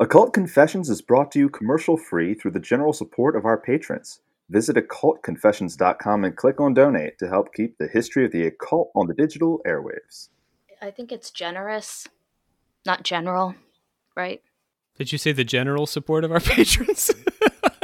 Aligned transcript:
Occult 0.00 0.32
Confessions 0.32 0.88
is 0.88 1.02
brought 1.02 1.32
to 1.32 1.40
you 1.40 1.48
commercial 1.48 1.96
free 1.96 2.32
through 2.32 2.52
the 2.52 2.60
general 2.60 2.92
support 2.92 3.34
of 3.34 3.44
our 3.44 3.58
patrons. 3.58 4.20
Visit 4.48 4.76
occultconfessions.com 4.76 6.24
and 6.24 6.36
click 6.36 6.60
on 6.60 6.72
donate 6.72 7.18
to 7.18 7.28
help 7.28 7.52
keep 7.52 7.78
the 7.78 7.88
history 7.88 8.24
of 8.24 8.30
the 8.30 8.46
occult 8.46 8.92
on 8.94 9.08
the 9.08 9.14
digital 9.14 9.60
airwaves. 9.66 10.28
I 10.80 10.92
think 10.92 11.10
it's 11.10 11.32
generous, 11.32 12.06
not 12.86 13.02
general, 13.02 13.56
right? 14.14 14.40
Did 14.96 15.10
you 15.10 15.18
say 15.18 15.32
the 15.32 15.42
general 15.42 15.86
support 15.86 16.22
of 16.22 16.30
our 16.30 16.40
patrons? 16.40 17.10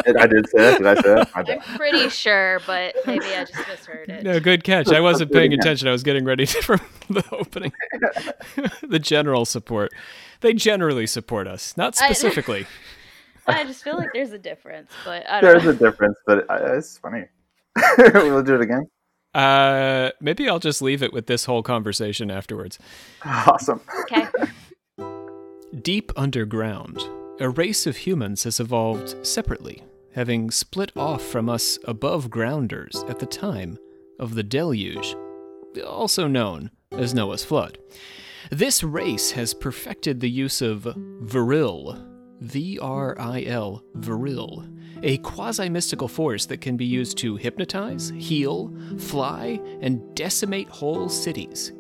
I 0.06 0.26
did 0.26 0.48
say 0.48 0.58
that. 0.58 0.78
Did 0.78 0.86
I 0.86 0.94
say 0.94 1.14
that? 1.14 1.30
I 1.34 1.40
I'm 1.52 1.76
pretty 1.78 2.08
sure, 2.08 2.60
but 2.66 2.94
maybe 3.06 3.24
I 3.26 3.44
just 3.44 3.68
misheard 3.68 4.08
it. 4.08 4.22
no, 4.24 4.38
good 4.40 4.64
catch. 4.64 4.88
I 4.88 5.00
wasn't 5.00 5.32
paying 5.32 5.52
attention. 5.52 5.88
I 5.88 5.92
was 5.92 6.02
getting 6.02 6.24
ready 6.24 6.46
for 6.46 6.78
the 7.08 7.24
opening. 7.32 7.72
the 8.82 8.98
general 8.98 9.44
support. 9.44 9.92
They 10.40 10.52
generally 10.54 11.06
support 11.06 11.46
us, 11.46 11.76
not 11.76 11.94
specifically. 11.96 12.66
I 13.46 13.64
just 13.64 13.82
feel 13.84 13.96
like 13.96 14.08
there's 14.14 14.32
a 14.32 14.38
difference, 14.38 14.90
but 15.04 15.28
I 15.28 15.40
don't 15.40 15.52
There's 15.52 15.64
know. 15.64 15.70
a 15.86 15.90
difference, 15.90 16.16
but 16.26 16.50
uh, 16.50 16.76
it's 16.76 16.96
funny. 16.98 17.24
we'll 17.98 18.42
do 18.42 18.54
it 18.54 18.60
again. 18.62 18.86
Uh, 19.34 20.10
maybe 20.20 20.48
I'll 20.48 20.58
just 20.60 20.80
leave 20.80 21.02
it 21.02 21.12
with 21.12 21.26
this 21.26 21.44
whole 21.44 21.62
conversation 21.62 22.30
afterwards. 22.30 22.78
Awesome. 23.24 23.80
Okay. 24.02 24.26
Deep 25.82 26.12
underground, 26.16 27.02
a 27.40 27.48
race 27.48 27.86
of 27.86 27.96
humans 27.98 28.44
has 28.44 28.60
evolved 28.60 29.26
separately, 29.26 29.82
having 30.14 30.50
split 30.50 30.92
off 30.96 31.22
from 31.22 31.48
us 31.48 31.78
above 31.84 32.30
grounders 32.30 33.04
at 33.08 33.18
the 33.18 33.26
time 33.26 33.78
of 34.18 34.34
the 34.34 34.42
deluge, 34.42 35.16
also 35.86 36.26
known 36.26 36.70
as 36.92 37.14
Noah's 37.14 37.44
flood. 37.44 37.78
This 38.50 38.82
race 38.82 39.32
has 39.32 39.54
perfected 39.54 40.20
the 40.20 40.30
use 40.30 40.62
of 40.62 40.86
Vril, 41.22 41.98
V 42.40 42.78
R 42.78 43.18
I 43.18 43.44
L, 43.44 43.82
Vril, 43.94 44.68
a 45.02 45.18
quasi 45.18 45.68
mystical 45.68 46.08
force 46.08 46.46
that 46.46 46.60
can 46.60 46.76
be 46.76 46.84
used 46.84 47.18
to 47.18 47.36
hypnotize, 47.36 48.12
heal, 48.16 48.72
fly, 48.98 49.60
and 49.80 50.14
decimate 50.14 50.68
whole 50.68 51.08
cities. 51.08 51.72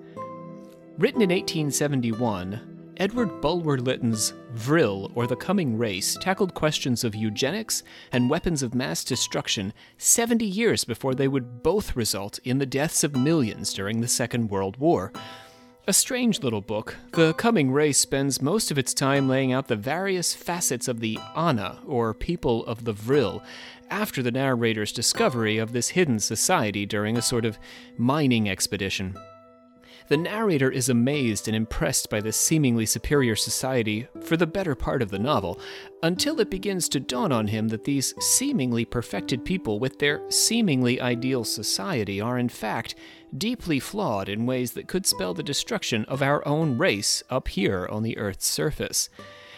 Written 0.98 1.22
in 1.22 1.30
1871, 1.30 2.73
Edward 2.96 3.40
Bulwer 3.40 3.78
Lytton's 3.78 4.34
Vril, 4.52 5.10
or 5.16 5.26
The 5.26 5.34
Coming 5.34 5.76
Race, 5.76 6.16
tackled 6.20 6.54
questions 6.54 7.02
of 7.02 7.14
eugenics 7.14 7.82
and 8.12 8.30
weapons 8.30 8.62
of 8.62 8.74
mass 8.74 9.02
destruction 9.02 9.72
70 9.98 10.44
years 10.44 10.84
before 10.84 11.14
they 11.14 11.26
would 11.26 11.62
both 11.62 11.96
result 11.96 12.38
in 12.44 12.58
the 12.58 12.66
deaths 12.66 13.02
of 13.02 13.16
millions 13.16 13.74
during 13.74 14.00
the 14.00 14.08
Second 14.08 14.48
World 14.48 14.76
War. 14.76 15.12
A 15.86 15.92
strange 15.92 16.40
little 16.42 16.60
book, 16.60 16.96
The 17.12 17.34
Coming 17.34 17.72
Race 17.72 17.98
spends 17.98 18.40
most 18.40 18.70
of 18.70 18.78
its 18.78 18.94
time 18.94 19.28
laying 19.28 19.52
out 19.52 19.68
the 19.68 19.76
various 19.76 20.32
facets 20.32 20.86
of 20.86 21.00
the 21.00 21.18
Ana, 21.34 21.80
or 21.86 22.14
people 22.14 22.64
of 22.66 22.84
the 22.84 22.92
Vril, 22.92 23.42
after 23.90 24.22
the 24.22 24.30
narrator's 24.30 24.92
discovery 24.92 25.58
of 25.58 25.72
this 25.72 25.88
hidden 25.88 26.20
society 26.20 26.86
during 26.86 27.16
a 27.16 27.22
sort 27.22 27.44
of 27.44 27.58
mining 27.98 28.48
expedition. 28.48 29.16
The 30.06 30.16
narrator 30.18 30.70
is 30.70 30.90
amazed 30.90 31.48
and 31.48 31.56
impressed 31.56 32.10
by 32.10 32.20
this 32.20 32.36
seemingly 32.36 32.84
superior 32.84 33.34
society 33.34 34.06
for 34.20 34.36
the 34.36 34.46
better 34.46 34.74
part 34.74 35.00
of 35.00 35.10
the 35.10 35.18
novel, 35.18 35.58
until 36.02 36.38
it 36.40 36.50
begins 36.50 36.90
to 36.90 37.00
dawn 37.00 37.32
on 37.32 37.46
him 37.46 37.68
that 37.68 37.84
these 37.84 38.14
seemingly 38.22 38.84
perfected 38.84 39.46
people 39.46 39.78
with 39.78 39.98
their 39.98 40.20
seemingly 40.30 41.00
ideal 41.00 41.42
society 41.42 42.20
are 42.20 42.38
in 42.38 42.50
fact 42.50 42.94
deeply 43.38 43.80
flawed 43.80 44.28
in 44.28 44.44
ways 44.44 44.72
that 44.72 44.88
could 44.88 45.06
spell 45.06 45.32
the 45.32 45.42
destruction 45.42 46.04
of 46.04 46.20
our 46.20 46.46
own 46.46 46.76
race 46.76 47.22
up 47.30 47.48
here 47.48 47.88
on 47.90 48.02
the 48.02 48.18
Earth's 48.18 48.46
surface. 48.46 49.08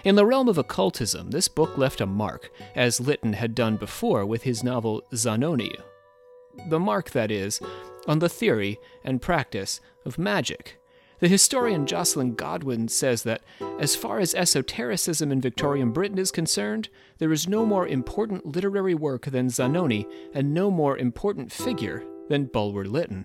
In 0.05 0.15
the 0.15 0.27
realm 0.27 0.49
of 0.49 0.59
occultism, 0.59 1.33
this 1.33 1.49
book 1.49 1.77
left 1.77 2.01
a 2.01 2.07
mark, 2.07 2.53
as 2.77 3.01
Lytton 3.01 3.33
had 3.33 3.57
done 3.57 3.77
before 3.77 4.25
with 4.25 4.45
his 4.45 4.63
novel 4.63 5.03
Zanoni, 5.13 5.75
the 6.69 6.79
mark, 6.79 7.11
that 7.11 7.31
is, 7.31 7.61
on 8.07 8.21
the 8.21 8.29
theory 8.29 8.79
and 9.05 9.21
practice 9.21 9.81
of 10.07 10.19
magic. 10.19 10.79
The 11.19 11.29
historian 11.29 11.87
Joscelyn 11.87 12.37
Godwin 12.37 12.89
says 12.89 13.23
that, 13.23 13.43
as 13.79 13.97
far 13.97 14.19
as 14.19 14.35
esotericism 14.35 15.33
in 15.33 15.41
Victorian 15.41 15.91
Britain 15.91 16.19
is 16.19 16.31
concerned, 16.31 16.91
there 17.19 17.33
is 17.33 17.49
no 17.49 17.65
more 17.65 17.87
important 17.87 18.45
literary 18.45 18.95
work 18.95 19.27
than 19.27 19.49
Zanoni, 19.49 20.07
and 20.35 20.53
no 20.53 20.71
more 20.71 20.99
important 20.99 21.51
figure 21.51 22.05
than 22.29 22.47
Bulwer 22.47 22.85
Lytton. 22.85 23.25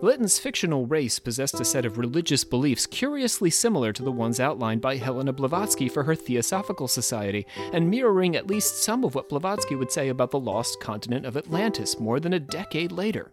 Lytton's 0.00 0.38
fictional 0.38 0.86
race 0.86 1.18
possessed 1.18 1.58
a 1.58 1.64
set 1.64 1.84
of 1.84 1.98
religious 1.98 2.44
beliefs 2.44 2.86
curiously 2.86 3.50
similar 3.50 3.92
to 3.92 4.02
the 4.04 4.12
ones 4.12 4.38
outlined 4.38 4.80
by 4.80 4.96
Helena 4.96 5.32
Blavatsky 5.32 5.88
for 5.88 6.04
her 6.04 6.14
Theosophical 6.14 6.86
Society, 6.86 7.46
and 7.72 7.90
mirroring 7.90 8.36
at 8.36 8.46
least 8.46 8.84
some 8.84 9.02
of 9.02 9.14
what 9.14 9.28
Blavatsky 9.28 9.74
would 9.74 9.90
say 9.90 10.08
about 10.08 10.30
the 10.30 10.38
lost 10.38 10.78
continent 10.80 11.26
of 11.26 11.36
Atlantis 11.36 11.98
more 11.98 12.20
than 12.20 12.34
a 12.34 12.38
decade 12.38 12.92
later. 12.92 13.32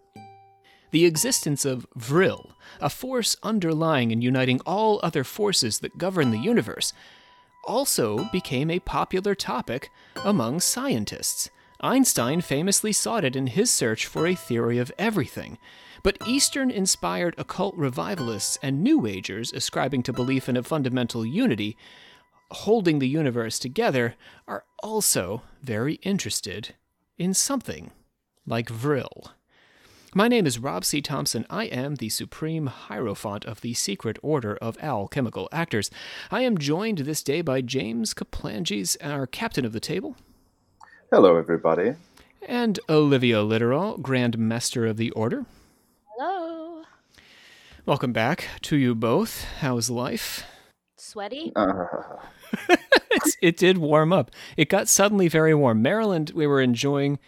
The 0.95 1.03
existence 1.03 1.65
of 1.65 1.85
Vril, 1.97 2.53
a 2.79 2.89
force 2.89 3.35
underlying 3.43 4.13
and 4.13 4.23
uniting 4.23 4.61
all 4.65 5.01
other 5.03 5.25
forces 5.25 5.79
that 5.79 5.97
govern 5.97 6.31
the 6.31 6.37
universe, 6.37 6.93
also 7.65 8.29
became 8.31 8.71
a 8.71 8.79
popular 8.79 9.35
topic 9.35 9.89
among 10.23 10.61
scientists. 10.61 11.49
Einstein 11.81 12.39
famously 12.39 12.93
sought 12.93 13.25
it 13.25 13.35
in 13.35 13.47
his 13.47 13.69
search 13.69 14.05
for 14.05 14.25
a 14.25 14.35
theory 14.35 14.77
of 14.77 14.89
everything. 14.97 15.57
But 16.01 16.17
Eastern 16.25 16.71
inspired 16.71 17.35
occult 17.37 17.75
revivalists 17.75 18.57
and 18.63 18.81
New 18.81 19.05
Agers 19.05 19.51
ascribing 19.51 20.03
to 20.03 20.13
belief 20.13 20.47
in 20.47 20.55
a 20.55 20.63
fundamental 20.63 21.25
unity, 21.25 21.75
holding 22.51 22.99
the 22.99 23.09
universe 23.09 23.59
together, 23.59 24.15
are 24.47 24.63
also 24.81 25.41
very 25.61 25.95
interested 26.03 26.73
in 27.17 27.33
something 27.33 27.91
like 28.45 28.69
Vril. 28.69 29.31
My 30.17 30.29
name 30.29 30.47
is 30.47 30.59
Rob 30.59 30.85
C. 30.85 31.01
Thompson. 31.01 31.45
I 31.49 31.65
am 31.65 31.95
the 31.95 32.07
Supreme 32.07 32.67
Hierophant 32.67 33.43
of 33.43 33.59
the 33.59 33.73
Secret 33.73 34.17
Order 34.21 34.55
of 34.61 34.77
Alchemical 34.81 35.49
Actors. 35.51 35.91
I 36.31 36.39
am 36.41 36.57
joined 36.57 36.99
this 36.99 37.21
day 37.21 37.41
by 37.41 37.59
James 37.59 38.13
Kaplanges, 38.13 38.95
our 39.01 39.27
captain 39.27 39.65
of 39.65 39.73
the 39.73 39.81
table, 39.81 40.15
Hello, 41.11 41.35
everybody. 41.37 41.95
and 42.47 42.79
Olivia 42.87 43.41
Literal, 43.41 43.97
Grand 43.97 44.37
Master 44.37 44.85
of 44.85 44.95
the 44.95 45.11
Order. 45.11 45.45
Hello. 46.15 46.83
Welcome 47.85 48.13
back 48.13 48.47
to 48.61 48.77
you 48.77 48.95
both. 48.95 49.43
How's 49.59 49.89
life? 49.89 50.45
Sweaty? 50.95 51.51
Uh, 52.67 52.75
it 53.41 53.57
did 53.57 53.79
warm 53.79 54.13
up. 54.13 54.31
It 54.55 54.69
got 54.69 54.87
suddenly 54.87 55.27
very 55.27 55.53
warm. 55.53 55.81
Maryland, 55.81 56.31
we 56.33 56.47
were 56.47 56.61
enjoying 56.61 57.19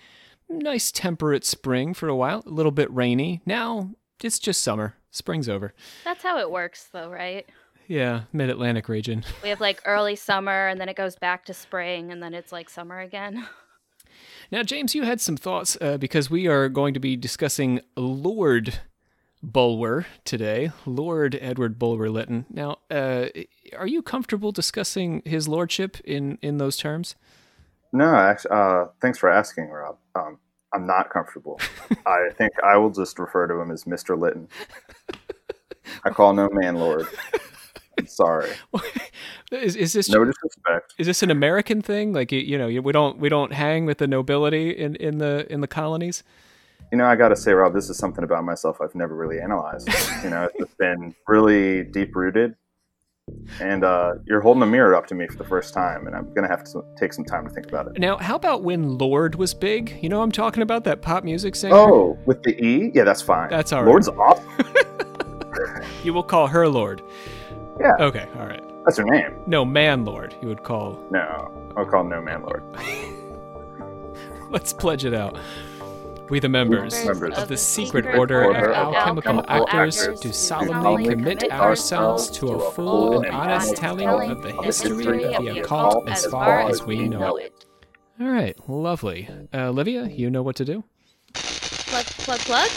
nice 0.50 0.92
temperate 0.92 1.46
spring 1.46 1.94
for 1.94 2.08
a 2.08 2.16
while, 2.16 2.44
a 2.46 2.50
little 2.50 2.72
bit 2.72 2.94
rainy. 2.94 3.42
Now 3.46 3.92
it's 4.24 4.40
just 4.40 4.62
summer. 4.62 4.96
Spring's 5.12 5.50
over. 5.50 5.74
That's 6.04 6.24
how 6.24 6.40
it 6.40 6.52
works, 6.52 6.90
though, 6.92 7.10
right? 7.10 7.46
Yeah, 7.88 8.24
mid 8.34 8.50
Atlantic 8.50 8.90
region. 8.90 9.24
We 9.44 9.50
have 9.50 9.62
like 9.62 9.82
early 9.86 10.16
summer, 10.16 10.68
and 10.68 10.80
then 10.80 10.90
it 10.90 10.96
goes 10.96 11.16
back 11.16 11.46
to 11.46 11.54
spring, 11.54 12.12
and 12.12 12.22
then 12.22 12.34
it's 12.34 12.52
like 12.52 12.70
summer 12.70 13.00
again. 13.00 13.48
Now, 14.50 14.64
James, 14.64 14.96
you 14.96 15.04
had 15.04 15.20
some 15.20 15.36
thoughts 15.36 15.78
uh, 15.82 15.98
because 15.98 16.30
we 16.30 16.48
are 16.48 16.70
going 16.70 16.94
to 16.94 17.02
be 17.02 17.18
discussing 17.18 17.82
Lord 17.98 18.80
Bulwer 19.44 20.06
today, 20.24 20.72
Lord 20.86 21.38
Edward 21.42 21.78
Bulwer 21.78 22.10
Lytton. 22.10 22.46
Now, 22.50 22.78
uh, 22.90 23.28
are 23.78 23.88
you 23.88 24.02
comfortable 24.02 24.54
discussing 24.54 25.22
his 25.26 25.50
lordship 25.50 26.00
in, 26.06 26.38
in 26.42 26.60
those 26.60 26.78
terms? 26.78 27.16
No, 27.98 28.16
actually, 28.16 28.52
uh, 28.52 28.86
thanks 29.02 29.18
for 29.18 29.30
asking, 29.30 29.70
Rob. 29.70 29.98
Um, 30.16 30.38
I'm 30.74 30.86
not 30.86 31.10
comfortable. 31.10 31.60
I 32.06 32.30
think 32.38 32.52
I 32.64 32.78
will 32.78 32.90
just 32.92 33.18
refer 33.20 33.48
to 33.48 33.56
him 33.56 33.72
as 33.72 33.86
Mr. 33.86 34.18
Lytton. 34.20 34.48
I 36.04 36.10
call 36.10 36.34
no 36.34 36.50
man 36.52 36.76
lord. 36.76 37.08
I'm 37.98 38.08
sorry. 38.08 38.50
is, 39.52 39.76
is 39.76 39.94
this 39.94 40.10
No 40.10 40.24
disrespect. 40.26 40.94
is 41.00 41.08
this 41.08 41.24
an 41.24 41.32
American 41.32 41.82
thing? 41.82 42.14
Like 42.14 42.32
you- 42.32 42.40
you 42.42 42.58
know, 42.58 42.68
we 42.82 42.92
don't 42.92 43.18
we 43.18 43.30
don't 43.30 43.54
hang 43.54 43.86
with 43.86 43.98
the 43.98 44.08
nobility 44.08 44.70
in, 44.72 44.96
in 44.98 45.18
the 45.18 45.52
in 45.52 45.62
the 45.62 45.68
colonies. 45.68 46.24
You 46.92 46.98
know, 46.98 47.06
I 47.06 47.16
got 47.16 47.30
to 47.30 47.36
say, 47.36 47.52
Rob, 47.54 47.74
this 47.74 47.90
is 47.90 47.98
something 47.98 48.24
about 48.24 48.44
myself 48.46 48.78
I've 48.82 48.96
never 48.96 49.14
really 49.16 49.40
analyzed. 49.42 49.90
You 50.24 50.30
know, 50.30 50.48
it's 50.56 50.74
been 50.76 51.14
really 51.28 51.84
deep 51.84 52.16
rooted. 52.16 52.56
And 53.60 53.84
uh, 53.84 54.16
you're 54.26 54.42
holding 54.42 54.64
a 54.64 54.66
mirror 54.66 54.96
up 54.96 55.08
to 55.08 55.16
me 55.16 55.28
for 55.28 55.38
the 55.38 55.44
first 55.44 55.74
time, 55.74 56.08
and 56.08 56.16
I'm 56.16 56.28
going 56.34 56.44
to 56.44 56.48
have 56.48 56.64
to 56.66 56.84
take 56.98 57.12
some 57.12 57.26
time 57.26 57.48
to 57.48 57.50
think 57.54 57.68
about 57.68 57.88
it. 57.88 58.00
Now, 58.00 58.18
how 58.18 58.36
about 58.36 58.64
when 58.64 58.98
Lorde 58.98 59.36
was 59.36 59.54
big? 59.54 59.98
You 60.02 60.10
know, 60.10 60.22
I'm 60.22 60.32
talking 60.32 60.64
about 60.64 60.84
that 60.86 61.02
pop 61.02 61.24
music 61.24 61.56
singer. 61.56 61.76
Oh, 61.76 62.18
with 62.26 62.44
the 62.44 62.56
E? 62.64 62.92
Yeah, 62.94 63.04
that's 63.04 63.22
fine. 63.22 63.50
That's 63.50 63.74
all 63.74 63.84
right. 63.84 63.90
Lord's 63.90 64.08
off. 64.10 64.44
You 66.04 66.14
will 66.14 66.24
call 66.24 66.48
her 66.48 66.68
Lorde. 66.68 67.02
Yeah. 67.80 67.96
Okay, 68.00 68.28
all 68.38 68.46
right. 68.48 68.64
That's 68.86 68.98
her 68.98 69.04
name. 69.04 69.36
No, 69.46 69.66
man 69.66 70.06
Lord. 70.06 70.34
You 70.42 70.48
would 70.48 70.64
call. 70.64 71.04
No, 71.12 71.74
I'll 71.76 71.86
call 71.86 72.04
no 72.04 72.22
man 72.22 72.44
lord. 72.44 72.64
Let's 74.50 74.72
pledge 74.72 75.04
it 75.04 75.14
out. 75.14 75.38
We, 76.30 76.40
the 76.40 76.50
members, 76.50 77.06
Members 77.06 77.38
of 77.38 77.48
the 77.48 77.56
secret 77.56 78.06
order 78.18 78.52
of 78.52 78.74
alchemical 78.74 79.46
actors, 79.48 80.08
do 80.20 80.34
solemnly 80.34 81.08
commit 81.08 81.50
ourselves 81.52 82.30
to 82.32 82.48
a 82.48 82.72
full 82.72 83.22
and 83.22 83.34
honest 83.34 83.78
telling 83.78 84.10
of 84.10 84.42
the 84.42 84.52
history 84.64 85.24
of 85.24 85.44
the 85.44 85.60
occult 85.60 86.10
as 86.10 86.26
far 86.26 86.70
as 86.70 86.84
we 86.84 87.08
know 87.08 87.38
it. 87.38 87.66
All 88.20 88.28
right, 88.28 88.58
lovely. 88.68 89.30
Uh, 89.54 89.70
Olivia, 89.70 90.08
you 90.08 90.30
know 90.30 90.44
what 90.44 90.56
to 90.58 90.66
do? 90.66 90.84
Plug, 91.34 92.06
plug, 92.06 92.40
plug. 92.40 92.70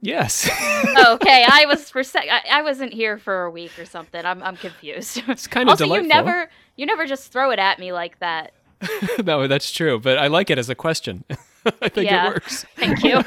Yes. 0.00 0.48
okay, 1.06 1.46
I 1.48 1.64
was 1.66 1.88
for 1.90 2.02
sec. 2.02 2.26
I, 2.30 2.58
I 2.58 2.62
wasn't 2.62 2.92
here 2.92 3.18
for 3.18 3.44
a 3.44 3.50
week 3.50 3.78
or 3.78 3.84
something. 3.84 4.24
I'm 4.24 4.42
I'm 4.42 4.56
confused. 4.56 5.22
It's 5.28 5.46
kind 5.46 5.68
of 5.68 5.72
also, 5.72 5.84
delightful. 5.84 6.04
you 6.04 6.08
never 6.08 6.50
you 6.76 6.86
never 6.86 7.06
just 7.06 7.32
throw 7.32 7.50
it 7.50 7.58
at 7.58 7.78
me 7.78 7.92
like 7.92 8.18
that. 8.18 8.52
no, 9.24 9.46
that's 9.46 9.70
true, 9.70 10.00
but 10.00 10.18
I 10.18 10.26
like 10.26 10.50
it 10.50 10.58
as 10.58 10.68
a 10.68 10.74
question. 10.74 11.24
I 11.82 11.88
think 11.88 12.10
Yeah. 12.10 12.26
it 12.26 12.34
works. 12.34 12.64
Thank 12.76 13.02
you. 13.04 13.22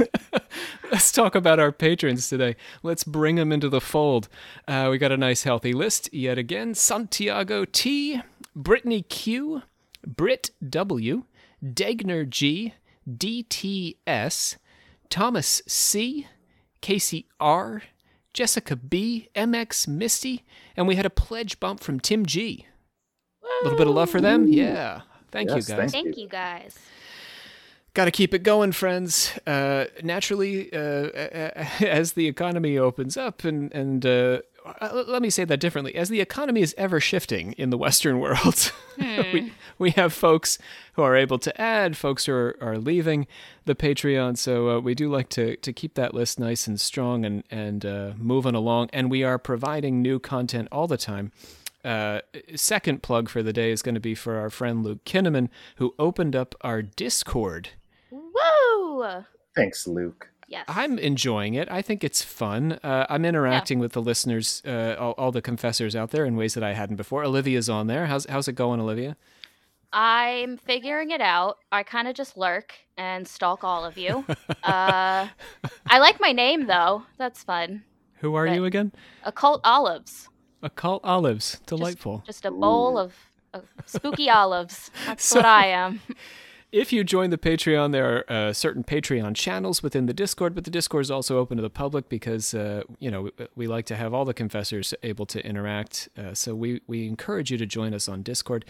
Let's 0.92 1.12
talk 1.12 1.36
about 1.36 1.60
our 1.60 1.72
patrons 1.72 2.30
today. 2.30 2.56
Let's 2.84 3.04
bring 3.04 3.36
them 3.36 3.52
into 3.52 3.70
the 3.70 3.82
fold. 3.82 4.28
Uh, 4.68 4.88
we 4.92 4.98
got 4.98 5.12
a 5.12 5.18
nice, 5.18 5.44
healthy 5.44 5.74
list 5.74 6.14
yet 6.14 6.38
again. 6.38 6.74
Santiago 6.76 7.66
T, 7.66 8.22
Brittany 8.56 9.02
Q, 9.02 9.64
Britt 10.06 10.52
W, 10.68 11.24
Degner 11.64 12.30
G, 12.30 12.74
DTS, 13.10 14.58
Thomas 15.10 15.62
C, 15.68 16.28
Casey 16.82 17.28
R, 17.40 17.84
Jessica 18.34 18.76
B, 18.76 19.30
MX 19.36 19.88
Misty, 19.88 20.44
and 20.76 20.88
we 20.88 20.96
had 20.96 21.06
a 21.06 21.10
pledge 21.10 21.60
bump 21.60 21.80
from 21.80 22.00
Tim 22.00 22.26
G. 22.26 22.66
A 23.44 23.64
little 23.64 23.78
bit 23.78 23.88
of 23.88 23.94
love 23.96 24.10
for 24.10 24.20
them? 24.22 24.48
Yeah. 24.48 25.02
Thank 25.32 25.50
Yes, 25.50 25.70
you 25.70 25.76
guys. 25.76 25.92
thank 25.92 26.06
Thank 26.06 26.18
you 26.18 26.28
guys. 26.28 26.78
Got 27.96 28.06
to 28.06 28.12
keep 28.12 28.34
it 28.34 28.44
going, 28.44 28.74
friends. 28.74 29.32
Uh, 29.48 29.86
naturally, 30.04 30.72
uh, 30.74 30.78
as 31.80 32.12
the 32.12 32.28
economy 32.28 32.78
opens 32.78 33.16
up, 33.16 33.46
and 33.46 33.74
and 33.74 34.06
uh, 34.06 34.40
uh, 34.82 35.04
let 35.08 35.22
me 35.22 35.30
say 35.30 35.46
that 35.46 35.62
differently. 35.62 35.96
As 35.96 36.10
the 36.10 36.20
economy 36.20 36.62
is 36.62 36.76
ever 36.78 37.00
shifting 37.00 37.54
in 37.54 37.70
the 37.70 37.78
Western 37.86 38.20
world, 38.20 38.74
we 38.98 39.54
we 39.78 39.92
have 39.92 40.12
folks 40.12 40.58
who 40.96 41.04
are 41.04 41.16
able 41.16 41.40
to 41.40 41.62
add, 41.62 41.96
folks 41.96 42.26
who 42.26 42.34
are, 42.34 42.58
are 42.60 42.78
leaving 42.78 43.28
the 43.64 43.76
Patreon. 43.76 44.38
So 44.38 44.72
uh, 44.72 44.80
we 44.82 44.94
do 44.94 45.10
like 45.10 45.30
to 45.30 45.56
to 45.56 45.72
keep 45.72 45.94
that 45.94 46.14
list 46.14 46.38
nice 46.38 46.68
and 46.68 46.78
strong 46.78 47.24
and 47.24 47.46
and 47.50 47.86
uh, 47.86 48.12
moving 48.18 48.56
along. 48.56 48.90
And 48.92 49.10
we 49.10 49.24
are 49.24 49.40
providing 49.40 50.02
new 50.02 50.20
content 50.20 50.68
all 50.70 50.88
the 50.88 50.98
time. 50.98 51.32
Uh, 51.86 52.20
second 52.56 53.04
plug 53.04 53.30
for 53.30 53.42
the 53.42 53.54
day 53.54 53.72
is 53.72 53.82
going 53.82 53.96
to 53.96 54.02
be 54.02 54.16
for 54.16 54.36
our 54.36 54.50
friend 54.50 54.84
Luke 54.84 55.06
Kinnaman, 55.06 55.48
who 55.78 55.96
opened 55.98 56.36
up 56.36 56.56
our 56.60 56.82
Discord. 56.82 57.70
Woo! 58.36 59.06
Thanks, 59.56 59.88
Luke. 59.88 60.30
Yes. 60.48 60.66
I'm 60.68 61.00
enjoying 61.00 61.56
it. 61.56 61.68
I 61.72 61.82
think 61.82 62.04
it's 62.04 62.22
fun. 62.22 62.74
Uh, 62.84 63.08
I'm 63.10 63.26
interacting 63.26 63.80
with 63.80 63.94
the 63.94 64.02
listeners, 64.02 64.62
uh, 64.66 64.96
all, 65.00 65.14
all 65.18 65.32
the 65.32 65.42
confessors 65.42 65.96
out 65.96 66.12
there 66.12 66.24
in 66.24 66.36
ways 66.36 66.54
that 66.54 66.64
I 66.64 66.74
hadn't 66.74 66.98
before. 66.98 67.24
Olivia's 67.24 67.68
on 67.68 67.88
there. 67.88 68.06
How's 68.06 68.26
how's 68.28 68.48
it 68.48 68.54
going, 68.54 68.80
Olivia? 68.80 69.18
I'm 69.92 70.58
figuring 70.58 71.10
it 71.12 71.22
out. 71.22 71.58
I 71.72 71.82
kind 71.84 72.08
of 72.08 72.16
just 72.16 72.38
lurk 72.38 72.74
and 72.98 73.28
stalk 73.28 73.64
all 73.64 73.86
of 73.86 73.98
you. 73.98 74.24
uh, 74.64 75.28
I 75.88 76.00
like 76.00 76.20
my 76.20 76.32
name 76.32 76.68
though. 76.68 77.04
That's 77.18 77.42
fun. 77.44 77.84
Who 78.20 78.36
are 78.36 78.44
Right. 78.46 78.56
you 78.56 78.66
again? 78.66 78.92
Occult 79.24 79.62
olives. 79.64 80.30
Occult 80.62 81.02
olives. 81.04 81.60
Delightful. 81.66 82.24
Just 82.26 82.46
a 82.46 82.52
bowl 82.52 82.98
of, 83.00 83.14
of 83.54 83.66
spooky 83.86 84.30
olives. 84.30 84.92
That's 85.08 85.26
So- 85.30 85.38
what 85.38 85.46
I 85.46 85.68
am. 85.68 86.02
If 86.72 86.92
you 86.92 87.04
join 87.04 87.30
the 87.30 87.38
Patreon, 87.38 87.92
there 87.92 88.18
are 88.18 88.32
uh, 88.32 88.54
certain 88.54 88.84
Patreon 88.84 89.36
channels 89.36 89.82
within 89.82 90.08
the 90.08 90.14
Discord, 90.14 90.56
but 90.56 90.66
the 90.66 90.72
Discord 90.72 91.04
is 91.04 91.12
also 91.12 91.38
open 91.38 91.58
to 91.58 91.64
the 91.64 91.70
public 91.70 92.10
because 92.10 92.54
uh, 92.54 92.84
you 93.00 93.10
know 93.10 93.22
we, 93.24 93.32
we 93.56 93.68
like 93.68 93.86
to 93.86 93.96
have 93.96 94.14
all 94.14 94.26
the 94.26 94.34
confessors 94.34 94.94
able 95.04 95.26
to 95.28 95.46
interact. 95.46 96.10
Uh, 96.18 96.34
so 96.34 96.54
we 96.56 96.82
we 96.88 97.08
encourage 97.08 97.52
you 97.52 97.58
to 97.58 97.66
join 97.66 97.94
us 97.94 98.10
on 98.10 98.24
Discord. 98.24 98.66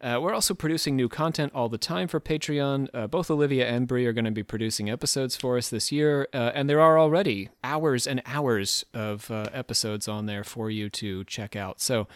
Uh, 0.00 0.18
we're 0.20 0.34
also 0.34 0.54
producing 0.54 0.94
new 0.94 1.08
content 1.08 1.52
all 1.54 1.68
the 1.68 1.78
time 1.78 2.06
for 2.06 2.20
Patreon. 2.20 2.88
Uh, 2.92 3.06
both 3.06 3.30
Olivia 3.30 3.66
and 3.66 3.88
Brie 3.88 4.06
are 4.06 4.12
going 4.12 4.24
to 4.26 4.30
be 4.30 4.44
producing 4.44 4.88
episodes 4.88 5.34
for 5.34 5.56
us 5.56 5.68
this 5.68 5.90
year, 5.90 6.28
uh, 6.32 6.52
and 6.54 6.70
there 6.70 6.80
are 6.80 6.98
already 6.98 7.48
hours 7.64 8.06
and 8.06 8.22
hours 8.26 8.84
of 8.94 9.30
episodes 9.30 10.06
on 10.06 10.26
there 10.26 10.44
for 10.44 10.70
you 10.70 10.88
to 10.90 11.24
check 11.24 11.56
out. 11.56 11.80
So 11.80 12.06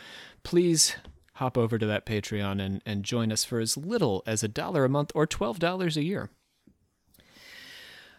please 0.44 0.96
hop 1.34 1.56
over 1.56 1.78
to 1.78 1.86
that 1.86 2.06
Patreon 2.06 2.60
and, 2.60 2.82
and 2.84 3.04
join 3.04 3.32
us 3.32 3.44
for 3.44 3.58
as 3.60 3.76
little 3.76 4.22
as 4.26 4.42
a 4.42 4.48
dollar 4.48 4.84
a 4.84 4.88
month 4.88 5.10
or 5.14 5.26
$12 5.26 5.96
a 5.96 6.02
year. 6.02 6.30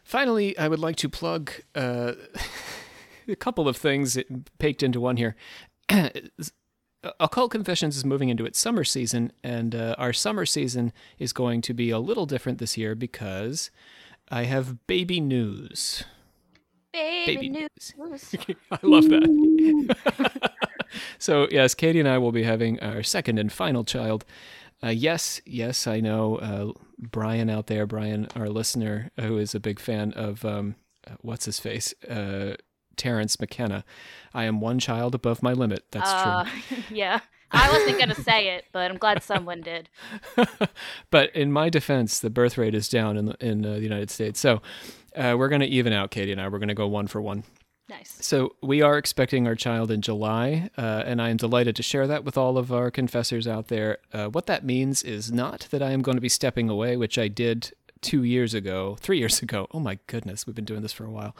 Finally, 0.03 0.57
I 0.57 0.67
would 0.67 0.79
like 0.79 0.97
to 0.97 1.09
plug 1.09 1.51
uh, 1.75 2.13
a 3.27 3.35
couple 3.35 3.67
of 3.67 3.77
things 3.77 4.17
baked 4.57 4.83
into 4.83 4.99
one 4.99 5.17
here. 5.17 5.35
Occult 7.19 7.51
Confessions 7.51 7.97
is 7.97 8.05
moving 8.05 8.29
into 8.29 8.45
its 8.45 8.57
summer 8.57 8.83
season, 8.83 9.31
and 9.43 9.75
uh, 9.75 9.95
our 9.97 10.13
summer 10.13 10.45
season 10.45 10.93
is 11.19 11.33
going 11.33 11.61
to 11.61 11.73
be 11.73 11.89
a 11.89 11.99
little 11.99 12.25
different 12.25 12.59
this 12.59 12.77
year 12.77 12.95
because 12.95 13.71
I 14.29 14.43
have 14.43 14.87
baby 14.87 15.19
news. 15.19 16.03
Baby, 16.93 17.35
Baby 17.35 17.49
news. 17.49 17.93
I 18.71 18.79
love 18.83 19.09
that. 19.09 20.51
so, 21.23 21.47
yes, 21.49 21.73
Katie 21.73 22.01
and 22.01 22.09
I 22.09 22.17
will 22.17 22.33
be 22.33 22.43
having 22.43 22.77
our 22.81 23.01
second 23.01 23.39
and 23.39 23.49
final 23.49 23.85
child. 23.85 24.25
Uh, 24.83 24.89
yes, 24.89 25.39
yes, 25.45 25.87
I 25.87 26.01
know 26.01 26.35
uh, 26.35 26.73
Brian 26.99 27.49
out 27.49 27.67
there, 27.67 27.85
Brian, 27.85 28.27
our 28.35 28.49
listener, 28.49 29.09
who 29.17 29.37
is 29.37 29.55
a 29.55 29.59
big 29.61 29.79
fan 29.79 30.11
of 30.11 30.43
um, 30.43 30.75
uh, 31.07 31.15
what's 31.21 31.45
his 31.45 31.61
face, 31.61 31.93
uh, 32.09 32.57
Terence 32.97 33.39
McKenna. 33.39 33.85
I 34.33 34.43
am 34.43 34.59
one 34.59 34.79
child 34.79 35.15
above 35.15 35.41
my 35.41 35.53
limit. 35.53 35.85
That's 35.91 36.11
uh, 36.11 36.45
yeah. 36.89 37.21
I 37.51 37.71
wasn't 37.71 37.99
gonna 37.99 38.15
say 38.15 38.49
it, 38.55 38.65
but 38.73 38.91
I'm 38.91 38.97
glad 38.97 39.23
someone 39.23 39.61
did. 39.61 39.87
but 41.09 41.33
in 41.33 41.53
my 41.53 41.69
defense, 41.69 42.19
the 42.19 42.29
birth 42.29 42.57
rate 42.57 42.75
is 42.75 42.89
down 42.89 43.15
in 43.15 43.27
the, 43.27 43.37
in 43.39 43.65
uh, 43.65 43.75
the 43.75 43.79
United 43.79 44.11
States. 44.11 44.41
So 44.41 44.61
uh, 45.15 45.35
we're 45.37 45.49
going 45.49 45.61
to 45.61 45.67
even 45.67 45.93
out, 45.93 46.11
Katie 46.11 46.33
and 46.33 46.41
I. 46.41 46.49
We're 46.49 46.59
going 46.59 46.67
to 46.67 46.73
go 46.73 46.87
one 46.87 47.07
for 47.07 47.21
one. 47.21 47.43
Nice. 47.97 48.17
So 48.21 48.55
we 48.61 48.81
are 48.81 48.97
expecting 48.97 49.45
our 49.45 49.55
child 49.55 49.91
in 49.91 50.01
July, 50.01 50.69
uh, 50.77 51.03
and 51.05 51.21
I 51.21 51.29
am 51.29 51.37
delighted 51.37 51.75
to 51.75 51.83
share 51.83 52.07
that 52.07 52.23
with 52.23 52.37
all 52.37 52.57
of 52.57 52.71
our 52.71 52.89
confessors 52.89 53.47
out 53.47 53.67
there. 53.67 53.99
Uh, 54.11 54.27
what 54.27 54.47
that 54.47 54.65
means 54.65 55.03
is 55.03 55.31
not 55.31 55.67
that 55.69 55.83
I 55.83 55.91
am 55.91 56.01
going 56.01 56.17
to 56.17 56.21
be 56.21 56.29
stepping 56.29 56.69
away, 56.69 56.97
which 56.97 57.17
I 57.19 57.27
did 57.27 57.71
two 58.01 58.23
years 58.23 58.53
ago, 58.53 58.97
three 58.99 59.19
years 59.19 59.41
ago. 59.43 59.67
Oh 59.71 59.79
my 59.79 59.99
goodness, 60.07 60.47
we've 60.47 60.55
been 60.55 60.65
doing 60.65 60.81
this 60.81 60.93
for 60.93 61.05
a 61.05 61.11
while. 61.11 61.35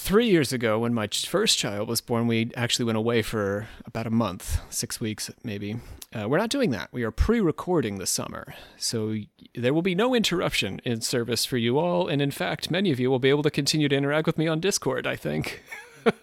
Three 0.00 0.28
years 0.30 0.52
ago, 0.52 0.78
when 0.78 0.94
my 0.94 1.08
first 1.08 1.58
child 1.58 1.88
was 1.88 2.00
born, 2.00 2.28
we 2.28 2.52
actually 2.56 2.84
went 2.84 2.96
away 2.96 3.20
for 3.20 3.66
about 3.84 4.06
a 4.06 4.10
month, 4.10 4.60
six 4.70 5.00
weeks 5.00 5.28
maybe. 5.42 5.80
Uh, 6.16 6.28
we're 6.28 6.38
not 6.38 6.50
doing 6.50 6.70
that. 6.70 6.88
We 6.92 7.02
are 7.02 7.10
pre 7.10 7.40
recording 7.40 7.98
this 7.98 8.08
summer. 8.08 8.54
So 8.76 9.16
there 9.56 9.74
will 9.74 9.82
be 9.82 9.96
no 9.96 10.14
interruption 10.14 10.80
in 10.84 11.00
service 11.00 11.44
for 11.44 11.56
you 11.56 11.80
all. 11.80 12.06
And 12.06 12.22
in 12.22 12.30
fact, 12.30 12.70
many 12.70 12.92
of 12.92 13.00
you 13.00 13.10
will 13.10 13.18
be 13.18 13.28
able 13.28 13.42
to 13.42 13.50
continue 13.50 13.88
to 13.88 13.96
interact 13.96 14.26
with 14.26 14.38
me 14.38 14.46
on 14.46 14.60
Discord, 14.60 15.04
I 15.04 15.16
think. 15.16 15.64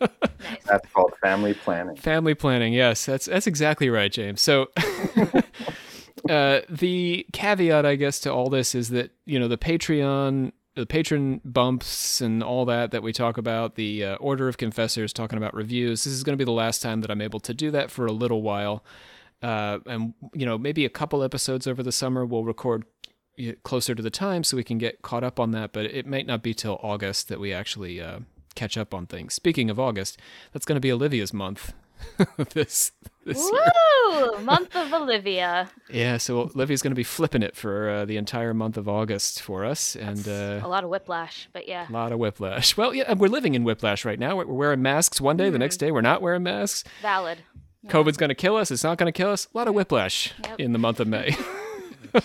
That's 0.65 0.89
called 0.93 1.13
family 1.21 1.53
planning. 1.53 1.97
Family 1.97 2.33
planning, 2.33 2.71
yes, 2.71 3.05
that's 3.05 3.25
that's 3.25 3.45
exactly 3.45 3.89
right, 3.89 4.11
James. 4.11 4.41
So, 4.41 4.69
uh, 6.29 6.61
the 6.69 7.27
caveat, 7.33 7.85
I 7.85 7.95
guess, 7.95 8.19
to 8.21 8.33
all 8.33 8.49
this 8.49 8.73
is 8.73 8.89
that 8.89 9.11
you 9.25 9.37
know 9.37 9.49
the 9.49 9.57
Patreon, 9.57 10.53
the 10.75 10.85
patron 10.85 11.41
bumps, 11.43 12.21
and 12.21 12.43
all 12.43 12.65
that 12.65 12.91
that 12.91 13.01
we 13.01 13.13
talk 13.13 13.37
about, 13.37 13.75
the 13.75 14.03
uh, 14.03 14.15
Order 14.15 14.47
of 14.47 14.57
Confessors, 14.57 15.13
talking 15.13 15.37
about 15.37 15.53
reviews. 15.53 16.03
This 16.03 16.13
is 16.13 16.23
going 16.23 16.33
to 16.33 16.37
be 16.37 16.45
the 16.45 16.51
last 16.51 16.81
time 16.81 17.01
that 17.01 17.09
I'm 17.09 17.21
able 17.21 17.39
to 17.41 17.53
do 17.53 17.71
that 17.71 17.89
for 17.89 18.05
a 18.05 18.11
little 18.11 18.41
while, 18.41 18.83
uh, 19.41 19.79
and 19.85 20.13
you 20.33 20.45
know 20.45 20.57
maybe 20.57 20.85
a 20.85 20.89
couple 20.89 21.23
episodes 21.23 21.65
over 21.65 21.81
the 21.81 21.91
summer 21.91 22.25
we'll 22.25 22.43
record 22.43 22.85
closer 23.63 23.93
to 23.93 24.01
the 24.01 24.09
time 24.09 24.43
so 24.43 24.55
we 24.55 24.63
can 24.63 24.77
get 24.77 25.01
caught 25.01 25.23
up 25.23 25.39
on 25.39 25.51
that. 25.51 25.73
But 25.73 25.85
it 25.85 26.05
might 26.05 26.27
not 26.27 26.43
be 26.43 26.53
till 26.53 26.79
August 26.83 27.29
that 27.29 27.39
we 27.39 27.53
actually 27.53 28.01
uh, 28.01 28.19
catch 28.55 28.77
up 28.77 28.93
on 28.93 29.05
things. 29.05 29.33
Speaking 29.33 29.69
of 29.69 29.79
August, 29.79 30.19
that's 30.51 30.65
going 30.65 30.77
to 30.77 30.81
be 30.81 30.91
Olivia's 30.91 31.33
month. 31.33 31.73
this 32.53 32.91
this 33.25 33.37
year. 33.37 33.71
Woo! 34.09 34.39
Month 34.43 34.75
of 34.75 34.93
Olivia. 34.93 35.69
Yeah, 35.89 36.17
so 36.17 36.41
Olivia's 36.41 36.81
going 36.81 36.91
to 36.91 36.95
be 36.95 37.03
flipping 37.03 37.41
it 37.43 37.55
for 37.55 37.89
uh, 37.89 38.05
the 38.05 38.17
entire 38.17 38.53
month 38.53 38.77
of 38.77 38.87
August 38.87 39.41
for 39.41 39.65
us, 39.65 39.95
and 39.95 40.27
a 40.27 40.61
uh, 40.63 40.67
lot 40.67 40.83
of 40.83 40.89
whiplash, 40.89 41.49
but 41.51 41.67
yeah. 41.67 41.87
a 41.89 41.91
lot 41.91 42.11
of 42.11 42.19
whiplash. 42.19 42.77
Well, 42.77 42.93
yeah, 42.93 43.13
we're 43.13 43.27
living 43.27 43.55
in 43.55 43.63
whiplash 43.63 44.05
right 44.05 44.19
now. 44.19 44.35
We're 44.37 44.45
we're 44.45 44.53
wearing 44.55 44.81
masks 44.81 45.19
one 45.19 45.37
day, 45.37 45.49
the 45.49 45.59
next 45.59 45.77
day 45.77 45.91
we're 45.91 46.01
not 46.01 46.21
wearing 46.21 46.43
masks. 46.43 46.83
Valid. 47.01 47.39
COVID's 47.87 48.17
going 48.17 48.29
to 48.29 48.35
kill 48.35 48.55
us. 48.55 48.71
It's 48.71 48.83
not 48.83 48.97
going 48.97 49.11
to 49.11 49.15
kill 49.15 49.29
us. 49.29 49.47
A 49.53 49.57
lot 49.57 49.67
of 49.67 49.75
whiplash 49.75 50.33
Yep. 50.43 50.59
in 50.59 50.73
the 50.73 50.79
month 50.79 50.99
of 50.99 51.07
May. 51.07 51.35
All 52.15 52.21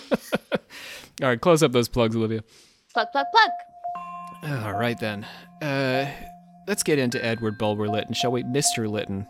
right, 1.27 1.39
close 1.39 1.61
up 1.61 1.71
those 1.71 1.87
plugs, 1.87 2.15
Olivia. 2.15 2.43
Plug, 2.93 3.07
plug, 3.11 3.25
plug. 3.31 4.61
All 4.63 4.73
right 4.73 4.99
then. 4.99 5.25
Uh, 5.61 6.09
let's 6.67 6.81
get 6.81 6.97
into 6.97 7.23
Edward 7.23 7.59
Bulwer 7.59 7.87
Lytton, 7.87 8.13
shall 8.13 8.31
we, 8.31 8.41
Mister 8.43 8.87
Lytton? 8.87 9.27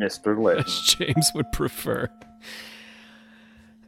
Mr. 0.00 0.38
Lit. 0.38 0.58
as 0.58 0.80
James 0.80 1.32
would 1.34 1.50
prefer. 1.52 2.08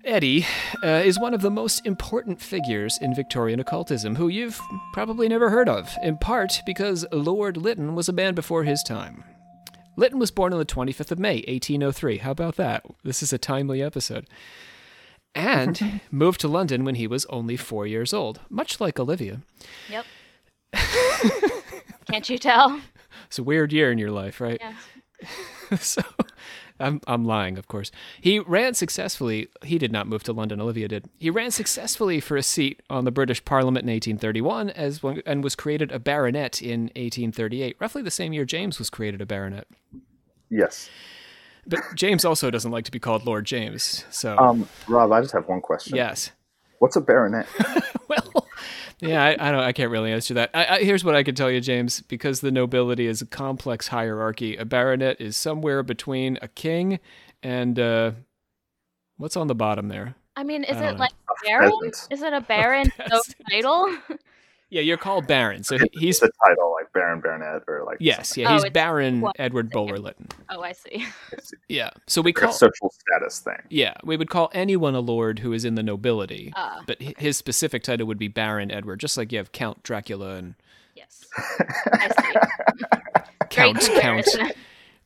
Eddie 0.04 0.46
uh, 0.82 1.02
is 1.04 1.20
one 1.20 1.34
of 1.34 1.42
the 1.42 1.50
most 1.50 1.84
important 1.84 2.40
figures 2.40 2.98
in 3.02 3.14
Victorian 3.14 3.60
occultism, 3.60 4.14
who 4.16 4.28
you've 4.28 4.60
probably 4.94 5.28
never 5.28 5.50
heard 5.50 5.68
of, 5.68 5.94
in 6.02 6.16
part 6.16 6.60
because 6.64 7.04
Lord 7.12 7.56
Lytton 7.56 7.94
was 7.94 8.08
a 8.08 8.12
man 8.12 8.34
before 8.34 8.64
his 8.64 8.82
time. 8.82 9.22
Lytton 9.96 10.18
was 10.18 10.30
born 10.30 10.54
on 10.54 10.58
the 10.58 10.64
25th 10.64 11.10
of 11.10 11.18
May, 11.18 11.36
1803. 11.46 12.18
How 12.18 12.30
about 12.30 12.56
that? 12.56 12.84
This 13.04 13.22
is 13.22 13.32
a 13.32 13.38
timely 13.38 13.82
episode. 13.82 14.26
And 15.34 16.00
moved 16.10 16.40
to 16.40 16.48
London 16.48 16.84
when 16.84 16.94
he 16.94 17.06
was 17.06 17.26
only 17.26 17.56
four 17.56 17.86
years 17.86 18.14
old, 18.14 18.40
much 18.48 18.80
like 18.80 18.98
Olivia. 18.98 19.42
Yep. 19.90 20.06
Can't 22.10 22.28
you 22.30 22.38
tell? 22.38 22.80
It's 23.26 23.38
a 23.38 23.42
weird 23.42 23.72
year 23.72 23.92
in 23.92 23.98
your 23.98 24.10
life, 24.10 24.40
right? 24.40 24.58
Yeah. 24.60 25.28
so 25.78 26.02
I'm 26.78 27.00
I'm 27.06 27.24
lying, 27.24 27.58
of 27.58 27.68
course. 27.68 27.90
He 28.20 28.38
ran 28.38 28.74
successfully. 28.74 29.48
He 29.62 29.78
did 29.78 29.92
not 29.92 30.06
move 30.06 30.22
to 30.24 30.32
London. 30.32 30.60
Olivia 30.60 30.88
did. 30.88 31.04
He 31.18 31.30
ran 31.30 31.50
successfully 31.50 32.20
for 32.20 32.36
a 32.36 32.42
seat 32.42 32.82
on 32.88 33.04
the 33.04 33.10
British 33.10 33.44
Parliament 33.44 33.84
in 33.84 33.90
1831, 33.92 34.70
as 34.70 35.02
one, 35.02 35.22
and 35.26 35.44
was 35.44 35.54
created 35.54 35.92
a 35.92 35.98
baronet 35.98 36.60
in 36.62 36.82
1838, 36.96 37.76
roughly 37.80 38.02
the 38.02 38.10
same 38.10 38.32
year 38.32 38.44
James 38.44 38.78
was 38.78 38.90
created 38.90 39.20
a 39.20 39.26
baronet. 39.26 39.66
Yes. 40.48 40.88
But 41.66 41.80
James 41.94 42.24
also 42.24 42.50
doesn't 42.50 42.70
like 42.72 42.84
to 42.86 42.90
be 42.90 42.98
called 42.98 43.26
Lord 43.26 43.44
James. 43.44 44.04
So 44.10 44.36
Um, 44.38 44.68
Rob, 44.88 45.12
I 45.12 45.20
just 45.20 45.32
have 45.34 45.46
one 45.46 45.60
question. 45.60 45.94
yes. 45.96 46.30
What's 46.78 46.96
a 46.96 47.00
baronet? 47.00 47.46
Well, 48.08 48.39
yeah, 49.00 49.24
I, 49.24 49.48
I 49.48 49.52
don't. 49.52 49.60
I 49.60 49.72
can't 49.72 49.90
really 49.90 50.12
answer 50.12 50.34
that. 50.34 50.50
I, 50.54 50.66
I, 50.66 50.78
here's 50.80 51.04
what 51.04 51.14
I 51.14 51.22
can 51.22 51.34
tell 51.34 51.50
you, 51.50 51.60
James. 51.60 52.00
Because 52.00 52.40
the 52.40 52.50
nobility 52.50 53.06
is 53.06 53.22
a 53.22 53.26
complex 53.26 53.88
hierarchy, 53.88 54.56
a 54.56 54.64
baronet 54.64 55.20
is 55.20 55.36
somewhere 55.36 55.82
between 55.82 56.38
a 56.42 56.48
king 56.48 57.00
and 57.42 57.78
uh, 57.78 58.12
what's 59.16 59.36
on 59.36 59.46
the 59.46 59.54
bottom 59.54 59.88
there. 59.88 60.14
I 60.36 60.44
mean, 60.44 60.64
is 60.64 60.76
I 60.76 60.80
don't 60.80 60.88
it 60.88 60.92
know. 60.92 60.98
like 61.00 61.12
Baron? 61.44 61.72
Is 62.10 62.22
it 62.22 62.32
a 62.32 62.40
Baron 62.40 62.92
no 63.10 63.20
title? 63.50 63.96
Yeah, 64.70 64.82
you're 64.82 64.96
called 64.96 65.26
Baron. 65.26 65.64
So 65.64 65.76
he- 65.78 65.90
he's 65.92 66.20
the 66.20 66.30
title, 66.46 66.72
like 66.80 66.92
Baron, 66.92 67.20
Baronet, 67.20 67.64
or 67.66 67.82
like 67.84 67.96
yes, 68.00 68.28
something. 68.28 68.42
yeah, 68.42 68.50
Oh, 68.50 68.52
he's 68.54 68.64
it's 68.64 68.72
Baron 68.72 69.20
what- 69.20 69.36
Edward 69.38 69.70
Bulwer 69.70 69.98
Lytton. 69.98 70.28
oh, 70.48 70.62
I 70.62 70.72
see. 70.72 71.04
Yeah, 71.68 71.90
so 72.06 72.20
we 72.22 72.30
like 72.30 72.38
a 72.38 72.40
call 72.46 72.52
social 72.52 72.90
status 72.90 73.38
thing. 73.40 73.58
yeah 73.68 73.94
we 74.04 74.16
would 74.16 74.28
call 74.30 74.50
anyone 74.52 74.94
a 74.96 75.00
lord 75.00 75.38
who 75.40 75.52
is 75.52 75.64
in 75.64 75.74
the 75.76 75.82
nobility, 75.82 76.52
Ah, 76.56 76.82
but 76.86 77.00
hi- 77.02 77.14
his 77.18 77.36
specific 77.36 77.82
title 77.82 78.06
would 78.06 78.18
be 78.18 78.28
Baron 78.28 78.70
Edward, 78.72 78.98
just 79.00 79.16
like 79.16 79.30
you 79.32 79.38
have 79.38 79.52
Count 79.52 79.82
Dracula 79.82 80.34
and 80.36 80.54
Yes. 80.96 81.26
I 81.92 82.08
see. 82.08 83.20
Count 83.50 83.80
Count 84.00 84.28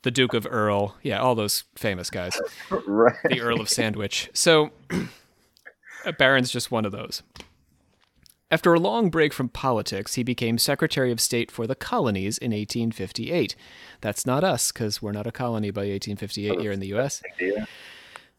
the 0.03 0.11
Duke 0.11 0.35
of 0.35 0.47
Earl. 0.51 0.97
Yeah, 1.03 1.19
all 1.21 1.35
those 1.35 1.65
famous 1.77 2.11
guys. 2.11 2.39
right. 2.71 3.15
the 3.31 3.41
Earl 3.41 3.61
of 3.63 3.69
Sandwich. 3.71 4.29
So, 4.35 4.71
Baron's 6.19 6.51
just 6.51 6.71
one 6.71 6.85
of 6.85 6.93
those. 6.93 7.23
After 8.55 8.73
a 8.73 8.79
long 8.79 9.11
break 9.11 9.33
from 9.33 9.49
politics, 9.49 10.15
he 10.15 10.23
became 10.23 10.59
Secretary 10.59 11.11
of 11.11 11.21
State 11.21 11.51
for 11.51 11.67
the 11.67 11.75
Colonies 11.75 12.39
in 12.39 12.53
1858. 12.53 13.57
That's 14.01 14.25
not 14.25 14.45
us, 14.45 14.71
because 14.71 15.03
we're 15.03 15.11
not 15.11 15.27
a 15.27 15.33
colony 15.33 15.73
by 15.73 15.81
1858 15.81 16.61
here 16.61 16.71
in 16.71 16.79
the 16.79 16.87
U.S. 16.95 17.21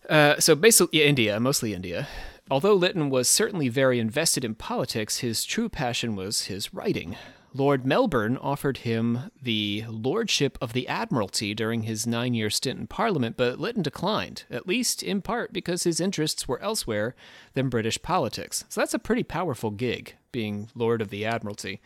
Uh, 0.09 0.39
so 0.39 0.55
basically, 0.55 0.99
yeah, 0.99 1.05
India, 1.05 1.37
mostly 1.41 1.73
India. 1.73 2.07
Although 2.49 2.75
Lytton 2.75 3.09
was 3.09 3.27
certainly 3.27 3.67
very 3.67 3.99
invested 3.99 4.45
in 4.45 4.55
politics, 4.55 5.17
his 5.17 5.43
true 5.43 5.67
passion 5.67 6.15
was 6.15 6.45
his 6.45 6.73
writing. 6.73 7.17
Lord 7.55 7.85
Melbourne 7.85 8.35
offered 8.37 8.79
him 8.79 9.31
the 9.41 9.85
lordship 9.87 10.57
of 10.59 10.73
the 10.73 10.89
Admiralty 10.89 11.53
during 11.53 11.83
his 11.83 12.05
nine 12.05 12.33
year 12.33 12.49
stint 12.49 12.79
in 12.81 12.87
Parliament, 12.87 13.37
but 13.37 13.59
Lytton 13.59 13.81
declined, 13.81 14.43
at 14.51 14.67
least 14.67 15.01
in 15.01 15.21
part 15.21 15.53
because 15.53 15.83
his 15.83 16.01
interests 16.01 16.49
were 16.49 16.61
elsewhere 16.61 17.15
than 17.53 17.69
British 17.69 18.01
politics. 18.01 18.65
So 18.67 18.81
that's 18.81 18.93
a 18.93 18.99
pretty 18.99 19.23
powerful 19.23 19.71
gig, 19.71 20.15
being 20.33 20.69
Lord 20.75 21.01
of 21.01 21.09
the 21.09 21.25
Admiralty. 21.25 21.79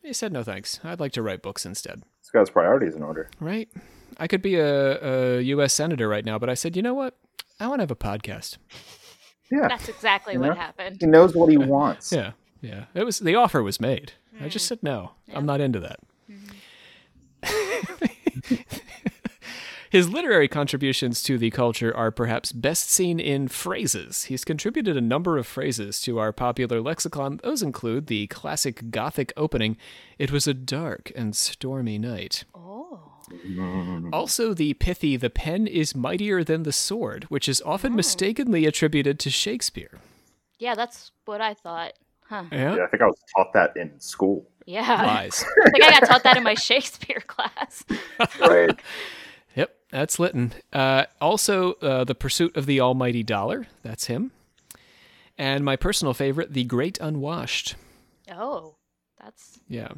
He 0.00 0.12
said, 0.12 0.32
no 0.32 0.44
thanks. 0.44 0.78
I'd 0.84 1.00
like 1.00 1.12
to 1.12 1.22
write 1.22 1.42
books 1.42 1.66
instead. 1.66 2.04
This 2.22 2.30
guy's 2.30 2.48
priorities 2.50 2.94
in 2.94 3.02
order. 3.02 3.28
Right? 3.40 3.68
I 4.16 4.28
could 4.28 4.42
be 4.42 4.54
a, 4.54 5.38
a 5.38 5.40
U.S. 5.40 5.72
Senator 5.72 6.08
right 6.08 6.24
now, 6.24 6.38
but 6.38 6.48
I 6.48 6.54
said, 6.54 6.76
you 6.76 6.82
know 6.82 6.94
what? 6.94 7.16
I 7.58 7.66
want 7.66 7.80
to 7.80 7.82
have 7.82 7.90
a 7.90 7.96
podcast. 7.96 8.58
Yeah. 9.50 9.66
That's 9.66 9.88
exactly 9.88 10.34
You 10.34 10.40
what 10.40 10.50
know? 10.50 10.54
happened. 10.54 10.98
He 11.00 11.06
knows 11.06 11.34
what 11.34 11.50
he 11.50 11.56
wants. 11.56 12.12
Yeah, 12.18 12.32
yeah. 12.60 12.84
It 12.94 13.04
was 13.04 13.18
the 13.18 13.34
offer 13.34 13.62
was 13.62 13.80
made. 13.80 14.12
I 14.40 14.48
just 14.48 14.66
said 14.66 14.82
no. 14.82 15.12
I'm 15.34 15.46
not 15.46 15.60
into 15.60 15.80
that. 15.80 16.00
Mm-hmm. 16.30 16.54
His 19.90 20.10
literary 20.10 20.48
contributions 20.48 21.22
to 21.22 21.38
the 21.38 21.50
culture 21.50 21.96
are 21.96 22.10
perhaps 22.10 22.52
best 22.52 22.90
seen 22.90 23.18
in 23.18 23.48
phrases. 23.48 24.24
He's 24.24 24.44
contributed 24.44 24.98
a 24.98 25.00
number 25.00 25.38
of 25.38 25.46
phrases 25.46 26.02
to 26.02 26.18
our 26.18 26.30
popular 26.30 26.82
lexicon. 26.82 27.40
Those 27.42 27.62
include 27.62 28.06
the 28.06 28.26
classic 28.26 28.90
Gothic 28.90 29.32
opening, 29.36 29.78
It 30.18 30.30
was 30.30 30.46
a 30.46 30.52
dark 30.52 31.10
and 31.16 31.34
stormy 31.34 31.98
night. 31.98 32.44
Oh. 32.54 33.00
Also, 34.12 34.52
the 34.52 34.74
pithy, 34.74 35.16
The 35.16 35.30
pen 35.30 35.66
is 35.66 35.94
mightier 35.94 36.44
than 36.44 36.64
the 36.64 36.72
sword, 36.72 37.24
which 37.24 37.48
is 37.48 37.62
often 37.64 37.94
oh. 37.94 37.96
mistakenly 37.96 38.66
attributed 38.66 39.18
to 39.20 39.30
Shakespeare. 39.30 40.00
Yeah, 40.58 40.74
that's 40.74 41.12
what 41.24 41.40
I 41.40 41.54
thought. 41.54 41.94
Huh. 42.28 42.44
Yeah? 42.52 42.76
Yeah, 42.76 42.84
I 42.84 42.86
think 42.88 43.02
I 43.02 43.06
was 43.06 43.16
taught 43.36 43.52
that 43.54 43.76
in 43.76 43.98
school. 44.00 44.46
Yeah. 44.66 44.80
Lies. 45.06 45.44
I 45.66 45.70
think 45.70 45.84
I 45.84 45.90
got 46.00 46.06
taught 46.06 46.22
that 46.24 46.36
in 46.36 46.42
my 46.42 46.54
Shakespeare 46.68 47.22
class. 47.26 47.84
Right. 48.40 48.78
Yep, 49.56 49.74
that's 49.90 50.18
Lytton. 50.20 50.52
Uh, 50.72 51.06
also, 51.20 51.72
uh, 51.74 52.04
The 52.04 52.14
Pursuit 52.14 52.56
of 52.56 52.66
the 52.66 52.80
Almighty 52.80 53.24
Dollar. 53.24 53.66
That's 53.82 54.06
him. 54.06 54.30
And 55.36 55.64
my 55.64 55.74
personal 55.74 56.14
favorite, 56.14 56.52
The 56.52 56.62
Great 56.64 56.98
Unwashed. 57.00 57.74
Oh, 58.30 58.76
that's 59.20 59.58
Yeah. 59.68 59.88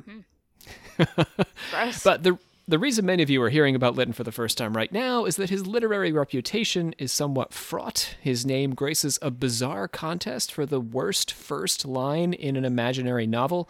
gross. 1.70 2.02
But 2.02 2.22
the 2.22 2.38
the 2.70 2.78
reason 2.78 3.04
many 3.04 3.22
of 3.22 3.28
you 3.28 3.42
are 3.42 3.50
hearing 3.50 3.74
about 3.74 3.96
Lytton 3.96 4.12
for 4.14 4.22
the 4.22 4.30
first 4.30 4.56
time 4.56 4.76
right 4.76 4.92
now 4.92 5.24
is 5.24 5.34
that 5.36 5.50
his 5.50 5.66
literary 5.66 6.12
reputation 6.12 6.94
is 6.98 7.10
somewhat 7.10 7.52
fraught. 7.52 8.16
His 8.20 8.46
name 8.46 8.74
graces 8.76 9.18
a 9.20 9.30
bizarre 9.32 9.88
contest 9.88 10.52
for 10.52 10.64
the 10.64 10.80
worst 10.80 11.32
first 11.32 11.84
line 11.84 12.32
in 12.32 12.54
an 12.56 12.64
imaginary 12.64 13.26
novel, 13.26 13.68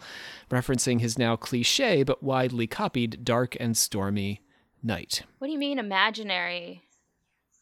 referencing 0.51 1.01
his 1.01 1.17
now 1.17 1.35
cliche 1.35 2.03
but 2.03 2.21
widely 2.21 2.67
copied 2.67 3.25
Dark 3.25 3.57
and 3.59 3.75
Stormy 3.75 4.41
Night. 4.83 5.23
what 5.39 5.47
do 5.47 5.53
you 5.53 5.59
mean 5.59 5.79
imaginary? 5.79 6.83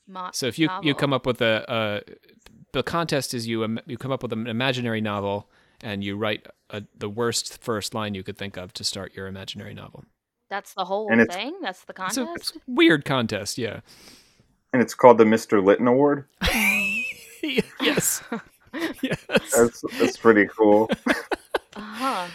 Mo- 0.07 0.29
So 0.33 0.47
if 0.47 0.59
you 0.59 0.69
you 0.81 0.93
come 0.93 1.13
up 1.13 1.25
with 1.25 1.41
a, 1.41 1.65
a 1.67 2.01
the 2.73 2.83
contest 2.83 3.33
is 3.33 3.47
you 3.47 3.63
im- 3.63 3.79
you 3.85 3.97
come 3.97 4.11
up 4.11 4.23
with 4.23 4.33
an 4.33 4.47
imaginary 4.47 5.01
novel 5.01 5.49
and 5.81 6.03
you 6.03 6.17
write 6.17 6.47
a, 6.69 6.83
the 6.97 7.09
worst 7.09 7.61
first 7.61 7.93
line 7.93 8.13
you 8.13 8.23
could 8.23 8.37
think 8.37 8.57
of 8.57 8.73
to 8.73 8.83
start 8.83 9.15
your 9.15 9.27
imaginary 9.27 9.73
novel. 9.73 10.03
That's 10.49 10.73
the 10.73 10.85
whole 10.85 11.11
And 11.11 11.29
thing. 11.31 11.55
That's 11.61 11.83
the 11.83 11.93
It's 12.05 12.17
a, 12.17 12.25
contest. 12.25 12.55
it's 12.55 12.55
a 12.55 12.59
weird 12.67 13.05
contest, 13.05 13.57
yeah. 13.57 13.81
And 14.73 14.81
it's 14.81 14.93
called 14.93 15.17
the 15.17 15.23
Mr. 15.23 15.63
Lytton 15.63 15.87
Award. 15.87 16.25
yes. 17.81 18.21
yes. 19.01 19.25
That's 19.27 19.81
that's 19.97 20.17
pretty 20.17 20.47
cool. 20.47 20.89
Uh-huh. 21.75 22.27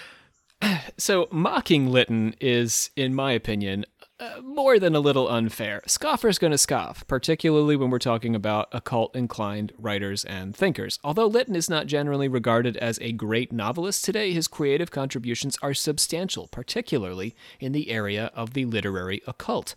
So 0.96 1.28
mocking 1.30 1.90
Lytton 1.90 2.34
is, 2.40 2.90
in 2.96 3.14
my 3.14 3.32
opinion, 3.32 3.84
uh, 4.20 4.40
more 4.42 4.78
than 4.78 4.94
a 4.94 5.00
little 5.00 5.28
unfair. 5.28 5.82
Scoffers 5.86 6.38
going 6.38 6.52
to 6.52 6.58
scoff, 6.58 7.06
particularly 7.06 7.74
when 7.74 7.90
we're 7.90 7.98
talking 7.98 8.34
about 8.34 8.68
occult 8.72 9.14
inclined 9.16 9.72
writers 9.78 10.24
and 10.24 10.54
thinkers. 10.54 10.98
Although 11.02 11.26
Lytton 11.26 11.56
is 11.56 11.68
not 11.68 11.86
generally 11.86 12.28
regarded 12.28 12.76
as 12.76 12.98
a 13.00 13.12
great 13.12 13.52
novelist 13.52 14.04
today, 14.04 14.32
his 14.32 14.46
creative 14.46 14.90
contributions 14.90 15.58
are 15.62 15.74
substantial, 15.74 16.46
particularly 16.48 17.34
in 17.58 17.72
the 17.72 17.90
area 17.90 18.30
of 18.34 18.54
the 18.54 18.64
literary 18.64 19.20
occult. 19.26 19.74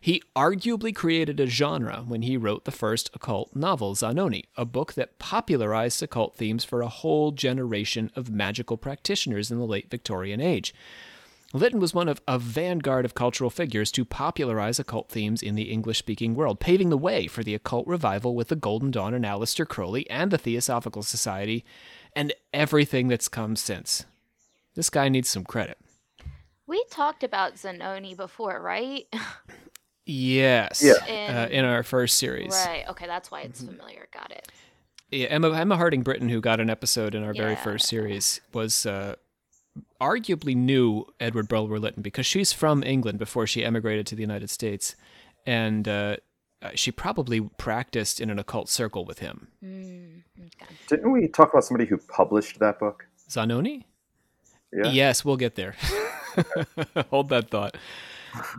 He 0.00 0.22
arguably 0.34 0.94
created 0.94 1.40
a 1.40 1.46
genre 1.46 2.04
when 2.06 2.22
he 2.22 2.36
wrote 2.36 2.64
the 2.64 2.70
first 2.70 3.10
occult 3.14 3.54
novel, 3.56 3.94
Zanoni, 3.94 4.44
a 4.56 4.64
book 4.64 4.94
that 4.94 5.18
popularized 5.18 6.02
occult 6.02 6.36
themes 6.36 6.64
for 6.64 6.82
a 6.82 6.88
whole 6.88 7.32
generation 7.32 8.10
of 8.14 8.30
magical 8.30 8.76
practitioners 8.76 9.50
in 9.50 9.58
the 9.58 9.64
late 9.64 9.90
Victorian 9.90 10.40
age. 10.40 10.74
Lytton 11.52 11.78
was 11.80 11.94
one 11.94 12.08
of 12.08 12.20
a 12.26 12.38
vanguard 12.38 13.04
of 13.04 13.14
cultural 13.14 13.50
figures 13.50 13.90
to 13.92 14.04
popularize 14.04 14.78
occult 14.78 15.08
themes 15.08 15.42
in 15.42 15.54
the 15.54 15.70
English 15.70 15.98
speaking 15.98 16.34
world, 16.34 16.60
paving 16.60 16.90
the 16.90 16.98
way 16.98 17.26
for 17.28 17.42
the 17.44 17.54
occult 17.54 17.86
revival 17.86 18.34
with 18.34 18.48
the 18.48 18.56
Golden 18.56 18.90
Dawn 18.90 19.14
and 19.14 19.24
Aleister 19.24 19.66
Crowley 19.66 20.08
and 20.10 20.30
the 20.30 20.38
Theosophical 20.38 21.02
Society 21.02 21.64
and 22.14 22.32
everything 22.52 23.08
that's 23.08 23.28
come 23.28 23.56
since. 23.56 24.04
This 24.74 24.90
guy 24.90 25.08
needs 25.08 25.28
some 25.28 25.44
credit. 25.44 25.78
We 26.66 26.84
talked 26.90 27.22
about 27.22 27.54
Zanoni 27.54 28.14
before, 28.16 28.60
right? 28.60 29.06
Yes. 30.04 30.82
Yeah. 30.84 31.46
Uh, 31.46 31.48
in 31.52 31.64
our 31.64 31.82
first 31.82 32.16
series. 32.16 32.52
right. 32.66 32.84
Okay, 32.88 33.06
that's 33.06 33.30
why 33.30 33.40
Mm-hmm. 33.40 33.50
it's 33.50 33.62
familiar. 33.62 34.08
Got 34.12 34.30
it. 34.32 34.48
Yeah, 35.10 35.26
Emma, 35.28 35.52
Emma 35.52 35.76
Hardinge 35.76 36.04
Britten, 36.04 36.28
who 36.28 36.40
got 36.40 36.58
an 36.60 36.68
episode 36.70 37.14
in 37.14 37.22
our 37.22 37.32
very 37.32 37.54
first 37.56 37.86
series, 37.86 38.40
was 38.52 38.84
uh, 38.86 39.14
arguably 40.00 40.56
knew 40.56 41.06
Edward 41.20 41.48
Bulwer 41.48 41.78
Lytton 41.78 42.02
because 42.02 42.26
she's 42.26 42.52
from 42.52 42.82
England 42.82 43.18
before 43.18 43.46
she 43.46 43.64
emigrated 43.64 44.06
to 44.08 44.14
the 44.14 44.22
United 44.22 44.50
States, 44.50 44.96
and 45.46 45.86
uh, 45.88 46.16
uh, 46.62 46.70
she 46.74 46.90
probably 46.90 47.40
practiced 47.58 48.20
in 48.20 48.30
an 48.30 48.38
occult 48.38 48.68
circle 48.68 49.04
with 49.04 49.20
him. 49.20 49.48
Mm. 49.64 50.22
Didn't 50.88 51.12
we 51.12 51.28
talk 51.28 51.52
about 51.52 51.64
somebody 51.64 51.88
who 51.88 51.98
published 51.98 52.58
that 52.58 52.78
book? 52.78 53.06
Zanoni? 53.28 53.84
Yeah. 54.72 54.90
Yes, 54.90 55.24
we'll 55.24 55.36
get 55.36 55.54
there. 55.54 55.76
Hold 57.10 57.28
that 57.30 57.50
thought. 57.50 57.76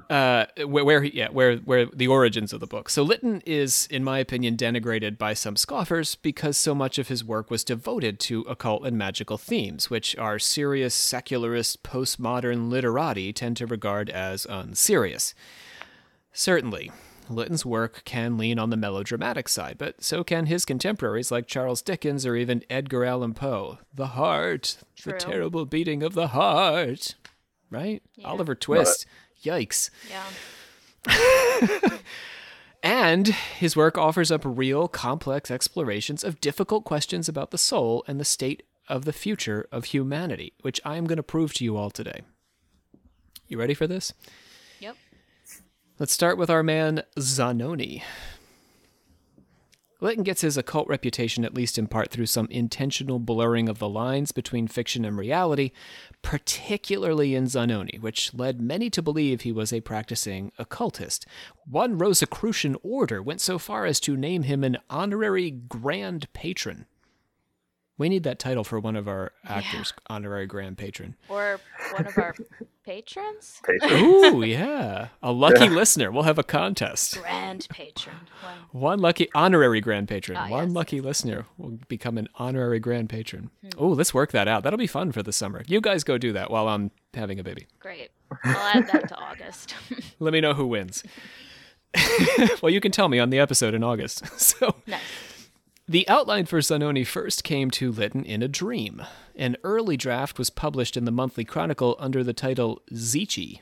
Uh, 0.10 0.46
where, 0.65 0.86
where, 0.86 1.03
yeah, 1.03 1.29
where, 1.29 1.57
where 1.57 1.86
the 1.88 2.07
origins 2.07 2.53
of 2.53 2.60
the 2.60 2.67
book. 2.67 2.89
So 2.89 3.03
Lytton 3.03 3.41
is, 3.46 3.88
in 3.91 4.03
my 4.03 4.19
opinion, 4.19 4.55
denigrated 4.55 5.17
by 5.17 5.34
some 5.34 5.55
scoffers 5.55 6.15
because 6.15 6.57
so 6.57 6.74
much 6.74 6.98
of 6.98 7.07
his 7.07 7.24
work 7.24 7.50
was 7.50 7.63
devoted 7.63 8.19
to 8.22 8.41
occult 8.41 8.86
and 8.86 8.98
magical 8.98 9.38
themes, 9.38 9.89
which 9.89 10.15
our 10.17 10.39
serious, 10.39 10.96
secularist, 10.96 11.84
postmodern 11.84 12.69
literati 12.69 13.34
tend 13.34 13.57
to 13.57 13.67
regard 13.67 14.10
as 14.10 14.46
unserious. 14.46 15.34
Certainly, 16.31 16.91
Lytton's 17.29 17.65
work 17.65 18.03
can 18.05 18.38
lean 18.38 18.60
on 18.60 18.69
the 18.69 18.77
melodramatic 18.77 19.50
side, 19.50 19.77
but 19.77 20.03
so 20.03 20.24
can 20.24 20.46
his 20.46 20.65
contemporaries 20.65 21.31
like 21.31 21.48
Charles 21.48 21.81
Dickens 21.81 22.25
or 22.25 22.36
even 22.36 22.63
Edgar 22.69 23.03
Allan 23.03 23.34
Poe. 23.34 23.79
The 23.93 24.07
heart, 24.07 24.77
the 25.03 25.13
terrible 25.13 25.65
beating 25.65 26.03
of 26.03 26.13
the 26.13 26.27
heart. 26.27 27.15
Right? 27.69 28.01
Yeah. 28.15 28.27
Oliver 28.27 28.55
Twist. 28.55 29.05
Yikes. 29.48 29.89
Yeah. 30.10 31.89
And 32.84 33.27
his 33.27 33.75
work 33.75 33.98
offers 33.98 34.32
up 34.32 34.44
real, 34.46 34.88
complex 34.88 35.50
explorations 35.50 36.24
of 36.24 36.39
difficult 36.39 36.86
questions 36.86 37.27
about 37.27 37.51
the 37.51 37.58
soul 37.58 38.04
and 38.08 38.20
the 38.20 38.25
state 38.25 38.63
of 38.88 39.04
the 39.06 39.13
future 39.13 39.68
of 39.72 39.86
humanity, 39.86 40.54
which 40.62 40.80
I 40.86 40.96
am 40.96 41.06
going 41.06 41.18
to 41.18 41.24
prove 41.24 41.54
to 41.56 41.63
you 41.63 41.75
all 41.75 41.89
today. 41.89 42.22
You 43.48 43.60
ready 43.60 43.74
for 43.74 43.88
this? 43.88 44.13
Yep. 44.80 44.96
Let's 46.00 46.13
start 46.13 46.38
with 46.38 46.50
our 46.50 46.63
man 46.63 47.04
Zanoni. 47.20 48.04
Lytton 50.00 50.24
gets 50.24 50.42
his 50.42 50.58
occult 50.58 50.88
reputation 50.88 51.44
at 51.44 51.56
least 51.56 51.80
in 51.80 51.88
part 51.88 52.12
through 52.12 52.27
some 52.27 52.48
intentional 52.51 53.18
blurring 53.18 53.68
of 53.68 53.80
the 53.80 53.89
lines 53.89 54.32
between 54.32 54.68
fiction 54.68 55.04
and 55.04 55.18
reality, 55.18 55.72
particularly 56.22 57.34
in 57.34 57.48
Zanoni, 57.48 57.98
which 58.00 58.34
led 58.34 58.62
many 58.62 58.92
to 58.92 59.01
believe 59.01 59.42
he 59.42 59.51
was 59.51 59.74
a 59.74 59.82
practicing 59.82 60.51
occultist. 60.60 61.25
One 61.66 61.98
Rosicrucian 61.98 62.75
order 62.84 63.24
went 63.24 63.42
so 63.42 63.58
far 63.58 63.86
as 63.86 64.00
to 64.01 64.16
name 64.16 64.44
him 64.44 64.63
an 64.63 64.77
honorary 64.89 65.50
grand 65.50 66.32
patron. 66.34 66.86
We 67.98 68.10
need 68.10 68.24
that 68.24 68.38
title 68.38 68.63
for 68.63 68.80
one 68.80 68.96
of 68.96 69.08
our 69.08 69.32
actors, 69.44 69.92
honorary 70.08 70.46
grand 70.46 70.77
patron. 70.77 71.16
Or 71.30 71.60
one 71.94 72.06
of 72.06 72.16
our 72.18 72.36
patrons? 72.86 73.60
Patron. 73.66 74.04
Ooh, 74.04 74.44
yeah. 74.44 75.08
A 75.24 75.32
lucky 75.32 75.68
listener. 75.68 76.12
We'll 76.12 76.22
have 76.24 76.38
a 76.38 76.44
contest. 76.44 77.18
Grand 77.20 77.68
patron. 77.72 78.16
Wow. 78.44 78.54
One 78.72 79.00
lucky 79.00 79.30
honorary 79.34 79.82
grand 79.82 80.08
patron. 80.08 80.38
Ah, 80.38 80.48
One 80.48 80.68
yes. 80.68 80.75
lucky 80.75 81.01
listener 81.01 81.46
will 81.58 81.80
become 81.88 82.20
an 82.20 82.27
honorary 82.36 82.80
grand 82.80 83.10
patron. 83.10 83.50
Oh, 83.80 83.88
let's 83.89 84.13
work 84.13 84.32
that 84.32 84.48
out. 84.48 84.62
That'll 84.63 84.77
be 84.77 84.86
fun 84.88 85.12
for 85.12 85.24
the 85.24 85.34
summer. 85.34 85.63
You 85.68 85.82
guys 85.82 86.04
go 86.04 86.20
do 86.20 86.34
that 86.34 86.51
while 86.51 86.68
I'm 86.68 86.92
having 87.16 87.39
a 87.39 87.44
baby. 87.44 87.66
Great. 87.80 88.12
I'll 88.44 88.56
add 88.77 88.88
that 88.92 89.08
to 89.10 89.16
August. 89.16 89.74
Let 90.20 90.34
me 90.34 90.39
know 90.42 90.54
who 90.54 90.68
wins. 90.68 91.04
well, 92.62 92.72
you 92.72 92.80
can 92.80 92.92
tell 92.92 93.10
me 93.10 93.18
on 93.18 93.32
the 93.32 93.39
episode 93.39 93.74
in 93.74 93.84
August. 93.84 94.24
So, 94.39 94.75
nice. 94.86 95.00
The 95.89 96.08
outline 96.10 96.46
for 96.46 96.60
Zanoni 96.60 97.06
first 97.06 97.44
came 97.46 97.72
to 97.72 97.91
Lytton 97.91 98.25
in 98.25 98.44
a 98.44 98.48
dream. 98.50 99.01
An 99.36 99.56
early 99.63 99.96
draft 99.96 100.38
was 100.38 100.50
published 100.50 100.98
in 100.98 101.06
the 101.06 101.12
Monthly 101.12 101.46
Chronicle 101.46 101.96
under 101.98 102.24
the 102.24 102.34
title 102.34 102.82
Zicci. 102.94 103.62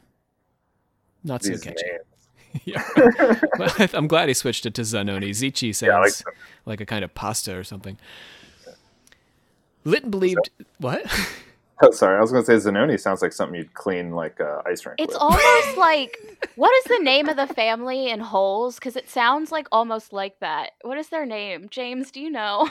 Not 1.23 1.43
so 1.43 1.51
These 1.51 1.61
catchy. 1.61 1.85
Yeah. 2.63 2.81
Well, 3.59 3.69
I'm 3.93 4.07
glad 4.07 4.29
he 4.29 4.33
switched 4.33 4.65
it 4.65 4.73
to 4.75 4.81
Zanoni. 4.83 5.31
Zicci 5.31 5.75
sounds 5.75 5.89
Yeah, 5.89 5.99
like 5.99 6.13
like, 6.65 6.81
a 6.81 6.85
kind 6.85 7.03
of 7.03 7.13
pasta 7.13 7.55
or 7.55 7.65
something. 7.65 7.97
Lytton 9.83 10.09
believed 10.09 10.49
what? 10.79 11.05
Oh, 11.81 11.91
sorry, 11.91 12.17
I 12.17 12.21
was 12.21 12.31
going 12.31 12.43
to 12.45 12.59
say 12.59 12.69
Zanoni 12.69 12.97
sounds 12.99 13.21
like 13.21 13.33
something 13.33 13.55
you'd 13.57 13.73
clean 13.73 14.11
like 14.11 14.39
uh, 14.39 14.61
ice 14.65 14.85
rink 14.85 14.99
It's 14.99 15.13
with. 15.13 15.21
almost 15.21 15.77
like 15.77 16.17
what 16.55 16.71
is 16.77 16.83
the 16.97 17.03
name 17.03 17.27
of 17.27 17.35
the 17.35 17.47
family 17.47 18.09
in 18.09 18.19
Holes? 18.21 18.75
Because 18.75 18.95
it 18.95 19.09
sounds 19.09 19.51
like 19.51 19.67
almost 19.71 20.13
like 20.13 20.39
that. 20.39 20.71
What 20.83 20.97
is 20.97 21.09
their 21.09 21.25
name? 21.25 21.67
James, 21.69 22.11
do 22.11 22.21
you 22.21 22.29
know? 22.31 22.69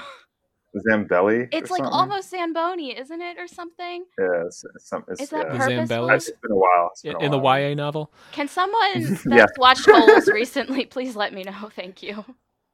Zambelli. 0.88 1.48
It's 1.52 1.70
or 1.70 1.74
like 1.74 1.84
something? 1.84 1.84
almost 1.92 2.30
Zamboni, 2.30 2.98
isn't 2.98 3.20
it, 3.20 3.38
or 3.38 3.46
something? 3.46 4.04
Yeah, 4.18 4.44
it's, 4.46 4.64
it's 4.74 4.90
it's, 5.08 5.20
Is 5.20 5.28
that 5.30 5.46
yeah. 5.46 5.52
purpose? 5.52 5.66
purposeful? 5.66 5.96
Zambelli? 6.08 6.14
It's 6.16 6.30
been 6.30 6.50
a 6.50 6.56
while. 6.56 6.88
It's 6.92 7.02
been 7.02 7.14
a 7.16 7.18
In 7.20 7.30
the. 7.30 7.40
YA 7.40 7.74
novel? 7.74 8.12
Can 8.32 8.48
someone 8.48 9.02
that's 9.02 9.24
Yeah. 9.26 9.44
watched 9.58 9.88
Holes 9.88 10.26
recently 10.28 10.84
please 10.86 11.14
let 11.14 11.32
me 11.32 11.42
know? 11.44 11.70
Thank 11.76 12.02
you. 12.02 12.24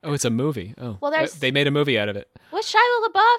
Oh, 0.03 0.13
it's 0.15 0.25
a 0.25 0.31
movie. 0.31 0.75
Oh. 0.79 0.97
Well, 1.01 1.11
there's- 1.11 1.35
they 1.35 1.51
made 1.51 1.67
a 1.67 1.71
movie 1.71 1.99
out 1.99 2.09
of 2.09 2.17
it. 2.17 2.31
Was 2.53 2.73
Shia 2.73 2.79
LaBeouf 3.09 3.37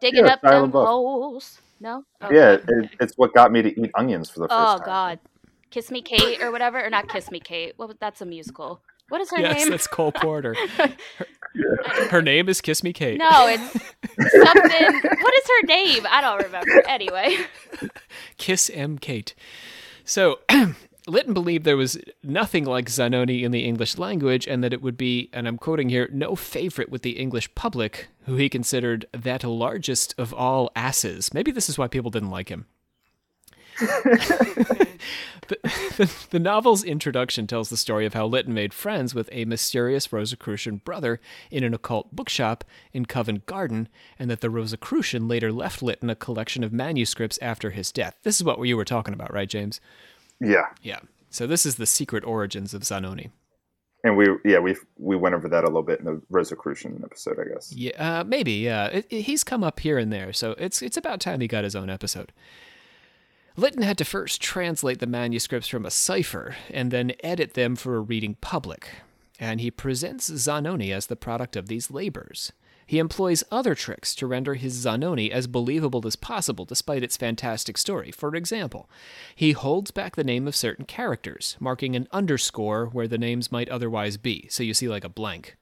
digging 0.00 0.24
Yeah, 0.26 0.32
up 0.32 0.42
Shia 0.42 0.50
them 0.62 0.72
LaBeouf. 0.72 0.86
holes? 0.86 1.60
No. 1.80 2.04
Okay, 2.22 2.34
Yeah, 2.34 2.48
okay. 2.50 2.64
it, 2.68 2.90
it's 3.00 3.14
what 3.16 3.32
got 3.34 3.50
me 3.52 3.62
to 3.62 3.80
eat 3.80 3.90
onions 3.94 4.28
for 4.30 4.40
the 4.40 4.48
first 4.48 4.52
Oh 4.52 4.64
time. 4.76 4.80
Oh 4.82 4.84
God, 4.84 5.18
Kiss 5.70 5.90
Me 5.90 6.02
Kate 6.02 6.42
or 6.42 6.52
whatever, 6.52 6.84
or 6.84 6.90
not 6.90 7.08
Kiss 7.08 7.30
Me 7.30 7.40
Kate. 7.40 7.74
Well, 7.78 7.92
that's 8.00 8.20
a 8.20 8.26
musical. 8.26 8.82
What 9.08 9.20
is 9.20 9.30
her 9.30 9.40
yes, 9.40 9.56
name? 9.56 9.70
that's 9.70 9.86
Cole 9.88 10.12
Porter. 10.12 10.54
Her 12.10 12.22
name 12.22 12.48
is 12.48 12.60
Kiss 12.60 12.84
Me 12.84 12.92
Kate. 12.92 13.18
No, 13.18 13.48
it's 13.48 13.72
something. 13.72 15.00
what 15.20 15.34
is 15.34 15.44
her 15.48 15.66
name? 15.66 16.06
I 16.08 16.20
don't 16.20 16.40
remember. 16.44 16.82
Anyway, 16.88 17.38
Kiss 18.36 18.70
M. 18.72 18.98
Kate. 18.98 19.34
So, 20.04 20.38
Lytton 21.06 21.34
believed 21.34 21.64
there 21.64 21.76
was 21.76 21.98
nothing 22.22 22.64
like 22.64 22.88
Zanoni 22.88 23.42
in 23.42 23.52
the 23.52 23.64
English 23.64 23.98
language, 23.98 24.46
and 24.46 24.62
that 24.62 24.72
it 24.72 24.82
would 24.82 24.96
be, 24.96 25.30
and 25.32 25.48
I'm 25.48 25.58
quoting 25.58 25.88
here, 25.88 26.08
no 26.12 26.36
favorite 26.36 26.90
with 26.90 27.02
the 27.02 27.18
English 27.18 27.54
public, 27.54 28.08
who 28.24 28.36
he 28.36 28.48
considered 28.48 29.06
that 29.12 29.44
largest 29.44 30.14
of 30.18 30.34
all 30.34 30.70
asses. 30.76 31.32
Maybe 31.32 31.50
this 31.50 31.68
is 31.68 31.78
why 31.78 31.88
people 31.88 32.10
didn't 32.10 32.30
like 32.30 32.48
him. 32.48 32.66
the, 33.80 35.56
the, 35.96 36.26
the 36.30 36.38
novel's 36.38 36.84
introduction 36.84 37.46
tells 37.46 37.70
the 37.70 37.78
story 37.78 38.04
of 38.04 38.12
how 38.12 38.26
Lytton 38.26 38.52
made 38.52 38.74
friends 38.74 39.14
with 39.14 39.30
a 39.32 39.46
mysterious 39.46 40.12
Rosicrucian 40.12 40.76
brother 40.78 41.18
in 41.50 41.64
an 41.64 41.72
occult 41.72 42.14
bookshop 42.14 42.62
in 42.92 43.06
Covent 43.06 43.46
Garden, 43.46 43.88
and 44.18 44.30
that 44.30 44.42
the 44.42 44.50
Rosicrucian 44.50 45.28
later 45.28 45.50
left 45.50 45.82
Lytton 45.82 46.10
a 46.10 46.14
collection 46.14 46.62
of 46.62 46.74
manuscripts 46.74 47.38
after 47.40 47.70
his 47.70 47.90
death. 47.90 48.16
This 48.22 48.36
is 48.36 48.44
what 48.44 48.62
you 48.62 48.76
were 48.76 48.84
talking 48.84 49.14
about, 49.14 49.32
right, 49.32 49.48
James? 49.48 49.80
Yeah, 50.40 50.66
Yeah. 50.82 51.00
So 51.32 51.46
this 51.46 51.64
is 51.64 51.76
the 51.76 51.86
secret 51.86 52.24
origins 52.24 52.74
of 52.74 52.82
Zanoni. 52.82 53.30
and 54.02 54.16
we 54.16 54.26
yeah 54.44 54.58
we 54.58 54.74
we 54.98 55.14
went 55.16 55.34
over 55.34 55.48
that 55.48 55.62
a 55.64 55.66
little 55.66 55.82
bit 55.82 56.00
in 56.00 56.06
the 56.06 56.20
Rosicrucian 56.30 57.02
episode, 57.04 57.38
I 57.38 57.52
guess. 57.52 57.72
Yeah, 57.72 58.20
uh, 58.20 58.24
maybe. 58.24 58.52
Yeah, 58.52 58.86
it, 58.86 59.06
it- 59.10 59.22
he's 59.22 59.44
come 59.44 59.62
up 59.62 59.80
here 59.80 59.98
and 59.98 60.12
there, 60.12 60.32
so 60.32 60.52
it's 60.58 60.80
it's 60.82 60.96
about 60.96 61.20
time 61.20 61.40
he 61.40 61.46
got 61.46 61.64
his 61.64 61.76
own 61.76 61.90
episode. 61.90 62.32
Lytton 63.56 63.82
had 63.82 63.98
to 63.98 64.04
first 64.04 64.40
translate 64.40 65.00
the 65.00 65.06
manuscripts 65.06 65.68
from 65.68 65.84
a 65.84 65.90
cipher 65.90 66.56
and 66.70 66.90
then 66.90 67.12
edit 67.22 67.54
them 67.54 67.76
for 67.76 67.96
a 67.96 68.00
reading 68.00 68.36
public, 68.40 68.88
and 69.38 69.60
he 69.60 69.70
presents 69.70 70.30
Zanoni 70.30 70.92
as 70.92 71.06
the 71.06 71.16
product 71.16 71.56
of 71.56 71.66
these 71.68 71.90
labors. 71.90 72.52
He 72.90 72.98
employs 72.98 73.44
other 73.52 73.76
tricks 73.76 74.16
to 74.16 74.26
render 74.26 74.54
his 74.54 74.74
Zanoni 74.74 75.30
as 75.30 75.46
believable 75.46 76.04
as 76.08 76.16
possible 76.16 76.64
despite 76.64 77.04
its 77.04 77.16
fantastic 77.16 77.78
story. 77.78 78.10
For 78.10 78.34
example, 78.34 78.90
he 79.36 79.52
holds 79.52 79.92
back 79.92 80.16
the 80.16 80.24
name 80.24 80.48
of 80.48 80.56
certain 80.56 80.86
characters, 80.86 81.56
marking 81.60 81.94
an 81.94 82.08
underscore 82.10 82.86
where 82.86 83.06
the 83.06 83.16
names 83.16 83.52
might 83.52 83.68
otherwise 83.68 84.16
be, 84.16 84.48
so 84.50 84.64
you 84.64 84.74
see 84.74 84.88
like 84.88 85.04
a 85.04 85.08
blank. 85.08 85.56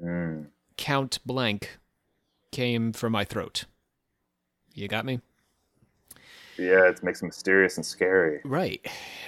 Mm. 0.00 0.50
Count 0.76 1.18
blank 1.26 1.80
came 2.52 2.92
from 2.92 3.10
my 3.10 3.24
throat. 3.24 3.64
You 4.72 4.86
got 4.86 5.04
me? 5.04 5.18
Yeah, 6.62 6.88
it 6.88 7.02
makes 7.02 7.20
him 7.20 7.28
mysterious 7.28 7.76
and 7.76 7.84
scary. 7.84 8.40
Right. 8.44 8.86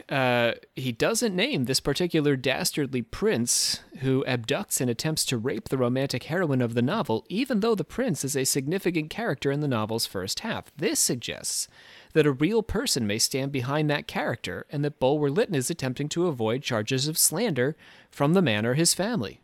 Uh, 0.08 0.52
he 0.76 0.92
doesn't 0.92 1.34
name 1.34 1.64
this 1.64 1.80
particular 1.80 2.36
dastardly 2.36 3.02
prince 3.02 3.80
who 4.00 4.24
abducts 4.26 4.80
and 4.80 4.88
attempts 4.88 5.24
to 5.26 5.38
rape 5.38 5.68
the 5.68 5.78
romantic 5.78 6.24
heroine 6.24 6.62
of 6.62 6.74
the 6.74 6.82
novel, 6.82 7.24
even 7.28 7.60
though 7.60 7.74
the 7.74 7.84
prince 7.84 8.24
is 8.24 8.36
a 8.36 8.44
significant 8.44 9.10
character 9.10 9.50
in 9.50 9.60
the 9.60 9.68
novel's 9.68 10.06
first 10.06 10.40
half. 10.40 10.70
This 10.76 11.00
suggests 11.00 11.66
that 12.12 12.26
a 12.26 12.32
real 12.32 12.62
person 12.62 13.06
may 13.06 13.18
stand 13.18 13.50
behind 13.50 13.90
that 13.90 14.06
character 14.06 14.66
and 14.70 14.84
that 14.84 15.00
Bulwer 15.00 15.30
Lytton 15.30 15.54
is 15.54 15.70
attempting 15.70 16.08
to 16.10 16.28
avoid 16.28 16.62
charges 16.62 17.08
of 17.08 17.18
slander 17.18 17.76
from 18.10 18.34
the 18.34 18.42
man 18.42 18.64
or 18.64 18.74
his 18.74 18.94
family. 18.94 19.40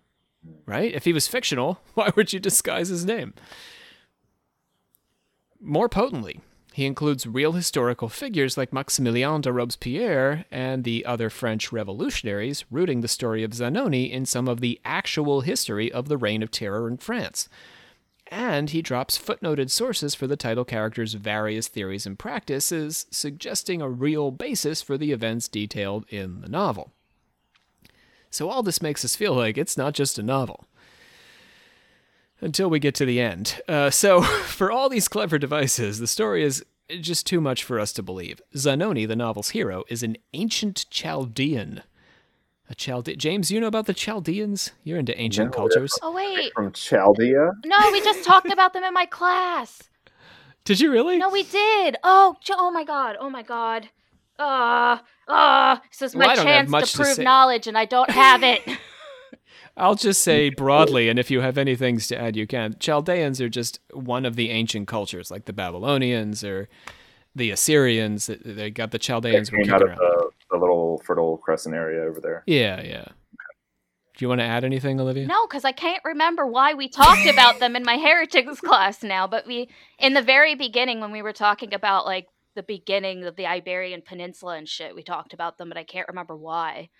Right? 0.64 0.94
If 0.94 1.04
he 1.04 1.12
was 1.12 1.28
fictional, 1.28 1.80
why 1.94 2.12
would 2.16 2.32
you 2.32 2.40
disguise 2.40 2.88
his 2.88 3.04
name? 3.04 3.34
More 5.60 5.88
potently, 5.88 6.40
he 6.80 6.86
includes 6.86 7.26
real 7.26 7.52
historical 7.52 8.08
figures 8.08 8.56
like 8.56 8.70
Maximilien 8.70 9.42
de 9.42 9.52
Robespierre 9.52 10.46
and 10.50 10.82
the 10.82 11.04
other 11.04 11.28
French 11.28 11.70
revolutionaries, 11.70 12.64
rooting 12.70 13.02
the 13.02 13.06
story 13.06 13.44
of 13.44 13.52
Zanoni 13.52 14.10
in 14.10 14.24
some 14.24 14.48
of 14.48 14.60
the 14.60 14.80
actual 14.82 15.42
history 15.42 15.92
of 15.92 16.08
the 16.08 16.16
Reign 16.16 16.42
of 16.42 16.50
Terror 16.50 16.88
in 16.88 16.96
France. 16.96 17.50
And 18.28 18.70
he 18.70 18.80
drops 18.80 19.18
footnoted 19.18 19.68
sources 19.70 20.14
for 20.14 20.26
the 20.26 20.38
title 20.38 20.64
character's 20.64 21.12
various 21.12 21.68
theories 21.68 22.06
and 22.06 22.18
practices, 22.18 23.04
suggesting 23.10 23.82
a 23.82 23.90
real 23.90 24.30
basis 24.30 24.80
for 24.80 24.96
the 24.96 25.12
events 25.12 25.48
detailed 25.48 26.06
in 26.08 26.40
the 26.40 26.48
novel. 26.48 26.94
So 28.30 28.48
all 28.48 28.62
this 28.62 28.80
makes 28.80 29.04
us 29.04 29.14
feel 29.16 29.34
like 29.34 29.58
it's 29.58 29.76
not 29.76 29.92
just 29.92 30.18
a 30.18 30.22
novel. 30.22 30.64
until 32.40 32.70
we 32.70 32.78
get 32.78 32.94
to 32.94 33.04
the 33.04 33.20
end. 33.20 33.60
Uh, 33.68 33.90
so, 33.90 34.22
for 34.46 34.72
all 34.72 34.88
these 34.88 35.08
clever 35.08 35.38
devices, 35.38 35.98
the 35.98 36.06
story 36.06 36.42
is 36.42 36.64
just 37.00 37.26
too 37.26 37.40
much 37.40 37.64
for 37.64 37.78
us 37.78 37.92
to 37.94 38.02
believe. 38.02 38.40
Zanoni, 38.56 39.06
the 39.06 39.16
novel's 39.16 39.50
hero, 39.50 39.84
is 39.88 40.02
an 40.02 40.16
ancient 40.32 40.86
Chaldean. 40.90 41.82
A 42.68 42.74
Chalde- 42.74 43.16
James, 43.18 43.50
you 43.50 43.60
know 43.60 43.66
about 43.66 43.86
the 43.86 43.94
Chaldeans? 43.94 44.70
You're 44.84 44.98
into 44.98 45.18
ancient 45.20 45.50
No, 45.50 45.56
cultures. 45.56 45.92
Oh 46.02 46.12
wait, 46.12 46.52
From 46.54 46.72
Chaldea. 46.72 47.52
no, 47.64 47.76
we 47.92 48.00
just 48.00 48.24
talked 48.24 48.50
about 48.52 48.72
them 48.72 48.84
in 48.84 48.94
my 48.94 49.06
class. 49.06 49.82
Did 50.64 50.78
you 50.80 50.90
really? 50.92 51.16
No, 51.18 51.30
we 51.30 51.42
did. 51.42 51.96
Oh, 52.04 52.36
oh 52.52 52.70
my 52.70 52.84
god. 52.84 53.16
Oh 53.18 53.30
my 53.30 53.42
god. 53.42 53.88
Ah, 54.38 55.02
ah. 55.26 55.82
This 55.90 56.02
is 56.02 56.14
my 56.14 56.26
Well, 56.26 56.30
I 56.30 56.34
don't 56.36 56.46
have 56.46 56.68
chance 56.70 56.90
to 56.90 56.92
to 56.98 57.02
prove 57.04 57.16
say. 57.16 57.24
knowledge, 57.24 57.66
and 57.66 57.76
I 57.76 57.86
don't 57.86 58.10
have 58.10 58.42
it. 58.42 58.62
I'll 59.76 59.94
just 59.94 60.22
say 60.22 60.50
broadly, 60.50 61.08
and 61.08 61.18
if 61.18 61.30
you 61.30 61.40
have 61.40 61.56
any 61.56 61.74
things 61.76 62.06
to 62.08 62.18
add, 62.20 62.36
you 62.36 62.46
can. 62.46 62.76
Chaldeans 62.78 63.40
are 63.40 63.48
just 63.48 63.80
one 63.92 64.26
of 64.26 64.36
the 64.36 64.50
ancient 64.50 64.88
cultures, 64.88 65.30
like 65.30 65.44
the 65.46 65.52
Babylonians 65.52 66.44
or 66.44 66.68
the 67.34 67.50
Assyrians. 67.50 68.26
They- 68.26 68.34
They 68.36 68.70
got 68.70 68.90
the 68.90 68.98
Chaldeans 68.98 69.50
were 69.50 69.58
came 69.58 69.66
kicking 69.66 69.74
out 69.74 69.82
of 69.88 69.96
the, 69.96 70.30
the 70.50 70.56
little 70.58 70.98
fertile 71.04 71.38
crescent 71.38 71.74
area 71.74 72.02
over 72.02 72.20
there. 72.20 72.42
Yeah, 72.46 72.82
yeah. 72.82 73.04
Do 74.16 74.24
you 74.24 74.28
want 74.28 74.40
to 74.42 74.44
add 74.46 74.64
anything, 74.64 75.00
Olivia? 75.00 75.26
no, 75.26 75.46
because 75.46 75.64
I 75.64 75.72
can't 75.72 76.02
remember 76.04 76.46
why 76.46 76.74
we 76.74 76.88
talked 76.88 77.26
about 77.26 77.58
them 77.58 77.74
in 77.74 77.84
my 77.84 77.96
heretics 77.96 78.60
class 78.68 79.02
now. 79.02 79.26
But 79.26 79.46
we, 79.46 79.70
in 79.98 80.12
the 80.12 80.20
very 80.20 80.54
beginning, 80.54 81.00
when 81.00 81.10
we 81.12 81.22
were 81.22 81.32
talking 81.32 81.72
about 81.72 82.04
like 82.04 82.26
the 82.54 82.62
beginning 82.62 83.24
of 83.24 83.36
the 83.36 83.46
Iberian 83.46 84.02
Peninsula 84.02 84.56
and 84.58 84.68
shit, 84.68 84.94
we 84.94 85.02
talked 85.02 85.32
about 85.32 85.56
them, 85.56 85.68
but 85.70 85.78
I 85.78 85.84
can't 85.84 86.08
remember 86.08 86.36
why. 86.36 86.90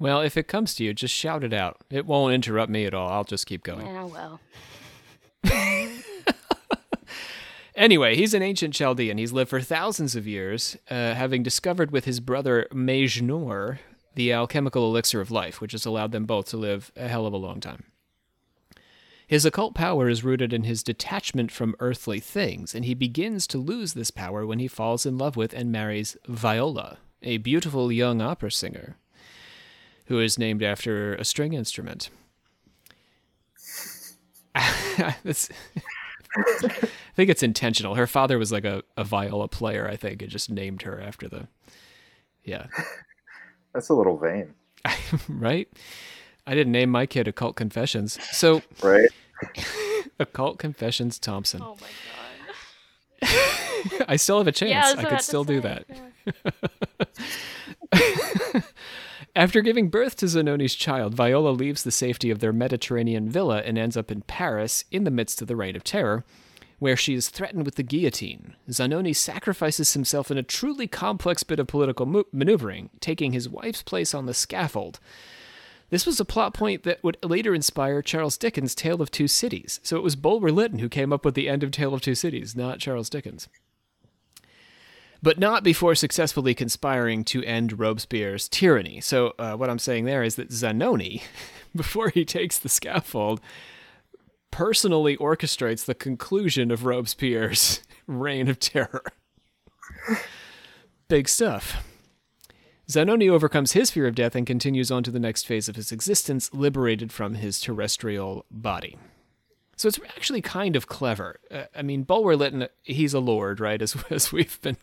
Well, 0.00 0.22
if 0.22 0.36
it 0.36 0.48
comes 0.48 0.74
to 0.76 0.84
you, 0.84 0.94
just 0.94 1.14
shout 1.14 1.44
it 1.44 1.52
out. 1.52 1.76
It 1.90 2.06
won't 2.06 2.34
interrupt 2.34 2.72
me 2.72 2.86
at 2.86 2.94
all. 2.94 3.10
I'll 3.10 3.22
just 3.22 3.46
keep 3.46 3.62
going. 3.62 3.86
Yeah, 3.86 4.04
well. 4.04 4.40
Anyway, 7.76 8.14
he's 8.14 8.34
an 8.34 8.42
ancient 8.42 8.74
Chaldean. 8.74 9.16
He's 9.16 9.32
lived 9.32 9.48
for 9.48 9.62
thousands 9.62 10.14
of 10.14 10.26
years, 10.26 10.76
uh, 10.90 11.14
having 11.14 11.42
discovered 11.42 11.90
with 11.90 12.04
his 12.04 12.20
brother 12.20 12.66
Mejnour 12.74 13.78
the 14.16 14.34
alchemical 14.34 14.84
elixir 14.84 15.22
of 15.22 15.30
life, 15.30 15.62
which 15.62 15.72
has 15.72 15.86
allowed 15.86 16.12
them 16.12 16.26
both 16.26 16.50
to 16.50 16.58
live 16.58 16.92
a 16.94 17.08
hell 17.08 17.24
of 17.24 17.32
a 17.32 17.38
long 17.38 17.58
time. 17.58 17.84
His 19.26 19.46
occult 19.46 19.74
power 19.74 20.10
is 20.10 20.22
rooted 20.24 20.52
in 20.52 20.64
his 20.64 20.82
detachment 20.82 21.50
from 21.50 21.74
earthly 21.80 22.20
things, 22.20 22.74
and 22.74 22.84
he 22.84 22.92
begins 22.92 23.46
to 23.46 23.56
lose 23.56 23.94
this 23.94 24.10
power 24.10 24.44
when 24.44 24.58
he 24.58 24.68
falls 24.68 25.06
in 25.06 25.16
love 25.16 25.36
with 25.36 25.54
and 25.54 25.72
marries 25.72 26.18
Viola, 26.26 26.98
a 27.22 27.38
beautiful 27.38 27.90
young 27.90 28.20
opera 28.20 28.52
singer 28.52 28.98
who 30.10 30.18
is 30.18 30.36
named 30.36 30.60
after 30.60 31.14
a 31.14 31.24
string 31.24 31.52
instrument. 31.54 32.10
This- 35.22 35.48
I 36.36 36.68
think 37.14 37.30
it's 37.30 37.42
intentional. 37.42 37.94
Her 37.94 38.06
father 38.06 38.36
was 38.38 38.52
like 38.52 38.64
a, 38.64 38.82
a 38.96 39.04
viola 39.04 39.48
player, 39.48 39.88
I 39.88 39.96
think, 39.96 40.20
and 40.22 40.30
just 40.30 40.50
named 40.50 40.82
her 40.82 41.00
after 41.00 41.28
the. 41.28 41.46
Yeah. 42.44 42.66
That's 43.72 43.88
a 43.88 43.94
little 43.94 44.16
vain, 44.16 44.54
right? 45.28 45.68
I 46.46 46.54
didn't 46.54 46.72
name 46.72 46.90
my 46.90 47.06
kid 47.06 47.28
Occult 47.28 47.54
Confessions. 47.56 48.18
So, 48.30 48.62
right? 48.82 49.08
Occult 50.18 50.58
Confessions 50.58 51.18
Thompson. 51.18 51.62
Oh 51.62 51.76
my 51.80 51.86
god. 53.28 54.04
I 54.08 54.16
still 54.16 54.38
have 54.38 54.48
a 54.48 54.52
chance. 54.52 54.70
Yeah, 54.70 54.86
I 54.86 55.00
I 55.00 55.04
could 55.04 55.18
to 55.18 55.24
still 55.24 55.44
do 55.44 55.62
say, 55.62 55.84
that. 57.92 58.64
After 59.36 59.60
giving 59.60 59.90
birth 59.90 60.16
to 60.16 60.26
Zanoni's 60.26 60.74
child, 60.74 61.14
Viola 61.14 61.50
leaves 61.50 61.84
the 61.84 61.92
safety 61.92 62.30
of 62.30 62.40
their 62.40 62.52
Mediterranean 62.52 63.28
villa 63.28 63.62
and 63.64 63.78
ends 63.78 63.96
up 63.96 64.10
in 64.10 64.22
Paris 64.22 64.84
in 64.90 65.04
the 65.04 65.10
midst 65.10 65.40
of 65.40 65.46
the 65.46 65.54
Reign 65.54 65.76
of 65.76 65.84
Terror, 65.84 66.24
where 66.80 66.96
she 66.96 67.14
is 67.14 67.28
threatened 67.28 67.64
with 67.64 67.76
the 67.76 67.84
guillotine. 67.84 68.56
Zanoni 68.72 69.12
sacrifices 69.12 69.92
himself 69.92 70.32
in 70.32 70.38
a 70.38 70.42
truly 70.42 70.88
complex 70.88 71.44
bit 71.44 71.60
of 71.60 71.68
political 71.68 72.06
mo- 72.06 72.24
maneuvering, 72.32 72.90
taking 72.98 73.32
his 73.32 73.48
wife's 73.48 73.82
place 73.82 74.14
on 74.14 74.26
the 74.26 74.34
scaffold. 74.34 74.98
This 75.90 76.06
was 76.06 76.18
a 76.18 76.24
plot 76.24 76.52
point 76.52 76.82
that 76.82 77.02
would 77.04 77.16
later 77.22 77.54
inspire 77.54 78.02
Charles 78.02 78.36
Dickens' 78.36 78.74
Tale 78.74 79.00
of 79.00 79.12
Two 79.12 79.28
Cities. 79.28 79.78
So 79.84 79.96
it 79.96 80.02
was 80.02 80.16
Bulwer 80.16 80.50
Lytton 80.50 80.80
who 80.80 80.88
came 80.88 81.12
up 81.12 81.24
with 81.24 81.34
the 81.34 81.48
end 81.48 81.62
of 81.62 81.70
Tale 81.70 81.94
of 81.94 82.00
Two 82.00 82.16
Cities, 82.16 82.56
not 82.56 82.80
Charles 82.80 83.10
Dickens 83.10 83.48
but 85.22 85.38
not 85.38 85.62
before 85.62 85.94
successfully 85.94 86.54
conspiring 86.54 87.24
to 87.24 87.44
end 87.44 87.78
Robespierre's 87.78 88.48
tyranny. 88.48 89.00
So, 89.00 89.34
uh, 89.38 89.54
what 89.54 89.70
I'm 89.70 89.78
saying 89.78 90.04
there 90.04 90.22
is 90.22 90.36
that 90.36 90.50
Zanoni, 90.50 91.22
before 91.74 92.10
he 92.10 92.24
takes 92.24 92.58
the 92.58 92.68
scaffold, 92.68 93.40
personally 94.50 95.16
orchestrates 95.16 95.84
the 95.84 95.94
conclusion 95.94 96.70
of 96.70 96.84
Robespierre's 96.84 97.82
reign 98.06 98.48
of 98.48 98.58
terror. 98.58 99.04
Big 101.08 101.28
stuff. 101.28 101.84
Zanoni 102.90 103.28
overcomes 103.28 103.72
his 103.72 103.90
fear 103.90 104.08
of 104.08 104.16
death 104.16 104.34
and 104.34 104.46
continues 104.46 104.90
on 104.90 105.04
to 105.04 105.12
the 105.12 105.20
next 105.20 105.44
phase 105.44 105.68
of 105.68 105.76
his 105.76 105.92
existence, 105.92 106.52
liberated 106.52 107.12
from 107.12 107.34
his 107.34 107.60
terrestrial 107.60 108.44
body. 108.50 108.98
So 109.80 109.88
it's 109.88 109.98
actually 110.10 110.42
kind 110.42 110.76
of 110.76 110.88
clever. 110.88 111.40
Uh, 111.50 111.64
I 111.74 111.80
mean, 111.80 112.02
Bulwer 112.02 112.36
Lytton, 112.36 112.68
he's 112.82 113.14
a 113.14 113.18
lord, 113.18 113.60
right? 113.60 113.80
As 113.80 113.96
as 114.10 114.30
we've 114.30 114.60
been 114.60 114.76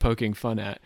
poking 0.00 0.34
fun 0.34 0.58
at. 0.58 0.80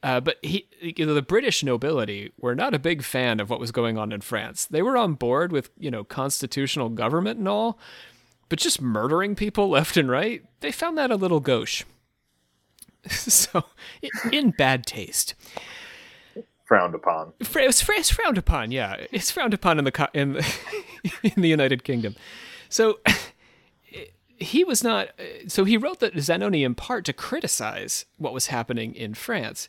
Uh, 0.00 0.20
but 0.20 0.36
he, 0.42 0.68
you 0.80 1.04
know, 1.04 1.12
the 1.12 1.20
British 1.20 1.64
nobility 1.64 2.30
were 2.38 2.54
not 2.54 2.72
a 2.72 2.78
big 2.78 3.02
fan 3.02 3.40
of 3.40 3.50
what 3.50 3.58
was 3.58 3.72
going 3.72 3.98
on 3.98 4.12
in 4.12 4.20
France. 4.20 4.64
They 4.64 4.80
were 4.80 4.96
on 4.96 5.14
board 5.14 5.50
with, 5.50 5.70
you 5.76 5.90
know, 5.90 6.04
constitutional 6.04 6.88
government 6.88 7.40
and 7.40 7.48
all, 7.48 7.80
but 8.48 8.60
just 8.60 8.80
murdering 8.80 9.34
people 9.34 9.68
left 9.70 9.96
and 9.96 10.08
right, 10.08 10.44
they 10.60 10.70
found 10.70 10.96
that 10.96 11.10
a 11.10 11.16
little 11.16 11.40
gauche. 11.40 11.82
so, 13.10 13.64
in 14.30 14.52
bad 14.52 14.86
taste. 14.86 15.34
Frowned 16.64 16.94
upon. 16.94 17.32
It's, 17.40 18.10
frowned 18.12 18.38
upon, 18.38 18.70
yeah. 18.70 19.04
It's 19.10 19.32
frowned 19.32 19.52
upon 19.52 19.80
in 19.80 19.84
the 19.84 19.90
co- 19.90 20.06
in 20.14 20.34
the, 20.34 20.54
in 21.24 21.42
the 21.42 21.48
United 21.48 21.82
Kingdom. 21.82 22.14
So 22.70 23.00
he 24.38 24.64
was 24.64 24.82
not. 24.82 25.10
So 25.48 25.64
he 25.64 25.76
wrote 25.76 26.00
the 26.00 26.10
Zanoni 26.12 26.64
in 26.64 26.74
part 26.74 27.04
to 27.04 27.12
criticize 27.12 28.06
what 28.16 28.32
was 28.32 28.46
happening 28.46 28.94
in 28.94 29.12
France, 29.12 29.68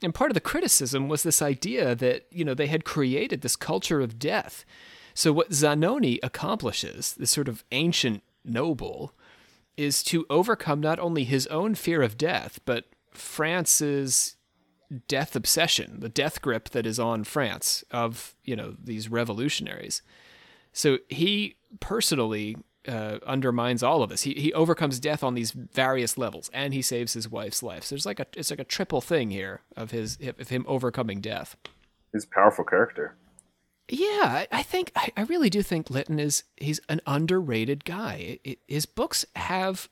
and 0.00 0.14
part 0.14 0.30
of 0.30 0.34
the 0.34 0.40
criticism 0.40 1.08
was 1.08 1.24
this 1.24 1.42
idea 1.42 1.96
that 1.96 2.26
you 2.30 2.44
know 2.44 2.54
they 2.54 2.68
had 2.68 2.84
created 2.84 3.40
this 3.40 3.56
culture 3.56 4.00
of 4.00 4.20
death. 4.20 4.64
So 5.14 5.32
what 5.32 5.52
Zanoni 5.52 6.20
accomplishes, 6.22 7.14
this 7.14 7.30
sort 7.30 7.48
of 7.48 7.64
ancient 7.72 8.22
noble, 8.44 9.12
is 9.76 10.02
to 10.04 10.24
overcome 10.30 10.80
not 10.80 10.98
only 10.98 11.24
his 11.24 11.46
own 11.48 11.74
fear 11.74 12.02
of 12.02 12.16
death, 12.16 12.60
but 12.64 12.86
France's 13.10 14.36
death 15.08 15.36
obsession, 15.36 16.00
the 16.00 16.08
death 16.08 16.42
grip 16.42 16.70
that 16.70 16.86
is 16.86 16.98
on 16.98 17.24
France 17.24 17.84
of, 17.90 18.34
you 18.44 18.56
know, 18.56 18.74
these 18.82 19.08
revolutionaries. 19.08 20.02
So 20.72 20.98
he 21.08 21.56
personally 21.80 22.56
uh, 22.86 23.18
undermines 23.26 23.82
all 23.82 24.02
of 24.02 24.10
this. 24.10 24.22
He 24.22 24.34
he 24.34 24.52
overcomes 24.52 24.98
death 24.98 25.22
on 25.22 25.34
these 25.34 25.52
various 25.52 26.18
levels, 26.18 26.50
and 26.52 26.74
he 26.74 26.82
saves 26.82 27.12
his 27.12 27.28
wife's 27.28 27.62
life. 27.62 27.84
So 27.84 27.94
there's 27.94 28.06
like 28.06 28.20
a 28.20 28.26
it's 28.34 28.50
like 28.50 28.60
a 28.60 28.64
triple 28.64 29.00
thing 29.00 29.30
here 29.30 29.60
of 29.76 29.90
his 29.90 30.18
of 30.38 30.48
him 30.48 30.64
overcoming 30.68 31.20
death. 31.20 31.56
He's 32.12 32.24
a 32.24 32.28
powerful 32.28 32.64
character. 32.64 33.16
Yeah, 33.88 34.46
I, 34.50 34.62
think 34.62 34.92
I, 34.94 35.22
really 35.22 35.50
do 35.50 35.60
think 35.60 35.90
Lytton 35.90 36.18
is 36.18 36.44
he's 36.56 36.80
an 36.88 37.02
underrated 37.06 37.84
guy. 37.84 38.38
His 38.66 38.86
books 38.86 39.26
have 39.36 39.90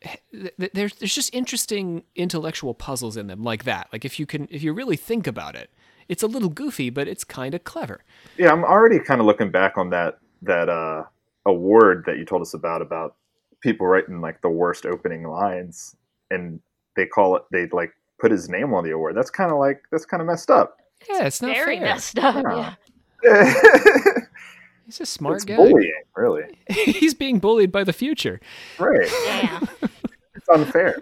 th- 0.00 0.54
th- 0.58 0.72
there's 0.72 0.94
there's 0.94 1.14
just 1.14 1.34
interesting 1.34 2.04
intellectual 2.14 2.74
puzzles 2.74 3.16
in 3.16 3.26
them 3.26 3.42
like 3.42 3.64
that. 3.64 3.88
Like 3.92 4.04
if 4.04 4.18
you 4.18 4.24
can 4.24 4.48
if 4.50 4.62
you 4.62 4.72
really 4.72 4.96
think 4.96 5.26
about 5.26 5.56
it, 5.56 5.70
it's 6.08 6.22
a 6.22 6.26
little 6.26 6.48
goofy, 6.48 6.90
but 6.90 7.08
it's 7.08 7.24
kind 7.24 7.54
of 7.54 7.64
clever. 7.64 8.02
Yeah, 8.36 8.50
I'm 8.52 8.64
already 8.64 8.98
kind 8.98 9.20
of 9.20 9.26
looking 9.26 9.50
back 9.50 9.76
on 9.76 9.90
that 9.90 10.18
that 10.42 10.68
uh, 10.68 11.04
award 11.46 12.04
that 12.06 12.18
you 12.18 12.24
told 12.24 12.42
us 12.42 12.54
about 12.54 12.82
about 12.82 13.16
people 13.60 13.86
writing 13.86 14.20
like 14.20 14.40
the 14.42 14.48
worst 14.48 14.86
opening 14.86 15.24
lines, 15.24 15.96
and 16.30 16.60
they 16.96 17.06
call 17.06 17.36
it 17.36 17.42
they 17.52 17.66
like 17.68 17.92
put 18.18 18.30
his 18.30 18.48
name 18.48 18.74
on 18.74 18.84
the 18.84 18.90
award. 18.90 19.16
That's 19.16 19.30
kind 19.30 19.50
of 19.52 19.58
like 19.58 19.82
that's 19.90 20.04
kind 20.06 20.20
of 20.20 20.26
messed 20.26 20.50
up. 20.50 20.78
Yeah, 21.08 21.26
it's 21.26 21.40
not 21.42 21.54
Very 21.54 21.76
fair. 21.76 21.86
messed 21.86 22.18
up. 22.18 22.44
Yeah. 22.44 22.74
Yeah. 23.22 23.54
He's 24.86 25.00
a 25.00 25.06
smart 25.06 25.36
it's 25.36 25.44
guy. 25.44 25.56
bullying, 25.56 25.92
really. 26.16 26.44
He's 26.70 27.12
being 27.12 27.40
bullied 27.40 27.70
by 27.70 27.84
the 27.84 27.92
future. 27.92 28.40
Right. 28.78 29.08
Yeah. 29.26 29.60
It's 30.34 30.48
unfair. 30.48 31.00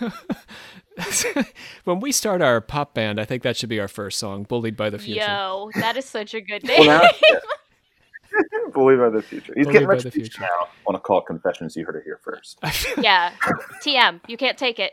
when 1.84 2.00
we 2.00 2.12
start 2.12 2.42
our 2.42 2.60
pop 2.60 2.94
band, 2.94 3.20
I 3.20 3.24
think 3.24 3.42
that 3.42 3.56
should 3.56 3.68
be 3.68 3.80
our 3.80 3.88
first 3.88 4.18
song, 4.18 4.44
"Bullied 4.44 4.76
by 4.76 4.90
the 4.90 4.98
Future." 4.98 5.20
Yo, 5.26 5.70
that 5.76 5.96
is 5.96 6.04
such 6.04 6.34
a 6.34 6.40
good 6.40 6.62
Well, 6.68 6.78
name. 6.78 6.86
now, 6.86 7.00
yeah. 7.30 7.38
Bullied 8.72 8.98
by 8.98 9.08
the 9.08 9.22
future. 9.22 9.52
He's 9.56 9.64
Bullied 9.66 9.72
getting 9.72 9.88
by 9.88 9.94
the 9.94 10.04
retribution 10.04 10.30
future. 10.30 10.42
now 10.42 10.68
on 10.86 10.94
a 10.94 11.00
call 11.00 11.18
it 11.20 11.26
confessions. 11.26 11.74
You 11.76 11.84
heard 11.86 11.96
it 11.96 12.02
here 12.04 12.18
first. 12.22 12.58
yeah. 12.98 13.32
TM, 13.82 14.20
you 14.28 14.36
can't 14.36 14.58
take 14.58 14.78
it. 14.78 14.92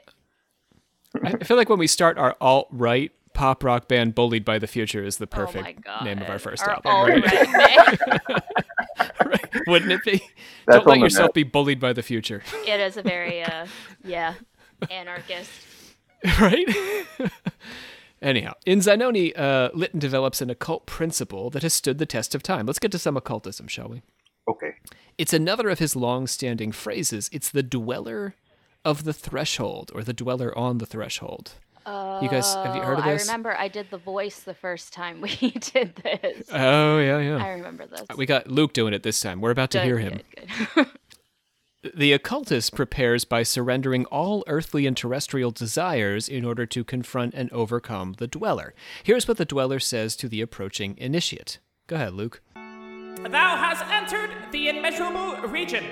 I 1.23 1.37
feel 1.43 1.57
like 1.57 1.69
when 1.69 1.79
we 1.79 1.87
start 1.87 2.17
our 2.17 2.35
alt 2.41 2.67
right 2.71 3.11
pop 3.33 3.63
rock 3.63 3.87
band, 3.87 4.15
"Bullied 4.15 4.45
by 4.45 4.59
the 4.59 4.67
Future" 4.67 5.03
is 5.03 5.17
the 5.17 5.25
oh 5.25 5.27
perfect 5.27 5.83
god. 5.83 6.03
name 6.05 6.21
of 6.21 6.29
our 6.29 6.39
first 6.39 6.63
Our 6.63 6.71
album. 6.75 6.91
all 6.91 7.07
right? 7.07 7.23
right 7.53 8.19
right? 9.25 9.67
Wouldn't 9.67 9.91
it 9.91 10.03
be? 10.03 10.21
That's 10.67 10.83
Don't 10.83 10.87
let 10.87 10.99
yourself 10.99 11.27
net. 11.29 11.33
be 11.33 11.43
bullied 11.43 11.79
by 11.79 11.93
the 11.93 12.03
future, 12.03 12.43
It 12.67 12.79
is 12.79 12.97
a 12.97 13.01
very, 13.01 13.43
uh, 13.43 13.65
yeah, 14.03 14.33
anarchist. 14.89 15.51
right? 16.41 16.67
Anyhow, 18.21 18.53
in 18.65 18.79
Zanoni, 18.79 19.33
uh, 19.37 19.69
Lytton 19.73 19.99
develops 19.99 20.41
an 20.41 20.49
occult 20.49 20.85
principle 20.85 21.49
that 21.51 21.63
has 21.63 21.73
stood 21.73 21.97
the 21.97 22.05
test 22.05 22.33
of 22.33 22.41
time. 22.41 22.65
Let's 22.65 22.79
get 22.79 22.91
to 22.93 22.99
some 22.99 23.15
occultism, 23.17 23.67
shall 23.67 23.89
we? 23.89 24.01
Okay. 24.47 24.75
It's 25.17 25.33
another 25.33 25.69
of 25.69 25.79
his 25.79 25.95
long-standing 25.95 26.71
phrases. 26.71 27.29
It's 27.31 27.49
the 27.49 27.63
dweller 27.63 28.35
of 28.83 29.03
the 29.03 29.13
threshold, 29.13 29.91
or 29.93 30.03
the 30.03 30.13
dweller 30.13 30.57
on 30.57 30.77
the 30.79 30.85
threshold. 30.85 31.53
Oh, 31.87 32.19
you 32.21 32.29
guys, 32.29 32.51
have 32.55 32.75
you 32.75 32.81
heard 32.81 32.97
of 32.97 33.05
Oh, 33.05 33.09
this? 33.11 33.29
I 33.29 33.31
remember 33.31 33.55
I 33.55 33.67
did 33.67 33.87
the 33.91 33.97
voice 33.99 34.39
the 34.39 34.55
first 34.55 34.91
time 34.91 35.21
we 35.21 35.29
did 35.73 35.95
this. 35.97 36.47
Oh 36.51 36.97
yeah, 36.97 37.19
yeah. 37.19 37.37
I 37.43 37.49
remember 37.49 37.85
this. 37.85 38.01
We 38.17 38.25
got 38.25 38.47
Luke 38.49 38.73
doing 38.73 38.93
it 38.95 39.03
this 39.03 39.19
time. 39.19 39.39
We're 39.39 39.51
about 39.51 39.69
to 39.71 39.77
Good, 39.79 39.85
hear 39.85 39.97
him. 39.99 40.19
good, 40.35 40.47
good. 40.73 40.87
The 41.93 42.13
occultist 42.13 42.73
prepares 42.73 43.25
by 43.25 43.43
surrendering 43.43 44.05
all 44.05 44.43
earthly 44.47 44.87
and 44.87 44.97
terrestrial 44.97 45.51
desires 45.51 46.27
in 46.27 46.43
order 46.43 46.65
to 46.65 46.83
confront 46.83 47.35
and 47.35 47.51
overcome 47.51 48.15
the 48.17 48.27
dweller. 48.27 48.73
Here's 49.03 49.27
what 49.27 49.37
the 49.37 49.45
dweller 49.45 49.79
says 49.79 50.15
to 50.17 50.27
the 50.27 50.41
approaching 50.41 50.97
initiate. 50.97 51.59
Go 51.85 51.97
ahead, 51.97 52.13
Luke. 52.13 52.41
Thou 52.55 53.57
hast 53.57 53.85
entered 53.91 54.31
the 54.51 54.69
immeasurable 54.69 55.47
region. 55.47 55.85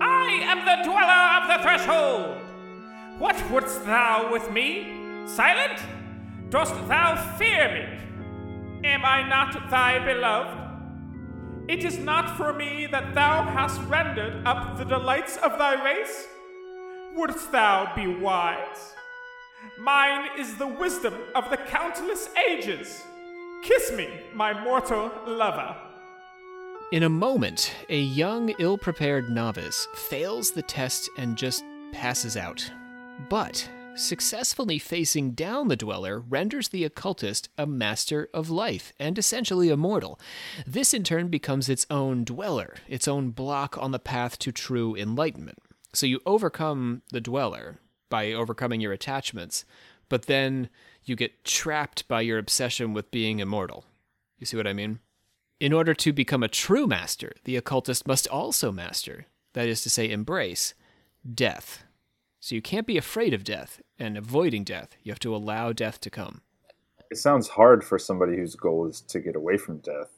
I 0.00 0.30
am 0.42 0.64
the 0.64 0.82
dweller 0.82 1.30
of 1.38 1.48
the 1.48 1.62
threshold. 1.62 2.38
What 3.20 3.50
wouldst 3.50 3.84
thou 3.84 4.32
with 4.32 4.50
me? 4.50 5.26
Silent? 5.26 5.80
Dost 6.50 6.74
thou 6.88 7.36
fear 7.38 7.72
me? 7.72 8.88
Am 8.88 9.04
I 9.04 9.28
not 9.28 9.70
thy 9.70 10.04
beloved? 10.04 10.65
It 11.68 11.84
is 11.84 11.98
not 11.98 12.36
for 12.36 12.52
me 12.52 12.86
that 12.92 13.14
thou 13.14 13.42
hast 13.42 13.80
rendered 13.82 14.46
up 14.46 14.78
the 14.78 14.84
delights 14.84 15.36
of 15.38 15.58
thy 15.58 15.82
race. 15.84 16.28
Wouldst 17.16 17.50
thou 17.50 17.92
be 17.96 18.06
wise? 18.06 18.94
Mine 19.76 20.28
is 20.38 20.56
the 20.56 20.68
wisdom 20.68 21.14
of 21.34 21.50
the 21.50 21.56
countless 21.56 22.28
ages. 22.48 23.02
Kiss 23.64 23.90
me, 23.92 24.08
my 24.32 24.52
mortal 24.62 25.10
lover. 25.26 25.76
In 26.92 27.02
a 27.02 27.08
moment, 27.08 27.74
a 27.88 27.98
young, 27.98 28.54
ill 28.60 28.78
prepared 28.78 29.28
novice 29.28 29.88
fails 29.94 30.52
the 30.52 30.62
test 30.62 31.10
and 31.18 31.36
just 31.36 31.64
passes 31.90 32.36
out. 32.36 32.70
But 33.28 33.68
successfully 33.96 34.78
facing 34.78 35.32
down 35.32 35.68
the 35.68 35.76
dweller 35.76 36.20
renders 36.20 36.68
the 36.68 36.84
occultist 36.84 37.48
a 37.56 37.66
master 37.66 38.28
of 38.32 38.50
life 38.50 38.92
and 38.98 39.18
essentially 39.18 39.68
immortal. 39.68 40.20
This 40.66 40.94
in 40.94 41.02
turn 41.04 41.28
becomes 41.28 41.68
its 41.68 41.86
own 41.90 42.24
dweller, 42.24 42.76
its 42.88 43.08
own 43.08 43.30
block 43.30 43.76
on 43.78 43.90
the 43.90 43.98
path 43.98 44.38
to 44.40 44.52
true 44.52 44.94
enlightenment. 44.94 45.58
So 45.92 46.06
you 46.06 46.20
overcome 46.26 47.02
the 47.10 47.20
dweller 47.20 47.78
by 48.10 48.32
overcoming 48.32 48.80
your 48.80 48.92
attachments, 48.92 49.64
but 50.08 50.26
then 50.26 50.68
you 51.04 51.16
get 51.16 51.44
trapped 51.44 52.06
by 52.08 52.20
your 52.20 52.38
obsession 52.38 52.92
with 52.92 53.10
being 53.10 53.38
immortal. 53.40 53.84
You 54.38 54.46
see 54.46 54.56
what 54.56 54.66
I 54.66 54.72
mean? 54.72 55.00
In 55.58 55.72
order 55.72 55.94
to 55.94 56.12
become 56.12 56.42
a 56.42 56.48
true 56.48 56.86
master, 56.86 57.32
the 57.44 57.56
occultist 57.56 58.06
must 58.06 58.28
also 58.28 58.70
master, 58.70 59.26
that 59.54 59.68
is 59.68 59.82
to 59.82 59.90
say, 59.90 60.10
embrace, 60.10 60.74
death. 61.34 61.85
So 62.46 62.54
you 62.54 62.62
can't 62.62 62.86
be 62.86 62.96
afraid 62.96 63.34
of 63.34 63.42
death 63.42 63.82
and 63.98 64.16
avoiding 64.16 64.62
death. 64.62 64.96
You 65.02 65.10
have 65.10 65.18
to 65.18 65.34
allow 65.34 65.72
death 65.72 66.00
to 66.02 66.10
come. 66.10 66.42
It 67.10 67.16
sounds 67.16 67.48
hard 67.48 67.82
for 67.82 67.98
somebody 67.98 68.36
whose 68.36 68.54
goal 68.54 68.86
is 68.86 69.00
to 69.00 69.18
get 69.18 69.34
away 69.34 69.56
from 69.56 69.78
death. 69.78 70.12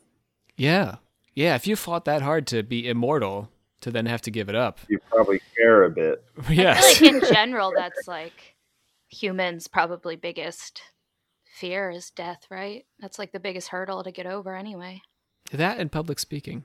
Yeah. 0.54 0.96
Yeah, 1.34 1.54
if 1.54 1.66
you 1.66 1.74
fought 1.74 2.04
that 2.04 2.20
hard 2.20 2.46
to 2.48 2.62
be 2.62 2.86
immortal, 2.86 3.48
to 3.80 3.90
then 3.90 4.04
have 4.04 4.20
to 4.20 4.30
give 4.30 4.50
it 4.50 4.54
up. 4.54 4.78
You 4.90 4.98
probably 5.10 5.40
care 5.56 5.84
a 5.84 5.90
bit. 5.90 6.22
I 6.38 6.42
feel 6.42 6.54
Yes. 6.54 7.00
like 7.00 7.10
in 7.14 7.22
general, 7.32 7.72
that's 7.74 8.06
like 8.06 8.56
humans' 9.08 9.66
probably 9.66 10.14
biggest 10.16 10.82
fear 11.58 11.88
is 11.88 12.10
death, 12.10 12.42
right? 12.50 12.84
That's 13.00 13.18
like 13.18 13.32
the 13.32 13.40
biggest 13.40 13.68
hurdle 13.68 14.04
to 14.04 14.12
get 14.12 14.26
over 14.26 14.54
anyway. 14.54 15.00
that 15.52 15.78
and 15.78 15.90
public 15.90 16.18
speaking. 16.18 16.64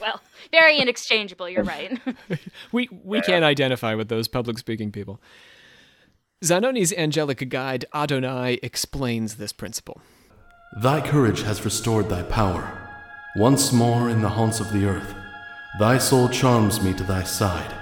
Well, 0.00 0.20
very 0.50 0.78
inexchangeable, 0.78 1.48
you're 1.48 1.64
right. 1.64 1.98
We 2.72 2.88
we 3.04 3.20
can't 3.20 3.44
identify 3.44 3.94
with 3.94 4.08
those 4.08 4.28
public 4.28 4.58
speaking 4.58 4.92
people. 4.92 5.20
Zanoni's 6.44 6.92
angelic 6.92 7.48
guide 7.48 7.86
Adonai 7.94 8.58
explains 8.62 9.36
this 9.36 9.52
principle. 9.52 10.00
Thy 10.82 11.00
courage 11.00 11.42
has 11.42 11.64
restored 11.64 12.08
thy 12.08 12.22
power. 12.24 12.62
Once 13.36 13.72
more 13.72 14.10
in 14.10 14.20
the 14.20 14.28
haunts 14.28 14.60
of 14.60 14.72
the 14.72 14.84
earth, 14.86 15.14
thy 15.78 15.98
soul 15.98 16.28
charms 16.28 16.82
me 16.82 16.92
to 16.94 17.04
thy 17.04 17.22
side. 17.22 17.74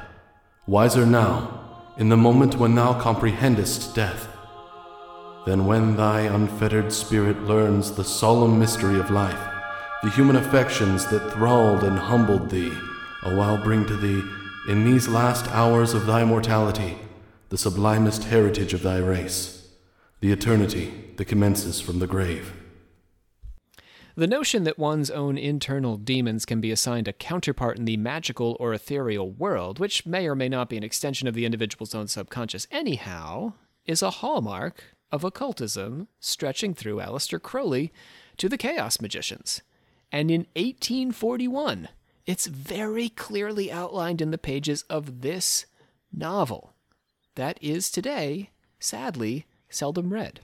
Wiser 0.66 1.06
now, 1.06 1.82
in 1.96 2.08
the 2.08 2.16
moment 2.16 2.56
when 2.56 2.74
thou 2.74 2.98
comprehendest 3.00 3.94
death, 3.94 4.28
than 5.46 5.66
when 5.66 5.96
thy 5.96 6.22
unfettered 6.22 6.92
spirit 6.92 7.42
learns 7.42 7.92
the 7.92 8.04
solemn 8.04 8.58
mystery 8.58 8.98
of 8.98 9.10
life, 9.10 9.53
the 10.04 10.10
human 10.10 10.36
affections 10.36 11.06
that 11.06 11.32
thralled 11.32 11.82
and 11.82 11.98
humbled 11.98 12.50
thee, 12.50 12.70
a 13.22 13.34
while 13.34 13.56
bring 13.56 13.86
to 13.86 13.96
thee, 13.96 14.22
in 14.68 14.84
these 14.84 15.08
last 15.08 15.48
hours 15.48 15.94
of 15.94 16.04
thy 16.04 16.22
mortality, 16.22 16.98
the 17.48 17.56
sublimest 17.56 18.24
heritage 18.24 18.74
of 18.74 18.82
thy 18.82 18.98
race, 18.98 19.66
the 20.20 20.30
eternity 20.30 20.92
that 21.16 21.24
commences 21.24 21.80
from 21.80 22.00
the 22.00 22.06
grave. 22.06 22.52
The 24.14 24.26
notion 24.26 24.64
that 24.64 24.78
one's 24.78 25.10
own 25.10 25.38
internal 25.38 25.96
demons 25.96 26.44
can 26.44 26.60
be 26.60 26.70
assigned 26.70 27.08
a 27.08 27.14
counterpart 27.14 27.78
in 27.78 27.86
the 27.86 27.96
magical 27.96 28.58
or 28.60 28.74
ethereal 28.74 29.30
world, 29.30 29.78
which 29.78 30.04
may 30.04 30.28
or 30.28 30.34
may 30.34 30.50
not 30.50 30.68
be 30.68 30.76
an 30.76 30.84
extension 30.84 31.26
of 31.28 31.34
the 31.34 31.46
individual's 31.46 31.94
own 31.94 32.08
subconscious 32.08 32.66
anyhow, 32.70 33.54
is 33.86 34.02
a 34.02 34.10
hallmark 34.10 34.84
of 35.10 35.24
occultism 35.24 36.08
stretching 36.20 36.74
through 36.74 36.98
Aleister 36.98 37.40
Crowley 37.40 37.90
to 38.36 38.50
the 38.50 38.58
Chaos 38.58 39.00
Magicians. 39.00 39.62
And 40.14 40.30
in 40.30 40.46
1841, 40.54 41.88
it's 42.24 42.46
very 42.46 43.08
clearly 43.08 43.72
outlined 43.72 44.20
in 44.20 44.30
the 44.30 44.38
pages 44.38 44.82
of 44.82 45.22
this 45.22 45.66
novel 46.12 46.72
that 47.34 47.58
is 47.60 47.90
today, 47.90 48.50
sadly, 48.78 49.44
seldom 49.68 50.12
read. 50.12 50.38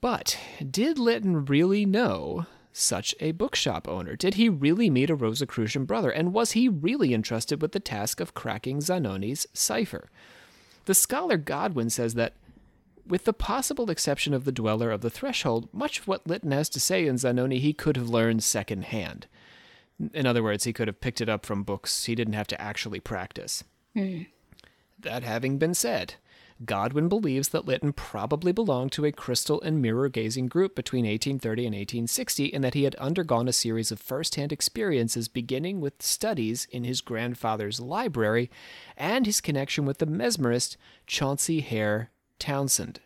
But 0.00 0.36
did 0.72 0.98
Lytton 0.98 1.44
really 1.44 1.86
know 1.86 2.46
such 2.72 3.14
a 3.20 3.30
bookshop 3.30 3.86
owner? 3.86 4.16
Did 4.16 4.34
he 4.34 4.48
really 4.48 4.90
meet 4.90 5.08
a 5.08 5.14
Rosicrucian 5.14 5.84
brother? 5.84 6.10
And 6.10 6.32
was 6.32 6.50
he 6.50 6.68
really 6.68 7.14
entrusted 7.14 7.62
with 7.62 7.70
the 7.70 7.78
task 7.78 8.18
of 8.18 8.34
cracking 8.34 8.80
Zanoni's 8.80 9.46
cipher? 9.52 10.10
The 10.86 10.94
scholar 10.94 11.36
Godwin 11.36 11.90
says 11.90 12.14
that, 12.14 12.32
with 13.06 13.24
the 13.24 13.32
possible 13.32 13.90
exception 13.90 14.32
of 14.32 14.44
the 14.44 14.52
Dweller 14.52 14.90
of 14.90 15.00
the 15.00 15.10
Threshold, 15.10 15.68
much 15.72 15.98
of 15.98 16.08
what 16.08 16.26
Lytton 16.26 16.52
has 16.52 16.68
to 16.70 16.80
say 16.80 17.06
in 17.06 17.16
Zanoni 17.16 17.58
he 17.58 17.72
could 17.72 17.96
have 17.96 18.08
learned 18.08 18.42
secondhand. 18.42 19.26
In 20.12 20.26
other 20.26 20.42
words, 20.42 20.64
he 20.64 20.72
could 20.72 20.88
have 20.88 21.00
picked 21.00 21.20
it 21.20 21.28
up 21.28 21.46
from 21.46 21.62
books 21.62 22.06
he 22.06 22.14
didn't 22.14 22.34
have 22.34 22.48
to 22.48 22.60
actually 22.60 23.00
practice. 23.00 23.62
Hmm. 23.94 24.22
That 24.98 25.22
having 25.22 25.58
been 25.58 25.74
said, 25.74 26.14
Godwin 26.64 27.08
believes 27.08 27.48
that 27.48 27.66
Lytton 27.66 27.92
probably 27.92 28.52
belonged 28.52 28.92
to 28.92 29.04
a 29.04 29.12
crystal 29.12 29.60
and 29.60 29.82
mirror 29.82 30.08
gazing 30.08 30.46
group 30.46 30.74
between 30.74 31.04
1830 31.04 31.66
and 31.66 31.74
1860, 31.74 32.54
and 32.54 32.64
that 32.64 32.74
he 32.74 32.84
had 32.84 32.94
undergone 32.96 33.48
a 33.48 33.52
series 33.52 33.92
of 33.92 34.00
first 34.00 34.36
hand 34.36 34.52
experiences 34.52 35.28
beginning 35.28 35.80
with 35.80 36.00
studies 36.00 36.66
in 36.70 36.84
his 36.84 37.00
grandfather's 37.00 37.80
library 37.80 38.50
and 38.96 39.26
his 39.26 39.40
connection 39.40 39.84
with 39.84 39.98
the 39.98 40.06
mesmerist 40.06 40.76
Chauncy 41.06 41.60
Hare 41.60 42.10
Townshend. 42.38 43.00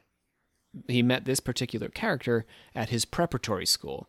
He 0.87 1.03
met 1.03 1.25
this 1.25 1.41
particular 1.41 1.89
character 1.89 2.47
at 2.75 2.91
his 2.91 3.05
preparatory 3.05 3.67
school. 3.67 4.09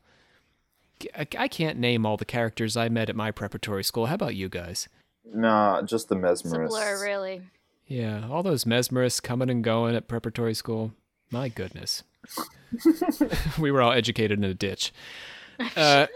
I 1.15 1.27
I 1.37 1.47
can't 1.47 1.79
name 1.79 2.05
all 2.05 2.17
the 2.17 2.25
characters 2.25 2.75
I 2.75 2.89
met 2.89 3.09
at 3.09 3.15
my 3.15 3.31
preparatory 3.31 3.83
school. 3.83 4.07
How 4.07 4.15
about 4.15 4.35
you 4.35 4.49
guys? 4.49 4.89
Nah, 5.33 5.81
just 5.83 6.09
the 6.09 6.17
it's 6.27 6.43
a 6.43 6.57
blur, 6.57 7.01
really. 7.03 7.41
Yeah, 7.87 8.27
all 8.29 8.43
those 8.43 8.65
mesmerists 8.65 9.21
coming 9.21 9.49
and 9.49 9.63
going 9.63 9.95
at 9.95 10.07
preparatory 10.07 10.53
school. 10.53 10.93
My 11.31 11.49
goodness. 11.49 12.03
we 13.59 13.71
were 13.71 13.81
all 13.81 13.91
educated 13.91 14.37
in 14.39 14.43
a 14.43 14.53
ditch. 14.53 14.91
Uh, 15.75 16.07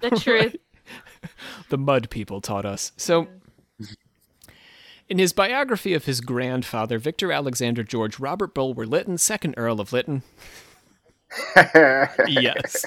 The 0.00 0.10
truth. 0.10 0.56
the 1.68 1.78
mud 1.78 2.10
people 2.10 2.40
taught 2.40 2.64
us. 2.64 2.92
So, 2.96 3.28
in 5.10 5.18
his 5.18 5.32
biography 5.32 5.92
of 5.92 6.04
his 6.04 6.20
grandfather, 6.20 6.96
Victor 6.98 7.32
Alexander 7.32 7.82
George 7.82 8.20
Robert 8.20 8.54
Bulwer 8.54 8.86
Lytton, 8.86 9.18
second 9.18 9.54
Earl 9.56 9.80
of 9.80 9.92
Lytton. 9.92 10.22
yes. 12.28 12.86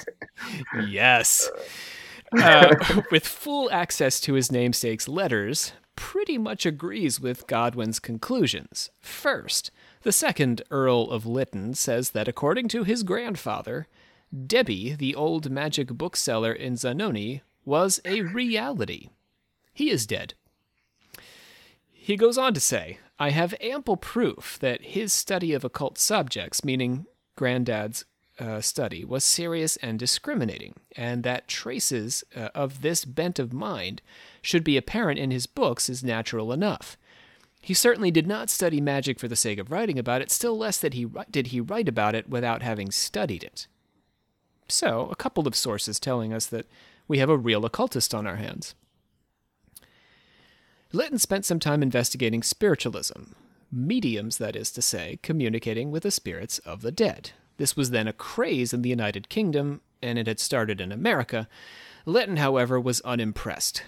Yes. 0.88 1.50
Uh, 2.36 2.74
with 3.12 3.24
full 3.24 3.70
access 3.70 4.18
to 4.18 4.34
his 4.34 4.50
namesake's 4.50 5.06
letters, 5.06 5.72
pretty 5.94 6.36
much 6.36 6.66
agrees 6.66 7.20
with 7.20 7.46
Godwin's 7.46 8.00
conclusions. 8.00 8.90
First, 9.00 9.70
the 10.02 10.10
second 10.10 10.60
Earl 10.68 11.12
of 11.12 11.26
Lytton 11.26 11.74
says 11.74 12.10
that 12.10 12.26
according 12.26 12.66
to 12.68 12.82
his 12.82 13.04
grandfather, 13.04 13.86
Debbie, 14.46 14.96
the 14.98 15.14
old 15.14 15.48
magic 15.48 15.88
bookseller 15.88 16.52
in 16.52 16.74
Zanoni, 16.74 17.42
was 17.64 18.00
a 18.04 18.22
reality. 18.22 19.10
He 19.72 19.90
is 19.90 20.04
dead. 20.04 20.34
He 22.04 22.18
goes 22.18 22.36
on 22.36 22.52
to 22.52 22.60
say, 22.60 22.98
I 23.18 23.30
have 23.30 23.54
ample 23.62 23.96
proof 23.96 24.58
that 24.60 24.82
his 24.82 25.10
study 25.10 25.54
of 25.54 25.64
occult 25.64 25.96
subjects, 25.96 26.62
meaning 26.62 27.06
Granddad's 27.34 28.04
uh, 28.38 28.60
study, 28.60 29.06
was 29.06 29.24
serious 29.24 29.78
and 29.78 29.98
discriminating, 29.98 30.74
and 30.94 31.22
that 31.22 31.48
traces 31.48 32.22
uh, 32.36 32.50
of 32.54 32.82
this 32.82 33.06
bent 33.06 33.38
of 33.38 33.54
mind 33.54 34.02
should 34.42 34.64
be 34.64 34.76
apparent 34.76 35.18
in 35.18 35.30
his 35.30 35.46
books 35.46 35.88
is 35.88 36.04
natural 36.04 36.52
enough. 36.52 36.98
He 37.62 37.72
certainly 37.72 38.10
did 38.10 38.26
not 38.26 38.50
study 38.50 38.82
magic 38.82 39.18
for 39.18 39.26
the 39.26 39.34
sake 39.34 39.58
of 39.58 39.70
writing 39.70 39.98
about 39.98 40.20
it, 40.20 40.30
still 40.30 40.58
less 40.58 40.76
that 40.80 40.92
he 40.92 41.06
did 41.30 41.46
he 41.46 41.60
write 41.62 41.88
about 41.88 42.14
it 42.14 42.28
without 42.28 42.60
having 42.60 42.90
studied 42.90 43.42
it. 43.42 43.66
So, 44.68 45.08
a 45.10 45.16
couple 45.16 45.48
of 45.48 45.56
sources 45.56 45.98
telling 45.98 46.34
us 46.34 46.44
that 46.48 46.66
we 47.08 47.16
have 47.16 47.30
a 47.30 47.38
real 47.38 47.64
occultist 47.64 48.14
on 48.14 48.26
our 48.26 48.36
hands. 48.36 48.74
Lytton 50.94 51.18
spent 51.18 51.44
some 51.44 51.58
time 51.58 51.82
investigating 51.82 52.40
spiritualism, 52.44 53.32
mediums, 53.72 54.38
that 54.38 54.54
is 54.54 54.70
to 54.70 54.80
say, 54.80 55.18
communicating 55.22 55.90
with 55.90 56.04
the 56.04 56.10
spirits 56.12 56.60
of 56.60 56.82
the 56.82 56.92
dead. 56.92 57.32
This 57.56 57.76
was 57.76 57.90
then 57.90 58.06
a 58.06 58.12
craze 58.12 58.72
in 58.72 58.82
the 58.82 58.90
United 58.90 59.28
Kingdom, 59.28 59.80
and 60.00 60.20
it 60.20 60.28
had 60.28 60.38
started 60.38 60.80
in 60.80 60.92
America. 60.92 61.48
Lytton, 62.06 62.36
however, 62.36 62.78
was 62.78 63.00
unimpressed. 63.00 63.82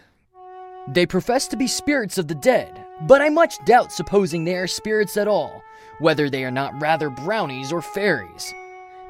They 0.89 1.07
profess 1.07 1.47
to 1.49 1.57
be 1.57 1.69
spirits 1.69 2.19
of 2.19 2.27
the 2.27 2.35
dead, 2.35 2.85
but 3.07 3.23
I 3.23 3.29
much 3.29 3.65
doubt 3.65 3.93
supposing 3.93 4.45
they 4.45 4.57
are 4.57 4.67
spirits 4.67 5.17
at 5.17 5.29
all, 5.29 5.63
whether 6.01 6.29
they 6.29 6.45
are 6.45 6.51
not 6.51 6.81
rather 6.81 7.09
brownies 7.09 7.71
or 7.73 7.83
fairies. 7.83 8.53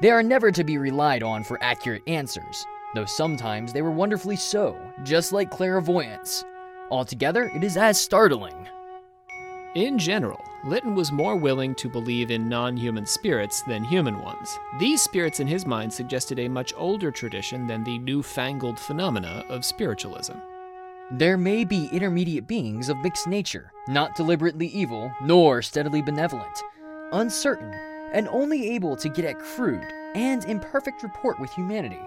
They 0.01 0.11
are 0.11 0.21
never 0.21 0.51
to 0.51 0.63
be 0.63 0.77
relied 0.77 1.23
on 1.23 1.43
for 1.43 1.57
accurate 1.63 2.03
answers, 2.05 2.63
though 2.93 3.05
sometimes 3.05 3.73
they 3.73 3.81
were 3.81 3.89
wonderfully 3.89 4.35
so, 4.35 4.79
just 5.03 5.31
like 5.31 5.49
clairvoyance. 5.49 6.45
Altogether, 6.89 7.51
it 7.55 7.63
is 7.63 7.77
as 7.77 7.99
startling. 7.99 8.67
In 9.75 9.99
general, 9.99 10.43
Lytton 10.63 10.95
was 10.95 11.11
more 11.11 11.35
willing 11.35 11.75
to 11.75 11.89
believe 11.89 12.31
in 12.31 12.49
non 12.49 12.75
human 12.75 13.05
spirits 13.05 13.61
than 13.63 13.83
human 13.83 14.21
ones. 14.21 14.57
These 14.79 15.01
spirits 15.01 15.39
in 15.39 15.47
his 15.47 15.65
mind 15.65 15.93
suggested 15.93 16.39
a 16.39 16.47
much 16.47 16.73
older 16.75 17.11
tradition 17.11 17.67
than 17.67 17.83
the 17.83 17.99
newfangled 17.99 18.79
phenomena 18.79 19.43
of 19.49 19.65
spiritualism. 19.65 20.33
There 21.11 21.37
may 21.37 21.63
be 21.63 21.89
intermediate 21.91 22.47
beings 22.47 22.89
of 22.89 22.97
mixed 22.97 23.27
nature, 23.27 23.71
not 23.87 24.15
deliberately 24.15 24.67
evil 24.67 25.11
nor 25.21 25.61
steadily 25.61 26.01
benevolent, 26.01 26.63
uncertain, 27.11 27.73
and 28.13 28.27
only 28.29 28.71
able 28.71 28.95
to 28.97 29.09
get 29.09 29.25
at 29.25 29.39
crude 29.39 29.85
and 30.15 30.43
imperfect 30.45 31.03
rapport 31.03 31.35
with 31.39 31.51
humanity. 31.53 32.01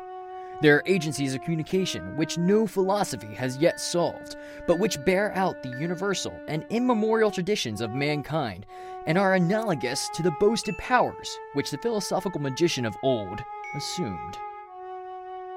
There 0.60 0.76
are 0.76 0.82
agencies 0.84 1.34
of 1.34 1.40
communication 1.40 2.16
which 2.18 2.36
no 2.36 2.66
philosophy 2.66 3.34
has 3.34 3.56
yet 3.56 3.80
solved, 3.80 4.36
but 4.66 4.78
which 4.78 5.02
bear 5.06 5.34
out 5.34 5.62
the 5.62 5.70
universal 5.80 6.38
and 6.48 6.66
immemorial 6.68 7.30
traditions 7.30 7.80
of 7.80 7.94
mankind 7.94 8.66
and 9.06 9.16
are 9.16 9.34
analogous 9.34 10.10
to 10.10 10.22
the 10.22 10.34
boasted 10.38 10.76
powers 10.76 11.38
which 11.54 11.70
the 11.70 11.78
philosophical 11.78 12.42
magician 12.42 12.84
of 12.84 12.94
old 13.02 13.42
assumed. 13.74 14.36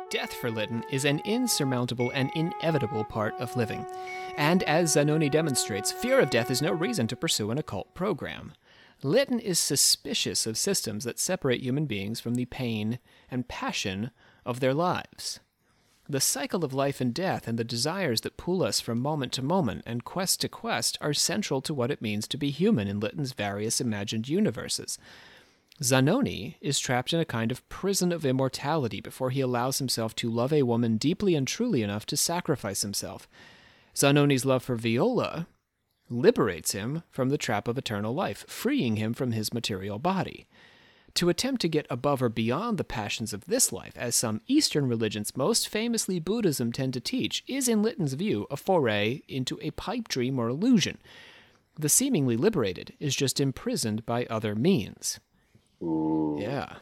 Death 0.10 0.34
for 0.34 0.50
Lytton 0.50 0.86
is 0.90 1.04
an 1.04 1.20
insurmountable 1.26 2.12
and 2.12 2.32
inevitable 2.36 3.04
part 3.04 3.34
of 3.40 3.58
living. 3.58 3.86
And 4.38 4.64
as 4.64 4.94
Zanoni 4.94 5.30
demonstrates, 5.30 5.92
fear 5.92 6.20
of 6.20 6.30
death 6.30 6.50
is 6.50 6.62
no 6.62 6.72
reason 6.72 7.08
to 7.08 7.16
pursue 7.18 7.52
an 7.52 7.58
occult 7.58 7.94
program. 7.94 8.54
Lytton 9.02 9.40
is 9.40 9.60
suspicious 9.60 10.46
of 10.46 10.58
systems 10.58 11.04
that 11.04 11.20
separate 11.20 11.62
human 11.62 11.88
beings 11.88 12.22
from 12.22 12.36
the 12.36 12.46
pain 12.46 13.00
and 13.30 13.50
passion 13.50 14.12
of 14.46 14.60
their 14.60 14.74
lives. 14.74 15.40
The 16.10 16.20
cycle 16.20 16.66
of 16.66 16.74
life 16.74 17.00
and 17.00 17.14
death 17.14 17.48
and 17.48 17.58
the 17.58 17.64
desires 17.64 18.22
that 18.22 18.36
pull 18.36 18.62
us 18.62 18.82
from 18.82 19.00
moment 19.00 19.32
to 19.34 19.42
moment 19.42 19.84
and 19.86 20.04
quest 20.04 20.42
to 20.42 20.50
quest 20.50 20.98
are 21.00 21.14
central 21.14 21.62
to 21.62 21.74
what 21.74 21.92
it 21.92 22.02
means 22.02 22.28
to 22.28 22.38
be 22.38 22.50
human 22.50 22.88
in 22.90 23.00
Lytton's 23.00 23.32
various 23.32 23.80
imagined 23.80 24.28
universes. 24.28 24.98
Zanoni 25.82 26.58
is 26.62 26.80
trapped 26.80 27.14
in 27.14 27.20
a 27.20 27.26
kind 27.26 27.52
of 27.52 27.68
prison 27.70 28.12
of 28.12 28.26
immortality 28.26 29.02
before 29.02 29.30
he 29.30 29.42
allows 29.42 29.80
himself 29.80 30.14
to 30.16 30.30
love 30.30 30.54
a 30.54 30.64
woman 30.64 30.98
deeply 30.98 31.36
and 31.36 31.48
truly 31.48 31.82
enough 31.82 32.06
to 32.08 32.18
sacrifice 32.18 32.82
himself. 32.82 33.28
Zanoni's 33.96 34.46
love 34.46 34.64
for 34.64 34.76
Viola 34.76 35.48
liberates 36.10 36.74
him 36.74 37.04
from 37.10 37.30
the 37.30 37.38
trap 37.38 37.68
of 37.68 37.78
eternal 37.78 38.14
life, 38.14 38.46
freeing 38.48 38.98
him 38.98 39.14
from 39.14 39.32
his 39.32 39.54
material 39.54 40.00
body. 40.00 40.48
To 41.16 41.30
attempt 41.30 41.62
to 41.62 41.70
get 41.70 41.86
above 41.92 42.24
or 42.24 42.30
beyond 42.30 42.78
the 42.80 42.84
passions 42.84 43.34
of 43.34 43.46
this 43.46 43.72
life, 43.72 43.94
as 43.96 44.16
some 44.16 44.42
Eastern 44.48 44.88
religions, 44.88 45.38
most 45.38 45.70
famously 45.70 46.20
Buddhism, 46.20 46.72
tend 46.72 46.94
to 46.94 47.00
teach, 47.00 47.44
is 47.48 47.68
in 47.68 47.84
Lytton's 47.84 48.14
view 48.14 48.48
a 48.50 48.58
foray 48.58 49.22
into 49.28 49.60
a 49.62 49.72
pipe 49.72 50.08
dream 50.08 50.40
or 50.40 50.48
illusion. 50.48 50.98
The 51.76 51.90
seemingly 51.90 52.36
liberated 52.36 52.94
is 53.00 53.16
just 53.16 53.40
imprisoned 53.40 54.06
by 54.08 54.26
other 54.26 54.56
means. 54.56 55.20
Ooh, 55.84 56.38
Yeah. 56.40 56.78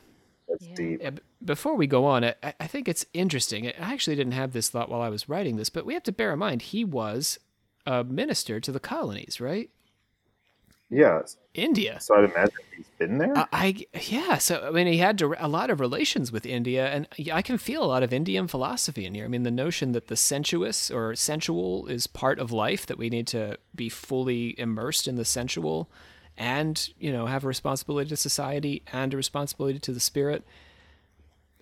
that's 0.48 0.66
Yeah. 0.66 0.76
deep. 0.76 1.20
Before 1.44 1.76
we 1.76 1.88
go 1.88 2.06
on, 2.06 2.24
I, 2.24 2.36
I 2.42 2.68
think 2.68 2.88
it's 2.88 3.06
interesting. 3.14 3.68
I 3.68 3.72
actually 3.94 4.16
didn't 4.16 4.34
have 4.34 4.54
this 4.54 4.70
thought 4.70 4.90
while 4.90 5.02
I 5.02 5.10
was 5.10 5.28
writing 5.28 5.58
this, 5.58 5.70
but 5.70 5.86
we 5.86 5.94
have 5.94 6.04
to 6.04 6.12
bear 6.14 6.32
in 6.32 6.40
mind 6.40 6.62
he 6.62 6.86
was 6.86 7.38
a 7.86 8.04
minister 8.06 8.60
to 8.62 8.72
the 8.72 8.80
colonies, 8.80 9.42
right? 9.42 9.70
Yeah. 10.92 11.22
India. 11.54 12.00
So 12.02 12.16
I'd 12.16 12.26
imagine 12.26 12.54
he's 12.76 12.86
been 13.00 13.18
there. 13.18 13.38
I, 13.38 13.48
I 13.54 13.86
yeah. 14.02 14.38
So 14.38 14.68
I 14.68 14.72
mean, 14.72 14.88
he 14.88 14.98
had 14.98 15.16
dir- 15.16 15.38
a 15.40 15.48
lot 15.48 15.70
of 15.70 15.80
relations 15.80 16.32
with 16.32 16.46
India, 16.46 16.88
and 16.88 17.08
I 17.32 17.42
can 17.42 17.58
feel 17.58 17.84
a 17.84 17.88
lot 17.88 18.04
of 18.04 18.14
Indian 18.14 18.48
philosophy 18.48 19.06
in 19.06 19.16
here. 19.16 19.26
I 19.26 19.30
mean, 19.30 19.44
the 19.44 19.52
notion 19.52 19.94
that 19.94 20.08
the 20.08 20.18
sensuous 20.18 20.92
or 20.92 21.16
sensual 21.16 21.88
is 21.88 22.08
part 22.08 22.40
of 22.40 22.52
life, 22.52 22.86
that 22.86 22.98
we 22.98 23.10
need 23.10 23.28
to 23.28 23.58
be 23.74 23.88
fully 23.88 24.58
immersed 24.60 25.08
in 25.08 25.16
the 25.16 25.26
sensual, 25.26 25.90
and 26.38 26.90
you 27.00 27.12
know 27.12 27.26
have 27.26 27.46
a 27.46 27.48
responsibility 27.48 28.10
to 28.10 28.18
society 28.18 28.84
and 28.92 29.14
a 29.14 29.18
responsibility 29.18 29.80
to 29.80 29.94
the 29.94 30.00
spirit. 30.02 30.46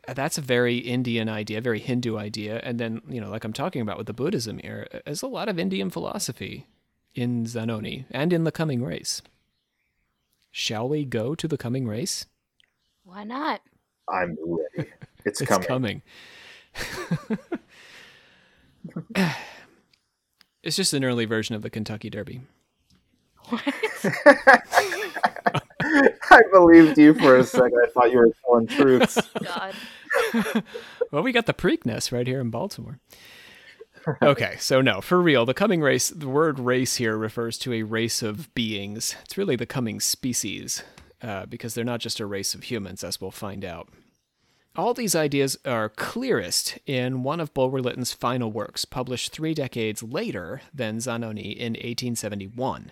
Uh, 0.08 0.13
That's 0.13 0.39
a 0.39 0.42
very 0.42 0.78
Indian 0.78 1.30
idea, 1.30 1.62
very 1.62 1.80
Hindu 1.80 2.18
idea, 2.18 2.62
and 2.63 2.80
then 2.80 3.02
you 3.08 3.22
know, 3.22 3.30
like 3.30 3.44
I'm 3.44 3.54
talking 3.54 3.82
about 3.82 4.00
with 4.00 4.08
the 4.08 4.13
Buddhism 4.13 4.58
here, 4.58 4.88
uh, 4.92 5.00
there's 5.06 5.22
a 5.22 5.28
lot 5.28 5.50
of 5.50 5.60
Indian 5.60 5.92
philosophy 5.92 6.65
in 7.19 7.45
Zanoni 7.45 8.05
and 8.12 8.32
in 8.32 8.45
the 8.45 8.51
coming 8.51 8.82
race. 8.82 9.21
Shall 10.51 10.88
we 10.88 11.03
go 11.03 11.36
to 11.36 11.49
the 11.49 11.58
coming 11.58 11.86
race? 11.86 12.25
Why 13.03 13.25
not? 13.25 13.62
I'm 14.08 14.38
ready. 14.45 14.89
It's, 15.25 15.41
It's 15.41 15.49
coming. 15.49 15.67
coming. 15.67 16.01
it's 20.63 20.77
just 20.77 20.93
an 20.93 21.03
early 21.03 21.25
version 21.25 21.55
of 21.55 21.62
the 21.62 21.69
Kentucky 21.69 22.10
Derby. 22.10 22.39
I 23.51 24.62
believed 26.53 26.97
you 26.97 27.13
for 27.15 27.36
a 27.36 27.43
second. 27.43 27.77
I 27.86 27.89
thought 27.91 28.12
you 28.13 28.19
were 28.19 28.32
telling 28.45 28.67
truths. 28.67 29.19
God. 29.43 29.75
Well, 31.12 31.21
we 31.21 31.34
got 31.34 31.47
the 31.47 31.53
Preakness 31.53 32.13
right 32.13 32.25
here 32.25 32.39
in 32.39 32.49
Baltimore. 32.49 32.99
Okay, 34.21 34.55
so 34.59 34.81
no, 34.81 35.01
for 35.01 35.21
real, 35.21 35.45
the 35.45 35.53
coming 35.53 35.81
race, 35.81 36.09
the 36.09 36.27
word 36.27 36.59
race 36.59 36.95
here 36.95 37.17
refers 37.17 37.57
to 37.59 37.73
a 37.73 37.83
race 37.83 38.21
of 38.21 38.53
beings. 38.53 39.15
It's 39.23 39.38
really 39.38 39.55
the 39.55 39.65
coming 39.65 39.99
species, 39.99 40.83
uh, 41.21 41.45
because 41.45 41.73
they're 41.73 41.83
not 41.83 41.99
just 41.99 42.19
a 42.19 42.25
race 42.25 42.53
of 42.53 42.63
humans, 42.63 43.03
as 43.03 43.19
we'll 43.19 43.31
find 43.31 43.63
out. 43.63 43.89
All 44.75 44.93
these 44.93 45.15
ideas 45.15 45.57
are 45.65 45.89
clearest 45.89 46.77
in 46.85 47.23
one 47.23 47.39
of 47.39 47.53
Bulwer 47.53 47.81
Lytton's 47.81 48.13
final 48.13 48.51
works, 48.51 48.85
published 48.85 49.31
three 49.31 49.53
decades 49.53 50.03
later 50.03 50.62
than 50.73 50.99
Zanoni 50.99 51.51
in 51.51 51.73
1871. 51.73 52.91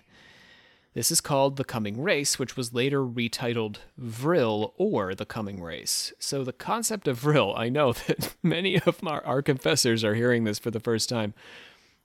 This 0.94 1.10
is 1.10 1.20
called 1.20 1.56
The 1.56 1.64
Coming 1.64 2.02
Race, 2.02 2.38
which 2.38 2.56
was 2.56 2.72
later 2.72 3.04
retitled 3.04 3.76
Vril 3.96 4.72
or 4.76 5.14
The 5.14 5.26
Coming 5.26 5.62
Race. 5.62 6.12
So, 6.18 6.44
the 6.44 6.52
concept 6.52 7.06
of 7.06 7.18
Vril, 7.18 7.54
I 7.56 7.68
know 7.68 7.92
that 8.06 8.34
many 8.42 8.80
of 8.80 9.06
our, 9.06 9.24
our 9.24 9.42
confessors 9.42 10.02
are 10.02 10.14
hearing 10.14 10.44
this 10.44 10.58
for 10.58 10.70
the 10.70 10.80
first 10.80 11.08
time. 11.08 11.34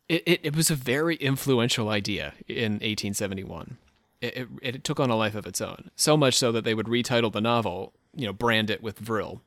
It, 0.10 0.24
it, 0.26 0.40
it 0.44 0.56
was 0.56 0.70
a 0.70 0.76
very 0.76 1.16
influential 1.16 1.90
idea 1.90 2.34
in 2.48 2.74
1871. 2.74 3.78
It, 4.22 4.38
it, 4.38 4.48
it 4.62 4.84
took 4.84 5.00
on 5.00 5.10
a 5.10 5.16
life 5.16 5.36
of 5.36 5.48
its 5.48 5.62
own, 5.62 5.90
so 5.96 6.18
much 6.18 6.38
so 6.38 6.52
that 6.52 6.66
they 6.66 6.74
would 6.74 6.88
retitle 6.88 7.32
the 7.32 7.42
novel, 7.42 7.94
you 8.14 8.26
know, 8.26 8.34
brand 8.34 8.70
it 8.70 8.84
with 8.84 9.00
Vril. 9.00 9.42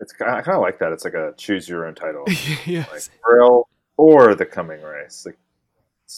It's 0.00 0.12
I 0.20 0.42
kind 0.42 0.56
of 0.56 0.60
like 0.60 0.78
that. 0.80 0.92
It's 0.92 1.04
like 1.04 1.14
a 1.14 1.32
choose 1.36 1.68
your 1.68 1.86
own 1.86 1.94
title, 1.94 2.24
like 2.26 2.66
yes. 2.66 3.08
Vril 3.24 3.68
or 3.96 4.34
the 4.34 4.44
Coming 4.44 4.82
Race. 4.82 5.24
Like, 5.24 5.38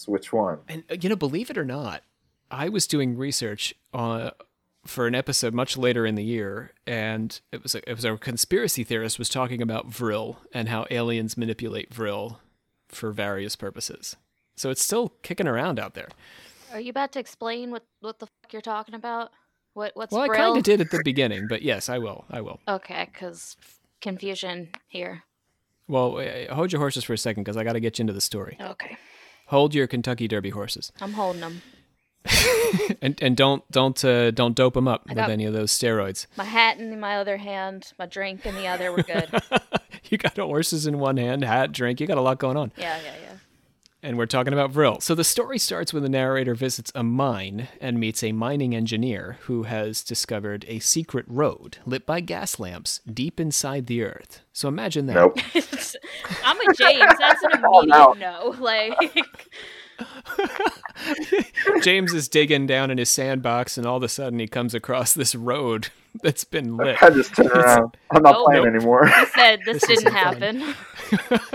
which 0.06 0.32
one? 0.32 0.58
And 0.68 0.82
uh, 0.90 0.96
you 1.00 1.08
know, 1.08 1.16
believe 1.16 1.50
it 1.50 1.58
or 1.58 1.64
not, 1.64 2.02
I 2.50 2.68
was 2.68 2.86
doing 2.86 3.16
research 3.16 3.74
uh, 3.92 4.30
for 4.84 5.06
an 5.06 5.14
episode 5.14 5.54
much 5.54 5.76
later 5.76 6.06
in 6.06 6.14
the 6.14 6.24
year, 6.24 6.72
and 6.86 7.38
it 7.52 7.62
was 7.62 7.74
a, 7.74 7.88
it 7.88 7.94
was 7.94 8.04
a 8.04 8.16
conspiracy 8.16 8.84
theorist 8.84 9.18
was 9.18 9.28
talking 9.28 9.62
about 9.62 9.86
Vril 9.86 10.38
and 10.52 10.68
how 10.68 10.86
aliens 10.90 11.36
manipulate 11.36 11.92
Vril 11.92 12.40
for 12.88 13.10
various 13.10 13.56
purposes. 13.56 14.16
So 14.56 14.70
it's 14.70 14.82
still 14.82 15.10
kicking 15.22 15.48
around 15.48 15.80
out 15.80 15.94
there. 15.94 16.08
Are 16.72 16.80
you 16.80 16.90
about 16.90 17.12
to 17.12 17.18
explain 17.18 17.70
what 17.70 17.84
what 18.00 18.18
the 18.18 18.26
fuck 18.26 18.52
you're 18.52 18.62
talking 18.62 18.94
about? 18.94 19.30
What 19.74 19.92
what's 19.94 20.12
well, 20.12 20.22
I 20.22 20.28
kind 20.28 20.56
of 20.56 20.62
did 20.62 20.80
at 20.80 20.90
the 20.90 21.00
beginning, 21.04 21.46
but 21.48 21.62
yes, 21.62 21.88
I 21.88 21.98
will. 21.98 22.24
I 22.30 22.40
will. 22.40 22.60
Okay, 22.68 23.08
because 23.12 23.56
confusion 24.00 24.70
here. 24.88 25.24
Well, 25.88 26.18
uh, 26.18 26.54
hold 26.54 26.72
your 26.72 26.80
horses 26.80 27.04
for 27.04 27.12
a 27.12 27.18
second 27.18 27.44
because 27.44 27.56
I 27.56 27.64
got 27.64 27.74
to 27.74 27.80
get 27.80 27.98
you 27.98 28.04
into 28.04 28.12
the 28.12 28.20
story. 28.20 28.56
Okay. 28.60 28.96
Hold 29.48 29.74
your 29.74 29.86
Kentucky 29.86 30.26
Derby 30.26 30.50
horses, 30.50 30.90
I'm 31.00 31.12
holding 31.12 31.40
them. 31.40 31.62
and 33.02 33.18
and 33.22 33.36
don't 33.36 33.70
don't 33.70 34.02
uh, 34.04 34.30
don't 34.30 34.54
dope 34.56 34.74
them 34.74 34.88
up 34.88 35.06
with 35.08 35.18
any 35.18 35.44
of 35.44 35.52
those 35.52 35.70
steroids. 35.72 36.26
My 36.36 36.44
hat 36.44 36.78
in 36.78 36.98
my 36.98 37.16
other 37.16 37.36
hand, 37.36 37.92
my 37.98 38.06
drink 38.06 38.46
in 38.46 38.54
the 38.54 38.66
other. 38.66 38.90
We're 38.92 39.02
good. 39.02 39.28
you 40.10 40.18
got 40.18 40.36
horses 40.38 40.86
in 40.86 40.98
one 40.98 41.16
hand, 41.18 41.44
hat, 41.44 41.72
drink. 41.72 42.00
You 42.00 42.06
got 42.06 42.18
a 42.18 42.22
lot 42.22 42.38
going 42.38 42.56
on. 42.56 42.72
yeah, 42.76 42.98
yeah, 43.02 43.14
yeah. 43.22 43.30
And 44.02 44.18
we're 44.18 44.26
talking 44.26 44.52
about 44.52 44.70
Vril. 44.70 45.00
So 45.00 45.14
the 45.14 45.24
story 45.24 45.58
starts 45.58 45.94
when 45.94 46.02
the 46.02 46.10
narrator 46.10 46.54
visits 46.54 46.92
a 46.94 47.02
mine 47.02 47.68
and 47.80 47.98
meets 47.98 48.22
a 48.22 48.32
mining 48.32 48.74
engineer 48.74 49.38
who 49.44 49.62
has 49.62 50.02
discovered 50.02 50.66
a 50.68 50.78
secret 50.80 51.24
road 51.26 51.78
lit 51.86 52.04
by 52.04 52.20
gas 52.20 52.58
lamps 52.60 53.00
deep 53.10 53.40
inside 53.40 53.86
the 53.86 54.02
earth. 54.02 54.42
So 54.52 54.68
imagine 54.68 55.06
that. 55.06 55.14
Nope. 55.14 55.38
I'm 56.44 56.60
a 56.60 56.74
James. 56.74 57.12
That's 57.18 57.42
an 57.44 57.62
Oh, 57.66 57.80
immediate 57.80 58.18
no. 58.20 58.50
no. 58.52 58.62
Like, 58.62 59.16
James 61.82 62.12
is 62.12 62.28
digging 62.28 62.66
down 62.66 62.90
in 62.90 62.98
his 62.98 63.08
sandbox 63.08 63.76
and 63.78 63.86
all 63.86 63.96
of 63.96 64.02
a 64.02 64.08
sudden 64.08 64.38
he 64.38 64.46
comes 64.46 64.74
across 64.74 65.12
this 65.14 65.34
road 65.34 65.88
that's 66.22 66.44
been 66.44 66.76
lit. 66.76 67.02
I 67.02 67.10
just 67.10 67.34
turn 67.34 67.48
around. 67.48 67.96
I'm 68.10 68.22
not 68.22 68.34
Nope. 68.34 68.44
playing 68.46 68.64
Nope. 68.64 68.74
anymore. 68.74 69.06
he 69.06 69.26
said 69.26 69.60
this, 69.64 69.84
This 69.86 70.02
didn't 70.02 70.12
happen. 70.12 70.74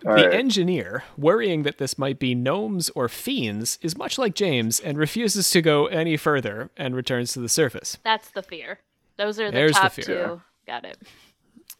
The 0.00 0.10
right. 0.10 0.32
engineer, 0.32 1.02
worrying 1.16 1.64
that 1.64 1.78
this 1.78 1.98
might 1.98 2.20
be 2.20 2.32
gnomes 2.32 2.88
or 2.90 3.08
fiends, 3.08 3.80
is 3.82 3.98
much 3.98 4.16
like 4.16 4.36
James 4.36 4.78
and 4.78 4.96
refuses 4.96 5.50
to 5.50 5.60
go 5.60 5.86
any 5.86 6.16
further 6.16 6.70
and 6.76 6.94
returns 6.94 7.32
to 7.32 7.40
the 7.40 7.48
surface. 7.48 7.98
That's 8.04 8.30
the 8.30 8.42
fear. 8.42 8.78
Those 9.16 9.40
are 9.40 9.46
the 9.46 9.56
There's 9.56 9.72
the 9.72 9.80
top 9.80 9.92
fear. 9.92 10.04
two. 10.04 10.42
Got 10.68 10.84
it. 10.84 10.98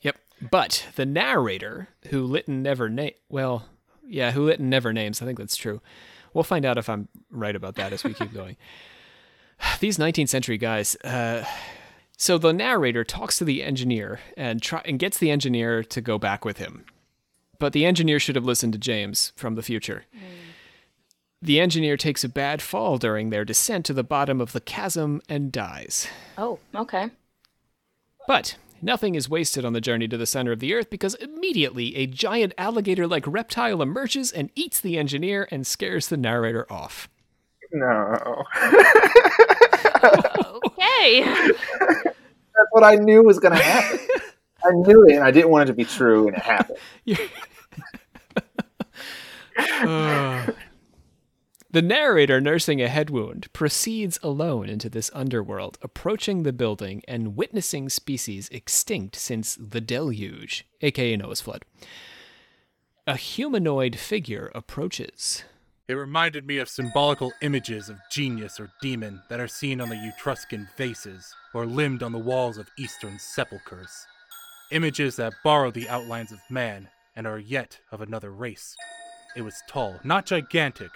Yep. 0.03 0.17
But 0.51 0.87
the 0.97 1.07
narrator, 1.07 1.91
who 2.09 2.25
Lytton 2.25 2.61
never 2.61 2.89
name, 2.89 3.13
well, 3.29 3.67
yeah, 4.09 4.33
who 4.33 4.49
it 4.49 4.61
never 4.61 4.93
names. 4.93 5.23
I 5.23 5.27
think 5.27 5.39
that's 5.39 5.57
true. 5.57 5.81
We'll 6.35 6.45
find 6.45 6.65
out 6.65 6.79
if 6.79 6.89
I'm 6.89 7.09
right 7.31 7.57
about 7.57 7.77
that 7.77 7.93
as 7.93 8.05
we 8.05 8.15
keep 8.15 8.33
going. 8.33 8.57
These 9.81 9.99
19th 9.99 10.29
century 10.29 10.59
guys. 10.59 10.97
Uh, 11.03 11.45
so 12.17 12.39
the 12.39 12.53
narrator 12.53 13.05
talks 13.05 13.39
to 13.39 13.45
the 13.45 13.63
engineer 13.63 14.21
and 14.37 14.61
try 14.61 14.83
and 14.85 14.99
gets 14.99 15.19
the 15.19 15.31
engineer 15.31 15.83
to 15.85 16.01
go 16.01 16.19
back 16.19 16.45
with 16.45 16.59
him. 16.59 16.85
But 17.59 17.73
the 17.73 17.85
engineer 17.85 18.21
should 18.21 18.37
have 18.37 18.45
listened 18.45 18.73
to 18.75 18.79
James 18.79 19.33
from 19.37 19.55
the 19.55 19.63
future. 19.63 20.05
The 21.41 21.61
engineer 21.61 21.97
takes 21.97 22.25
a 22.25 22.29
bad 22.29 22.61
fall 22.61 22.99
during 22.99 23.31
their 23.31 23.45
descent 23.45 23.87
to 23.87 23.93
the 23.93 24.05
bottom 24.05 24.41
of 24.41 24.53
the 24.53 24.61
chasm 24.61 25.23
and 25.29 25.53
dies. 25.53 26.09
Oh, 26.37 26.59
okay. 26.75 27.11
But 28.27 28.57
nothing 28.83 29.15
is 29.15 29.29
wasted 29.29 29.65
on 29.65 29.73
the 29.73 29.81
journey 29.81 30.09
to 30.09 30.17
the 30.17 30.27
center 30.27 30.53
of 30.53 30.61
the 30.61 30.75
earth 30.75 30.91
because 30.91 31.15
immediately 31.17 31.97
a 31.97 32.07
giant 32.07 32.55
alligator 32.59 33.07
like 33.07 33.25
reptile 33.27 33.83
emerges 33.83 34.33
and 34.33 34.51
eats 34.55 34.81
the 34.81 34.99
engineer 34.99 35.49
and 35.51 35.67
scares 35.67 36.09
the 36.09 36.17
narrator 36.17 36.67
off. 36.71 37.09
No. 37.73 38.45
Okay. 40.79 41.23
That's 42.59 42.71
what 42.73 42.85
I 42.85 42.97
knew 42.97 43.23
was 43.23 43.39
going 43.39 43.57
to 43.57 43.63
happen. 43.63 43.99
I 44.65 44.71
knew 44.73 45.07
it, 45.07 45.15
and 45.15 45.23
I 45.23 45.31
didn't 45.31 45.51
want 45.51 45.69
it 45.69 45.73
to 45.73 45.77
be 45.77 45.85
true, 45.85 46.27
and 46.29 46.37
it 46.37 46.43
happened. 46.43 46.79
The 51.71 51.83
narrator, 51.83 52.41
nursing 52.41 52.81
a 52.81 52.89
head 52.89 53.11
wound, 53.11 53.53
proceeds 53.53 54.19
alone 54.23 54.71
into 54.71 54.89
this 54.89 55.11
underworld, 55.13 55.77
approaching 55.83 56.43
the 56.43 56.53
building 56.53 57.03
and 57.07 57.37
witnessing 57.37 57.91
species 57.91 58.49
extinct 58.51 59.17
since 59.17 59.55
the 59.55 59.83
deluge, 59.83 60.67
aka 60.81 61.15
Noah's 61.15 61.43
flood. 61.43 61.67
A 63.07 63.17
humanoid 63.17 63.97
figure 63.97 64.51
approaches. 64.55 65.45
It 65.89 65.93
reminded 65.93 66.47
me 66.47 66.57
of 66.57 66.71
symbolical 66.71 67.35
images 67.43 67.91
of 67.91 67.99
genius 68.11 68.59
or 68.59 68.71
demon 68.81 69.21
that 69.29 69.41
are 69.41 69.47
seen 69.47 69.83
on 69.83 69.91
the 69.91 70.13
Etruscan 70.17 70.69
vases 70.79 71.35
or 71.53 71.67
limned 71.67 72.03
on 72.03 72.13
the 72.13 72.19
walls 72.19 72.57
of 72.57 72.71
Eastern 72.79 73.19
sepulchres. 73.19 74.07
Images 74.71 75.17
that 75.17 75.35
borrow 75.45 75.71
the 75.71 75.89
outlines 75.91 76.33
of 76.33 76.39
man 76.49 76.89
and 77.15 77.27
are 77.27 77.39
yet 77.39 77.79
of 77.93 78.01
another 78.01 78.31
race. 78.31 78.75
It 79.37 79.43
was 79.43 79.63
tall, 79.69 80.01
not 80.03 80.25
gigantic, 80.25 80.91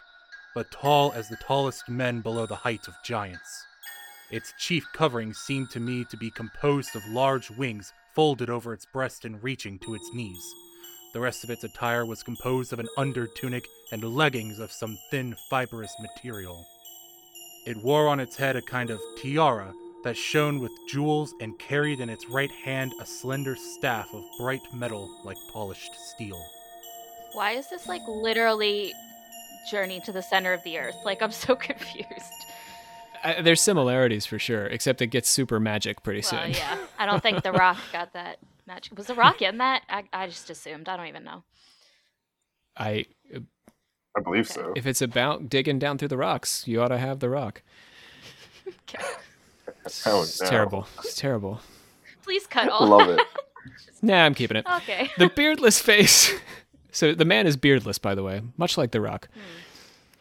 but 0.55 0.71
tall 0.71 1.13
as 1.13 1.29
the 1.29 1.37
tallest 1.37 1.89
men 1.89 2.21
below 2.21 2.47
the 2.47 2.57
height 2.57 2.87
of 2.89 2.95
giants. 3.05 3.67
Its 4.31 4.55
chief 4.59 4.87
covering 4.93 5.35
seemed 5.35 5.71
to 5.71 5.81
me 5.81 6.05
to 6.11 6.17
be 6.17 6.31
composed 6.31 6.97
of 6.97 7.07
large 7.09 7.51
wings 7.51 7.93
folded 8.15 8.51
over 8.51 8.73
its 8.73 8.87
breast 8.87 9.25
and 9.25 9.43
reaching 9.43 9.79
to 9.79 9.95
its 9.95 10.11
knees. 10.15 10.55
The 11.13 11.21
rest 11.21 11.45
of 11.45 11.51
its 11.51 11.65
attire 11.65 12.07
was 12.07 12.23
composed 12.23 12.73
of 12.73 12.79
an 12.79 12.89
under 12.97 13.27
tunic 13.27 13.67
and 13.93 14.03
leggings 14.03 14.59
of 14.59 14.73
some 14.73 14.99
thin, 15.11 15.37
fibrous 15.51 15.95
material. 16.01 16.67
It 17.67 17.77
wore 17.77 18.09
on 18.09 18.21
its 18.21 18.37
head 18.37 18.57
a 18.57 18.63
kind 18.63 18.91
of 18.91 19.01
tiara 19.19 19.73
that 20.05 20.17
shone 20.17 20.59
with 20.59 20.73
jewels 20.89 21.35
and 21.41 21.59
carried 21.59 22.01
in 22.01 22.09
its 22.09 22.29
right 22.29 22.51
hand 22.51 22.93
a 23.01 23.07
slender 23.07 23.55
staff 23.55 24.09
of 24.13 24.25
bright 24.39 24.63
metal 24.73 25.09
like 25.25 25.37
polished 25.53 25.95
steel. 25.95 26.43
Why 27.35 27.53
is 27.53 27.69
this 27.71 27.87
like 27.87 28.03
literally 28.09 28.93
journey 29.71 30.01
to 30.05 30.13
the 30.13 30.23
center 30.23 30.53
of 30.53 30.63
the 30.65 30.79
earth? 30.79 30.97
Like 31.05 31.23
I'm 31.23 31.33
so 31.33 31.55
confused. 31.69 32.09
Uh, 33.25 33.41
there's 33.43 33.61
similarities 33.61 34.27
for 34.27 34.39
sure, 34.39 34.67
except 34.67 35.01
it 35.01 35.07
gets 35.09 35.29
super 35.29 35.61
magic 35.61 36.03
pretty 36.03 36.21
Well, 36.33 36.43
soon. 36.43 36.53
yeah. 36.53 36.77
I 36.99 37.07
don't 37.07 37.23
think 37.23 37.43
the 37.43 37.53
rock 37.53 37.79
got 37.93 38.13
that 38.15 38.39
magic. 38.67 38.97
Was 38.99 39.07
the 39.07 39.15
rock 39.15 39.41
in 39.43 39.59
that? 39.59 39.83
I, 39.89 40.05
I 40.13 40.27
just 40.27 40.51
assumed. 40.51 40.89
I 40.89 40.97
don't 40.97 41.07
even 41.07 41.25
know. 41.25 41.43
I 42.77 43.07
I 44.17 44.21
believe 44.23 44.49
so. 44.49 44.73
if 44.77 44.87
it's 44.87 45.01
about 45.03 45.49
digging 45.49 45.79
down 45.79 45.99
through 45.99 46.09
the 46.09 46.17
rocks, 46.17 46.67
you 46.67 46.83
ought 46.83 46.89
to 46.89 46.99
have 46.99 47.21
the 47.21 47.29
rock. 47.31 47.63
Okay. 48.89 49.03
Oh, 50.07 50.23
It's 50.23 50.41
no. 50.41 50.49
terrible. 50.49 50.87
It's 50.99 51.17
terrible. 51.17 51.61
Please 52.23 52.47
cut 52.47 52.69
all. 52.69 52.87
Love 52.87 53.09
it. 53.09 53.21
Nah, 54.01 54.25
I'm 54.25 54.35
keeping 54.35 54.57
it. 54.57 54.67
Okay. 54.79 55.11
The 55.19 55.29
beardless 55.29 55.81
face. 55.81 56.33
So 56.93 57.15
the 57.15 57.25
man 57.25 57.47
is 57.47 57.57
beardless, 57.57 57.99
by 57.99 58.15
the 58.15 58.23
way, 58.23 58.43
much 58.57 58.77
like 58.79 58.91
the 58.93 59.01
rock. 59.01 59.29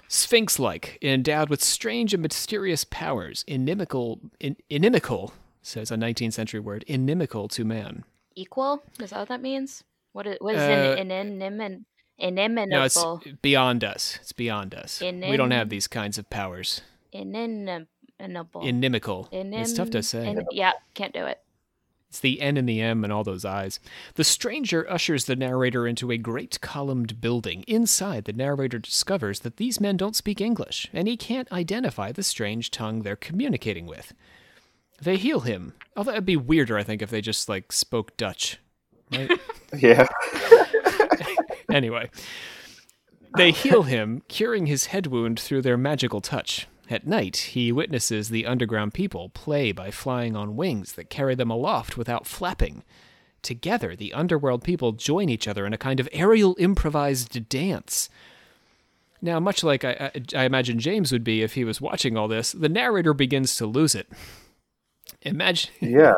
Sphinx 0.07 0.59
like, 0.59 0.97
endowed 1.01 1.49
with 1.49 1.63
strange 1.63 2.13
and 2.13 2.21
mysterious 2.23 2.83
powers, 2.83 3.45
inimical, 3.47 4.19
in, 4.39 4.57
inimical, 4.69 5.33
says 5.61 5.89
a 5.91 5.95
19th 5.95 6.33
century 6.33 6.59
word, 6.59 6.83
inimical 6.87 7.47
to 7.49 7.63
man. 7.63 8.03
Equal? 8.35 8.81
Is 8.99 9.11
that 9.11 9.19
what 9.19 9.27
that 9.29 9.41
means? 9.41 9.83
What 10.13 10.27
is, 10.27 10.37
what 10.41 10.55
is 10.55 10.61
Uh, 10.61 10.95
an 10.99 11.09
inimin, 11.09 11.85
iniminable? 12.21 12.67
No, 12.69 12.83
it's 12.83 13.37
beyond 13.41 13.83
us. 13.83 14.17
It's 14.21 14.33
beyond 14.33 14.73
us. 14.75 15.01
we 15.01 15.37
don't 15.37 15.51
have 15.51 15.69
these 15.69 15.87
kinds 15.87 16.17
of 16.17 16.29
powers. 16.29 16.81
iniminable. 17.13 17.87
Inimical. 18.19 19.29
it's 19.31 19.73
tough 19.73 19.89
to 19.91 20.03
say. 20.03 20.27
in- 20.29 20.45
yeah, 20.51 20.73
can't 20.93 21.13
do 21.13 21.25
it. 21.25 21.39
It's 22.11 22.19
the 22.19 22.41
N 22.41 22.57
and 22.57 22.67
the 22.67 22.81
M 22.81 23.05
and 23.05 23.13
all 23.13 23.23
those 23.23 23.45
eyes. 23.45 23.79
The 24.15 24.25
stranger 24.25 24.85
ushers 24.91 25.23
the 25.23 25.35
narrator 25.37 25.87
into 25.87 26.11
a 26.11 26.17
great 26.17 26.59
columned 26.59 27.21
building. 27.21 27.63
Inside, 27.69 28.25
the 28.25 28.33
narrator 28.33 28.79
discovers 28.79 29.39
that 29.39 29.55
these 29.55 29.79
men 29.79 29.95
don't 29.95 30.17
speak 30.17 30.41
English, 30.41 30.89
and 30.91 31.07
he 31.07 31.15
can't 31.15 31.49
identify 31.53 32.11
the 32.11 32.21
strange 32.21 32.69
tongue 32.69 33.03
they're 33.03 33.15
communicating 33.15 33.85
with. 33.85 34.11
They 35.01 35.15
heal 35.15 35.39
him. 35.39 35.71
Oh, 35.95 35.99
Although 35.99 36.11
it'd 36.11 36.25
be 36.25 36.35
weirder, 36.35 36.77
I 36.77 36.83
think, 36.83 37.01
if 37.01 37.09
they 37.09 37.21
just 37.21 37.47
like 37.47 37.71
spoke 37.71 38.17
Dutch. 38.17 38.59
Right? 39.09 39.31
Yeah. 39.77 40.05
anyway, 41.71 42.09
they 43.37 43.51
heal 43.51 43.83
him, 43.83 44.21
curing 44.27 44.65
his 44.65 44.87
head 44.87 45.07
wound 45.07 45.39
through 45.39 45.61
their 45.61 45.77
magical 45.77 46.19
touch. 46.19 46.67
At 46.91 47.07
night, 47.07 47.37
he 47.37 47.71
witnesses 47.71 48.27
the 48.27 48.45
underground 48.45 48.93
people 48.93 49.29
play 49.29 49.71
by 49.71 49.91
flying 49.91 50.35
on 50.35 50.57
wings 50.57 50.91
that 50.93 51.09
carry 51.09 51.35
them 51.35 51.49
aloft 51.49 51.95
without 51.95 52.27
flapping. 52.27 52.83
Together, 53.41 53.95
the 53.95 54.11
underworld 54.11 54.61
people 54.61 54.91
join 54.91 55.29
each 55.29 55.47
other 55.47 55.65
in 55.65 55.71
a 55.71 55.77
kind 55.77 56.01
of 56.01 56.09
aerial 56.11 56.53
improvised 56.59 57.47
dance. 57.47 58.09
Now, 59.21 59.39
much 59.39 59.63
like 59.63 59.85
I, 59.85 60.11
I, 60.13 60.41
I 60.41 60.43
imagine 60.43 60.79
James 60.79 61.13
would 61.13 61.23
be 61.23 61.41
if 61.41 61.53
he 61.53 61.63
was 61.63 61.79
watching 61.79 62.17
all 62.17 62.27
this, 62.27 62.51
the 62.51 62.67
narrator 62.67 63.13
begins 63.13 63.55
to 63.55 63.65
lose 63.65 63.95
it. 63.95 64.09
Imagine, 65.21 65.71
Yeah. 65.79 66.15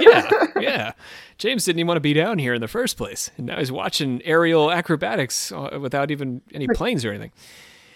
yeah, 0.00 0.46
yeah. 0.58 0.92
James 1.36 1.66
didn't 1.66 1.80
even 1.80 1.88
want 1.88 1.96
to 1.96 2.00
be 2.00 2.14
down 2.14 2.38
here 2.38 2.54
in 2.54 2.62
the 2.62 2.68
first 2.68 2.96
place, 2.96 3.30
and 3.36 3.46
now 3.48 3.58
he's 3.58 3.70
watching 3.72 4.22
aerial 4.24 4.70
acrobatics 4.70 5.52
uh, 5.52 5.78
without 5.78 6.10
even 6.10 6.40
any 6.54 6.68
planes 6.68 7.04
or 7.04 7.10
anything. 7.10 7.32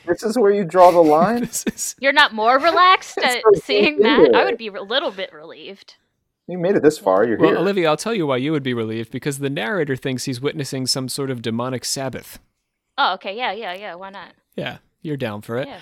This 0.06 0.22
is 0.22 0.38
where 0.38 0.52
you 0.52 0.64
draw 0.64 0.90
the 0.90 1.00
line. 1.02 1.44
Is 1.44 1.94
You're 2.00 2.12
not 2.12 2.32
more 2.34 2.58
relaxed 2.60 3.18
at 3.18 3.42
so 3.42 3.60
seeing 3.60 3.98
that? 4.00 4.34
I 4.34 4.44
would 4.44 4.58
be 4.58 4.68
a 4.68 4.82
little 4.82 5.10
bit 5.10 5.32
relieved. 5.32 5.94
You 6.48 6.58
made 6.58 6.76
it 6.76 6.82
this 6.82 6.98
far. 6.98 7.24
You're 7.26 7.36
here. 7.38 7.46
well, 7.46 7.50
here. 7.50 7.58
Olivia. 7.58 7.88
I'll 7.88 7.96
tell 7.96 8.14
you 8.14 8.26
why 8.26 8.36
you 8.36 8.52
would 8.52 8.62
be 8.62 8.74
relieved 8.74 9.10
because 9.10 9.38
the 9.38 9.50
narrator 9.50 9.96
thinks 9.96 10.24
he's 10.24 10.40
witnessing 10.40 10.86
some 10.86 11.08
sort 11.08 11.30
of 11.30 11.42
demonic 11.42 11.84
Sabbath. 11.84 12.38
Oh, 12.96 13.14
okay. 13.14 13.36
Yeah, 13.36 13.52
yeah, 13.52 13.74
yeah. 13.74 13.94
Why 13.96 14.10
not? 14.10 14.32
Yeah, 14.54 14.78
you're 15.02 15.16
down 15.16 15.42
for 15.42 15.58
it. 15.58 15.66
Yeah. 15.68 15.80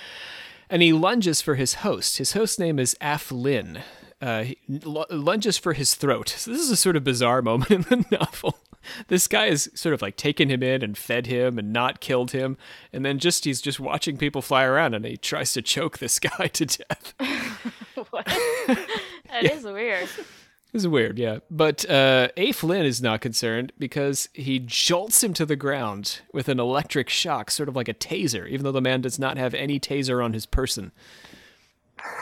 And 0.71 0.81
he 0.81 0.93
lunges 0.95 1.43
for 1.43 1.55
his 1.57 1.75
host. 1.75 2.17
His 2.17 2.33
host 2.33 2.59
name 2.59 2.79
is 2.79 2.97
Aph-Lin. 3.01 3.81
uh, 4.23 4.45
he 4.45 4.59
l- 4.87 5.05
lunges 5.11 5.59
for 5.59 5.75
his 5.75 5.95
throat. 5.95 6.31
So 6.31 6.51
this 6.51 6.63
is 6.63 6.71
a 6.71 6.77
sort 6.77 6.97
of 6.97 7.05
bizarre 7.05 7.43
moment 7.43 7.71
in 7.71 7.83
the 7.83 8.05
novel. 8.19 8.59
This 9.09 9.29
guy 9.29 9.47
is 9.47 9.71
sort 9.75 9.95
of 9.95 10.03
like 10.03 10.17
taken 10.17 10.49
him 10.51 10.63
in 10.63 10.83
and 10.83 10.97
fed 10.97 11.27
him 11.27 11.59
and 11.59 11.73
not 11.73 12.01
killed 12.01 12.31
him, 12.31 12.57
and 12.93 13.05
then 13.05 13.19
just 13.19 13.45
he's 13.45 13.61
just 13.61 13.81
watching 13.81 14.17
people 14.17 14.43
fly 14.43 14.65
around 14.65 14.95
and 14.95 15.05
he 15.05 15.17
tries 15.17 15.53
to 15.53 15.63
choke 15.63 15.99
this 15.99 16.19
guy 16.39 16.49
to 16.49 16.67
death. 16.67 17.15
what? 18.11 18.27
That 18.27 19.45
is 19.45 19.65
weird. 19.65 20.09
This 20.73 20.83
is 20.83 20.89
weird, 20.89 21.19
yeah. 21.21 21.39
But 21.53 21.89
uh, 21.89 22.29
Aph-Lin 22.37 22.85
is 22.85 23.01
not 23.01 23.21
concerned 23.21 23.73
because 23.79 24.29
he 24.33 24.59
jolts 24.59 25.23
him 25.23 25.33
to 25.35 25.47
the 25.47 25.55
ground 25.55 26.21
with 26.33 26.49
an 26.49 26.59
electric 26.59 27.09
shock, 27.09 27.53
sort 27.53 27.69
of 27.69 27.77
like 27.77 27.89
a 27.89 27.95
taser, 27.95 28.49
even 28.49 28.65
though 28.65 28.73
the 28.73 28.81
man 28.81 29.01
does 29.01 29.17
not 29.17 29.37
have 29.37 29.55
any 29.55 29.79
taser 29.79 30.25
on 30.25 30.33
his 30.33 30.47
person. 30.47 30.91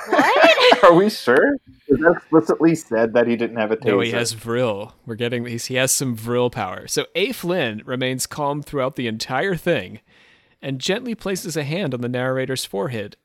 What? 0.08 0.84
Are 0.84 0.94
we 0.94 1.10
sure? 1.10 1.56
Is 1.88 1.98
that 2.00 2.16
explicitly 2.16 2.74
said 2.74 3.12
that 3.14 3.26
he 3.26 3.36
didn't 3.36 3.56
have 3.56 3.70
a 3.70 3.76
taser? 3.76 3.86
No, 3.86 4.00
he 4.00 4.10
has 4.12 4.34
Vril. 4.34 4.94
We're 5.06 5.14
getting 5.14 5.44
he's, 5.46 5.66
he 5.66 5.76
has 5.76 5.92
some 5.92 6.16
Vril 6.16 6.50
power. 6.50 6.86
So 6.86 7.06
Aph-Lin 7.14 7.82
remains 7.84 8.26
calm 8.26 8.62
throughout 8.62 8.96
the 8.96 9.06
entire 9.06 9.56
thing 9.56 10.00
and 10.60 10.80
gently 10.80 11.14
places 11.14 11.56
a 11.56 11.64
hand 11.64 11.92
on 11.92 12.00
the 12.00 12.08
narrator's 12.08 12.64
forehead. 12.64 13.16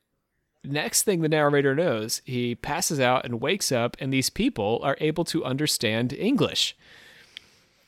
Next 0.63 1.03
thing 1.03 1.21
the 1.21 1.29
narrator 1.29 1.75
knows, 1.75 2.21
he 2.25 2.55
passes 2.55 2.99
out 2.99 3.23
and 3.23 3.39
wakes 3.39 3.71
up, 3.71 3.95
and 3.99 4.11
these 4.11 4.29
people 4.29 4.79
are 4.83 4.97
able 4.99 5.23
to 5.25 5.45
understand 5.45 6.11
English. 6.13 6.75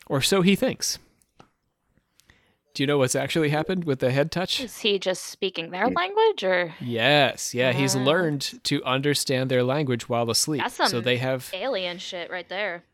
Or 0.08 0.22
so 0.22 0.42
he 0.42 0.56
thinks. 0.56 1.00
Do 2.80 2.84
you 2.84 2.88
know 2.88 3.00
what's 3.00 3.14
actually 3.14 3.50
happened 3.50 3.84
with 3.84 4.00
the 4.00 4.10
head 4.10 4.32
touch? 4.32 4.62
Is 4.62 4.78
he 4.78 5.00
just 5.00 5.26
speaking 5.26 5.72
their 5.72 5.90
language 5.90 6.46
or 6.46 6.76
Yes, 6.80 7.54
yeah, 7.54 7.74
he's 7.74 7.94
learned 7.94 8.64
to 8.64 8.82
understand 8.86 9.52
their 9.52 9.64
language 9.64 10.08
while 10.08 10.30
asleep. 10.30 10.62
That's 10.62 10.90
so 10.90 11.02
they 11.02 11.18
have 11.18 11.52
alien 11.54 11.98
shit 11.98 12.32
right 12.32 12.48
there? 12.48 12.86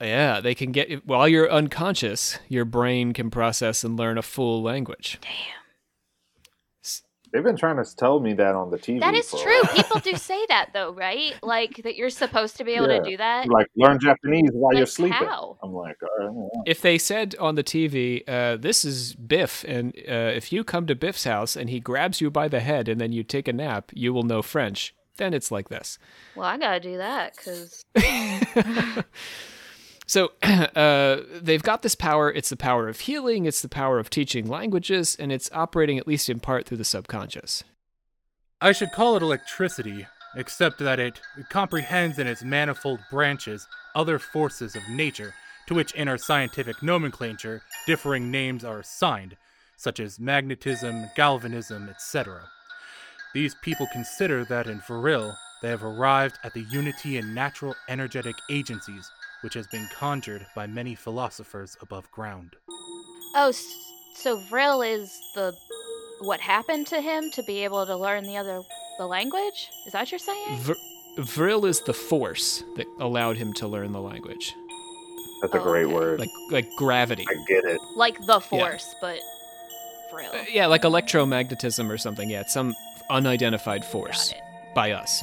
Yeah, 0.00 0.40
they 0.40 0.54
can 0.54 0.70
get 0.70 1.04
while 1.08 1.26
you're 1.26 1.50
unconscious, 1.50 2.38
your 2.48 2.64
brain 2.64 3.12
can 3.12 3.32
process 3.32 3.82
and 3.82 3.96
learn 3.96 4.16
a 4.16 4.22
full 4.22 4.62
language. 4.62 5.18
They've 7.32 7.42
been 7.42 7.56
trying 7.56 7.82
to 7.82 7.96
tell 7.96 8.20
me 8.20 8.34
that 8.34 8.54
on 8.54 8.70
the 8.70 8.76
TV. 8.78 9.00
That 9.00 9.14
is 9.14 9.30
true. 9.30 9.62
People 9.74 10.00
do 10.00 10.14
say 10.16 10.44
that 10.48 10.70
though, 10.74 10.92
right? 10.92 11.32
Like 11.42 11.80
that 11.84 11.96
you're 11.96 12.10
supposed 12.10 12.56
to 12.58 12.64
be 12.64 12.72
able 12.72 12.90
Yeah. 12.90 12.98
to 13.00 13.10
do 13.10 13.16
that. 13.16 13.48
like 13.48 13.68
learn 13.76 13.98
Japanese 13.98 14.50
while 14.52 14.74
you're 14.74 14.84
sleeping. 14.86 15.12
how? 15.14 15.56
I'm 15.62 15.72
like, 15.72 15.96
all 16.02 16.26
right, 16.28 16.50
yeah. 16.54 16.62
If 16.72 16.82
they 16.82 16.98
said 16.98 17.34
on 17.40 17.54
the 17.54 17.64
TV, 17.64 18.22
uh, 18.28 18.56
"This 18.56 18.84
is 18.84 19.14
Biff," 19.14 19.64
and 19.66 19.94
uh, 20.08 20.32
if 20.34 20.52
you 20.52 20.62
come 20.62 20.86
to 20.86 20.94
Biff's 20.94 21.24
house 21.24 21.56
and 21.56 21.70
he 21.70 21.80
grabs 21.80 22.20
you 22.20 22.30
by 22.30 22.48
the 22.48 22.60
head 22.60 22.88
and 22.88 23.00
then 23.00 23.12
you 23.12 23.22
take 23.22 23.48
a 23.48 23.52
nap, 23.52 23.90
you 23.94 24.12
will 24.12 24.24
know 24.24 24.42
French. 24.42 24.94
Then 25.16 25.34
it's 25.34 25.50
like 25.50 25.68
this. 25.68 25.98
Well, 26.36 26.46
I 26.46 26.56
gotta 26.58 26.80
do 26.80 26.96
that 26.98 27.34
because 27.36 27.84
So 30.12 30.32
uh, 30.42 31.22
they've 31.40 31.62
got 31.62 31.80
this 31.80 31.94
power. 31.94 32.30
It's 32.30 32.50
the 32.50 32.56
power 32.58 32.86
of 32.86 33.00
healing. 33.00 33.46
It's 33.46 33.62
the 33.62 33.68
power 33.70 33.98
of 33.98 34.10
teaching 34.10 34.46
languages, 34.46 35.16
and 35.18 35.32
it's 35.32 35.48
operating 35.54 35.96
at 35.96 36.06
least 36.06 36.28
in 36.28 36.38
part 36.38 36.66
through 36.66 36.76
the 36.76 36.84
subconscious. 36.84 37.64
I 38.60 38.72
should 38.72 38.92
call 38.92 39.16
it 39.16 39.22
electricity, 39.22 40.06
except 40.36 40.80
that 40.80 41.00
it 41.00 41.18
comprehends 41.48 42.18
in 42.18 42.26
its 42.26 42.42
manifold 42.42 43.00
branches 43.10 43.66
other 43.94 44.18
forces 44.18 44.76
of 44.76 44.86
nature, 44.90 45.32
to 45.68 45.72
which 45.72 45.94
in 45.94 46.08
our 46.08 46.18
scientific 46.18 46.82
nomenclature 46.82 47.62
differing 47.86 48.30
names 48.30 48.66
are 48.66 48.80
assigned, 48.80 49.38
such 49.78 49.98
as 49.98 50.20
magnetism, 50.20 51.06
galvanism, 51.16 51.88
etc. 51.88 52.42
These 53.32 53.54
people 53.62 53.88
consider 53.90 54.44
that 54.44 54.66
in 54.66 54.82
Vril 54.86 55.34
they 55.62 55.70
have 55.70 55.82
arrived 55.82 56.38
at 56.44 56.52
the 56.52 56.66
unity 56.70 57.16
in 57.16 57.32
natural 57.32 57.74
energetic 57.88 58.36
agencies, 58.50 59.10
which 59.42 59.54
has 59.54 59.66
been 59.68 59.86
conjured 59.88 60.46
by 60.54 60.66
many 60.66 60.94
philosophers 60.94 61.76
above 61.82 62.10
ground. 62.10 62.56
oh, 63.36 63.52
so 64.14 64.36
Vril 64.50 64.82
is 64.82 65.20
the 65.34 65.54
what 66.20 66.40
happened 66.40 66.86
to 66.88 67.00
him 67.00 67.30
to 67.32 67.42
be 67.42 67.64
able 67.64 67.84
to 67.86 67.96
learn 67.96 68.24
the 68.24 68.36
other 68.36 68.60
the 68.98 69.06
language? 69.06 69.68
Is 69.86 69.92
that 69.92 70.00
what 70.00 70.12
you're 70.12 70.18
saying? 70.18 70.58
Vir- 70.58 70.76
Vril 71.18 71.66
is 71.66 71.80
the 71.80 71.92
force 71.94 72.62
that 72.76 72.86
allowed 73.00 73.36
him 73.36 73.52
to 73.54 73.66
learn 73.68 73.92
the 73.92 74.00
language, 74.00 74.54
That's 75.40 75.54
a 75.54 75.60
Oh, 75.60 75.62
great 75.62 75.84
okay. 75.86 75.94
word. 75.94 76.20
like 76.20 76.30
like 76.50 76.68
gravity. 76.76 77.26
I 77.28 77.34
get 77.48 77.64
it. 77.64 77.80
Like 77.96 78.16
the 78.26 78.38
force, 78.40 78.94
but 79.00 79.18
Vril. 80.10 80.30
Uh, 80.32 80.44
yeah, 80.50 80.66
like 80.66 80.82
electromagnetism 80.82 81.90
or 81.90 81.98
something. 81.98 82.28
Yeah, 82.30 82.42
it's 82.42 82.52
some 82.52 82.74
unidentified 83.10 83.84
force 83.84 84.30
Got 84.30 84.38
it. 84.38 84.74
by 84.74 84.90
us. 84.92 85.22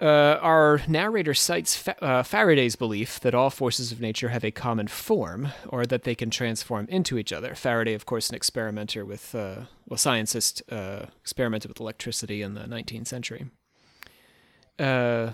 Uh, 0.00 0.38
our 0.40 0.80
narrator 0.88 1.34
cites 1.34 1.76
Fa- 1.76 2.02
uh, 2.02 2.22
Faraday's 2.22 2.74
belief 2.74 3.20
that 3.20 3.34
all 3.34 3.50
forces 3.50 3.92
of 3.92 4.00
nature 4.00 4.30
have 4.30 4.44
a 4.44 4.50
common 4.50 4.88
form, 4.88 5.48
or 5.68 5.84
that 5.84 6.04
they 6.04 6.14
can 6.14 6.30
transform 6.30 6.86
into 6.88 7.18
each 7.18 7.34
other. 7.34 7.54
Faraday, 7.54 7.92
of 7.92 8.06
course, 8.06 8.30
an 8.30 8.34
experimenter 8.34 9.04
with, 9.04 9.34
uh, 9.34 9.66
well, 9.86 9.98
scientist, 9.98 10.62
uh, 10.72 11.06
experimented 11.20 11.68
with 11.68 11.80
electricity 11.80 12.40
in 12.40 12.54
the 12.54 12.62
19th 12.62 13.08
century. 13.08 13.50
Uh, 14.78 15.32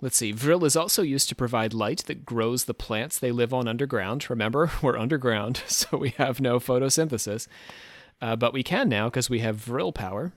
let's 0.00 0.16
see. 0.16 0.32
Vril 0.32 0.64
is 0.64 0.74
also 0.74 1.02
used 1.02 1.28
to 1.28 1.34
provide 1.34 1.74
light 1.74 2.04
that 2.06 2.24
grows 2.24 2.64
the 2.64 2.72
plants 2.72 3.18
they 3.18 3.30
live 3.30 3.52
on 3.52 3.68
underground. 3.68 4.30
Remember, 4.30 4.70
we're 4.82 4.96
underground, 4.98 5.62
so 5.66 5.98
we 5.98 6.10
have 6.10 6.40
no 6.40 6.58
photosynthesis. 6.58 7.46
Uh, 8.22 8.36
but 8.36 8.54
we 8.54 8.62
can 8.62 8.88
now 8.88 9.08
because 9.10 9.28
we 9.28 9.40
have 9.40 9.56
Vril 9.56 9.92
power. 9.92 10.32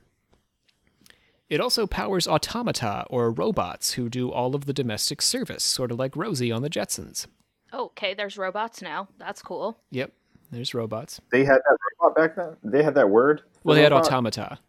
It 1.51 1.59
also 1.59 1.85
powers 1.85 2.29
automata 2.29 3.05
or 3.09 3.29
robots 3.29 3.91
who 3.95 4.07
do 4.07 4.31
all 4.31 4.55
of 4.55 4.67
the 4.67 4.71
domestic 4.73 5.21
service, 5.21 5.65
sort 5.65 5.91
of 5.91 5.99
like 5.99 6.15
Rosie 6.15 6.49
on 6.49 6.61
the 6.61 6.69
Jetsons. 6.69 7.27
Oh, 7.73 7.87
okay, 7.87 8.13
there's 8.13 8.37
robots 8.37 8.81
now. 8.81 9.09
That's 9.17 9.41
cool. 9.41 9.77
Yep, 9.89 10.13
there's 10.49 10.73
robots. 10.73 11.19
They 11.29 11.43
had 11.43 11.57
that 11.57 11.77
robot 12.01 12.15
back 12.15 12.35
then. 12.37 12.55
They 12.63 12.81
had 12.81 12.95
that 12.95 13.09
word. 13.09 13.41
Well, 13.65 13.75
they 13.75 13.83
had 13.83 13.91
automata. 13.91 14.59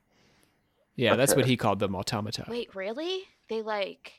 Yeah, 0.97 1.15
that's 1.15 1.37
what 1.37 1.47
he 1.47 1.57
called 1.57 1.79
them, 1.79 1.95
automata. 1.95 2.47
Wait, 2.49 2.75
really? 2.75 3.29
They 3.49 3.63
like 3.63 4.15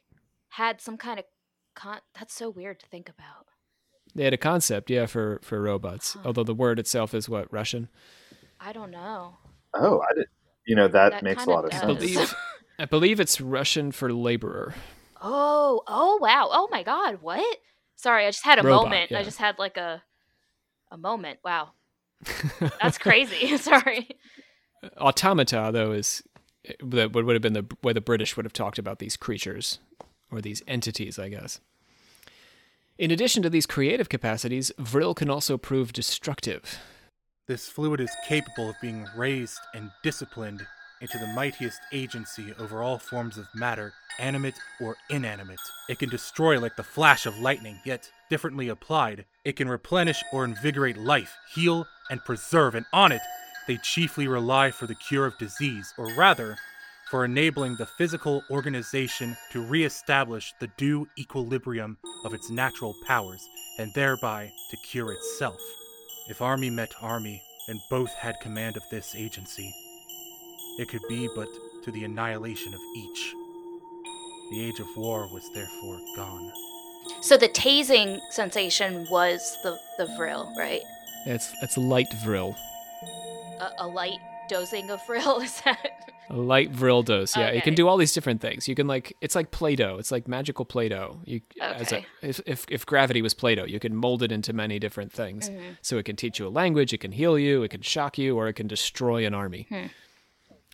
had 0.48 0.80
some 0.80 0.96
kind 0.96 1.20
of 1.20 1.26
con. 1.76 2.00
That's 2.18 2.34
so 2.34 2.50
weird 2.50 2.80
to 2.80 2.86
think 2.86 3.10
about. 3.10 3.48
They 4.16 4.24
had 4.24 4.34
a 4.34 4.38
concept, 4.38 4.90
yeah, 4.90 5.06
for 5.06 5.42
for 5.44 5.62
robots. 5.62 6.16
Although 6.24 6.46
the 6.46 6.56
word 6.56 6.80
itself 6.80 7.14
is 7.14 7.28
what 7.28 7.52
Russian. 7.52 7.90
I 8.58 8.72
don't 8.72 8.92
know. 8.92 9.36
Oh, 9.74 10.00
I 10.00 10.14
did. 10.16 10.28
You 10.66 10.78
know 10.78 10.88
that, 10.88 11.12
That 11.12 11.24
makes 11.24 11.44
a 11.44 11.46
kinda 11.46 11.54
lot 11.56 11.66
of 11.66 11.72
does. 11.72 11.82
I 11.82 11.88
sense. 11.88 12.00
believe, 12.00 12.36
I 12.80 12.86
believe 12.86 13.20
it's 13.20 13.40
Russian 13.40 13.92
for 13.92 14.12
laborer. 14.12 14.74
Oh, 15.22 15.84
oh 15.88 16.18
wow. 16.22 16.50
Oh 16.52 16.68
my 16.72 16.84
god, 16.84 17.20
what? 17.22 17.58
Sorry, 17.96 18.26
I 18.26 18.30
just 18.30 18.44
had 18.44 18.60
a 18.60 18.64
Robot, 18.64 18.86
moment. 18.86 19.12
I 19.12 19.24
just 19.24 19.38
had 19.38 19.60
like 19.60 19.78
a 19.78 20.04
a 20.92 20.98
moment. 20.98 21.40
Wow. 21.44 21.72
That's 22.82 22.98
crazy. 22.98 23.58
Sorry. 23.58 24.10
Automata, 24.98 25.70
though, 25.72 25.92
is 25.92 26.24
that 26.84 27.14
would 27.14 27.26
would 27.26 27.36
have 27.36 27.42
been 27.42 27.54
the 27.54 27.66
way 27.82 27.94
the 27.94 28.02
British 28.02 28.36
would 28.36 28.46
have 28.46 28.54
talked 28.54 28.80
about 28.80 29.00
these 29.00 29.18
creatures 29.18 29.80
or 30.32 30.42
these 30.42 30.64
entities, 30.68 31.20
I 31.20 31.30
guess. 31.30 31.60
In 32.98 33.12
addition 33.12 33.42
to 33.44 33.50
these 33.50 33.66
creative 33.66 34.08
capacities, 34.08 34.72
Vril 34.78 35.16
can 35.16 35.30
also 35.30 35.58
prove 35.58 35.94
destructive. 35.94 36.80
This 37.48 37.68
fluid 37.68 38.00
is 38.00 38.16
capable 38.26 38.70
of 38.70 38.76
being 38.82 39.08
raised 39.16 39.60
and 39.74 39.92
disciplined 40.04 40.66
into 41.04 41.20
the 41.20 41.28
mightiest 41.28 41.82
agency 41.92 42.54
over 42.58 42.82
all 42.82 42.98
forms 42.98 43.38
of 43.38 43.46
matter, 43.54 43.94
animate 44.18 44.56
or 44.82 44.96
inanimate. 45.10 45.60
It 45.90 46.00
can 46.00 46.10
destroy 46.10 46.60
like 46.60 46.78
the 46.78 46.84
flash 46.84 47.26
of 47.26 47.38
lightning, 47.38 47.80
yet 47.84 48.10
differently 48.30 48.70
applied. 48.70 49.26
It 49.44 49.58
can 49.58 49.68
replenish 49.68 50.24
or 50.32 50.46
invigorate 50.46 50.98
life, 50.98 51.36
heal, 51.54 51.86
and 52.10 52.24
preserve, 52.24 52.74
and 52.74 52.86
on 52.94 53.12
it, 53.12 53.22
they 53.68 53.78
chiefly 53.78 54.28
rely 54.28 54.72
for 54.72 54.88
the 54.88 54.96
cure 54.96 55.26
of 55.26 55.38
disease, 55.38 55.94
or 55.98 56.08
rather, 56.14 56.58
for 57.12 57.26
enabling 57.26 57.76
the 57.76 57.86
physical 57.86 58.42
organization 58.50 59.36
to 59.52 59.62
re-establish 59.62 60.54
the 60.60 60.70
due 60.78 61.08
equilibrium 61.20 61.98
of 62.24 62.34
its 62.34 62.50
natural 62.50 62.96
powers, 63.06 63.46
and 63.78 63.94
thereby 63.94 64.50
to 64.72 64.78
cure 64.78 65.12
itself. 65.12 65.60
If 66.30 66.42
army 66.42 66.70
met 66.70 66.94
army, 67.02 67.44
and 67.68 67.80
both 67.90 68.14
had 68.14 68.40
command 68.40 68.78
of 68.78 68.84
this 68.90 69.16
agency, 69.16 69.74
it 70.80 70.90
could 70.90 71.02
be 71.10 71.30
but 71.36 71.48
to 71.84 71.92
the 71.92 72.04
annihilation 72.06 72.74
of 72.74 72.80
each. 72.96 73.34
The 74.52 74.66
age 74.68 74.80
of 74.80 74.88
war 74.96 75.28
was 75.34 75.50
therefore 75.54 76.00
gone. 76.16 76.52
So 77.22 77.38
the 77.38 77.50
tasing 77.50 78.20
sensation 78.30 79.08
was 79.10 79.58
the 79.64 79.78
the 79.98 80.06
vril, 80.18 80.54
right? 80.58 80.82
It's 81.26 81.52
it's 81.62 81.78
light 81.78 82.08
Vril. 82.24 82.56
A, 83.60 83.70
a 83.80 83.88
light 83.88 84.20
dosing 84.50 84.90
of 84.92 85.06
vril 85.08 85.40
is 85.42 85.62
that? 85.62 86.12
A 86.30 86.36
light 86.38 86.72
Vril 86.72 87.04
dose. 87.04 87.36
Yeah, 87.36 87.52
you 87.52 87.62
can 87.62 87.76
do 87.76 87.88
all 87.88 87.98
these 87.98 88.14
different 88.14 88.40
things. 88.42 88.68
You 88.68 88.76
can 88.76 88.88
like 88.88 89.16
it's 89.22 89.36
like 89.36 89.52
Play-Doh. 89.52 89.98
It's 90.00 90.12
like 90.12 90.28
magical 90.28 90.64
Play-Doh. 90.66 91.20
You 91.26 91.42
as 91.60 91.92
a, 91.92 91.98
Okay. 91.98 92.06
if, 92.22 92.40
if 92.46 92.66
if 92.70 92.86
gravity 92.86 93.22
was 93.22 93.34
Play-Doh, 93.34 93.66
you 93.66 93.80
can 93.80 93.94
mold 93.96 94.24
it 94.24 94.32
into 94.32 94.54
many 94.54 94.80
different 94.80 95.12
things. 95.12 95.50
Mhm. 95.50 95.78
So 95.82 95.98
it 95.98 96.04
can 96.06 96.16
teach 96.16 96.40
you 96.40 96.48
a 96.48 96.50
language, 96.50 96.94
it 96.94 97.00
can 97.00 97.12
heal 97.12 97.38
you, 97.38 97.64
it 97.64 97.70
can 97.72 97.82
shock 97.82 98.18
you, 98.18 98.38
or 98.38 98.48
it 98.48 98.54
can 98.54 98.68
destroy 98.68 99.26
an 99.26 99.34
army. 99.34 99.66
Hmm. 99.70 99.88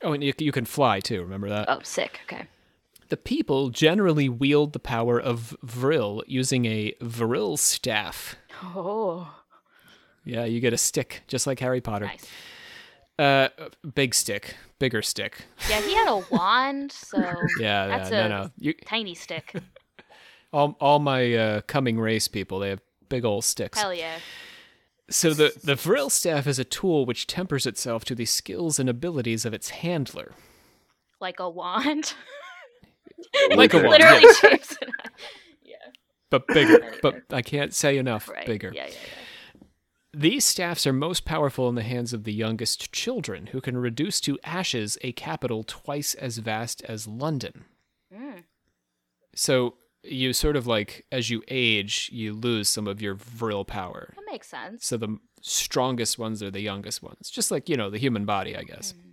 Oh, 0.03 0.13
and 0.13 0.23
you, 0.23 0.33
you 0.37 0.51
can 0.51 0.65
fly 0.65 0.99
too. 0.99 1.21
Remember 1.21 1.49
that? 1.49 1.65
Oh, 1.69 1.79
sick. 1.83 2.21
Okay. 2.25 2.45
The 3.09 3.17
people 3.17 3.69
generally 3.69 4.29
wield 4.29 4.73
the 4.73 4.79
power 4.79 5.19
of 5.19 5.55
Vril 5.63 6.23
using 6.27 6.65
a 6.65 6.93
Vril 7.01 7.57
staff. 7.57 8.35
Oh, 8.63 9.33
Yeah, 10.23 10.45
you 10.45 10.59
get 10.59 10.73
a 10.73 10.77
stick, 10.77 11.23
just 11.27 11.47
like 11.47 11.59
Harry 11.59 11.81
Potter. 11.81 12.05
nice. 12.05 12.25
Uh, 13.17 13.49
big 13.95 14.13
stick, 14.15 14.55
bigger 14.77 15.01
stick. 15.01 15.43
Yeah, 15.69 15.81
he 15.81 15.93
had 15.93 16.07
a 16.07 16.23
wand, 16.31 16.91
so 16.91 17.17
Yeah, 17.59 17.87
That's 17.87 18.11
yeah, 18.11 18.25
a- 18.25 18.29
no, 18.29 18.43
no. 18.43 18.51
You, 18.57 18.73
tiny 18.85 19.15
stick. 19.15 19.53
all, 20.53 20.77
all 20.79 20.99
my 20.99 21.33
uh, 21.33 21.61
coming 21.61 21.99
race 21.99 22.27
people, 22.29 22.59
they 22.59 22.69
have 22.69 22.81
big 23.09 23.25
old 23.25 23.43
sticks. 23.43 23.77
Hell 23.79 23.93
yeah. 23.93 24.19
So 25.09 25.33
the 25.33 25.53
the 25.63 25.75
Vril 25.75 26.09
staff 26.09 26.45
is 26.47 26.59
a 26.59 26.63
tool 26.63 27.05
which 27.05 27.27
tempers 27.27 27.65
itself 27.65 28.05
to 28.05 28.15
the 28.15 28.25
skills 28.25 28.79
and 28.79 28.89
abilities 28.89 29.45
of 29.45 29.53
its 29.53 29.69
handler. 29.69 30.33
Like 31.19 31.39
a 31.39 31.49
wand. 31.49 32.13
Like 33.55 33.73
a 33.73 33.77
wand, 33.77 33.89
Literally 33.89 34.21
yes. 34.21 34.41
James 34.41 34.77
and 34.81 34.91
Yeah. 35.63 35.75
but 36.29 36.47
bigger. 36.47 36.93
but 37.01 37.23
I 37.31 37.41
can't 37.41 37.73
say 37.73 37.97
enough 37.97 38.29
Right. 38.29 38.45
bigger. 38.45 38.71
Yeah, 38.73 38.85
yeah, 38.87 38.93
yeah. 38.93 39.61
These 40.13 40.43
staffs 40.45 40.87
are 40.87 40.93
most 40.93 41.23
powerful 41.25 41.69
in 41.69 41.75
the 41.75 41.83
hands 41.83 42.13
of 42.13 42.23
the 42.23 42.33
youngest 42.33 42.91
children, 42.91 43.47
who 43.47 43.61
can 43.61 43.77
reduce 43.77 44.19
to 44.21 44.39
ashes 44.43 44.97
a 45.01 45.11
capital 45.11 45.63
twice 45.63 46.15
as 46.15 46.39
vast 46.39 46.81
as 46.85 47.07
London. 47.07 47.65
Mm. 48.11 48.43
So 49.35 49.75
you 50.03 50.33
sort 50.33 50.55
of 50.55 50.67
like, 50.67 51.05
as 51.11 51.29
you 51.29 51.43
age, 51.47 52.09
you 52.11 52.33
lose 52.33 52.69
some 52.69 52.87
of 52.87 53.01
your 53.01 53.15
vril 53.15 53.65
power. 53.65 54.13
That 54.15 54.25
makes 54.31 54.47
sense. 54.47 54.85
So 54.85 54.97
the 54.97 55.17
strongest 55.41 56.17
ones 56.17 56.41
are 56.41 56.51
the 56.51 56.61
youngest 56.61 57.03
ones, 57.03 57.29
just 57.29 57.51
like, 57.51 57.69
you 57.69 57.77
know, 57.77 57.89
the 57.89 57.97
human 57.97 58.25
body, 58.25 58.55
I 58.55 58.63
guess. 58.63 58.93
Hmm. 58.93 59.09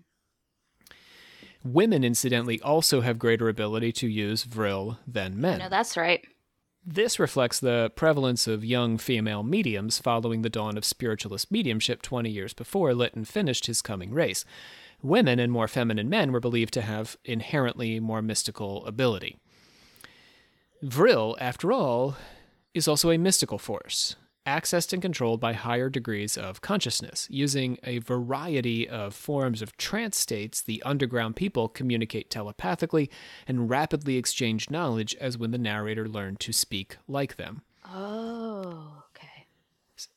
Women, 1.64 2.04
incidentally, 2.04 2.60
also 2.60 3.00
have 3.00 3.18
greater 3.18 3.48
ability 3.48 3.90
to 3.92 4.06
use 4.06 4.44
vril 4.44 4.98
than 5.06 5.40
men. 5.40 5.58
No, 5.58 5.68
that's 5.68 5.96
right. 5.96 6.24
This 6.84 7.18
reflects 7.18 7.58
the 7.58 7.90
prevalence 7.96 8.46
of 8.46 8.64
young 8.64 8.96
female 8.96 9.42
mediums 9.42 9.98
following 9.98 10.42
the 10.42 10.48
dawn 10.48 10.76
of 10.76 10.84
spiritualist 10.84 11.50
mediumship 11.50 12.00
20 12.02 12.30
years 12.30 12.54
before 12.54 12.94
Lytton 12.94 13.24
finished 13.24 13.66
his 13.66 13.82
coming 13.82 14.12
race. 14.12 14.44
Women 15.02 15.40
and 15.40 15.50
more 15.50 15.66
feminine 15.66 16.08
men 16.08 16.30
were 16.30 16.38
believed 16.38 16.72
to 16.74 16.82
have 16.82 17.16
inherently 17.24 17.98
more 17.98 18.22
mystical 18.22 18.86
ability. 18.86 19.36
Vril, 20.82 21.36
after 21.40 21.72
all, 21.72 22.16
is 22.74 22.86
also 22.88 23.10
a 23.10 23.18
mystical 23.18 23.58
force, 23.58 24.16
accessed 24.46 24.92
and 24.92 25.00
controlled 25.02 25.40
by 25.40 25.52
higher 25.54 25.88
degrees 25.88 26.36
of 26.36 26.60
consciousness. 26.60 27.26
Using 27.30 27.78
a 27.82 27.98
variety 27.98 28.88
of 28.88 29.14
forms 29.14 29.62
of 29.62 29.76
trance 29.76 30.16
states, 30.16 30.60
the 30.62 30.82
underground 30.84 31.34
people 31.36 31.68
communicate 31.68 32.30
telepathically 32.30 33.10
and 33.48 33.68
rapidly 33.70 34.16
exchange 34.16 34.70
knowledge 34.70 35.14
as 35.16 35.38
when 35.38 35.50
the 35.50 35.58
narrator 35.58 36.08
learned 36.08 36.40
to 36.40 36.52
speak 36.52 36.96
like 37.08 37.36
them. 37.36 37.62
Oh, 37.88 39.02
okay. 39.10 39.46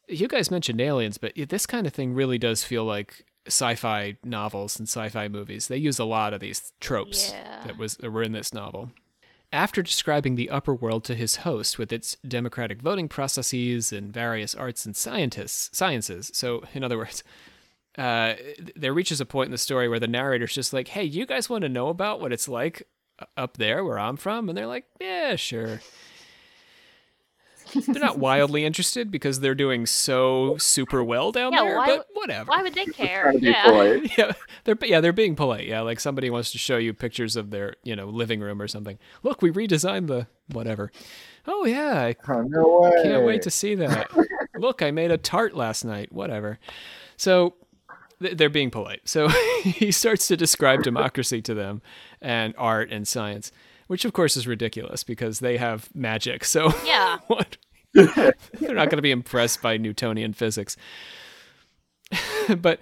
You 0.08 0.28
guys 0.28 0.52
mentioned 0.52 0.82
aliens, 0.82 1.18
but 1.18 1.34
this 1.48 1.66
kind 1.66 1.88
of 1.88 1.94
thing 1.94 2.14
really 2.14 2.38
does 2.38 2.64
feel 2.64 2.84
like 2.84 3.26
sci-fi 3.48 4.18
novels 4.24 4.78
and 4.78 4.88
sci-fi 4.88 5.28
movies. 5.28 5.68
They 5.70 5.78
use 5.78 5.98
a 5.98 6.06
lot 6.06 6.34
of 6.34 6.40
these 6.42 6.74
tropes 6.80 7.32
Yeah. 7.32 7.64
that 7.66 7.78
was 7.78 7.96
that 7.98 8.12
were 8.12 8.22
in 8.24 8.34
this 8.34 8.54
novel. 8.54 8.92
After 9.52 9.82
describing 9.82 10.36
the 10.36 10.50
upper 10.52 10.76
world 10.76 11.04
to 11.06 11.16
his 11.16 11.38
host 11.38 11.80
with 11.80 11.92
its 11.92 12.18
democratic 12.28 12.82
voting 12.82 13.08
processes 13.08 13.92
and 13.92 14.14
various 14.14 14.54
arts 14.54 14.86
and 14.86 14.96
scientists 14.96 15.76
sciences, 15.76 16.30
so 16.34 16.64
in 16.76 16.84
other 16.84 16.98
words, 16.98 17.24
uh, 17.98 18.36
there 18.76 18.94
reaches 18.94 19.20
a 19.20 19.26
point 19.26 19.48
in 19.48 19.52
the 19.52 19.58
story 19.58 19.90
where 19.90 20.00
the 20.00 20.08
narrator's 20.08 20.54
just 20.54 20.72
like, 20.72 20.90
"Hey, 20.90 21.04
you 21.04 21.26
guys 21.26 21.50
want 21.50 21.64
to 21.64 21.70
know 21.70 21.90
about 21.90 22.22
what 22.22 22.32
it's 22.32 22.48
like 22.48 22.88
uh, 23.18 23.26
up 23.36 23.58
there 23.58 23.84
where 23.84 23.98
I'm 23.98 24.18
from?" 24.18 24.50
And 24.50 24.58
they're 24.58 24.68
like, 24.68 24.86
"Yeah, 25.02 25.36
sure." 25.36 25.82
They're 27.74 28.02
not 28.02 28.18
wildly 28.20 28.66
interested 28.66 29.12
because 29.12 29.40
they're 29.40 29.56
doing 29.56 29.86
so 29.86 30.58
super 30.58 31.04
well 31.04 31.32
down 31.32 31.54
Yeah, 31.54 31.64
there, 31.64 31.78
why- 31.78 31.86
but 31.88 32.08
whatever. 32.14 32.50
Why 32.50 32.62
would 32.64 32.74
they 32.74 32.86
care? 32.86 33.24
Trying 33.24 33.36
to 33.36 33.40
be 33.42 33.48
Yeah. 33.48 34.00
yeah, 34.18 34.32
they're 34.64 34.78
yeah 34.84 35.02
they're 35.02 35.14
being 35.14 35.36
polite. 35.36 35.66
Yeah, 35.68 35.82
like 35.82 36.00
somebody 36.00 36.30
wants 36.30 36.52
to 36.52 36.58
show 36.58 36.78
you 36.78 36.94
pictures 36.94 37.36
of 37.36 37.52
their 37.52 37.76
you 37.84 37.96
know 37.96 38.08
living 38.08 38.40
room 38.42 38.62
or 38.62 38.68
something. 38.68 38.98
Look, 39.24 39.42
we 39.42 39.52
redesigned 39.52 40.08
the 40.08 40.28
whatever. 40.52 40.92
Oh 41.48 41.66
yeah, 41.66 41.94
I 42.00 42.16
Oh, 42.32 42.42
no 42.42 42.80
way. 42.82 43.04
can't 43.04 43.26
wait 43.26 43.42
to 43.44 43.50
see 43.52 43.76
that. 43.76 44.10
Look, 44.56 44.82
I 44.82 44.92
made 44.92 45.12
a 45.12 45.18
tart 45.18 45.56
last 45.56 45.86
night. 45.86 46.12
Whatever. 46.12 46.60
So 47.18 47.54
they're 48.20 48.50
being 48.50 48.70
polite. 48.70 49.02
So 49.06 49.30
he 49.64 49.92
starts 49.92 50.28
to 50.28 50.36
describe 50.38 50.84
democracy 50.84 51.42
to 51.44 51.54
them 51.54 51.82
and 52.22 52.54
art 52.58 52.92
and 52.92 53.08
science, 53.08 53.52
which 53.90 54.06
of 54.06 54.14
course 54.14 54.38
is 54.38 54.46
ridiculous 54.48 55.04
because 55.04 55.40
they 55.40 55.58
have 55.58 55.90
magic. 55.96 56.46
So 56.46 56.72
Yeah. 56.86 57.18
what? 57.28 57.58
They're 57.94 58.34
not 58.62 58.90
going 58.90 58.98
to 58.98 59.02
be 59.02 59.10
impressed 59.12 59.64
by 59.64 59.78
Newtonian 59.78 60.34
physics. 60.34 60.78
but 62.58 62.80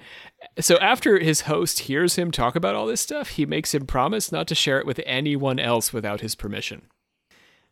so 0.59 0.77
after 0.77 1.17
his 1.19 1.41
host 1.41 1.79
hears 1.81 2.15
him 2.15 2.29
talk 2.29 2.55
about 2.57 2.75
all 2.75 2.85
this 2.87 3.01
stuff, 3.01 3.29
he 3.29 3.45
makes 3.45 3.73
him 3.73 3.85
promise 3.85 4.31
not 4.31 4.47
to 4.47 4.55
share 4.55 4.79
it 4.79 4.85
with 4.85 4.99
anyone 5.05 5.59
else 5.59 5.93
without 5.93 6.19
his 6.21 6.35
permission. 6.35 6.81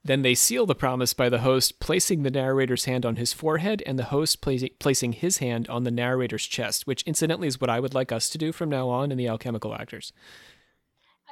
Then 0.03 0.21
they 0.21 0.35
seal 0.35 0.65
the 0.65 0.75
promise 0.75 1.13
by 1.13 1.29
the 1.29 1.39
host 1.39 1.79
placing 1.79 2.23
the 2.23 2.31
narrator's 2.31 2.85
hand 2.85 3.05
on 3.05 3.15
his 3.15 3.33
forehead 3.33 3.81
and 3.85 3.97
the 3.99 4.05
host 4.05 4.39
placing, 4.39 4.69
placing 4.79 5.13
his 5.13 5.39
hand 5.39 5.67
on 5.67 5.83
the 5.83 5.91
narrator's 5.91 6.45
chest, 6.45 6.85
which 6.87 7.01
incidentally 7.03 7.47
is 7.47 7.59
what 7.59 7.69
I 7.71 7.79
would 7.79 7.93
like 7.95 8.11
us 8.11 8.29
to 8.29 8.37
do 8.37 8.51
from 8.51 8.69
now 8.69 8.87
on 8.87 9.11
in 9.11 9.17
the 9.17 9.27
Alchemical 9.27 9.73
Actors. 9.73 10.13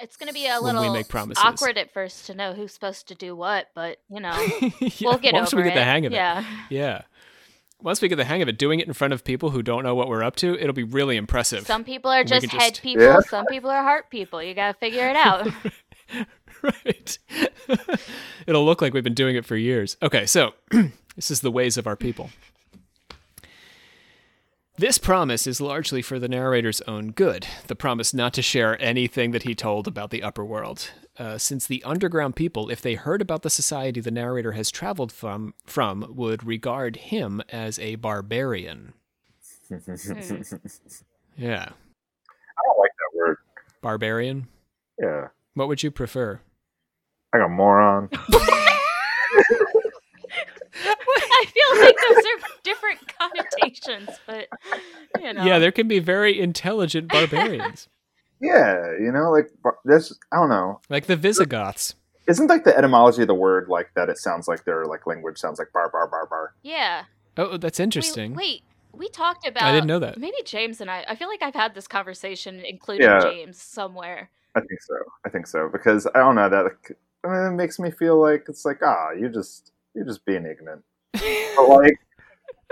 It's 0.01 0.17
going 0.17 0.27
to 0.27 0.33
be 0.33 0.47
a 0.47 0.59
When 0.61 0.73
we 0.75 0.79
little 0.81 0.93
make 0.95 1.07
promises. 1.07 1.43
awkward 1.45 1.77
at 1.77 1.93
first 1.93 2.25
to 2.27 2.33
know 2.33 2.53
who's 2.53 2.73
supposed 2.73 3.07
to 3.09 3.15
do 3.15 3.35
what, 3.35 3.67
but 3.75 3.97
you 4.09 4.19
know, 4.21 4.35
Yeah, 4.79 4.89
we'll 5.01 5.17
get 5.17 5.33
once 5.33 5.53
over 5.53 5.61
we 5.61 5.69
get 5.69 5.77
it. 5.77 5.79
the 5.79 5.83
hang 5.85 6.05
of 6.05 6.11
it. 6.13 6.15
Yeah. 6.15 6.43
Yeah. 6.69 7.01
Once 7.81 8.01
we 8.01 8.07
get 8.07 8.15
the 8.15 8.23
hang 8.25 8.41
of 8.41 8.47
it, 8.47 8.57
doing 8.57 8.79
it 8.79 8.87
in 8.87 8.93
front 8.93 9.13
of 9.13 9.23
people 9.23 9.49
who 9.49 9.61
don't 9.61 9.83
know 9.83 9.93
what 9.93 10.07
we're 10.07 10.23
up 10.23 10.35
to, 10.37 10.57
it'll 10.57 10.73
be 10.73 10.83
really 10.83 11.17
impressive. 11.17 11.65
Some 11.67 11.83
people 11.83 12.09
are 12.11 12.21
We 12.21 12.25
just 12.25 12.45
head 12.47 12.69
just- 12.69 12.81
people, 12.81 13.03
Yeah. 13.03 13.19
some 13.19 13.45
people 13.47 13.69
are 13.69 13.83
heart 13.83 14.09
people. 14.09 14.41
You 14.41 14.53
got 14.53 14.71
to 14.71 14.77
figure 14.79 15.07
it 15.09 15.15
out. 15.17 15.47
right. 16.61 17.19
It'll 18.47 18.65
look 18.65 18.81
like 18.81 18.93
we've 18.93 19.03
been 19.03 19.13
doing 19.13 19.35
it 19.35 19.45
for 19.45 19.55
years. 19.57 19.97
Okay, 20.01 20.25
so 20.25 20.53
this 21.15 21.29
is 21.31 21.41
the 21.41 21.51
ways 21.51 21.77
of 21.77 21.85
our 21.87 21.95
people. 21.95 22.29
This 24.75 24.97
promise 24.97 25.45
is 25.45 25.61
largely 25.61 26.01
for 26.01 26.17
the 26.17 26.27
narrator's 26.27 26.81
own 26.81 27.11
good, 27.11 27.45
the 27.67 27.75
promise 27.75 28.11
not 28.11 28.33
to 28.33 28.41
share 28.41 28.81
anything 28.81 29.29
that 29.29 29.43
he 29.43 29.53
told 29.53 29.87
about 29.87 30.09
the 30.09 30.23
upper 30.23 30.43
world. 30.43 30.89
Uh, 31.15 31.37
since 31.37 31.67
the 31.67 31.83
underground 31.83 32.35
people, 32.35 32.71
if 32.71 32.81
they 32.81 32.95
heard 32.95 33.21
about 33.21 33.43
the 33.43 33.51
society 33.51 34.01
the 34.01 34.09
narrator 34.09 34.53
has 34.53 34.71
traveled 34.71 35.11
from, 35.11 35.53
from, 35.63 36.11
would 36.15 36.43
regard 36.43 36.95
him 36.95 37.39
as 37.49 37.77
a 37.77 37.95
barbarian. 37.97 38.93
Yeah. 41.37 41.69
I 41.69 42.61
don't 42.65 42.79
like 42.79 42.91
that 42.97 43.15
word. 43.15 43.37
Barbarian? 43.79 44.47
Yeah. 44.99 45.27
What 45.53 45.67
would 45.67 45.83
you 45.83 45.91
prefer? 45.91 46.39
Like 47.31 47.43
a 47.45 47.47
moron. 47.47 48.09
I 51.43 51.45
feel 51.45 51.83
like 51.83 51.95
those 52.07 52.23
are 52.25 52.57
different 52.63 52.99
connotations, 53.19 54.09
but 54.25 54.47
you 55.19 55.33
know. 55.33 55.43
Yeah, 55.43 55.59
there 55.59 55.71
can 55.71 55.87
be 55.87 55.99
very 55.99 56.39
intelligent 56.39 57.09
barbarians, 57.09 57.89
yeah, 58.41 58.91
you 58.99 59.11
know, 59.11 59.31
like 59.31 59.49
this. 59.85 60.13
I 60.31 60.37
don't 60.37 60.49
know. 60.49 60.79
like 60.89 61.07
the 61.07 61.15
Visigoths. 61.15 61.95
Isn't 62.27 62.47
like 62.47 62.63
the 62.63 62.75
etymology 62.77 63.21
of 63.23 63.27
the 63.27 63.35
word 63.35 63.67
like 63.67 63.89
that? 63.95 64.07
It 64.09 64.17
sounds 64.17 64.47
like 64.47 64.63
their 64.63 64.85
like 64.85 65.05
language 65.05 65.37
sounds 65.37 65.59
like 65.59 65.73
bar 65.73 65.89
bar 65.89 66.07
bar 66.07 66.25
bar. 66.27 66.53
Yeah. 66.61 67.03
Oh, 67.35 67.57
that's 67.57 67.79
Wait, 67.79 67.83
interesting. 67.83 68.33
Wait, 68.33 68.61
we 68.93 69.09
talked 69.09 69.45
about. 69.45 69.63
I 69.63 69.71
didn't 69.73 69.87
know 69.87 69.99
that. 69.99 70.17
Maybe 70.17 70.37
James 70.45 70.79
and 70.79 70.89
I. 70.89 71.03
I 71.07 71.15
feel 71.15 71.27
like 71.27 71.41
I've 71.43 71.55
had 71.55 71.75
this 71.75 71.87
conversation, 71.87 72.61
including 72.65 73.07
Yeah. 73.07 73.19
James, 73.19 73.61
somewhere. 73.61 74.29
I 74.55 74.61
think 74.61 74.81
so. 74.81 74.95
I 75.25 75.29
think 75.29 75.47
so 75.47 75.67
because 75.69 76.07
I 76.15 76.19
don't 76.19 76.35
know 76.35 76.47
that. 76.47 76.63
Like, 76.63 76.97
I 77.25 77.27
mean, 77.27 77.53
it 77.53 77.55
makes 77.55 77.79
me 77.79 77.91
feel 77.91 78.21
like 78.21 78.45
it's 78.47 78.63
like 78.65 78.79
ah, 78.83 79.11
you 79.11 79.29
just 79.29 79.71
you're 79.93 80.05
just 80.05 80.25
being 80.25 80.45
ignorant. 80.45 80.83
But 81.13 81.69
like, 81.69 81.93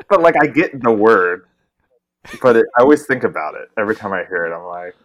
but 0.10 0.22
like 0.22 0.36
I 0.42 0.48
get 0.48 0.82
the 0.82 0.92
word, 0.92 1.46
but 2.42 2.56
it, 2.56 2.66
I 2.78 2.82
always 2.82 3.06
think 3.06 3.24
about 3.24 3.56
it 3.56 3.70
every 3.78 3.96
time 3.96 4.14
I 4.14 4.24
hear 4.28 4.46
it. 4.46 4.56
I'm 4.56 4.66
like, 4.66 4.96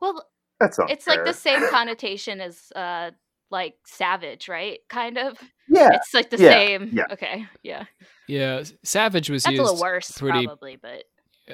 Well, 0.00 0.24
that's 0.60 0.78
unfair. 0.78 0.94
it's 0.94 1.06
like 1.06 1.24
the 1.24 1.32
same 1.32 1.68
connotation 1.70 2.40
as 2.40 2.72
uh 2.74 3.10
like 3.50 3.74
savage, 3.86 4.48
right? 4.48 4.80
Kind 4.88 5.16
of. 5.18 5.38
Yeah, 5.68 5.90
It's 5.94 6.12
like 6.14 6.30
the 6.30 6.38
yeah, 6.38 6.50
same. 6.50 6.90
yeah. 6.92 7.04
Okay. 7.12 7.46
Yeah. 7.62 7.84
Yeah, 8.26 8.64
savage 8.82 9.30
was 9.30 9.44
That's 9.44 9.52
a 9.54 9.56
used. 9.56 9.64
little 9.72 9.80
worse, 9.80 10.10
pretty- 10.18 10.46
probably, 10.46 10.76
but 10.76 11.04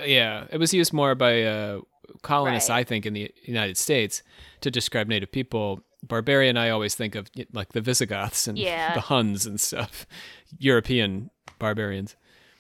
Yeah, 0.05 0.47
it 0.51 0.59
was 0.59 0.75
used 0.75 0.93
more 0.93 1.15
by 1.15 1.43
uh, 1.43 1.81
colonists, 2.23 2.69
Right. 2.71 2.79
I 2.81 2.85
think, 2.85 3.07
in 3.07 3.13
the 3.15 3.31
United 3.45 3.77
States 3.77 4.23
to 4.63 4.71
describe 4.73 5.07
Native 5.09 5.31
people. 5.31 5.81
Barbarian, 6.07 6.57
I 6.57 6.71
always 6.71 6.95
think 6.95 7.15
of 7.15 7.29
like 7.53 7.73
the 7.73 7.81
Visigoths 7.81 8.47
and 8.49 8.59
Yeah. 8.59 8.95
the 8.95 9.01
Huns 9.01 9.47
and 9.47 9.61
stuff. 9.61 10.07
European 10.59 11.31
barbarians. 11.59 12.17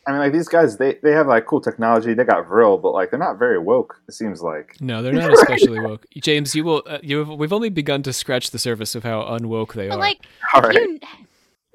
I 0.06 0.10
mean, 0.10 0.20
like 0.20 0.32
these 0.32 0.48
guys, 0.48 0.76
they 0.76 0.98
they 1.02 1.12
have 1.12 1.26
like 1.26 1.46
cool 1.46 1.60
technology. 1.62 2.12
They 2.12 2.24
got 2.24 2.46
Vril, 2.46 2.76
but 2.76 2.92
like 2.92 3.10
they're 3.10 3.18
not 3.18 3.38
very 3.38 3.58
woke. 3.58 4.02
It 4.06 4.12
seems 4.12 4.42
like. 4.42 4.76
No, 4.80 5.02
they're 5.02 5.12
not 5.24 5.32
especially 5.32 5.80
woke. 5.80 6.04
James, 6.16 6.54
you 6.54 6.62
will. 6.64 6.82
Uh, 6.86 6.98
you 7.02 7.18
have, 7.20 7.28
we've 7.30 7.52
only 7.54 7.70
begun 7.70 8.02
to 8.02 8.12
scratch 8.12 8.50
the 8.50 8.58
surface 8.58 8.94
of 8.94 9.02
how 9.02 9.22
unwoke 9.22 9.72
they 9.72 9.88
But 9.88 9.94
are. 9.96 10.00
like, 10.00 10.26
All 10.52 10.60
if 10.62 10.66
right. 10.66 10.76
you 10.76 11.00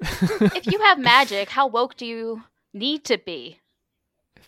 if 0.54 0.66
you 0.66 0.78
have 0.80 0.98
magic, 0.98 1.48
how 1.50 1.66
woke 1.66 1.96
do 1.96 2.06
you 2.06 2.42
need 2.72 3.04
to 3.06 3.18
be? 3.18 3.58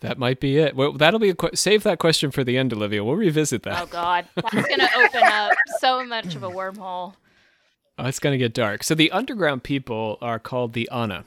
That 0.03 0.18
might 0.18 0.38
be 0.40 0.59
it. 0.59 0.76
Well, 0.76 0.92
that'll 0.92 1.18
be 1.20 1.30
a 1.30 1.34
que- 1.34 1.55
save 1.57 1.82
that 1.84 1.98
question 1.98 2.30
for 2.30 2.44
the 2.44 2.59
end, 2.59 2.72
Olivia. 2.72 3.03
We'll 3.03 3.16
revisit 3.16 3.62
that. 3.62 3.80
Oh 3.82 3.86
God, 3.86 4.26
that's 4.36 4.68
gonna 4.68 4.88
open 4.96 5.22
up 5.24 5.53
so 5.80 6.05
much 6.05 6.34
of 6.34 6.42
a 6.42 6.50
wormhole. 6.50 7.14
Oh, 7.98 8.07
it's 8.07 8.18
going 8.18 8.32
to 8.32 8.38
get 8.38 8.55
dark. 8.55 8.82
So 8.84 8.94
the 8.94 9.11
underground 9.12 9.62
people 9.64 10.16
are 10.22 10.38
called 10.38 10.72
the 10.72 10.88
Ana. 10.88 11.24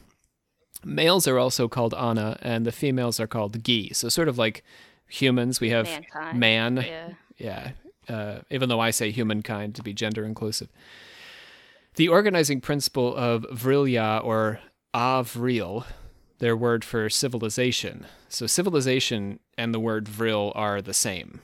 Males 0.84 1.28
are 1.28 1.38
also 1.38 1.67
called 1.67 1.93
Ana, 1.93 2.38
and 2.41 2.65
the 2.65 2.71
females 2.71 3.19
are 3.19 3.28
called 3.28 3.63
Gy. 3.63 3.93
So 3.93 4.09
sort 4.09 4.28
of 4.28 4.38
like 4.39 4.63
humans, 5.07 5.61
we 5.61 5.69
have 5.69 5.86
Mankind. 5.86 6.39
man. 6.39 6.78
Yeah. 6.78 7.09
Yeah. 7.38 7.71
Uh, 8.09 8.39
even 8.49 8.67
though 8.67 8.80
I 8.80 8.89
say 8.91 9.11
humankind 9.11 9.76
to 9.76 9.84
be 9.84 9.93
gender 9.93 10.26
inclusive. 10.26 10.69
The 11.95 12.07
organizing 12.09 12.61
principle 12.61 13.15
of 13.15 13.43
Vrilya 13.53 14.23
or 14.23 14.59
Avril, 14.93 15.86
their 16.39 16.55
word 16.55 16.83
for 16.83 17.09
civilization. 17.09 18.05
So 18.29 18.47
civilization 18.47 19.39
and 19.57 19.73
the 19.73 19.79
word 19.79 20.07
Vril 20.07 20.51
are 20.55 20.81
the 20.81 20.93
same. 20.93 21.41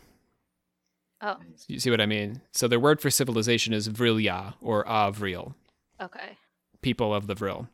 Oh, 1.22 1.38
You 1.68 1.80
see 1.80 1.92
what 1.92 2.02
I 2.02 2.08
mean? 2.08 2.42
So 2.52 2.68
their 2.68 2.80
word 2.80 3.00
for 3.00 3.12
civilization 3.12 3.74
is 3.74 3.90
Vrilya 3.90 4.56
or 4.60 4.88
Avril, 4.88 5.56
okay. 6.02 6.38
people 6.82 7.14
of 7.14 7.28
the 7.28 7.36
Vril. 7.36 7.68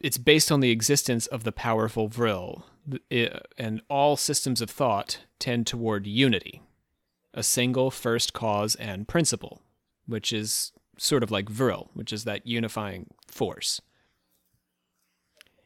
It's 0.00 0.18
based 0.18 0.52
on 0.52 0.60
the 0.60 0.70
existence 0.70 1.26
of 1.26 1.44
the 1.44 1.52
powerful 1.52 2.08
Vril, 2.08 2.64
and 3.58 3.80
all 3.88 4.16
systems 4.16 4.60
of 4.60 4.70
thought 4.70 5.18
tend 5.38 5.66
toward 5.66 6.06
unity, 6.06 6.62
a 7.32 7.42
single 7.42 7.90
first 7.90 8.32
cause 8.32 8.76
and 8.76 9.08
principle, 9.08 9.60
which 10.06 10.32
is 10.32 10.72
sort 10.96 11.22
of 11.22 11.30
like 11.30 11.48
Vril, 11.48 11.90
which 11.94 12.12
is 12.12 12.24
that 12.24 12.46
unifying 12.46 13.08
force. 13.26 13.80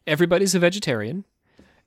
Everybody's 0.08 0.54
a 0.54 0.58
vegetarian, 0.58 1.26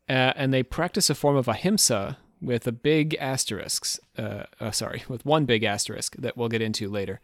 uh, 0.08 0.34
and 0.36 0.54
they 0.54 0.62
practice 0.62 1.10
a 1.10 1.16
form 1.16 1.36
of 1.36 1.48
ahimsa 1.48 2.20
with 2.40 2.68
a 2.68 2.72
big 2.72 3.16
asterisk. 3.20 4.00
Uh, 4.16 4.44
uh, 4.60 4.70
sorry, 4.70 5.04
with 5.08 5.26
one 5.26 5.46
big 5.46 5.64
asterisk 5.64 6.16
that 6.18 6.38
we'll 6.38 6.48
get 6.48 6.62
into 6.62 6.88
later. 6.88 7.20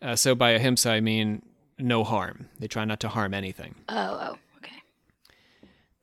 Uh, 0.00 0.14
so 0.14 0.36
by 0.36 0.50
ahimsa, 0.50 0.90
I 0.90 1.00
mean 1.00 1.42
no 1.78 2.04
harm. 2.04 2.48
They 2.60 2.68
try 2.68 2.84
not 2.84 3.00
to 3.00 3.08
harm 3.08 3.34
anything. 3.34 3.74
Oh, 3.88 4.18
oh, 4.22 4.38
okay. 4.58 4.82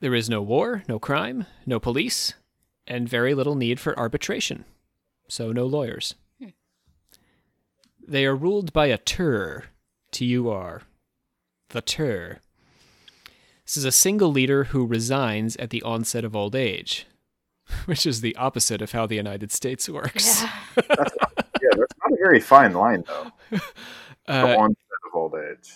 There 0.01 0.13
is 0.13 0.29
no 0.29 0.41
war, 0.41 0.83
no 0.89 0.99
crime, 0.99 1.45
no 1.65 1.79
police, 1.79 2.33
and 2.85 3.07
very 3.07 3.33
little 3.33 3.55
need 3.55 3.79
for 3.79 3.97
arbitration. 3.97 4.65
So 5.29 5.53
no 5.53 5.65
lawyers. 5.65 6.15
They 8.05 8.25
are 8.25 8.35
ruled 8.35 8.71
by 8.71 8.87
a 8.87 8.97
tur, 8.97 9.65
T 10.11 10.25
U 10.25 10.49
R, 10.49 10.83
the 11.69 11.81
tur. 11.81 12.39
This 13.67 13.75
is 13.75 13.85
a 13.85 13.91
single 13.91 14.31
leader 14.31 14.63
who 14.65 14.85
resigns 14.85 15.57
at 15.57 15.71
the 15.71 15.83
onset 15.83 16.23
of 16.23 16.35
old 16.37 16.55
age, 16.55 17.05
which 17.85 18.05
is 18.05 18.21
the 18.21 18.33
opposite 18.37 18.81
of 18.81 18.93
how 18.93 19.05
the 19.05 19.15
United 19.15 19.51
States 19.51 19.89
works. 19.89 20.41
Yeah. 20.41 21.03
Yeah, 21.59 21.69
that's 21.75 21.93
not 22.05 22.13
a 22.13 22.17
very 22.23 22.39
fine 22.39 22.73
line 22.73 23.03
though. 23.07 23.31
Uh, 24.27 24.45
the 24.45 24.57
onset 24.57 24.77
of 25.09 25.15
old 25.15 25.33
age. 25.35 25.69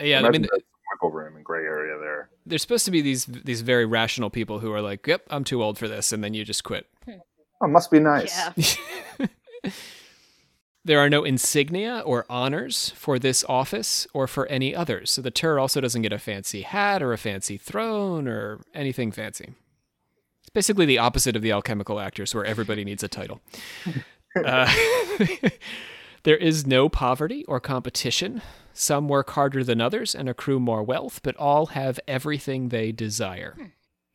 yeah, 0.00 0.18
I 0.18 0.28
mean, 0.30 0.42
there's 0.42 0.50
some 0.50 0.80
wiggle 1.00 1.16
room 1.16 1.36
and 1.36 1.44
gray 1.44 1.62
area 1.62 1.96
there. 2.00 2.30
there's 2.44 2.60
supposed 2.60 2.84
to 2.84 2.90
be 2.90 3.00
these 3.00 3.26
these 3.26 3.60
very 3.60 3.86
rational 3.86 4.28
people 4.28 4.58
who 4.58 4.72
are 4.72 4.80
like, 4.80 5.06
"Yep, 5.06 5.22
I'm 5.30 5.44
too 5.44 5.62
old 5.62 5.78
for 5.78 5.86
this," 5.86 6.10
and 6.10 6.22
then 6.24 6.34
you 6.34 6.44
just 6.44 6.64
quit. 6.64 6.86
Oh, 7.62 7.68
must 7.68 7.92
be 7.92 8.00
nice. 8.00 8.36
Yeah. 9.20 9.28
There 10.84 10.98
are 10.98 11.08
no 11.08 11.22
insignia 11.22 12.00
or 12.00 12.26
honors 12.28 12.90
for 12.90 13.18
this 13.18 13.44
office 13.48 14.06
or 14.12 14.26
for 14.26 14.46
any 14.46 14.74
others. 14.74 15.12
So 15.12 15.22
the 15.22 15.30
Tur 15.30 15.60
also 15.60 15.80
doesn't 15.80 16.02
get 16.02 16.12
a 16.12 16.18
fancy 16.18 16.62
hat 16.62 17.02
or 17.02 17.12
a 17.12 17.18
fancy 17.18 17.56
throne 17.56 18.26
or 18.26 18.60
anything 18.74 19.12
fancy. 19.12 19.54
It's 20.40 20.50
basically 20.52 20.86
the 20.86 20.98
opposite 20.98 21.36
of 21.36 21.42
the 21.42 21.52
alchemical 21.52 22.00
actors, 22.00 22.34
where 22.34 22.44
everybody 22.44 22.84
needs 22.84 23.04
a 23.04 23.08
title. 23.08 23.40
uh, 24.44 24.72
there 26.24 26.36
is 26.36 26.66
no 26.66 26.88
poverty 26.88 27.44
or 27.44 27.60
competition. 27.60 28.42
Some 28.72 29.06
work 29.06 29.30
harder 29.30 29.62
than 29.62 29.80
others 29.80 30.16
and 30.16 30.28
accrue 30.28 30.58
more 30.58 30.82
wealth, 30.82 31.20
but 31.22 31.36
all 31.36 31.66
have 31.66 32.00
everything 32.08 32.70
they 32.70 32.90
desire. 32.90 33.56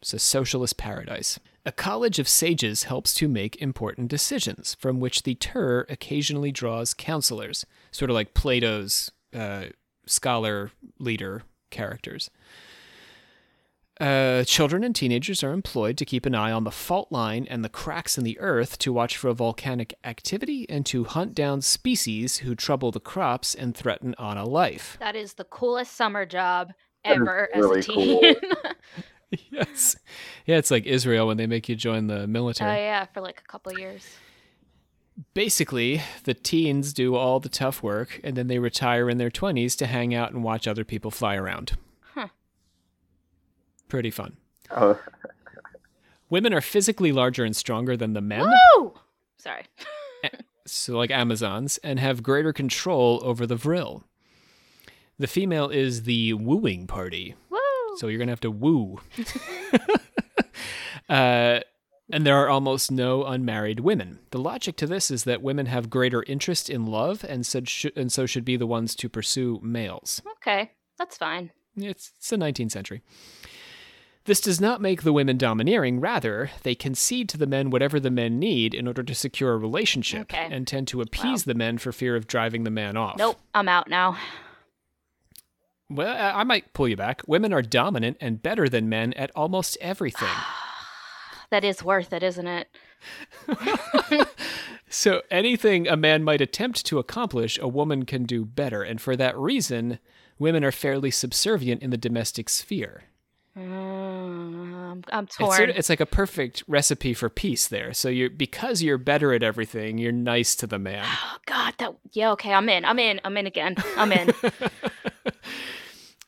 It's 0.01 0.13
a 0.13 0.19
socialist 0.19 0.77
paradise. 0.77 1.39
A 1.67 1.71
college 1.73 2.17
of 2.17 2.29
sages 2.29 2.83
helps 2.83 3.13
to 3.15 3.27
make 3.27 3.57
important 3.57 4.07
decisions, 4.07 4.73
from 4.79 5.01
which 5.01 5.23
the 5.23 5.35
Tur 5.35 5.85
occasionally 5.89 6.49
draws 6.49 6.93
counselors, 6.93 7.65
sort 7.91 8.09
of 8.09 8.15
like 8.15 8.33
Plato's 8.33 9.11
uh, 9.35 9.65
scholar 10.05 10.71
leader 10.97 11.43
characters. 11.69 12.31
Uh, 13.99 14.45
children 14.45 14.81
and 14.85 14.95
teenagers 14.95 15.43
are 15.43 15.51
employed 15.51 15.97
to 15.97 16.05
keep 16.05 16.25
an 16.25 16.35
eye 16.35 16.53
on 16.53 16.63
the 16.63 16.71
fault 16.71 17.11
line 17.11 17.45
and 17.49 17.65
the 17.65 17.69
cracks 17.69 18.17
in 18.17 18.23
the 18.23 18.39
earth 18.39 18.77
to 18.77 18.93
watch 18.93 19.17
for 19.17 19.33
volcanic 19.33 19.93
activity 20.05 20.65
and 20.69 20.85
to 20.85 21.03
hunt 21.03 21.35
down 21.35 21.61
species 21.61 22.37
who 22.37 22.55
trouble 22.55 22.91
the 22.91 23.01
crops 23.01 23.53
and 23.53 23.75
threaten 23.75 24.15
Ana 24.17 24.45
life. 24.45 24.95
That 25.01 25.17
is 25.17 25.33
the 25.33 25.43
coolest 25.43 25.97
summer 25.97 26.25
job 26.25 26.71
ever 27.03 27.49
really 27.53 27.79
as 27.79 27.89
a 27.89 27.91
teen. 27.91 28.35
oh 28.53 28.71
yes. 29.51 29.95
Yeah, 30.45 30.57
it's 30.57 30.71
like 30.71 30.85
Israel 30.85 31.27
when 31.27 31.37
they 31.37 31.47
make 31.47 31.67
you 31.69 31.75
join 31.75 32.07
the 32.07 32.27
military. 32.27 32.71
Oh, 32.71 32.75
yeah, 32.75 33.05
for 33.05 33.21
like 33.21 33.39
a 33.39 33.51
couple 33.51 33.77
years. 33.77 34.05
Basically, 35.33 36.01
the 36.25 36.33
teens 36.33 36.93
do 36.93 37.15
all 37.15 37.39
the 37.39 37.49
tough 37.49 37.81
work 37.81 38.19
and 38.23 38.37
then 38.37 38.47
they 38.47 38.59
retire 38.59 39.09
in 39.09 39.17
their 39.17 39.31
20s 39.31 39.75
to 39.77 39.87
hang 39.87 40.13
out 40.13 40.31
and 40.31 40.43
watch 40.43 40.67
other 40.67 40.83
people 40.83 41.09
fly 41.11 41.35
around. 41.35 41.77
Huh. 42.13 42.27
Pretty 43.87 44.11
fun. 44.11 44.37
Oh, 44.69 44.99
Women 46.29 46.53
are 46.53 46.61
physically 46.61 47.11
larger 47.11 47.45
and 47.45 47.55
stronger 47.55 47.95
than 47.95 48.13
the 48.13 48.21
men, 48.21 48.51
Woo! 48.77 48.93
Sorry. 49.37 49.63
Eh, 50.23 50.29
so 50.65 50.97
like 50.97 51.11
Amazons, 51.11 51.77
and 51.83 51.99
have 51.99 52.23
greater 52.23 52.51
control 52.51 53.21
over 53.23 53.45
the 53.45 53.55
vril. 53.55 54.03
The 55.19 55.27
female 55.27 55.69
is 55.69 56.03
the 56.03 56.33
wooing 56.33 56.87
party, 56.87 57.35
Woo! 57.51 57.59
So 57.97 58.07
you're 58.07 58.19
gonna 58.19 58.31
have 58.31 58.39
to 58.41 58.51
woo. 58.51 58.99
uh, 61.09 61.59
and 62.09 62.25
there 62.25 62.37
are 62.37 62.49
almost 62.49 62.89
no 62.91 63.25
unmarried 63.25 63.81
women. 63.81 64.19
The 64.31 64.39
logic 64.39 64.77
to 64.77 64.87
this 64.87 65.11
is 65.11 65.25
that 65.25 65.41
women 65.41 65.65
have 65.65 65.89
greater 65.89 66.23
interest 66.23 66.69
in 66.69 66.85
love, 66.85 67.23
and 67.27 67.45
so 67.45 67.61
should, 67.65 67.97
and 67.97 68.11
so 68.11 68.25
should 68.25 68.45
be 68.45 68.55
the 68.55 68.67
ones 68.67 68.95
to 68.95 69.09
pursue 69.09 69.59
males. 69.61 70.21
Okay, 70.37 70.71
that's 70.97 71.17
fine. 71.17 71.51
It's, 71.75 72.11
it's 72.17 72.29
the 72.29 72.37
19th 72.37 72.71
century. 72.71 73.01
This 74.25 74.41
does 74.41 74.59
not 74.59 74.81
make 74.81 75.03
the 75.03 75.13
women 75.13 75.37
domineering. 75.37 76.01
Rather, 76.01 76.51
they 76.63 76.75
concede 76.75 77.29
to 77.29 77.37
the 77.37 77.47
men 77.47 77.69
whatever 77.69 77.97
the 77.97 78.11
men 78.11 78.39
need 78.39 78.73
in 78.73 78.85
order 78.85 79.01
to 79.03 79.15
secure 79.15 79.53
a 79.53 79.57
relationship 79.57 80.33
Okay. 80.33 80.49
and 80.51 80.67
tend 80.67 80.89
to 80.89 80.99
appease 81.01 81.45
the 81.45 81.53
men 81.53 81.77
for 81.77 81.93
fear 81.93 82.15
of 82.17 82.27
driving 82.27 82.63
the 82.65 82.69
man 82.69 82.97
off. 82.97 83.17
Nope, 83.17 83.39
I'm 83.53 83.69
out 83.69 83.89
now. 83.89 84.17
Well, 85.89 86.33
I 86.35 86.43
might 86.43 86.73
pull 86.73 86.87
you 86.87 86.97
back. 86.97 87.21
Women 87.27 87.53
are 87.53 87.61
dominant 87.61 88.17
and 88.19 88.41
better 88.43 88.67
than 88.67 88.89
men 88.89 89.13
at 89.13 89.31
almost 89.35 89.77
everything. 89.81 90.27
That 91.49 91.63
is 91.63 91.81
worth 91.81 92.11
it, 92.11 92.23
isn't 92.23 92.45
it? 92.45 92.67
so 94.89 95.21
anything 95.31 95.87
a 95.87 95.95
man 95.95 96.25
might 96.25 96.41
attempt 96.41 96.85
to 96.87 96.99
accomplish, 96.99 97.57
a 97.59 97.69
woman 97.69 98.03
can 98.03 98.23
do 98.25 98.43
better. 98.43 98.83
And 98.83 98.99
for 98.99 99.15
that 99.15 99.37
reason, 99.37 99.99
women 100.37 100.65
are 100.65 100.73
fairly 100.73 101.09
subservient 101.09 101.81
in 101.81 101.89
the 101.89 101.95
domestic 101.97 102.49
sphere. 102.49 103.03
Mm, 103.57 103.63
I'm, 104.91 105.03
I'm 105.09 105.23
It's, 105.23 105.37
torn. 105.37 105.55
sort 105.55 105.69
of- 105.69 105.77
it's 105.77 105.87
like 105.89 106.01
a 106.01 106.05
perfect 106.05 106.63
recipe 106.67 107.13
for 107.13 107.29
peace 107.29 107.65
there. 107.67 107.93
So 107.93 108.09
you're 108.09 108.29
because 108.29 108.81
you're 108.81 108.97
better 108.97 109.31
at 109.33 109.41
everything, 109.41 109.97
you're 109.97 110.11
nice 110.11 110.53
to 110.57 110.67
the 110.67 110.79
man. 110.79 111.05
oh 111.07 111.37
God, 111.45 111.75
that 111.77 111.95
yeah. 112.11 112.31
Okay, 112.31 112.51
I'm 112.53 112.67
in. 112.67 112.83
I'm 112.83 112.99
in. 112.99 113.21
I'm 113.23 113.37
in 113.37 113.47
again. 113.47 113.75
I'm 113.95 114.11
in. 114.11 114.31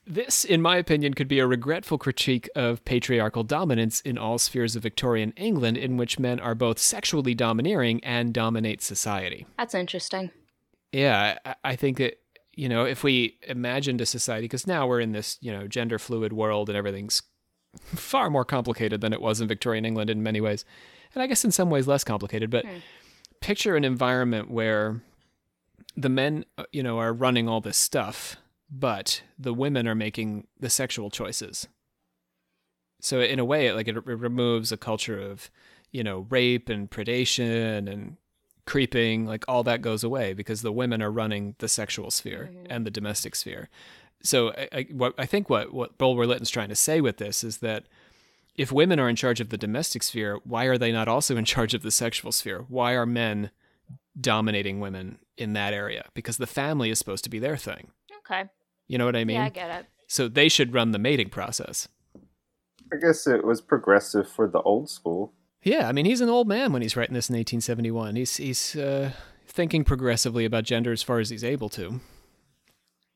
This, 0.09 0.43
in 0.43 0.59
my 0.63 0.77
opinion, 0.77 1.13
could 1.13 1.27
be 1.27 1.37
a 1.37 1.45
regretful 1.45 1.99
critique 1.99 2.49
of 2.55 2.83
patriarchal 2.83 3.43
dominance 3.43 4.01
in 4.01 4.17
all 4.17 4.39
spheres 4.39 4.75
of 4.75 4.81
Victorian 4.81 5.33
England, 5.37 5.77
in 5.77 5.97
which 5.97 6.17
men 6.17 6.39
are 6.39 6.55
both 6.55 6.79
sexually 6.79 7.35
domineering 7.35 8.03
and 8.03 8.33
dominate 8.33 8.81
society. 8.81 9.45
That's 9.59 9.75
interesting. 9.75 10.31
Yeah, 10.91 11.37
I, 11.63 11.75
think 11.75 11.99
that 11.99 12.15
you 12.55 12.67
know 12.67 12.85
if 12.85 13.03
we 13.03 13.37
imagined 13.47 14.01
a 14.01 14.05
society, 14.07 14.45
because 14.45 14.65
now 14.65 14.87
we're 14.87 14.99
in 14.99 15.11
this 15.11 15.37
you 15.41 15.51
know 15.51 15.67
gender 15.67 15.99
fluid 15.99 16.33
world 16.33 16.69
and 16.69 16.77
everything's 16.77 17.21
far 17.77 18.31
more 18.31 18.45
complicated 18.45 19.01
than 19.01 19.13
it 19.13 19.21
was 19.21 19.39
in 19.39 19.47
Victorian 19.47 19.85
England 19.85 20.09
in 20.09 20.23
many 20.23 20.41
ways, 20.41 20.65
and 21.13 21.21
I 21.21 21.27
guess 21.27 21.45
in 21.45 21.51
some 21.51 21.69
ways 21.69 21.87
less 21.87 22.03
complicated. 22.03 22.49
But 22.49 22.65
picture 23.41 23.75
an 23.75 23.83
environment 23.83 24.49
where 24.49 25.03
the 25.95 26.09
men, 26.09 26.45
uh, 26.57 26.63
you 26.71 26.81
know, 26.81 26.97
are 26.97 27.13
running 27.13 27.47
all 27.47 27.61
this 27.61 27.77
stuff, 27.77 28.37
but 28.69 29.23
the 29.37 29.53
women 29.53 29.87
are 29.87 29.95
making 29.95 30.47
the 30.59 30.69
sexual 30.69 31.09
choices. 31.09 31.67
So 33.01 33.21
in 33.21 33.39
a 33.39 33.45
way, 33.45 33.67
it, 33.67 33.75
like 33.75 33.87
it, 33.87 33.95
it 33.95 34.05
removes 34.05 34.71
a 34.71 34.77
culture 34.77 35.19
of, 35.19 35.49
you 35.91 36.03
know, 36.03 36.27
rape 36.29 36.69
and 36.69 36.89
predation 36.89 37.91
and 37.91 38.17
creeping. 38.65 39.25
Like 39.25 39.45
all 39.47 39.63
that 39.63 39.81
goes 39.81 40.03
away 40.03 40.33
because 40.33 40.61
the 40.61 40.71
women 40.71 41.01
are 41.01 41.11
running 41.11 41.55
the 41.59 41.67
sexual 41.67 42.11
sphere 42.11 42.51
and 42.69 42.85
the 42.85 42.91
domestic 42.91 43.35
sphere. 43.35 43.69
So 44.21 44.49
I, 44.49 44.69
I, 44.73 44.87
what, 44.91 45.13
I 45.17 45.25
think 45.25 45.49
what 45.49 45.73
what 45.73 45.97
Bulwer 45.97 46.25
Lytton's 46.25 46.49
trying 46.49 46.69
to 46.69 46.75
say 46.75 46.99
with 46.99 47.17
this 47.17 47.43
is 47.43 47.59
that 47.59 47.85
if 48.55 48.71
women 48.71 48.99
are 48.99 49.07
in 49.07 49.15
charge 49.15 49.39
of 49.39 49.49
the 49.49 49.57
domestic 49.57 50.03
sphere, 50.03 50.37
why 50.43 50.65
are 50.65 50.77
they 50.77 50.91
not 50.91 51.07
also 51.07 51.37
in 51.37 51.45
charge 51.45 51.73
of 51.73 51.81
the 51.81 51.91
sexual 51.91 52.33
sphere? 52.33 52.65
Why 52.67 52.91
are 52.93 53.05
men 53.05 53.51
dominating 54.19 54.81
women 54.81 55.19
in 55.37 55.53
that 55.53 55.73
area? 55.73 56.09
Because 56.13 56.35
the 56.35 56.45
family 56.45 56.89
is 56.89 56.99
supposed 56.99 57.23
to 57.23 57.29
be 57.29 57.39
their 57.39 57.55
thing. 57.55 57.91
Okay. 58.19 58.49
You 58.89 58.97
know 58.97 59.05
what 59.05 59.15
I 59.15 59.23
mean? 59.23 59.37
yeah, 59.37 59.45
I 59.45 59.49
get 59.49 59.69
it. 59.69 59.85
So 60.07 60.27
they 60.27 60.49
should 60.49 60.73
run 60.73 60.91
the 60.91 60.99
mating 60.99 61.29
process. 61.29 61.87
I 62.91 62.97
guess 62.97 63.27
it 63.27 63.45
was 63.45 63.61
progressive 63.61 64.27
for 64.27 64.47
the 64.47 64.61
old 64.61 64.89
school. 64.89 65.33
Yeah, 65.61 65.87
I 65.87 65.91
mean 65.91 66.05
he's 66.05 66.21
an 66.21 66.29
old 66.29 66.47
man 66.47 66.73
when 66.73 66.81
he's 66.81 66.97
writing 66.97 67.13
this 67.13 67.29
in 67.29 67.35
1871. 67.35 68.15
He's 68.15 68.37
he's 68.37 68.75
uh, 68.75 69.11
thinking 69.45 69.83
progressively 69.83 70.43
about 70.43 70.63
gender 70.63 70.91
as 70.91 71.03
far 71.03 71.19
as 71.19 71.29
he's 71.29 71.43
able 71.43 71.69
to. 71.69 72.01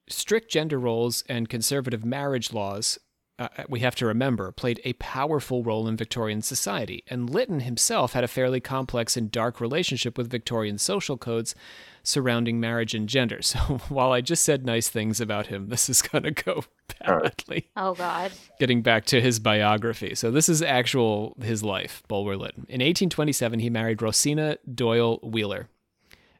Strict 0.08 0.52
gender 0.52 0.80
roles 0.80 1.24
and 1.28 1.50
conservative 1.50 2.06
marriage 2.06 2.54
laws, 2.54 3.00
uh, 3.40 3.48
we 3.70 3.80
have 3.80 3.96
to 3.96 4.06
remember, 4.06 4.52
played 4.52 4.82
a 4.84 4.94
powerful 4.94 5.64
role 5.64 5.88
in 5.88 5.96
Victorian 5.96 6.42
society, 6.42 7.04
and 7.08 7.30
Lytton 7.30 7.62
himself 7.62 8.14
had 8.14 8.24
a 8.24 8.28
fairly 8.28 8.60
complex 8.60 9.16
and 9.16 9.32
dark 9.32 9.62
relationship 9.62 10.18
with 10.18 10.30
Victorian 10.30 10.78
social 10.78 11.18
codes 11.18 11.56
surrounding 12.04 12.60
marriage 12.60 12.93
and 12.93 13.08
gender. 13.10 13.39
So 13.41 13.60
while 13.89 14.12
I 14.12 14.22
just 14.22 14.43
said 14.43 14.66
nice 14.66 14.89
things 14.89 15.22
about 15.22 15.47
him, 15.47 15.70
this 15.70 15.89
is 15.89 16.01
going 16.01 16.24
to 16.24 16.32
go 16.32 16.64
badly 16.99 17.70
Oh 17.76 17.93
God. 17.93 18.32
getting 18.60 18.82
back 18.82 19.06
to 19.06 19.22
his 19.22 19.39
biography. 19.39 20.14
So 20.16 20.30
this 20.32 20.49
is 20.49 20.62
actual 20.62 21.36
his 21.41 21.64
life, 21.64 22.04
Bulwer 22.08 22.36
Lytton. 22.36 22.66
In 22.70 22.82
1827, 22.82 23.60
he 23.60 23.70
married 23.70 24.01
Rosina 24.01 24.58
Doyle 24.74 25.20
Wheeler 25.24 25.70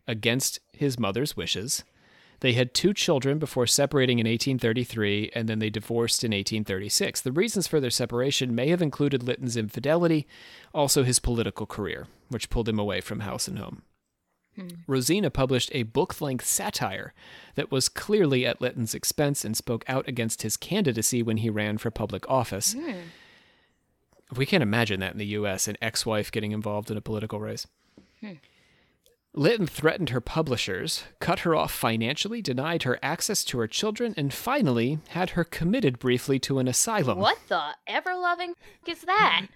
against 0.07 0.59
his 0.74 0.99
mother's 0.99 1.38
wishes. 1.38 1.84
They 2.41 2.53
had 2.53 2.74
two 2.74 2.93
children 2.93 3.39
before 3.39 3.66
separating 3.68 4.20
in 4.20 4.26
1833, 4.28 5.32
and 5.34 5.47
then 5.47 5.59
they 5.59 5.70
divorced 5.70 6.26
in 6.26 6.32
1836. 6.32 7.22
The 7.22 7.32
reasons 7.32 7.68
for 7.68 7.80
their 7.80 7.89
separation 7.89 8.53
may 8.53 8.68
have 8.68 8.82
included 8.82 9.24
Lytton's 9.24 9.55
infidelity, 9.55 10.28
also 10.74 11.03
his 11.03 11.20
political 11.20 11.66
career, 11.66 12.07
which 12.28 12.49
pulled 12.49 12.68
him 12.68 12.80
away 12.80 12.99
from 12.99 13.22
house 13.22 13.47
and 13.47 13.59
home. 13.59 13.84
Hmm. 14.56 14.68
Rosina 14.88 15.30
published 15.30 15.70
a 15.74 15.84
book 15.84 16.22
length 16.22 16.45
satire 16.45 17.14
that 17.56 17.72
was 17.72 17.89
clearly 17.89 18.45
at 18.45 18.62
Lytton's 18.62 18.93
expense 18.93 19.43
and 19.43 19.58
spoke 19.58 19.84
out 19.88 20.08
against 20.08 20.43
his 20.43 20.58
candidacy 20.58 21.24
when 21.24 21.38
he 21.38 21.49
ran 21.49 21.78
for 21.78 21.89
public 21.89 22.30
office. 22.30 22.74
Hmm. 22.74 22.93
We 24.36 24.45
can't 24.45 24.64
imagine 24.64 24.99
that 24.99 25.14
in 25.14 25.18
the 25.18 25.26
US, 25.28 25.68
an 25.68 25.78
ex 25.82 26.06
wife 26.06 26.32
getting 26.32 26.51
involved 26.51 26.91
in 26.91 26.97
a 26.97 27.01
political 27.01 27.39
race. 27.39 27.68
Hmm. 28.22 28.34
Lytton 29.36 29.66
threatened 29.66 30.10
her 30.10 30.22
publishers, 30.22 31.04
cut 31.20 31.39
her 31.39 31.56
off 31.56 31.72
financially, 31.72 32.39
denied 32.39 32.84
her 32.84 32.99
access 33.01 33.43
to 33.45 33.58
her 33.58 33.68
children, 33.68 34.14
and 34.16 34.32
finally 34.32 34.99
had 35.10 35.32
her 35.32 35.43
committed 35.43 35.97
briefly 35.97 36.38
to 36.39 36.60
an 36.60 36.68
asylum. 36.68 37.18
What 37.18 37.39
the 37.47 37.70
ever 37.88 38.16
loving 38.16 38.54
is 38.88 39.01
that? 39.01 39.47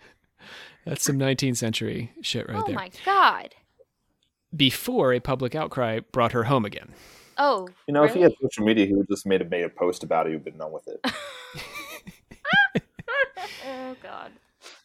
That's 0.84 1.04
some 1.04 1.20
19th 1.20 1.58
century 1.58 2.12
shit 2.22 2.50
right 2.50 2.58
oh 2.58 2.64
there. 2.66 2.76
my 2.76 2.89
God. 3.06 3.54
Before 4.56 5.14
a 5.14 5.20
public 5.20 5.56
outcry 5.56 6.00
brought 6.12 6.32
her 6.32 6.45
home 6.45 6.66
again. 6.66 6.93
Oh. 7.38 7.68
You 7.88 7.93
know, 7.93 8.04
if 8.04 8.14
he 8.14 8.22
had 8.22 8.34
social 8.41 8.66
media, 8.66 8.86
he 8.86 8.93
would 8.93 9.08
just 9.08 9.26
made 9.26 9.41
a 9.41 9.45
made 9.45 9.64
a 9.64 9.70
post 9.70 10.04
about 10.04 10.26
it. 10.28 10.32
You've 10.32 10.43
been 10.45 10.58
done 10.58 10.72
with 10.72 10.88
it. 10.88 11.00
Oh 13.66 13.95
God. 14.02 14.32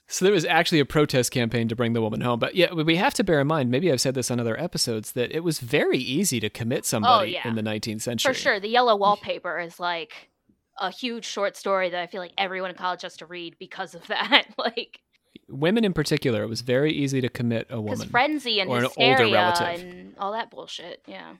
So 0.07 0.25
there 0.25 0.35
was 0.35 0.45
actually 0.45 0.81
a 0.81 0.85
protest 0.85 1.31
campaign 1.31 1.69
to 1.69 1.77
bring 1.77 1.95
the 1.95 2.03
woman 2.03 2.21
home. 2.21 2.39
But 2.39 2.55
yeah, 2.55 2.73
we 2.73 2.97
have 2.97 3.15
to 3.15 3.25
bear 3.25 3.41
in 3.41 3.47
mind, 3.47 3.71
maybe 3.71 3.91
I've 3.91 4.01
said 4.01 4.15
this 4.15 4.31
on 4.31 4.39
other 4.39 4.61
episodes, 4.61 5.13
that 5.13 5.33
it 5.33 5.41
was 5.41 5.59
very 5.59 5.97
easy 5.99 6.39
to 6.41 6.51
commit 6.51 6.81
oh, 6.81 6.83
somebody 6.83 7.31
Oh, 7.31 7.41
yeah. 7.43 7.49
in 7.49 7.55
the 7.55 7.63
19th 7.63 8.03
century. 8.03 8.33
For 8.35 8.39
sure. 8.39 8.61
The 8.61 8.69
yellow 8.69 8.95
wallpaper 9.05 9.59
is 9.59 9.81
like 9.81 10.31
a 10.79 10.91
huge 10.91 11.25
short 11.25 11.57
story 11.57 11.89
that 11.91 12.01
I 12.01 12.07
feel 12.07 12.21
like 12.21 12.35
everyone 12.37 12.71
in 12.71 12.77
college 12.77 13.03
has 13.03 13.17
to 13.19 13.27
read 13.27 13.57
because 13.59 13.95
of 13.95 14.07
that. 14.09 14.45
like, 14.59 15.01
Women 15.49 15.85
in 15.85 15.93
particular, 15.93 16.43
it 16.43 16.49
was 16.49 16.61
very 16.63 16.93
easy 16.93 17.21
to 17.21 17.29
commit 17.29 17.67
a 17.71 17.81
because 17.81 17.99
woman. 17.99 18.09
frenzy 18.09 18.61
and 18.61 18.71
or 18.71 18.79
an 18.79 18.89
older 18.97 19.25
relative. 19.25 19.83
and 19.83 20.15
all 20.19 20.33
that 20.33 20.51
bullshit. 20.51 21.03
Yeah. 21.07 21.35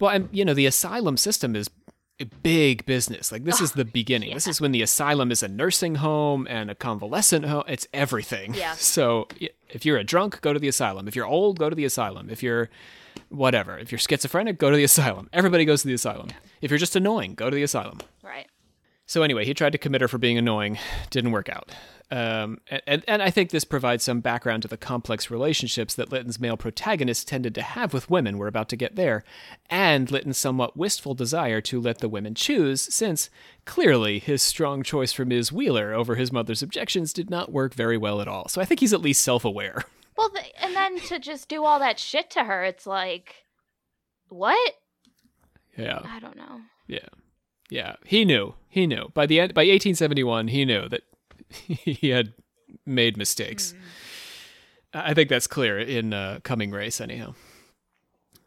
Well, 0.00 0.10
and 0.10 0.28
you 0.32 0.44
know, 0.44 0.54
the 0.54 0.66
asylum 0.66 1.16
system 1.16 1.54
is 1.54 1.68
a 2.20 2.24
big 2.24 2.84
business. 2.86 3.30
Like 3.32 3.44
this 3.44 3.60
is 3.60 3.72
the 3.72 3.84
beginning. 3.84 4.32
This 4.34 4.46
is 4.46 4.60
when 4.60 4.72
the 4.72 4.82
asylum 4.82 5.30
is 5.30 5.42
a 5.42 5.48
nursing 5.48 5.96
home 5.96 6.46
and 6.48 6.70
a 6.70 6.74
convalescent 6.74 7.46
home. 7.46 7.64
It's 7.68 7.86
everything. 7.92 8.54
Yeah. 8.54 8.74
So 8.78 9.28
if 9.70 9.84
you're 9.86 9.96
a 9.98 10.04
drunk, 10.04 10.40
go 10.40 10.52
to 10.52 10.58
the 10.58 10.68
asylum. 10.68 11.08
If 11.08 11.16
you're 11.16 11.26
old, 11.26 11.58
go 11.58 11.68
to 11.70 11.76
the 11.76 11.84
asylum. 11.84 12.28
If 12.30 12.42
you're 12.42 12.68
whatever, 13.28 13.78
if 13.78 13.90
you're 13.92 13.98
schizophrenic, 13.98 14.58
go 14.58 14.70
to 14.70 14.76
the 14.76 14.84
asylum. 14.92 15.28
Everybody 15.32 15.64
goes 15.64 15.82
to 15.82 15.88
the 15.88 15.94
asylum. 15.94 16.28
If 16.60 16.70
you're 16.70 16.78
just 16.78 16.96
annoying, 16.96 17.34
go 17.34 17.48
to 17.50 17.54
the 17.56 17.62
asylum. 17.62 17.98
Right. 18.22 18.48
So 19.06 19.22
anyway, 19.22 19.44
he 19.44 19.54
tried 19.54 19.72
to 19.72 19.78
commit 19.78 20.00
her 20.00 20.08
for 20.08 20.18
being 20.18 20.38
annoying. 20.38 20.78
Didn't 21.10 21.32
work 21.32 21.48
out. 21.48 21.70
Um, 22.10 22.60
and, 22.86 23.02
and 23.08 23.22
I 23.22 23.30
think 23.30 23.50
this 23.50 23.64
provides 23.64 24.04
some 24.04 24.20
background 24.20 24.62
to 24.62 24.68
the 24.68 24.76
complex 24.76 25.30
relationships 25.30 25.94
that 25.94 26.12
Lytton's 26.12 26.38
male 26.38 26.58
protagonists 26.58 27.24
tended 27.24 27.54
to 27.54 27.62
have 27.62 27.94
with 27.94 28.10
women. 28.10 28.36
We're 28.36 28.48
about 28.48 28.68
to 28.68 28.76
get 28.76 28.96
there. 28.96 29.24
And 29.70 30.10
Lytton's 30.10 30.36
somewhat 30.36 30.76
wistful 30.76 31.14
desire 31.14 31.62
to 31.62 31.80
let 31.80 31.98
the 32.00 32.10
women 32.10 32.34
choose, 32.34 32.82
since 32.82 33.30
clearly 33.64 34.18
his 34.18 34.42
strong 34.42 34.82
choice 34.82 35.12
for 35.12 35.24
Ms. 35.24 35.52
Wheeler 35.52 35.94
over 35.94 36.16
his 36.16 36.30
mother's 36.30 36.62
objections 36.62 37.14
did 37.14 37.30
not 37.30 37.50
work 37.50 37.72
very 37.72 37.96
well 37.96 38.20
at 38.20 38.28
all. 38.28 38.46
So 38.48 38.60
I 38.60 38.66
think 38.66 38.80
he's 38.80 38.92
at 38.92 39.00
least 39.00 39.22
self 39.22 39.44
aware. 39.44 39.82
Well, 40.14 40.28
the, 40.28 40.62
and 40.62 40.76
then 40.76 41.00
to 41.00 41.18
just 41.18 41.48
do 41.48 41.64
all 41.64 41.78
that 41.78 41.98
shit 41.98 42.28
to 42.32 42.44
her, 42.44 42.62
it's 42.64 42.86
like, 42.86 43.46
what? 44.28 44.74
Yeah. 45.78 46.00
I 46.04 46.20
don't 46.20 46.36
know. 46.36 46.60
Yeah. 46.86 47.08
Yeah. 47.72 47.96
He 48.04 48.26
knew. 48.26 48.54
He 48.68 48.86
knew. 48.86 49.10
By 49.14 49.24
the 49.24 49.40
end 49.40 49.54
by 49.54 49.62
1871, 49.62 50.48
he 50.48 50.66
knew 50.66 50.90
that 50.90 51.04
he 51.50 52.10
had 52.10 52.34
made 52.84 53.16
mistakes. 53.16 53.74
I 54.92 55.14
think 55.14 55.30
that's 55.30 55.46
clear 55.46 55.78
in 55.78 56.12
uh, 56.12 56.40
Coming 56.42 56.70
Race 56.70 57.00
anyhow. 57.00 57.34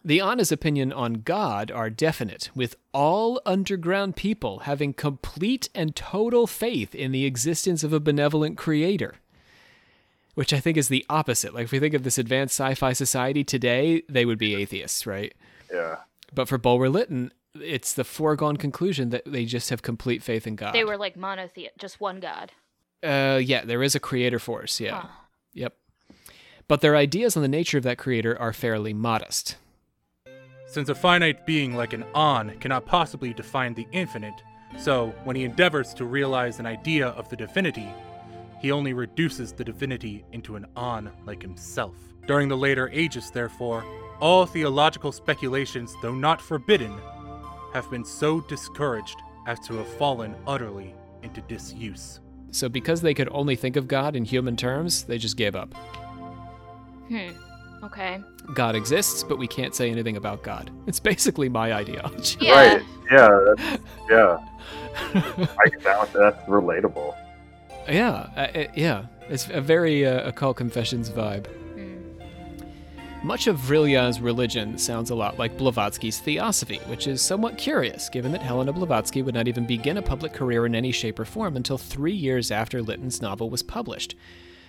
The 0.03 0.21
Ana's 0.21 0.51
opinion 0.51 0.93
on 0.93 1.23
God 1.25 1.71
are 1.71 1.89
definite, 1.89 2.51
with 2.53 2.75
all 2.93 3.41
underground 3.47 4.15
people 4.15 4.59
having 4.59 4.93
complete 4.93 5.69
and 5.73 5.95
total 5.95 6.45
faith 6.45 6.93
in 6.93 7.11
the 7.11 7.25
existence 7.25 7.83
of 7.83 7.91
a 7.91 7.99
benevolent 7.99 8.57
creator. 8.59 9.15
Which 10.35 10.53
I 10.53 10.59
think 10.59 10.77
is 10.77 10.89
the 10.89 11.03
opposite. 11.09 11.55
Like, 11.55 11.63
if 11.63 11.71
we 11.71 11.79
think 11.79 11.95
of 11.95 12.03
this 12.03 12.19
advanced 12.19 12.53
sci 12.59 12.75
fi 12.75 12.93
society 12.93 13.43
today, 13.43 14.03
they 14.07 14.25
would 14.25 14.37
be 14.37 14.53
atheists, 14.53 15.07
right? 15.07 15.33
Yeah. 15.73 15.95
But 16.31 16.47
for 16.47 16.59
Bulwer 16.59 16.89
Lytton, 16.89 17.31
it's 17.55 17.93
the 17.93 18.03
foregone 18.03 18.57
conclusion 18.57 19.09
that 19.09 19.23
they 19.25 19.45
just 19.45 19.69
have 19.69 19.81
complete 19.81 20.21
faith 20.23 20.45
in 20.47 20.55
God. 20.55 20.73
They 20.73 20.83
were 20.83 20.97
like 20.97 21.15
monotheist, 21.15 21.77
just 21.77 21.99
one 22.01 22.19
god. 22.19 22.51
uh, 23.03 23.39
yeah, 23.43 23.63
there 23.65 23.83
is 23.83 23.95
a 23.95 23.99
creator 23.99 24.39
force. 24.39 24.79
Yeah. 24.79 25.01
Huh. 25.01 25.07
Yep. 25.53 25.73
But 26.67 26.81
their 26.81 26.95
ideas 26.95 27.37
on 27.37 27.43
the 27.43 27.47
nature 27.49 27.77
of 27.77 27.83
that 27.83 27.97
creator 27.97 28.37
are 28.39 28.51
fairly 28.53 28.93
modest. 28.93 29.57
Since 30.67 30.89
a 30.89 30.95
finite 30.95 31.45
being 31.45 31.75
like 31.75 31.93
an 31.93 32.03
on 32.15 32.57
cannot 32.59 32.85
possibly 32.85 33.33
define 33.33 33.73
the 33.75 33.87
infinite, 33.91 34.33
so 34.77 35.13
when 35.23 35.35
he 35.35 35.43
endeavors 35.43 35.93
to 35.93 36.05
realize 36.05 36.59
an 36.59 36.65
idea 36.65 37.09
of 37.09 37.29
the 37.29 37.35
divinity, 37.35 37.87
he 38.59 38.71
only 38.71 38.93
reduces 38.93 39.53
the 39.53 39.63
divinity 39.63 40.25
into 40.31 40.55
an 40.55 40.65
on 40.75 41.11
like 41.25 41.41
himself. 41.41 41.95
During 42.25 42.47
the 42.49 42.57
later 42.57 42.89
ages, 42.91 43.29
therefore, 43.29 43.85
all 44.19 44.45
theological 44.47 45.11
speculations, 45.11 45.93
though 46.01 46.15
not 46.15 46.41
forbidden, 46.41 46.99
have 47.75 47.91
been 47.91 48.05
so 48.05 48.39
discouraged 48.39 49.21
as 49.47 49.59
to 49.59 49.73
have 49.75 49.87
fallen 49.97 50.33
utterly 50.47 50.95
into 51.23 51.41
disuse. 51.41 52.21
So 52.51 52.69
because 52.69 53.01
they 53.01 53.13
could 53.13 53.27
only 53.33 53.57
think 53.57 53.75
of 53.75 53.85
God 53.85 54.15
in 54.15 54.23
human 54.23 54.55
terms, 54.55 55.03
they 55.03 55.17
just 55.17 55.35
gave 55.35 55.57
up. 55.57 55.73
Hmm. 57.09 57.31
Okay. 57.83 58.21
God 58.53 58.75
exists, 58.75 59.25
but 59.25 59.37
we 59.37 59.45
can't 59.45 59.75
say 59.75 59.91
anything 59.91 60.15
about 60.15 60.41
God. 60.41 60.71
It's 60.87 61.01
basically 61.01 61.49
my 61.49 61.73
ideology. 61.73 62.37
Yeah. 62.39 62.53
Right. 62.53 62.83
Yeah. 63.11 63.53
That's, 63.57 63.81
yeah. 64.09 64.37
I 65.13 65.69
get 65.69 65.83
that. 65.83 66.13
That's 66.13 66.47
relatable. 66.47 67.13
Yeah, 67.89 68.29
uh, 68.37 68.67
yeah. 68.73 69.07
It's 69.27 69.49
a 69.49 69.59
very 69.59 70.05
uh, 70.05 70.29
occult 70.29 70.55
confessions 70.55 71.09
vibe. 71.09 71.47
Much 73.25 73.47
of 73.47 73.57
Vrilya's 73.57 74.21
religion 74.21 74.77
sounds 74.77 75.09
a 75.09 75.15
lot 75.15 75.39
like 75.39 75.57
Blavatsky's 75.57 76.19
theosophy, 76.19 76.77
which 76.85 77.07
is 77.07 77.23
somewhat 77.23 77.57
curious, 77.57 78.07
given 78.07 78.31
that 78.31 78.43
Helena 78.43 78.71
Blavatsky 78.71 79.23
would 79.23 79.33
not 79.33 79.47
even 79.47 79.65
begin 79.65 79.97
a 79.97 80.01
public 80.03 80.31
career 80.31 80.67
in 80.67 80.75
any 80.75 80.91
shape 80.91 81.17
or 81.17 81.25
form 81.25 81.57
until 81.57 81.79
three 81.79 82.13
years 82.13 82.51
after 82.51 82.83
Lytton's 82.83 83.23
novel 83.23 83.49
was 83.49 83.63
published. 83.63 84.13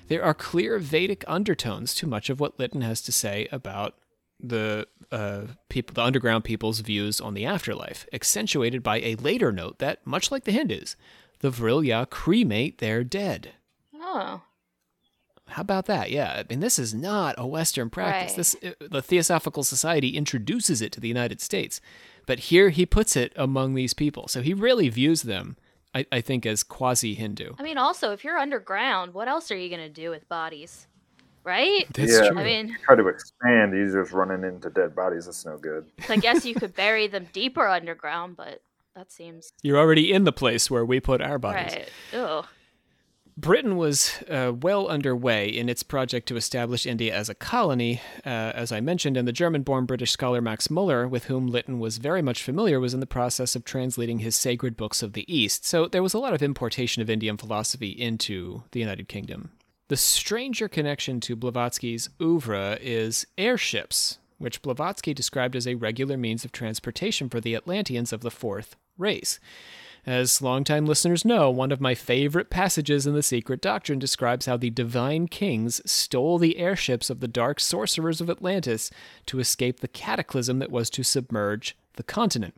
There 0.08 0.24
are 0.24 0.32
clear 0.32 0.78
Vedic 0.78 1.22
undertones 1.28 1.94
to 1.96 2.06
much 2.06 2.30
of 2.30 2.40
what 2.40 2.58
Lytton 2.58 2.80
has 2.80 3.02
to 3.02 3.12
say 3.12 3.46
about 3.52 3.92
the 4.40 4.86
uh, 5.12 5.42
people, 5.68 5.92
the 5.92 6.02
underground 6.02 6.44
people's 6.44 6.80
views 6.80 7.20
on 7.20 7.34
the 7.34 7.44
afterlife, 7.44 8.06
accentuated 8.10 8.82
by 8.82 9.00
a 9.00 9.16
later 9.16 9.52
note 9.52 9.80
that, 9.80 10.06
much 10.06 10.30
like 10.30 10.44
the 10.44 10.52
Hindus, 10.52 10.96
the 11.40 11.50
Vrilya 11.50 12.08
cremate 12.08 12.78
their 12.78 13.04
dead. 13.04 13.52
Oh. 13.96 14.40
How 15.48 15.62
about 15.62 15.86
that? 15.86 16.10
Yeah, 16.10 16.32
I 16.38 16.44
mean, 16.48 16.60
this 16.60 16.78
is 16.78 16.92
not 16.92 17.34
a 17.38 17.46
Western 17.46 17.88
practice. 17.90 18.30
Right. 18.30 18.36
This 18.72 18.74
uh, 18.82 18.86
the 18.90 19.02
Theosophical 19.02 19.62
Society 19.62 20.16
introduces 20.16 20.82
it 20.82 20.90
to 20.92 21.00
the 21.00 21.08
United 21.08 21.40
States, 21.40 21.80
but 22.26 22.38
here 22.40 22.70
he 22.70 22.84
puts 22.84 23.16
it 23.16 23.32
among 23.36 23.74
these 23.74 23.94
people. 23.94 24.26
So 24.28 24.42
he 24.42 24.52
really 24.54 24.88
views 24.88 25.22
them, 25.22 25.56
I, 25.94 26.04
I 26.10 26.20
think, 26.20 26.46
as 26.46 26.62
quasi 26.64 27.14
Hindu. 27.14 27.54
I 27.58 27.62
mean, 27.62 27.78
also, 27.78 28.12
if 28.12 28.24
you're 28.24 28.36
underground, 28.38 29.14
what 29.14 29.28
else 29.28 29.50
are 29.52 29.56
you 29.56 29.68
going 29.68 29.80
to 29.82 29.88
do 29.88 30.10
with 30.10 30.28
bodies? 30.28 30.88
Right? 31.44 31.86
That's 31.94 32.12
Yeah. 32.12 32.28
true. 32.30 32.38
I 32.40 32.44
mean, 32.44 32.76
Try 32.84 32.96
to 32.96 33.06
expand, 33.06 33.72
he's 33.72 33.92
just 33.92 34.10
running 34.12 34.42
into 34.42 34.68
dead 34.68 34.96
bodies. 34.96 35.26
That's 35.26 35.46
no 35.46 35.56
good. 35.56 35.86
I 36.08 36.16
guess 36.16 36.44
you 36.44 36.56
could 36.56 36.74
bury 36.74 37.06
them 37.06 37.28
deeper 37.32 37.68
underground, 37.68 38.36
but 38.36 38.62
that 38.96 39.12
seems. 39.12 39.52
You're 39.62 39.78
already 39.78 40.12
in 40.12 40.24
the 40.24 40.32
place 40.32 40.68
where 40.72 40.84
we 40.84 40.98
put 40.98 41.20
our 41.22 41.38
bodies. 41.38 41.72
Right. 41.72 41.88
Ugh. 42.14 42.46
Britain 43.46 43.76
was 43.76 44.24
uh, 44.28 44.52
well 44.60 44.88
underway 44.88 45.46
in 45.46 45.68
its 45.68 45.84
project 45.84 46.26
to 46.26 46.34
establish 46.34 46.84
India 46.84 47.14
as 47.14 47.28
a 47.28 47.34
colony, 47.34 48.00
uh, 48.24 48.50
as 48.56 48.72
I 48.72 48.80
mentioned, 48.80 49.16
and 49.16 49.28
the 49.28 49.30
German 49.30 49.62
born 49.62 49.86
British 49.86 50.10
scholar 50.10 50.40
Max 50.40 50.68
Muller, 50.68 51.06
with 51.06 51.26
whom 51.26 51.46
Lytton 51.46 51.78
was 51.78 51.98
very 51.98 52.20
much 52.22 52.42
familiar, 52.42 52.80
was 52.80 52.92
in 52.92 52.98
the 52.98 53.06
process 53.06 53.54
of 53.54 53.64
translating 53.64 54.18
his 54.18 54.34
sacred 54.34 54.76
books 54.76 55.00
of 55.00 55.12
the 55.12 55.32
East. 55.32 55.64
So 55.64 55.86
there 55.86 56.02
was 56.02 56.12
a 56.12 56.18
lot 56.18 56.34
of 56.34 56.42
importation 56.42 57.02
of 57.02 57.08
Indian 57.08 57.36
philosophy 57.36 57.90
into 57.90 58.64
the 58.72 58.80
United 58.80 59.06
Kingdom. 59.06 59.52
The 59.86 59.96
stranger 59.96 60.66
connection 60.66 61.20
to 61.20 61.36
Blavatsky's 61.36 62.10
oeuvre 62.20 62.78
is 62.80 63.28
airships, 63.38 64.18
which 64.38 64.60
Blavatsky 64.60 65.14
described 65.14 65.54
as 65.54 65.68
a 65.68 65.76
regular 65.76 66.16
means 66.16 66.44
of 66.44 66.50
transportation 66.50 67.28
for 67.28 67.40
the 67.40 67.54
Atlanteans 67.54 68.12
of 68.12 68.22
the 68.22 68.30
fourth 68.32 68.74
race. 68.98 69.38
As 70.06 70.40
longtime 70.40 70.86
listeners 70.86 71.24
know, 71.24 71.50
one 71.50 71.72
of 71.72 71.80
my 71.80 71.96
favorite 71.96 72.48
passages 72.48 73.08
in 73.08 73.14
The 73.14 73.24
Secret 73.24 73.60
Doctrine 73.60 73.98
describes 73.98 74.46
how 74.46 74.56
the 74.56 74.70
divine 74.70 75.26
kings 75.26 75.80
stole 75.84 76.38
the 76.38 76.58
airships 76.58 77.10
of 77.10 77.18
the 77.18 77.26
dark 77.26 77.58
sorcerers 77.58 78.20
of 78.20 78.30
Atlantis 78.30 78.88
to 79.26 79.40
escape 79.40 79.80
the 79.80 79.88
cataclysm 79.88 80.60
that 80.60 80.70
was 80.70 80.90
to 80.90 81.02
submerge 81.02 81.76
the 81.94 82.04
continent. 82.04 82.54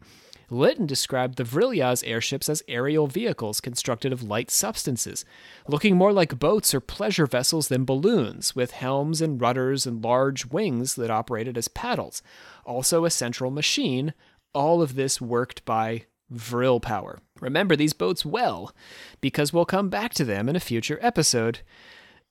Lytton 0.50 0.84
described 0.84 1.38
the 1.38 1.42
Vrilya's 1.42 2.02
airships 2.02 2.50
as 2.50 2.62
aerial 2.68 3.06
vehicles 3.06 3.62
constructed 3.62 4.12
of 4.12 4.22
light 4.22 4.50
substances, 4.50 5.24
looking 5.66 5.96
more 5.96 6.12
like 6.12 6.38
boats 6.38 6.74
or 6.74 6.80
pleasure 6.80 7.26
vessels 7.26 7.68
than 7.68 7.86
balloons, 7.86 8.54
with 8.54 8.72
helms 8.72 9.22
and 9.22 9.40
rudders 9.40 9.86
and 9.86 10.04
large 10.04 10.44
wings 10.44 10.96
that 10.96 11.10
operated 11.10 11.56
as 11.56 11.68
paddles. 11.68 12.22
Also, 12.66 13.06
a 13.06 13.10
central 13.10 13.50
machine, 13.50 14.12
all 14.52 14.82
of 14.82 14.96
this 14.96 15.18
worked 15.18 15.64
by 15.64 16.04
Vril 16.30 16.78
power. 16.78 17.20
Remember 17.40 17.76
these 17.76 17.92
boats 17.92 18.24
well, 18.24 18.74
because 19.20 19.52
we'll 19.52 19.64
come 19.64 19.88
back 19.88 20.14
to 20.14 20.24
them 20.24 20.48
in 20.48 20.56
a 20.56 20.60
future 20.60 20.98
episode 21.00 21.60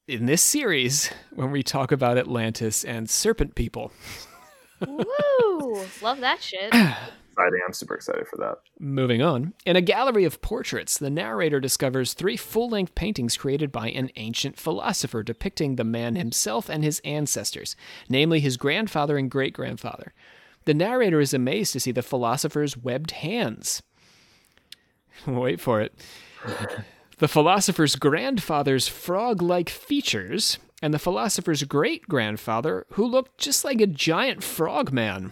in 0.08 0.26
this 0.26 0.42
series 0.42 1.12
when 1.34 1.52
we 1.52 1.64
talk 1.64 1.92
about 1.92 2.18
Atlantis 2.18 2.84
and 2.84 3.10
serpent 3.10 3.56
people. 3.56 3.92
Woo! 4.86 5.86
Love 6.02 6.20
that 6.22 6.42
shit. 6.42 6.74
Exciting. 7.38 7.60
I'm 7.66 7.74
super 7.74 7.96
excited 7.96 8.28
for 8.28 8.38
that. 8.38 8.58
Moving 8.80 9.22
on. 9.22 9.54
In 9.66 9.76
a 9.76 9.82
gallery 9.82 10.24
of 10.24 10.42
portraits, 10.42 10.98
the 10.98 11.10
narrator 11.10 11.60
discovers 11.60 12.14
three 12.14 12.38
full 12.38 12.70
length 12.70 12.96
paintings 12.96 13.38
created 13.38 13.72
by 13.72 13.90
an 13.90 14.10
ancient 14.16 14.58
philosopher 14.58 15.24
depicting 15.24 15.76
the 15.76 15.84
man 15.84 16.16
himself 16.16 16.70
and 16.70 16.84
his 16.84 17.00
ancestors, 17.04 17.76
namely 18.10 18.40
his 18.40 18.58
grandfather 18.58 19.18
and 19.18 19.30
great 19.30 19.54
grandfather. 19.54 20.14
The 20.66 20.74
narrator 20.74 21.20
is 21.20 21.34
amazed 21.34 21.74
to 21.74 21.80
see 21.80 21.92
the 21.92 22.02
philosopher's 22.02 22.76
webbed 22.76 23.12
hands. 23.12 23.84
Wait 25.28 25.60
for 25.60 25.82
it. 25.82 25.94
The 27.20 27.28
philosopher's 27.28 27.96
grandfather's 27.96 28.88
frog 28.88 29.42
like 29.42 29.70
features, 29.70 30.60
and 30.82 30.94
the 30.94 31.00
philosopher's 31.00 31.64
great 31.64 32.08
grandfather, 32.08 32.86
who 32.92 33.06
looked 33.06 33.40
just 33.40 33.66
like 33.66 33.82
a 33.82 33.88
giant 33.88 34.44
frog 34.44 34.92
man 34.92 35.32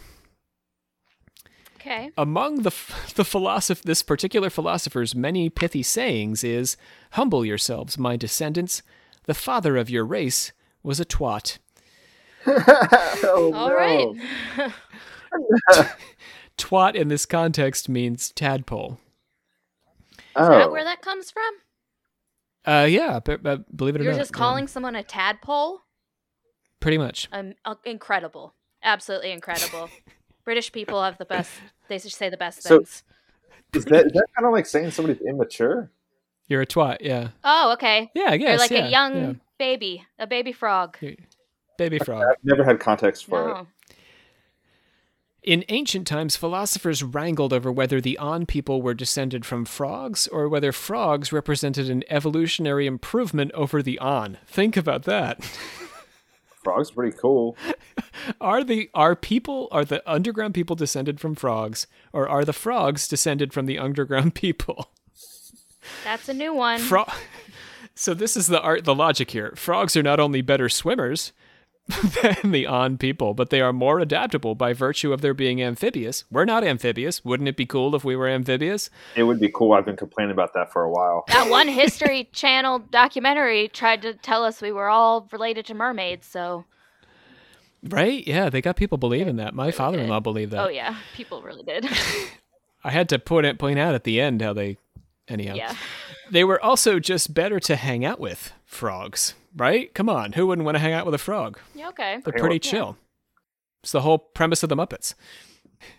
Okay. 1.80 2.10
among 2.18 2.64
the 2.64 2.72
the 3.14 3.24
philosoph- 3.24 3.84
this 3.84 4.02
particular 4.02 4.50
philosopher's 4.50 5.14
many 5.14 5.50
pithy 5.52 5.84
sayings 5.84 6.44
is 6.44 6.78
humble 7.12 7.46
yourselves 7.46 7.96
my 8.00 8.16
descendants 8.18 8.82
the 9.26 9.36
father 9.36 9.78
of 9.78 9.88
your 9.88 10.04
race 10.04 10.52
was 10.82 11.00
a 11.00 11.06
twat 11.06 11.60
oh, 12.48 13.52
All 13.54 13.72
right. 13.72 14.08
twat 16.58 16.96
in 16.96 17.08
this 17.10 17.26
context 17.28 17.88
means 17.88 18.32
tadpole 18.32 19.00
Is 20.38 20.48
Oh, 20.48 20.50
that 20.50 20.72
where 20.72 20.84
that 20.84 21.02
comes 21.02 21.32
from? 21.32 21.54
uh 22.68 22.86
yeah 22.86 23.20
but, 23.24 23.44
but 23.44 23.76
believe 23.78 23.96
it 23.96 24.02
or 24.02 24.04
not. 24.06 24.10
You're 24.12 24.20
just 24.20 24.34
calling 24.34 24.68
someone 24.68 24.96
a 24.96 25.04
tadpole? 25.04 25.82
pretty 26.80 26.98
much 26.98 27.28
Um, 27.32 27.54
uh, 27.64 27.76
incredible. 27.86 28.54
Absolutely 28.84 29.32
incredible. 29.32 29.90
British 30.46 30.72
people 30.72 31.02
have 31.02 31.18
the 31.18 31.26
best. 31.26 31.52
They 31.88 31.98
just 31.98 32.18
say 32.18 32.30
the 32.30 32.38
best 32.38 32.62
So- 32.64 32.78
things. 32.78 33.04
is 33.74 33.86
that, 33.86 34.06
is 34.08 34.12
that 34.14 34.26
kind 34.36 34.46
of 34.46 34.52
like 34.54 34.66
saying 34.68 34.92
somebody's 34.92 35.22
immature? 35.22 35.92
you're 36.48 36.62
a 36.62 36.68
twat 36.68 36.98
yeah 37.02 37.30
Oh, 37.44 37.74
okay. 37.74 38.12
yeah 38.14 38.30
I 38.30 38.34
You're 38.36 38.58
like 38.58 38.70
yeah, 38.72 38.86
a 38.86 38.90
young 38.90 39.16
yeah. 39.16 39.34
baby, 39.58 40.06
a 40.20 40.28
baby 40.28 40.52
frog. 40.52 40.98
baby 41.78 41.98
frog 42.00 42.24
I've 42.30 42.44
never 42.44 42.64
had 42.64 42.80
context 42.80 43.26
for 43.26 43.50
it. 43.50 43.66
No. 45.46 45.52
In 45.52 45.64
ancient 45.70 46.08
times, 46.08 46.36
philosophers 46.36 47.04
wrangled 47.04 47.54
over 47.54 47.72
whether 47.72 48.02
the 48.02 48.18
An 48.20 48.46
people 48.46 48.82
were 48.82 48.94
descended 48.94 49.46
from 49.46 49.66
frogs 49.66 50.28
or 50.28 50.50
whether 50.50 50.72
frogs 50.72 51.32
represented 51.32 51.90
an 51.90 52.04
evolutionary 52.10 52.88
improvement 52.88 53.52
over 53.54 53.82
the 53.82 54.00
An. 54.02 54.38
Think 54.48 54.76
about 54.76 55.04
that. 55.04 55.44
Frog's 56.64 56.90
pretty 56.90 57.16
cool. 57.16 57.56
Are 58.42 58.64
the 58.64 58.90
are 58.96 59.16
people 59.16 59.68
are 59.72 59.86
the 59.86 60.02
underground 60.12 60.56
people 60.56 60.76
descended 60.76 61.20
from 61.20 61.36
frogs 61.36 61.86
or 62.12 62.28
are 62.28 62.44
the 62.44 62.54
frogs 62.54 63.08
descended 63.08 63.54
from 63.54 63.68
the 63.68 63.78
underground 63.78 64.34
people? 64.36 64.90
That's 66.04 66.28
a 66.28 66.34
new 66.34 66.52
one. 66.52 66.80
Fro- 66.80 67.06
so 67.94 68.16
this 68.16 68.36
is 68.36 68.48
the 68.48 68.60
art 68.62 68.84
the 68.84 68.96
logic 68.96 69.30
here. 69.30 69.54
Frogs 69.56 69.96
are 69.96 70.02
not 70.02 70.20
only 70.20 70.42
better 70.42 70.68
swimmers 70.68 71.34
than 72.22 72.52
the 72.52 72.66
An 72.66 72.98
people, 72.98 73.34
but 73.34 73.52
they 73.52 73.62
are 73.62 73.72
more 73.72 74.00
adaptable 74.00 74.56
by 74.56 74.74
virtue 74.74 75.14
of 75.14 75.22
their 75.22 75.36
being 75.36 75.62
amphibious. 75.62 76.24
We're 76.32 76.46
not 76.46 76.64
amphibious. 76.64 77.24
Wouldn't 77.24 77.48
it 77.48 77.56
be 77.56 77.66
cool 77.68 77.94
if 77.96 78.04
we 78.04 78.16
were 78.16 78.28
amphibious? 78.28 78.90
It 79.16 79.24
would 79.24 79.40
be 79.40 79.52
cool. 79.54 79.74
I've 79.74 79.86
been 79.86 79.96
complaining 79.96 80.32
about 80.32 80.54
that 80.56 80.72
for 80.72 80.82
a 80.84 80.90
while. 80.90 81.26
that 81.28 81.50
one 81.50 81.68
History 81.68 82.24
Channel 82.34 82.80
documentary 82.80 83.68
tried 83.68 84.02
to 84.02 84.16
tell 84.16 84.44
us 84.44 84.62
we 84.62 84.72
were 84.72 84.90
all 84.90 85.28
related 85.32 85.66
to 85.68 85.74
mermaids. 85.76 86.26
So, 86.26 86.66
Right? 87.84 88.26
Yeah, 88.28 88.50
they 88.50 88.62
got 88.62 88.78
people 88.78 88.98
believing 88.98 89.36
that. 89.36 89.54
My 89.54 89.70
father-in-law 89.70 90.22
believed 90.22 90.52
that. 90.54 90.66
oh 90.66 90.70
yeah, 90.70 90.98
people 91.14 91.44
really 91.44 91.64
did. 91.64 91.88
I 92.84 92.90
had 92.92 93.10
to 93.10 93.20
point 93.20 93.46
it, 93.46 93.60
point 93.60 93.78
out 93.78 93.94
at 93.96 94.04
the 94.04 94.20
end 94.20 94.42
how 94.42 94.54
they 94.54 94.78
anyhow. 95.28 95.54
yeah. 95.54 95.76
They 96.32 96.44
were 96.44 96.64
also 96.64 96.98
just 97.00 97.34
better 97.36 97.60
to 97.62 97.76
hang 97.76 98.04
out 98.04 98.20
with 98.20 98.54
frogs, 98.66 99.36
right? 99.56 99.94
Come 99.94 100.10
on, 100.10 100.34
who 100.34 100.48
wouldn't 100.48 100.66
want 100.66 100.76
to 100.76 100.80
hang 100.80 100.94
out 100.94 101.06
with 101.06 101.16
a 101.16 101.20
frog? 101.20 101.60
Yeah. 101.74 101.90
Okay. 101.90 102.20
They're 102.24 102.34
Hang 102.34 102.42
pretty 102.42 102.56
with- 102.56 102.64
chill. 102.64 102.98
It's 103.84 103.92
the 103.92 104.02
whole 104.02 104.18
premise 104.18 104.64
of 104.64 104.70
the 104.70 104.76
Muppets. 104.76 105.14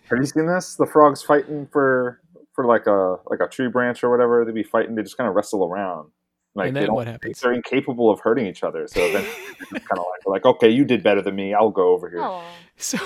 Have 0.09 0.19
you 0.19 0.25
seen 0.25 0.45
this? 0.47 0.75
The 0.75 0.85
frogs 0.85 1.21
fighting 1.23 1.67
for 1.71 2.19
for 2.53 2.65
like 2.65 2.85
a 2.87 3.17
like 3.27 3.39
a 3.39 3.47
tree 3.47 3.69
branch 3.69 4.03
or 4.03 4.09
whatever. 4.09 4.43
They 4.43 4.51
be 4.51 4.63
fighting. 4.63 4.95
They 4.95 5.03
just 5.03 5.15
kind 5.15 5.29
of 5.29 5.35
wrestle 5.35 5.63
around. 5.63 6.09
Like 6.55 6.67
And 6.69 6.75
they 6.75 6.81
then 6.81 6.93
what 6.93 7.07
happens? 7.07 7.39
They're 7.39 7.53
incapable 7.53 8.09
of 8.09 8.19
hurting 8.19 8.45
each 8.47 8.63
other. 8.63 8.87
So 8.87 8.99
then 9.13 9.23
kind 9.71 9.81
of 9.91 9.99
like 9.99 10.25
like 10.25 10.45
okay, 10.45 10.69
you 10.69 10.83
did 10.83 11.01
better 11.03 11.21
than 11.21 11.35
me. 11.35 11.53
I'll 11.53 11.69
go 11.69 11.89
over 11.93 12.09
here. 12.09 12.21
Oh. 12.21 12.43
So, 12.75 12.97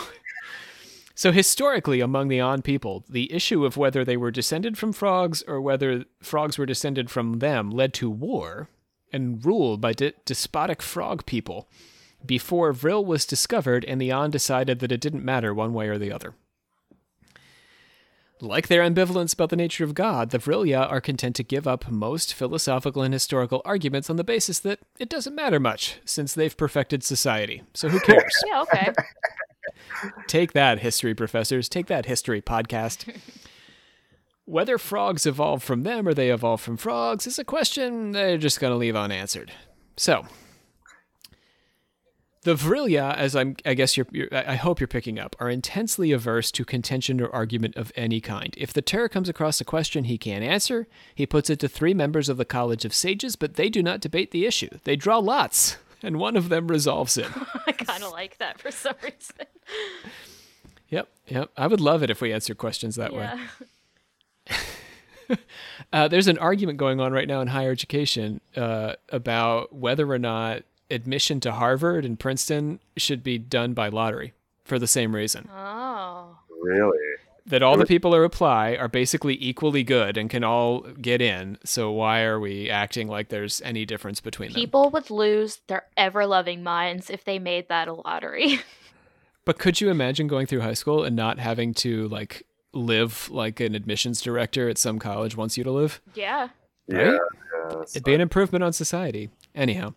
so 1.14 1.32
historically, 1.32 2.00
among 2.00 2.30
the 2.30 2.40
An 2.40 2.62
people, 2.64 3.04
the 3.08 3.32
issue 3.32 3.64
of 3.66 3.78
whether 3.78 4.04
they 4.04 4.18
were 4.18 4.32
descended 4.32 4.78
from 4.78 4.94
frogs 4.94 5.44
or 5.44 5.62
whether 5.62 6.06
frogs 6.24 6.58
were 6.58 6.66
descended 6.66 7.12
from 7.12 7.40
them 7.40 7.70
led 7.70 7.94
to 7.96 8.10
war 8.10 8.68
and 9.12 9.44
rule 9.46 9.78
by 9.78 9.94
de- 9.94 10.14
despotic 10.26 10.82
frog 10.82 11.26
people 11.26 11.70
before 12.26 12.74
Vril 12.74 13.04
was 13.04 13.26
discovered 13.26 13.84
and 13.86 14.00
the 14.00 14.12
An 14.12 14.30
decided 14.30 14.80
that 14.80 14.92
it 14.92 15.02
didn't 15.02 15.26
matter 15.26 15.54
one 15.54 15.74
way 15.74 15.88
or 15.88 15.98
the 15.98 16.12
other. 16.12 16.36
Like 18.40 18.68
their 18.68 18.82
ambivalence 18.82 19.34
about 19.34 19.50
the 19.50 19.56
nature 19.56 19.84
of 19.84 19.94
God, 19.94 20.32
the 20.32 20.40
Vrilya 20.40 20.92
are 20.92 21.00
content 21.00 21.36
to 21.36 21.44
give 21.44 21.68
up 21.68 21.92
most 21.92 22.34
philosophical 22.34 23.04
and 23.04 23.14
historical 23.14 23.62
arguments 23.66 24.10
on 24.10 24.16
the 24.16 24.24
basis 24.24 24.58
that 24.60 24.80
it 24.98 25.10
doesn't 25.10 25.36
matter 25.36 25.60
much, 25.60 26.00
since 26.06 26.34
they've 26.34 26.58
perfected 26.58 27.04
society. 27.04 27.62
So 27.76 27.90
who 27.90 28.00
cares? 28.00 28.34
Yeah. 28.48 28.62
Okay. 28.62 28.94
Take 30.28 30.54
that, 30.54 30.80
history 30.80 31.14
professors. 31.14 31.70
Take 31.70 31.86
that, 31.88 32.08
history 32.08 32.42
podcast. 32.42 33.16
Whether 34.52 34.78
frogs 34.78 35.26
evolved 35.26 35.64
from 35.64 35.84
them 35.84 36.06
or 36.06 36.14
they 36.14 36.30
evolved 36.30 36.62
from 36.62 36.76
frogs 36.76 37.26
is 37.26 37.40
a 37.40 37.46
question 37.46 38.12
they're 38.12 38.38
just 38.38 38.60
going 38.60 38.72
to 38.72 38.78
leave 38.78 38.98
unanswered. 38.98 39.54
So, 39.96 40.26
The 42.42 42.56
Vrilya, 42.56 43.16
as 43.16 43.34
I'm, 43.34 43.56
I 43.66 43.76
guess 43.76 43.96
you're, 43.96 44.08
you're, 44.12 44.28
I 44.30 44.56
hope 44.56 44.82
you're 44.82 44.88
picking 44.90 45.18
up, 45.18 45.38
are 45.40 45.50
intensely 45.50 46.12
averse 46.12 46.52
to 46.52 46.66
contention 46.66 47.22
or 47.22 47.34
argument 47.34 47.78
of 47.78 47.94
any 47.96 48.20
kind. 48.20 48.54
If 48.58 48.74
the 48.74 48.82
Tur 48.82 49.08
comes 49.08 49.30
across 49.30 49.62
a 49.62 49.66
question 49.66 50.04
he 50.04 50.18
can't 50.18 50.44
answer, 50.44 50.86
he 51.16 51.26
puts 51.26 51.50
it 51.50 51.60
to 51.60 51.70
three 51.70 51.94
members 51.94 52.28
of 52.28 52.36
the 52.36 52.44
College 52.44 52.84
of 52.84 52.94
Sages, 52.94 53.38
but 53.38 53.54
they 53.54 53.70
do 53.70 53.82
not 53.82 54.02
debate 54.02 54.32
the 54.32 54.46
issue. 54.46 54.80
They 54.84 54.98
draw 54.98 55.20
lots, 55.20 55.78
and 56.04 56.18
one 56.18 56.36
of 56.36 56.50
them 56.50 56.68
resolves 56.68 57.18
it. 57.18 57.30
I 57.68 57.72
kind 57.72 58.04
of 58.04 58.12
like 58.12 58.38
that 58.40 58.60
for 58.60 58.70
some 58.70 58.96
reason. 59.02 59.46
Yep, 60.90 61.08
yep. 61.28 61.52
I 61.56 61.68
would 61.68 61.80
love 61.80 62.04
it 62.04 62.10
if 62.10 62.20
we 62.20 62.34
answered 62.34 62.58
questions 62.58 62.98
that 62.98 63.14
way. 63.14 63.30
Yeah. 64.52 65.36
Uh, 65.94 66.08
there's 66.08 66.28
an 66.28 66.38
argument 66.38 66.78
going 66.78 67.02
on 67.02 67.12
right 67.12 67.28
now 67.28 67.42
in 67.42 67.48
higher 67.48 67.72
education 67.72 68.40
uh, 68.56 68.94
about 69.10 69.74
whether 69.74 70.10
or 70.10 70.20
not 70.20 70.64
admission 70.90 71.40
to 71.42 71.52
Harvard 71.52 72.06
and 72.06 72.20
Princeton 72.20 72.80
should 72.96 73.24
be 73.24 73.38
done 73.38 73.74
by 73.74 73.90
lottery 73.90 74.34
for 74.64 74.80
the 74.80 74.88
same 74.88 75.16
reason. 75.16 75.50
Oh. 75.54 76.38
Really? 76.62 76.98
That 77.48 77.64
all 77.64 77.76
the 77.76 77.86
people 77.86 78.14
who 78.14 78.24
apply 78.24 78.76
are 78.76 78.88
basically 78.88 79.38
equally 79.42 79.84
good 79.84 80.16
and 80.16 80.30
can 80.30 80.44
all 80.44 80.82
get 80.82 81.22
in. 81.22 81.58
So 81.66 81.92
why 81.92 82.22
are 82.22 82.40
we 82.40 82.70
acting 82.70 83.08
like 83.08 83.30
there's 83.30 83.62
any 83.64 83.86
difference 83.86 84.22
between 84.22 84.50
them? 84.50 84.62
People 84.62 84.92
would 84.92 85.10
lose 85.10 85.60
their 85.68 85.86
ever 85.98 86.26
loving 86.26 86.64
minds 86.64 87.10
if 87.10 87.26
they 87.26 87.40
made 87.40 87.68
that 87.70 87.88
a 87.88 87.94
lottery. 87.94 88.60
But 89.44 89.58
could 89.58 89.82
you 89.82 89.90
imagine 89.90 90.28
going 90.28 90.46
through 90.46 90.62
high 90.62 90.76
school 90.76 91.04
and 91.04 91.16
not 91.16 91.40
having 91.40 91.74
to 91.74 92.08
like 92.10 92.46
live 92.74 93.30
like 93.32 93.60
an 93.60 93.76
admissions 93.76 94.22
director 94.22 94.70
at 94.70 94.78
some 94.78 95.00
college 95.00 95.36
wants 95.36 95.58
you 95.58 95.64
to 95.64 95.72
live? 95.72 96.02
yeah. 96.16 96.50
Yeah. 96.88 96.98
Right? 96.98 97.12
yeah, 97.14 97.20
that's- 97.70 97.96
It'd 97.96 98.04
be 98.04 98.14
an 98.14 98.22
improvement 98.22 98.64
on 98.64 98.74
society. 98.74 99.30
Anyhow. 99.56 99.94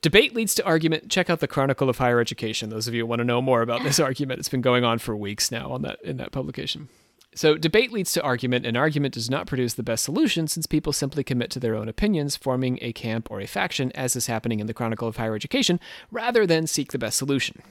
Debate 0.00 0.34
leads 0.34 0.54
to 0.56 0.64
argument. 0.64 1.08
Check 1.10 1.30
out 1.30 1.38
the 1.40 1.46
Chronicle 1.46 1.88
of 1.88 1.98
Higher 1.98 2.20
Education. 2.20 2.70
Those 2.70 2.88
of 2.88 2.94
you 2.94 3.02
who 3.02 3.06
want 3.06 3.20
to 3.20 3.24
know 3.24 3.40
more 3.40 3.62
about 3.62 3.82
this 3.84 4.00
argument, 4.08 4.40
it's 4.40 4.48
been 4.48 4.60
going 4.60 4.84
on 4.84 4.98
for 4.98 5.16
weeks 5.16 5.52
now 5.52 5.70
on 5.70 5.82
that 5.82 6.02
in 6.02 6.16
that 6.16 6.32
publication. 6.32 6.88
So 7.34 7.56
debate 7.56 7.92
leads 7.92 8.12
to 8.12 8.22
argument, 8.22 8.66
and 8.66 8.76
argument 8.76 9.14
does 9.14 9.30
not 9.30 9.46
produce 9.46 9.72
the 9.74 9.82
best 9.82 10.04
solution 10.04 10.48
since 10.48 10.66
people 10.66 10.92
simply 10.92 11.24
commit 11.24 11.50
to 11.52 11.60
their 11.60 11.74
own 11.76 11.88
opinions, 11.88 12.36
forming 12.36 12.78
a 12.82 12.92
camp 12.92 13.28
or 13.30 13.40
a 13.40 13.46
faction, 13.46 13.90
as 13.92 14.16
is 14.16 14.26
happening 14.26 14.60
in 14.60 14.66
the 14.66 14.74
Chronicle 14.74 15.08
of 15.08 15.16
Higher 15.16 15.34
Education, 15.36 15.80
rather 16.10 16.46
than 16.46 16.66
seek 16.66 16.92
the 16.92 16.98
best 16.98 17.16
solution. 17.16 17.62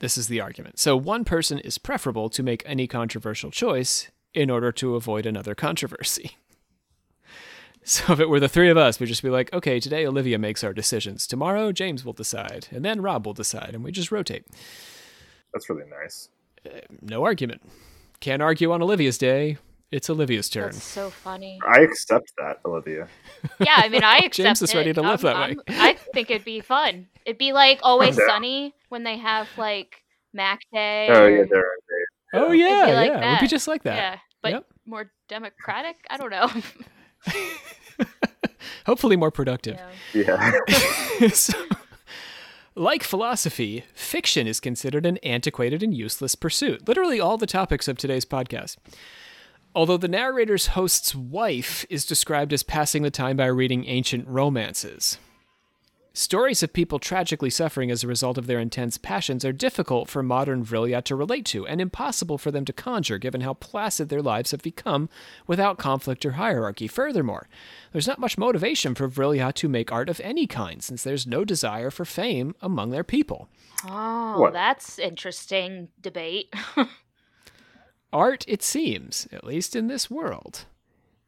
This 0.00 0.18
is 0.18 0.28
the 0.28 0.40
argument. 0.40 0.78
So 0.78 0.96
one 0.96 1.24
person 1.24 1.58
is 1.58 1.78
preferable 1.78 2.28
to 2.30 2.42
make 2.42 2.62
any 2.66 2.86
controversial 2.86 3.50
choice 3.50 4.10
in 4.34 4.50
order 4.50 4.70
to 4.72 4.94
avoid 4.94 5.26
another 5.26 5.54
controversy. 5.54 6.36
So 7.88 8.12
if 8.12 8.18
it 8.18 8.28
were 8.28 8.40
the 8.40 8.48
three 8.48 8.68
of 8.68 8.76
us, 8.76 8.98
we'd 8.98 9.06
just 9.06 9.22
be 9.22 9.30
like, 9.30 9.52
okay, 9.52 9.78
today 9.78 10.04
Olivia 10.08 10.40
makes 10.40 10.64
our 10.64 10.72
decisions. 10.72 11.24
Tomorrow 11.24 11.70
James 11.70 12.04
will 12.04 12.12
decide, 12.12 12.66
and 12.72 12.84
then 12.84 13.00
Rob 13.00 13.24
will 13.24 13.32
decide, 13.32 13.76
and 13.76 13.84
we 13.84 13.92
just 13.92 14.10
rotate. 14.10 14.44
That's 15.52 15.70
really 15.70 15.88
nice. 15.88 16.28
Uh, 16.66 16.80
no 17.00 17.22
argument. 17.22 17.62
Can't 18.18 18.42
argue 18.42 18.72
on 18.72 18.82
Olivia's 18.82 19.18
day. 19.18 19.58
It's 19.92 20.10
Olivia's 20.10 20.48
turn. 20.48 20.64
That's 20.72 20.82
so 20.82 21.10
funny. 21.10 21.60
I 21.66 21.80
accept 21.80 22.32
that, 22.38 22.58
Olivia. 22.64 23.08
Yeah, 23.60 23.74
I 23.76 23.88
mean, 23.88 24.02
I 24.04 24.18
accept 24.18 24.34
James 24.36 24.62
is 24.62 24.74
ready 24.74 24.92
to 24.92 25.00
live 25.02 25.24
um, 25.24 25.32
that 25.32 25.36
I'm- 25.36 25.50
way. 25.50 25.56
I'm- 25.68 25.80
I 25.80 25.94
think 26.12 26.30
it'd 26.30 26.44
be 26.44 26.60
fun. 26.60 27.06
It'd 27.24 27.38
be 27.38 27.52
like 27.52 27.78
Always 27.82 28.18
Yeah. 28.18 28.26
Sunny 28.26 28.74
when 28.88 29.04
they 29.04 29.16
have 29.18 29.48
like 29.56 30.02
Mac 30.34 30.60
Day. 30.72 31.08
Oh 31.10 31.26
yeah, 31.26 31.38
or- 31.40 31.46
there. 31.46 31.64
Oh 32.34 32.46
It'd 32.46 32.58
yeah, 32.60 32.86
be 32.86 32.92
like 32.92 33.10
yeah. 33.10 33.28
It 33.28 33.30
would 33.34 33.40
be 33.40 33.46
just 33.46 33.68
like 33.68 33.84
that. 33.84 33.96
Yeah, 33.96 34.18
but 34.42 34.52
Yep. 34.52 34.66
more 34.86 35.10
democratic. 35.28 35.96
I 36.10 36.16
don't 36.16 36.30
know. 36.30 36.50
Hopefully 38.86 39.16
more 39.16 39.30
productive. 39.30 39.78
Yeah. 40.14 40.52
Yeah. 40.68 41.28
so, 41.32 41.52
like 42.74 43.02
philosophy, 43.02 43.84
fiction 43.94 44.46
is 44.46 44.60
considered 44.60 45.06
an 45.06 45.16
antiquated 45.18 45.82
and 45.82 45.94
useless 45.94 46.34
pursuit. 46.34 46.86
Literally 46.86 47.18
all 47.20 47.36
the 47.38 47.46
topics 47.46 47.88
of 47.88 47.96
today's 47.96 48.24
podcast. 48.24 48.76
Although 49.76 49.98
the 49.98 50.08
narrator's 50.08 50.68
host's 50.68 51.14
wife 51.14 51.84
is 51.90 52.06
described 52.06 52.54
as 52.54 52.62
passing 52.62 53.02
the 53.02 53.10
time 53.10 53.36
by 53.36 53.44
reading 53.44 53.84
ancient 53.84 54.26
romances. 54.26 55.18
Stories 56.14 56.62
of 56.62 56.72
people 56.72 56.98
tragically 56.98 57.50
suffering 57.50 57.90
as 57.90 58.02
a 58.02 58.06
result 58.06 58.38
of 58.38 58.46
their 58.46 58.58
intense 58.58 58.96
passions 58.96 59.44
are 59.44 59.52
difficult 59.52 60.08
for 60.08 60.22
modern 60.22 60.64
Vrilya 60.64 61.04
to 61.04 61.14
relate 61.14 61.44
to 61.44 61.66
and 61.66 61.78
impossible 61.78 62.38
for 62.38 62.50
them 62.50 62.64
to 62.64 62.72
conjure 62.72 63.18
given 63.18 63.42
how 63.42 63.52
placid 63.52 64.08
their 64.08 64.22
lives 64.22 64.52
have 64.52 64.62
become 64.62 65.10
without 65.46 65.76
conflict 65.76 66.24
or 66.24 66.32
hierarchy. 66.32 66.88
Furthermore, 66.88 67.46
there's 67.92 68.08
not 68.08 68.18
much 68.18 68.38
motivation 68.38 68.94
for 68.94 69.10
Vrilya 69.10 69.52
to 69.52 69.68
make 69.68 69.92
art 69.92 70.08
of 70.08 70.22
any 70.24 70.46
kind 70.46 70.82
since 70.82 71.02
there's 71.02 71.26
no 71.26 71.44
desire 71.44 71.90
for 71.90 72.06
fame 72.06 72.54
among 72.62 72.92
their 72.92 73.04
people. 73.04 73.50
Oh, 73.86 74.40
What? 74.40 74.54
that's 74.54 74.98
interesting 74.98 75.88
debate. 76.00 76.50
Art, 78.12 78.44
it 78.48 78.62
seems, 78.62 79.26
at 79.32 79.44
least 79.44 79.74
in 79.76 79.88
this 79.88 80.10
world, 80.10 80.66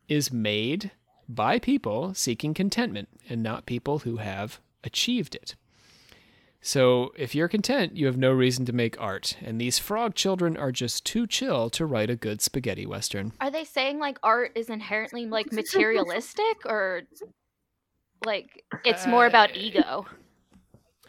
is 0.08 0.32
made 0.32 0.92
by 1.28 1.58
people 1.58 2.14
seeking 2.14 2.54
contentment 2.54 3.08
and 3.28 3.42
not 3.42 3.66
people 3.66 4.00
who 4.00 4.16
have 4.16 4.60
achieved 4.82 5.34
it. 5.34 5.54
So, 6.60 7.12
if 7.16 7.34
you're 7.34 7.48
content, 7.48 7.96
you 7.96 8.06
have 8.06 8.16
no 8.16 8.32
reason 8.32 8.64
to 8.66 8.72
make 8.72 9.00
art, 9.00 9.36
and 9.40 9.60
these 9.60 9.78
frog 9.78 10.16
children 10.16 10.56
are 10.56 10.72
just 10.72 11.06
too 11.06 11.26
chill 11.26 11.70
to 11.70 11.86
write 11.86 12.10
a 12.10 12.16
good 12.16 12.40
spaghetti 12.42 12.84
western. 12.84 13.32
Are 13.40 13.50
they 13.50 13.64
saying 13.64 14.00
like 14.00 14.18
art 14.24 14.52
is 14.56 14.68
inherently 14.68 15.26
like 15.26 15.52
materialistic 15.52 16.66
or 16.66 17.02
like 18.24 18.64
it's 18.84 19.06
more 19.06 19.26
about 19.26 19.50
uh, 19.50 19.54
ego? 19.56 20.06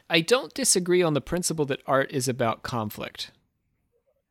I 0.07 0.21
don't 0.21 0.53
disagree 0.53 1.01
on 1.01 1.13
the 1.13 1.21
principle 1.21 1.65
that 1.65 1.81
art 1.87 2.11
is 2.11 2.27
about 2.27 2.61
conflict, 2.61 3.31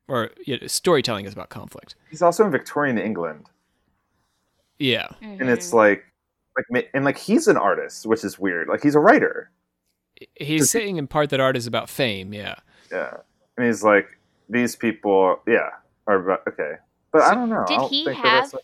or 0.08 0.30
you 0.44 0.58
know, 0.58 0.66
storytelling 0.66 1.26
is 1.26 1.32
about 1.32 1.50
conflict. 1.50 1.94
He's 2.10 2.22
also 2.22 2.44
in 2.44 2.50
Victorian 2.50 2.98
England, 2.98 3.48
Yeah, 4.78 5.08
and 5.20 5.48
it's 5.48 5.68
mm-hmm. 5.68 5.76
like, 5.76 6.04
like, 6.70 6.90
and 6.94 7.04
like 7.04 7.18
he's 7.18 7.46
an 7.46 7.56
artist, 7.56 8.06
which 8.06 8.24
is 8.24 8.38
weird. 8.38 8.68
Like 8.68 8.82
he's 8.82 8.94
a 8.94 9.00
writer. 9.00 9.50
he's 10.34 10.70
saying 10.70 10.96
in 10.96 11.06
part 11.06 11.30
that 11.30 11.40
art 11.40 11.56
is 11.56 11.66
about 11.66 11.88
fame. 11.88 12.32
Yeah, 12.32 12.56
Yeah, 12.90 13.18
and 13.56 13.66
he's 13.66 13.84
like, 13.84 14.18
these 14.48 14.74
people, 14.74 15.40
yeah, 15.46 15.70
are 16.06 16.16
about, 16.16 16.42
okay, 16.48 16.74
but 17.12 17.22
I 17.22 17.34
don't 17.34 17.48
know. 17.48 17.64
Did 17.66 17.78
don't 17.78 17.90
he 17.90 18.04
think 18.04 18.16
that 18.16 18.22
that's 18.22 18.52
have, 18.52 18.60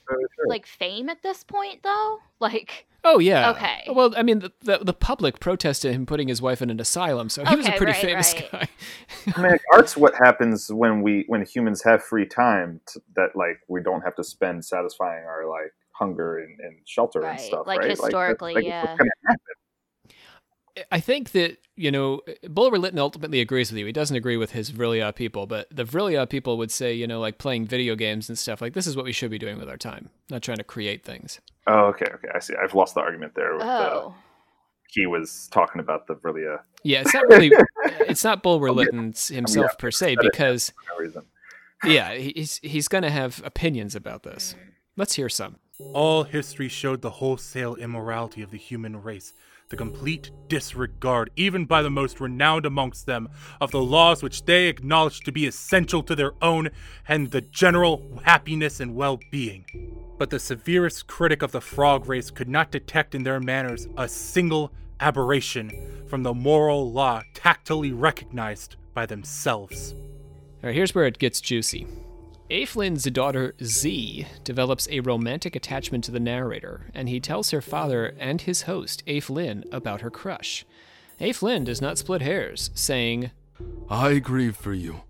like 0.47 0.67
fame 0.67 1.09
at 1.09 1.23
this 1.23 1.45
point 1.45 1.83
though? 1.83 2.21
Like 2.41 2.87
Oh 3.05 3.19
yeah. 3.19 3.51
Okay. 3.51 3.85
Well, 3.89 4.15
I 4.17 4.23
mean, 4.23 4.39
the, 4.41 4.53
the 4.63 4.79
the 4.79 4.93
public 4.95 5.39
protested 5.39 5.95
him 5.95 6.07
putting 6.07 6.29
his 6.29 6.41
wife 6.41 6.63
in 6.63 6.71
an 6.71 6.81
asylum, 6.81 7.29
so 7.29 7.45
he 7.45 7.55
was 7.55 7.67
a 7.67 7.73
pretty 7.73 7.93
right, 7.93 8.01
famous 8.01 8.35
right. 8.35 8.51
guy. 8.51 8.69
I 9.37 9.43
mean, 9.43 9.53
like, 9.53 9.61
art's 9.73 9.97
what 9.97 10.15
happens 10.15 10.73
when 10.73 11.03
we 11.03 11.25
when 11.27 11.45
humans 11.45 11.83
have 11.85 12.03
free 12.03 12.25
time 12.27 12.81
t 12.91 13.01
that 13.15 13.37
like 13.37 13.61
we 13.69 13.83
don't 13.83 14.01
have 14.01 14.17
to 14.17 14.25
spend 14.25 14.65
satisfying 14.65 15.25
our 15.25 15.47
like 15.49 15.73
hunger 15.93 16.39
and, 16.39 16.59
and 16.61 16.77
shelter 16.87 17.23
and 17.25 17.39
stuff. 17.39 17.67
like 17.67 17.81
right? 17.81 17.89
that's- 17.89 18.01
historically, 18.01 18.55
like, 18.55 18.65
it's 18.65 18.69
yeah. 18.69 18.85
what's 18.85 18.99
gonna 18.99 19.11
happen. 19.27 19.54
I 20.91 21.01
think 21.01 21.33
that 21.33 21.59
you 21.77 21.91
know 21.91 22.21
Bulwer 22.49 22.79
Lytton 22.79 22.99
ultimately 22.99 23.41
agrees 23.41 23.71
with 23.71 23.79
you. 23.79 23.87
He 23.87 23.93
doesn't 23.93 24.17
agree 24.17 24.37
with 24.37 24.53
his 24.53 24.71
Vrilya 24.71 25.15
people, 25.15 25.47
but 25.47 25.69
the 25.71 25.85
Vrilya 25.85 26.29
people 26.29 26.59
would 26.59 26.71
say, 26.71 26.93
you 26.93 27.07
know, 27.07 27.21
like 27.21 27.39
playing 27.39 27.67
video 27.67 27.95
games 27.95 28.29
and 28.29 28.39
stuff. 28.39 28.61
Like 28.61 28.73
this 28.73 28.87
is 28.87 28.97
what 28.97 29.05
we 29.05 29.13
should 29.13 29.31
be 29.31 29.39
doing 29.39 29.59
with 29.59 29.69
our 29.69 29.77
time, 29.77 30.11
not 30.31 30.43
trying 30.43 30.59
to 30.59 30.65
create 30.65 31.05
things. 31.05 31.41
Oh, 31.67 31.87
okay, 31.87 32.07
okay. 32.15 32.29
I 32.35 32.39
see. 32.41 32.55
I've 32.61 32.75
lost 32.75 32.95
the 32.95 33.01
argument 33.01 33.35
there. 33.35 33.53
With 33.53 33.63
the, 33.63 33.67
oh. 33.67 34.15
he 34.89 35.07
was 35.07 35.49
talking 35.51 35.81
about 35.81 36.07
the 36.07 36.17
really 36.23 36.47
uh, 36.47 36.59
Yeah, 36.83 37.01
it's 37.01 37.15
not 37.15 37.27
really. 37.29 37.53
it's 38.01 38.25
not 38.25 38.43
Bulwer 38.43 38.73
Lytton 38.73 39.15
himself 39.29 39.79
per 39.79 39.91
se, 39.91 40.17
because 40.21 40.73
no 40.91 40.99
reason. 41.05 41.23
yeah, 41.85 42.15
he's 42.15 42.59
he's 42.59 42.89
gonna 42.89 43.11
have 43.11 43.41
opinions 43.45 43.95
about 43.95 44.25
this. 44.25 44.55
Let's 44.97 45.15
hear 45.15 45.29
some. 45.29 45.57
All 45.93 46.23
history 46.23 46.69
showed 46.69 47.03
the 47.03 47.11
wholesale 47.11 47.75
immorality 47.75 48.43
of 48.43 48.51
the 48.53 48.59
human 48.59 49.03
race, 49.03 49.33
the 49.75 49.79
complete 49.79 50.31
disregard, 50.47 51.31
even 51.35 51.65
by 51.65 51.83
the 51.83 51.91
most 51.91 52.21
renowned 52.21 52.65
amongst 52.65 53.07
them, 53.07 53.29
of 53.61 53.73
the 53.73 53.83
laws 53.83 54.23
which 54.23 54.45
they 54.45 54.69
acknowledge 54.69 55.19
to 55.21 55.33
be 55.33 55.47
essential 55.47 56.01
to 56.01 56.15
their 56.15 56.33
own 56.41 56.71
and 57.09 57.33
the 57.33 57.41
general 57.41 58.01
happiness 58.23 58.79
and 58.79 58.95
well 58.95 59.19
being. 59.33 59.65
But 60.17 60.31
the 60.31 60.39
severest 60.39 61.09
critic 61.09 61.43
of 61.43 61.51
the 61.51 61.61
frog 61.61 62.07
race 62.09 62.31
could 62.31 62.49
not 62.49 62.71
detect 62.71 63.17
in 63.17 63.25
their 63.25 63.41
manners 63.41 63.89
a 63.97 64.07
single 64.07 64.71
aberration 65.01 65.73
from 66.09 66.23
the 66.23 66.35
moral 66.35 66.93
law 66.93 67.23
tactily 67.35 67.93
recognized 67.93 68.77
by 68.95 69.07
themselves. 69.07 69.93
All 69.93 70.69
right, 70.69 70.75
here's 70.75 70.95
where 70.95 71.07
it 71.07 71.19
gets 71.19 71.41
juicy. 71.41 71.85
Aph-Lin's 72.51 73.05
daughter 73.05 73.55
Zee 73.63 74.27
develops 74.45 74.87
a 74.91 75.01
romantic 75.01 75.57
attachment 75.57 76.05
to 76.05 76.11
the 76.11 76.21
narrator, 76.21 76.91
and 76.93 77.09
he 77.09 77.19
tells 77.19 77.51
her 77.51 77.63
father 77.63 78.15
and 78.19 78.43
his 78.43 78.63
host, 78.63 79.03
Aph-Lin, 79.07 79.65
about 79.73 80.03
her 80.03 80.11
crush. 80.11 80.67
Aph-Lin 81.21 81.65
does 81.65 81.81
not 81.81 81.97
split 81.97 82.21
hairs, 82.21 82.71
saying, 82.75 83.31
I 83.89 84.19
grieve 84.19 84.57
for 84.57 84.75
you, 84.75 85.01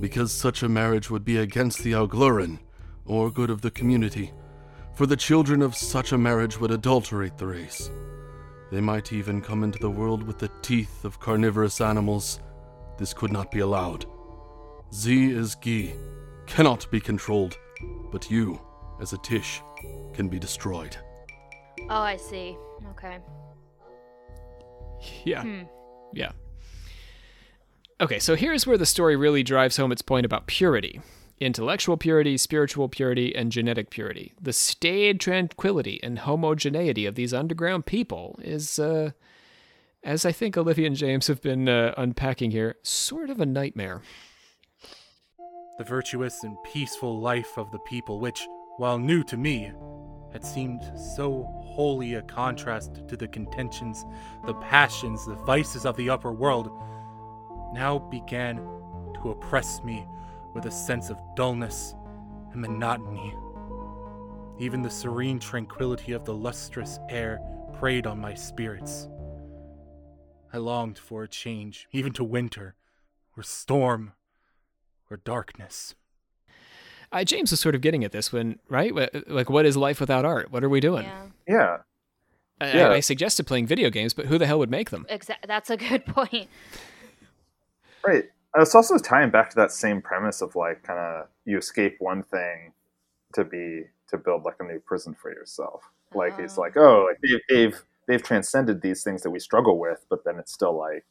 because 0.00 0.32
such 0.32 0.62
a 0.62 0.68
marriage 0.68 1.10
would 1.10 1.24
be 1.24 1.36
against 1.36 1.82
the 1.82 1.92
A-Glauran, 1.92 2.60
or 3.04 3.30
good 3.30 3.50
of 3.50 3.60
the 3.60 3.70
community, 3.70 4.32
for 4.94 5.04
the 5.04 5.16
children 5.16 5.60
of 5.60 5.76
such 5.76 6.12
a 6.12 6.18
marriage 6.18 6.58
would 6.58 6.70
adulterate 6.70 7.36
the 7.36 7.46
race. 7.46 7.90
They 8.72 8.80
might 8.80 9.12
even 9.12 9.42
come 9.42 9.64
into 9.64 9.78
the 9.78 9.90
world 9.90 10.22
with 10.22 10.38
the 10.38 10.50
teeth 10.62 11.04
of 11.04 11.20
carnivorous 11.20 11.82
animals. 11.82 12.40
This 12.98 13.12
could 13.12 13.32
not 13.32 13.50
be 13.50 13.60
allowed. 13.60 14.06
Zee 14.94 15.30
is 15.30 15.56
Gy, 15.56 15.94
cannot 16.46 16.90
be 16.90 17.00
controlled, 17.00 17.56
but 18.10 18.30
you, 18.30 18.60
as 19.00 19.12
a 19.12 19.18
Tish, 19.18 19.60
can 20.12 20.28
be 20.28 20.38
destroyed. 20.38 20.96
Oh, 21.90 22.00
I 22.00 22.16
see. 22.16 22.56
Okay. 22.90 23.18
Yeah. 25.24 25.42
Hmm. 25.42 25.62
Yeah. 26.12 26.32
Okay, 28.00 28.18
so 28.18 28.34
here's 28.34 28.66
where 28.66 28.78
the 28.78 28.86
story 28.86 29.16
really 29.16 29.42
drives 29.42 29.76
home 29.76 29.92
its 29.92 30.02
point 30.02 30.26
about 30.26 30.46
purity 30.46 31.00
intellectual 31.40 31.96
purity, 31.96 32.36
spiritual 32.36 32.88
purity, 32.88 33.34
and 33.34 33.52
genetic 33.52 33.90
purity. 33.90 34.32
The 34.40 34.52
staid 34.52 35.20
tranquility 35.20 36.00
and 36.02 36.20
homogeneity 36.20 37.06
of 37.06 37.16
these 37.16 37.34
underground 37.34 37.86
people 37.86 38.38
is, 38.42 38.78
uh, 38.78 39.10
as 40.02 40.24
I 40.24 40.32
think 40.32 40.56
Olivia 40.56 40.86
and 40.86 40.96
James 40.96 41.26
have 41.26 41.42
been 41.42 41.68
uh, 41.68 41.92
unpacking 41.96 42.52
here, 42.52 42.76
sort 42.82 43.30
of 43.30 43.40
a 43.40 43.46
nightmare. 43.46 44.02
The 45.76 45.84
virtuous 45.84 46.44
and 46.44 46.56
peaceful 46.62 47.18
life 47.20 47.58
of 47.58 47.72
the 47.72 47.80
people, 47.80 48.20
which, 48.20 48.46
while 48.76 48.96
new 48.96 49.24
to 49.24 49.36
me, 49.36 49.72
had 50.32 50.44
seemed 50.44 50.82
so 50.96 51.48
wholly 51.64 52.14
a 52.14 52.22
contrast 52.22 53.08
to 53.08 53.16
the 53.16 53.26
contentions, 53.26 54.04
the 54.46 54.54
passions, 54.54 55.26
the 55.26 55.34
vices 55.34 55.84
of 55.84 55.96
the 55.96 56.10
upper 56.10 56.32
world, 56.32 56.70
now 57.72 57.98
began 57.98 58.56
to 59.20 59.30
oppress 59.30 59.82
me 59.82 60.06
with 60.54 60.66
a 60.66 60.70
sense 60.70 61.10
of 61.10 61.20
dullness 61.34 61.96
and 62.52 62.60
monotony. 62.60 63.34
Even 64.60 64.80
the 64.80 64.90
serene 64.90 65.40
tranquility 65.40 66.12
of 66.12 66.24
the 66.24 66.34
lustrous 66.34 67.00
air 67.08 67.40
preyed 67.72 68.06
on 68.06 68.20
my 68.20 68.34
spirits. 68.34 69.08
I 70.52 70.58
longed 70.58 70.98
for 70.98 71.24
a 71.24 71.28
change, 71.28 71.88
even 71.90 72.12
to 72.12 72.22
winter, 72.22 72.76
or 73.36 73.42
storm, 73.42 74.12
or 75.14 75.18
darkness. 75.18 75.94
Uh, 77.12 77.22
James 77.24 77.52
was 77.52 77.60
sort 77.60 77.74
of 77.76 77.80
getting 77.80 78.02
at 78.02 78.10
this 78.12 78.32
when, 78.32 78.58
right? 78.68 78.92
Like, 79.28 79.48
what 79.48 79.64
is 79.64 79.76
life 79.76 80.00
without 80.00 80.24
art? 80.24 80.50
What 80.50 80.64
are 80.64 80.68
we 80.68 80.80
doing? 80.80 81.04
Yeah. 81.04 81.26
Yeah. 81.46 81.76
I, 82.60 82.76
Yeah. 82.76 82.88
I 82.90 83.00
suggested 83.00 83.46
playing 83.46 83.66
video 83.68 83.88
games, 83.88 84.12
but 84.14 84.26
who 84.26 84.36
the 84.36 84.46
hell 84.46 84.58
would 84.58 84.70
make 84.70 84.90
them? 84.90 85.06
Exactly. 85.08 85.46
That's 85.46 85.70
a 85.70 85.76
good 85.76 86.04
point. 86.06 86.48
Right. 88.06 88.24
It's 88.56 88.74
also 88.74 88.98
tying 88.98 89.30
back 89.30 89.50
to 89.50 89.56
that 89.56 89.70
same 89.72 90.02
premise 90.02 90.40
of 90.42 90.54
like 90.56 90.82
kind 90.82 90.98
of 90.98 91.28
you 91.44 91.58
escape 91.58 91.96
one 92.00 92.22
thing 92.24 92.72
to 93.34 93.44
be 93.44 93.84
to 94.08 94.18
build 94.18 94.44
like 94.44 94.56
a 94.60 94.64
new 94.64 94.78
prison 94.80 95.14
for 95.14 95.30
yourself. 95.32 95.82
Like 96.14 96.34
it's 96.38 96.58
Oh. 96.58 96.60
like 96.60 96.76
oh 96.76 97.06
like 97.08 97.18
they've, 97.20 97.40
they've 97.48 97.82
they've 98.06 98.22
transcended 98.22 98.80
these 98.82 99.02
things 99.02 99.22
that 99.22 99.30
we 99.30 99.40
struggle 99.40 99.78
with, 99.78 100.04
but 100.08 100.24
then 100.24 100.38
it's 100.38 100.52
still 100.52 100.76
like 100.76 101.04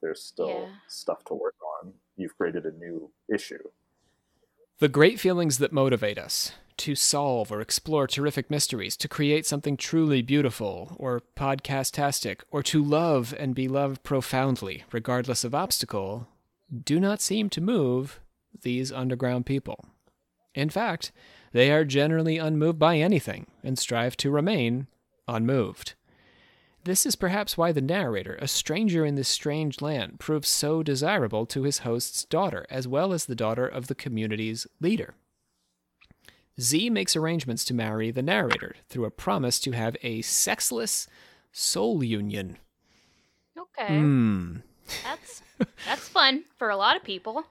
there's 0.00 0.22
still 0.22 0.48
Yeah. 0.68 0.74
stuff 0.86 1.24
to 1.26 1.34
work 1.34 1.56
on. 1.82 1.92
You've 2.18 2.36
created 2.36 2.66
a 2.66 2.72
new 2.72 3.10
issue. 3.32 3.62
The 4.80 4.88
great 4.88 5.18
feelings 5.18 5.58
that 5.58 5.72
motivate 5.72 6.18
us 6.18 6.52
to 6.78 6.94
solve 6.94 7.50
or 7.50 7.60
explore 7.60 8.06
terrific 8.06 8.50
mysteries, 8.50 8.96
to 8.96 9.08
create 9.08 9.46
something 9.46 9.76
truly 9.76 10.22
beautiful 10.22 10.94
or 10.96 11.22
podcastastic, 11.36 12.40
or 12.50 12.62
to 12.62 12.82
love 12.82 13.34
and 13.38 13.54
be 13.54 13.66
loved 13.66 14.02
profoundly, 14.02 14.84
regardless 14.92 15.44
of 15.44 15.54
obstacle, 15.54 16.28
do 16.84 17.00
not 17.00 17.20
seem 17.20 17.50
to 17.50 17.60
move 17.60 18.20
these 18.62 18.92
underground 18.92 19.46
people. 19.46 19.86
In 20.54 20.70
fact, 20.70 21.12
they 21.52 21.70
are 21.70 21.84
generally 21.84 22.38
unmoved 22.38 22.78
by 22.78 22.98
anything 22.98 23.46
and 23.64 23.78
strive 23.78 24.16
to 24.18 24.30
remain 24.30 24.86
unmoved. 25.26 25.94
This 26.88 27.04
is 27.04 27.16
perhaps 27.16 27.58
why 27.58 27.72
the 27.72 27.82
narrator, 27.82 28.38
a 28.40 28.48
stranger 28.48 29.04
in 29.04 29.14
this 29.14 29.28
strange 29.28 29.82
land, 29.82 30.18
proves 30.18 30.48
so 30.48 30.82
desirable 30.82 31.44
to 31.44 31.64
his 31.64 31.80
host's 31.80 32.24
daughter, 32.24 32.64
as 32.70 32.88
well 32.88 33.12
as 33.12 33.26
the 33.26 33.34
daughter 33.34 33.66
of 33.66 33.88
the 33.88 33.94
community's 33.94 34.66
leader. 34.80 35.12
Zee 36.58 36.88
makes 36.88 37.14
arrangements 37.14 37.66
to 37.66 37.74
marry 37.74 38.10
the 38.10 38.22
narrator 38.22 38.74
through 38.88 39.04
a 39.04 39.10
promise 39.10 39.60
to 39.60 39.72
have 39.72 39.98
a 40.02 40.22
sexless 40.22 41.06
soul 41.52 42.02
union. 42.02 42.56
Okay. 43.58 43.98
Hmm. 43.98 44.56
That's 45.04 45.42
that's 45.84 46.08
fun 46.08 46.44
for 46.56 46.70
a 46.70 46.76
lot 46.78 46.96
of 46.96 47.04
people. 47.04 47.44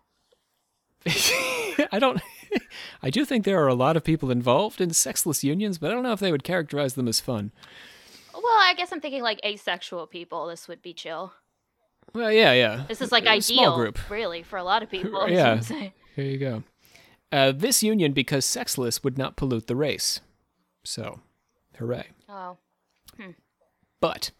I 1.05 1.99
don't. 1.99 2.19
I 3.03 3.11
do 3.11 3.23
think 3.23 3.45
there 3.45 3.64
are 3.64 3.68
a 3.68 3.76
lot 3.76 3.97
of 3.97 4.03
people 4.03 4.31
involved 4.31 4.81
in 4.81 4.93
sexless 4.93 5.43
unions, 5.43 5.77
but 5.77 5.91
I 5.91 5.93
don't 5.93 6.01
know 6.01 6.14
if 6.14 6.19
they 6.19 6.31
would 6.31 6.43
characterize 6.43 6.95
them 6.95 7.07
as 7.07 7.19
fun. 7.19 7.51
Well, 8.48 8.60
I 8.60 8.74
guess 8.78 8.91
I'm 8.94 9.02
thinking 9.02 9.22
like 9.24 9.40
asexual 9.45 10.07
people. 10.07 10.48
This 10.48 10.68
would 10.69 10.82
be 10.82 10.94
chill. 10.94 11.34
Well, 12.14 12.32
yeah, 12.32 12.53
yeah. 12.53 12.86
This 12.88 13.02
is 13.02 13.11
like 13.11 13.26
A 13.26 13.32
ideal, 13.32 13.41
small 13.64 13.76
group. 13.76 14.10
really, 14.10 14.41
for 14.41 14.57
a 14.57 14.64
lot 14.64 14.82
of 14.84 14.90
people. 14.91 15.30
Yeah. 15.30 15.60
Here 15.61 15.91
you 16.26 16.38
go. 16.38 16.64
Uh, 17.32 17.52
this 17.52 17.84
union, 17.84 18.14
because 18.14 18.45
sexless, 18.45 19.03
would 19.03 19.18
not 19.18 19.36
pollute 19.36 19.68
the 19.68 19.76
race. 19.76 20.22
So, 20.86 21.19
hooray. 21.78 22.07
Oh. 22.30 22.57
But 23.99 24.32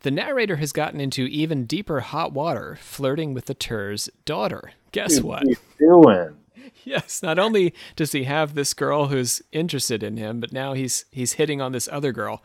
the 0.00 0.10
narrator 0.10 0.56
has 0.56 0.70
gotten 0.70 1.00
into 1.00 1.22
even 1.22 1.64
deeper 1.64 2.00
hot 2.00 2.32
water, 2.32 2.76
flirting 2.80 3.32
with 3.32 3.46
the 3.46 3.54
Tur's 3.54 4.10
daughter. 4.26 4.72
Guess 4.92 5.16
Dude, 5.16 5.24
what? 5.24 5.44
What 5.44 5.46
are 5.46 5.50
you 5.50 6.02
doing? 6.02 6.34
Yes, 6.84 7.22
not 7.22 7.38
only 7.38 7.74
does 7.96 8.12
he 8.12 8.24
have 8.24 8.54
this 8.54 8.74
girl 8.74 9.06
who's 9.08 9.40
interested 9.52 10.02
in 10.02 10.16
him, 10.18 10.38
but 10.38 10.52
now 10.52 10.74
he's 10.74 11.06
he's 11.10 11.32
hitting 11.34 11.60
on 11.62 11.72
this 11.72 11.88
other 11.90 12.12
girl. 12.12 12.42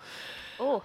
Oh. 0.60 0.82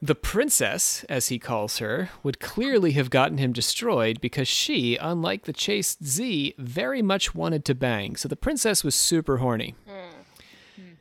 The 0.00 0.14
princess, 0.14 1.04
as 1.08 1.26
he 1.26 1.40
calls 1.40 1.78
her, 1.78 2.10
would 2.22 2.38
clearly 2.38 2.92
have 2.92 3.10
gotten 3.10 3.38
him 3.38 3.52
destroyed 3.52 4.20
because 4.20 4.46
she, 4.46 4.96
unlike 4.96 5.44
the 5.44 5.52
chaste 5.52 6.04
Zee, 6.04 6.54
very 6.56 7.02
much 7.02 7.34
wanted 7.34 7.64
to 7.64 7.74
bang. 7.74 8.14
So 8.14 8.28
the 8.28 8.36
princess 8.36 8.84
was 8.84 8.94
super 8.94 9.38
horny. 9.38 9.74
Hmm. 9.88 10.20
Hmm. 10.76 10.92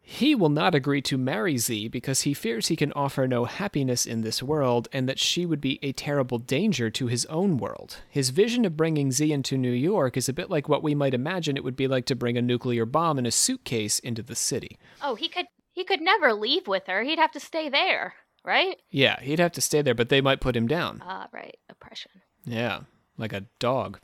He 0.00 0.34
will 0.34 0.48
not 0.48 0.74
agree 0.74 1.02
to 1.02 1.18
marry 1.18 1.58
Zee 1.58 1.88
because 1.88 2.22
he 2.22 2.32
fears 2.32 2.68
he 2.68 2.76
can 2.76 2.90
offer 2.94 3.28
no 3.28 3.44
happiness 3.44 4.06
in 4.06 4.22
this 4.22 4.42
world 4.42 4.88
and 4.94 5.06
that 5.10 5.18
she 5.18 5.44
would 5.44 5.60
be 5.60 5.78
a 5.82 5.92
terrible 5.92 6.38
danger 6.38 6.88
to 6.88 7.08
his 7.08 7.26
own 7.26 7.58
world. 7.58 7.98
His 8.08 8.30
vision 8.30 8.64
of 8.64 8.78
bringing 8.78 9.12
Zee 9.12 9.34
into 9.34 9.58
New 9.58 9.72
York 9.72 10.16
is 10.16 10.30
a 10.30 10.32
bit 10.32 10.48
like 10.48 10.70
what 10.70 10.82
we 10.82 10.94
might 10.94 11.12
imagine 11.12 11.58
it 11.58 11.64
would 11.64 11.76
be 11.76 11.86
like 11.86 12.06
to 12.06 12.16
bring 12.16 12.38
a 12.38 12.42
nuclear 12.42 12.86
bomb 12.86 13.18
in 13.18 13.26
a 13.26 13.30
suitcase 13.30 13.98
into 13.98 14.22
the 14.22 14.34
city. 14.34 14.78
Oh, 15.02 15.16
he 15.16 15.28
could 15.28 15.48
he 15.74 15.84
could 15.84 16.00
never 16.00 16.34
leave 16.34 16.68
with 16.68 16.86
her. 16.86 17.02
He'd 17.02 17.18
have 17.18 17.32
to 17.32 17.40
stay 17.40 17.68
there, 17.68 18.14
right? 18.44 18.76
Yeah, 18.90 19.20
he'd 19.20 19.38
have 19.38 19.52
to 19.52 19.60
stay 19.60 19.82
there, 19.82 19.94
but 19.94 20.08
they 20.08 20.20
might 20.20 20.40
put 20.40 20.56
him 20.56 20.66
down. 20.66 21.02
Ah, 21.04 21.28
right. 21.32 21.56
Oppression. 21.68 22.10
Yeah, 22.44 22.80
like 23.16 23.32
a 23.32 23.46
dog. 23.58 23.98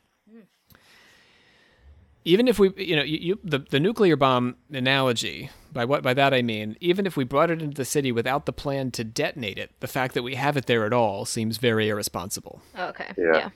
Even 2.25 2.47
if 2.47 2.59
we, 2.59 2.73
you 2.77 2.95
know, 2.95 3.03
you, 3.03 3.19
you 3.19 3.39
the, 3.43 3.59
the 3.59 3.81
nuclear 3.81 4.15
bomb 4.15 4.57
analogy, 4.71 5.49
by 5.73 5.87
what 5.87 6.03
by 6.03 6.13
that 6.13 6.35
I 6.35 6.43
mean, 6.43 6.77
even 6.79 7.07
if 7.07 7.17
we 7.17 7.25
brought 7.25 7.51
it 7.51 7.63
into 7.63 7.77
the 7.77 7.87
city 7.87 8.13
without 8.13 8.45
the 8.45 8.53
plan 8.53 8.91
to 8.93 9.05
detonate 9.05 9.57
it, 9.57 9.71
the 9.81 9.87
fact 9.87 10.13
that 10.15 10.23
we 10.23 10.35
have 10.35 10.57
it 10.57 10.67
there 10.67 10.85
at 10.85 10.93
all 10.93 11.25
seems 11.25 11.57
very 11.57 11.89
irresponsible. 11.89 12.61
Okay. 12.79 13.13
Yeah. 13.17 13.33
yeah. 13.33 13.51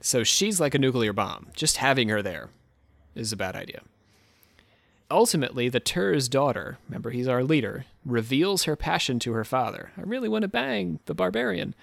So 0.00 0.24
she's 0.24 0.58
like 0.58 0.74
a 0.74 0.78
nuclear 0.78 1.12
bomb. 1.12 1.48
Just 1.54 1.76
having 1.78 2.08
her 2.08 2.22
there 2.22 2.48
is 3.14 3.32
a 3.32 3.36
bad 3.36 3.56
idea. 3.56 3.82
Ultimately, 5.10 5.68
the 5.68 5.80
Tur's 5.80 6.28
daughter, 6.28 6.78
remember 6.88 7.10
he's 7.10 7.28
our 7.28 7.44
leader, 7.44 7.84
reveals 8.04 8.64
her 8.64 8.74
passion 8.74 9.18
to 9.20 9.32
her 9.32 9.44
father. 9.44 9.92
I 9.96 10.02
really 10.02 10.28
want 10.28 10.42
to 10.42 10.48
bang 10.48 10.98
the 11.06 11.14
barbarian. 11.14 11.74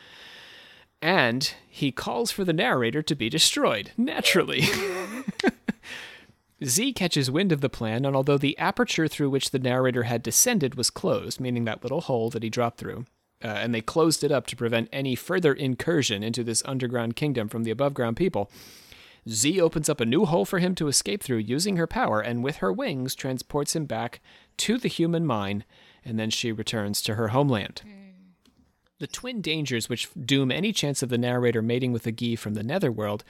And 1.01 1.53
he 1.67 1.91
calls 1.91 2.31
for 2.31 2.43
the 2.43 2.53
narrator 2.53 3.01
to 3.01 3.15
be 3.15 3.29
destroyed, 3.29 3.91
naturally. 3.97 4.63
Zee 6.63 6.93
catches 6.93 7.31
wind 7.31 7.51
of 7.51 7.61
the 7.61 7.69
plan, 7.69 8.05
and 8.05 8.15
although 8.15 8.37
the 8.37 8.57
aperture 8.57 9.07
through 9.07 9.29
which 9.29 9.51
the 9.51 9.59
narrator 9.59 10.03
had 10.03 10.23
descended 10.23 10.75
was 10.75 10.89
closed, 10.89 11.39
meaning 11.39 11.65
that 11.65 11.83
little 11.83 12.01
hole 12.01 12.29
that 12.29 12.43
he 12.43 12.49
dropped 12.49 12.77
through, 12.77 13.05
uh, 13.43 13.47
and 13.47 13.75
they 13.75 13.81
closed 13.81 14.23
it 14.23 14.31
up 14.31 14.47
to 14.47 14.55
prevent 14.55 14.87
any 14.93 15.15
further 15.15 15.53
incursion 15.53 16.23
into 16.23 16.43
this 16.43 16.63
underground 16.65 17.15
kingdom 17.15 17.49
from 17.49 17.63
the 17.63 17.71
above 17.71 17.93
ground 17.93 18.15
people, 18.15 18.49
Zee 19.27 19.61
opens 19.61 19.87
up 19.87 20.01
a 20.01 20.05
new 20.05 20.25
hole 20.25 20.45
for 20.45 20.59
him 20.59 20.75
to 20.75 20.87
escape 20.87 21.23
through 21.23 21.37
using 21.37 21.77
her 21.77 21.87
power, 21.87 22.19
and 22.19 22.43
with 22.43 22.57
her 22.57 22.71
wings 22.73 23.15
transports 23.15 23.75
him 23.75 23.85
back 23.85 24.19
to 24.57 24.77
the 24.77 24.89
human 24.89 25.25
mine, 25.25 25.63
and 26.03 26.19
then 26.19 26.29
she 26.29 26.51
returns 26.51 27.01
to 27.01 27.15
her 27.15 27.29
homeland. 27.29 27.81
The 28.99 29.07
twin 29.07 29.41
dangers 29.41 29.89
which 29.89 30.09
doom 30.13 30.51
any 30.51 30.71
chance 30.71 31.01
of 31.01 31.09
the 31.09 31.17
narrator 31.17 31.61
mating 31.61 31.91
with 31.91 32.05
a 32.05 32.11
Gy 32.11 32.35
from 32.35 32.53
the 32.53 32.63
netherworld 32.63 33.23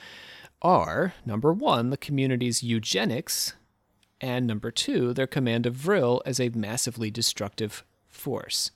are 0.61 1.13
number 1.25 1.53
one, 1.53 1.89
the 1.89 1.97
community's 1.97 2.63
eugenics, 2.63 3.53
and 4.21 4.47
number 4.47 4.71
two, 4.71 5.13
their 5.13 5.27
command 5.27 5.65
of 5.65 5.75
Vril 5.75 6.21
as 6.25 6.39
a 6.39 6.49
massively 6.49 7.11
destructive 7.11 7.83
force. 8.07 8.71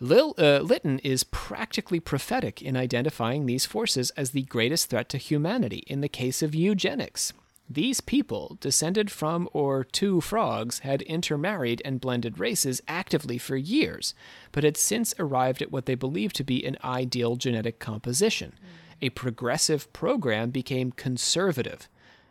Lil, 0.00 0.34
uh, 0.38 0.58
Lytton 0.58 0.98
is 1.00 1.24
practically 1.24 2.00
prophetic 2.00 2.60
in 2.60 2.76
identifying 2.76 3.46
these 3.46 3.64
forces 3.64 4.10
as 4.10 4.30
the 4.30 4.42
greatest 4.42 4.90
threat 4.90 5.08
to 5.10 5.18
humanity 5.18 5.84
in 5.86 6.00
the 6.00 6.08
case 6.08 6.42
of 6.42 6.54
eugenics. 6.54 7.32
These 7.70 8.00
people, 8.02 8.58
descended 8.60 9.10
from 9.10 9.48
or 9.52 9.84
to 9.84 10.20
frogs, 10.20 10.80
had 10.80 11.00
intermarried 11.02 11.80
and 11.84 12.00
blended 12.00 12.38
races 12.38 12.82
actively 12.86 13.38
for 13.38 13.56
years, 13.56 14.14
but 14.52 14.64
had 14.64 14.76
since 14.76 15.14
arrived 15.18 15.62
at 15.62 15.72
what 15.72 15.86
they 15.86 15.94
believed 15.94 16.36
to 16.36 16.44
be 16.44 16.64
an 16.66 16.76
ideal 16.84 17.36
genetic 17.36 17.78
composition. 17.78 18.52
A 19.00 19.10
progressive 19.10 19.90
program 19.92 20.50
became 20.50 20.92
conservative 20.92 21.88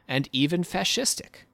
and 0.07 0.29
even 0.31 0.63
fascistic. 0.63 1.45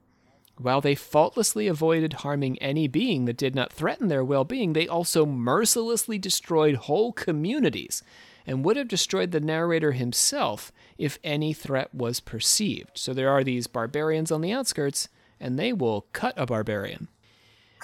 While 0.60 0.80
they 0.82 0.94
faultlessly 0.94 1.66
avoided 1.68 2.12
harming 2.14 2.58
any 2.58 2.86
being 2.86 3.24
that 3.24 3.36
did 3.38 3.54
not 3.54 3.72
threaten 3.72 4.08
their 4.08 4.24
well 4.24 4.44
being, 4.44 4.74
they 4.74 4.86
also 4.86 5.24
mercilessly 5.24 6.18
destroyed 6.18 6.74
whole 6.74 7.12
communities 7.12 8.02
and 8.46 8.62
would 8.64 8.76
have 8.76 8.88
destroyed 8.88 9.30
the 9.30 9.40
narrator 9.40 9.92
himself 9.92 10.70
if 10.98 11.18
any 11.24 11.52
threat 11.54 11.94
was 11.94 12.20
perceived. 12.20 12.90
So 12.98 13.14
there 13.14 13.30
are 13.30 13.42
these 13.42 13.66
barbarians 13.66 14.30
on 14.30 14.42
the 14.42 14.52
outskirts, 14.52 15.08
and 15.38 15.58
they 15.58 15.72
will 15.72 16.06
cut 16.12 16.34
a 16.36 16.44
barbarian. 16.46 17.08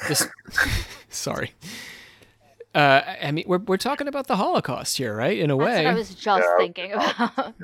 This, 0.09 0.29
sorry. 1.09 1.53
Uh, 2.75 3.01
I 3.23 3.31
mean, 3.31 3.45
we're, 3.47 3.59
we're 3.59 3.77
talking 3.79 4.07
about 4.09 4.27
the 4.27 4.37
Holocaust 4.37 4.99
here, 4.99 5.17
right? 5.17 5.39
In 5.39 5.51
a 5.51 5.57
That's 5.57 5.67
way. 5.67 5.85
what 5.85 5.91
I 5.93 5.95
was 5.95 6.15
just 6.15 6.45
Yeah. 6.47 6.57
thinking 6.59 6.93
about. 6.93 7.55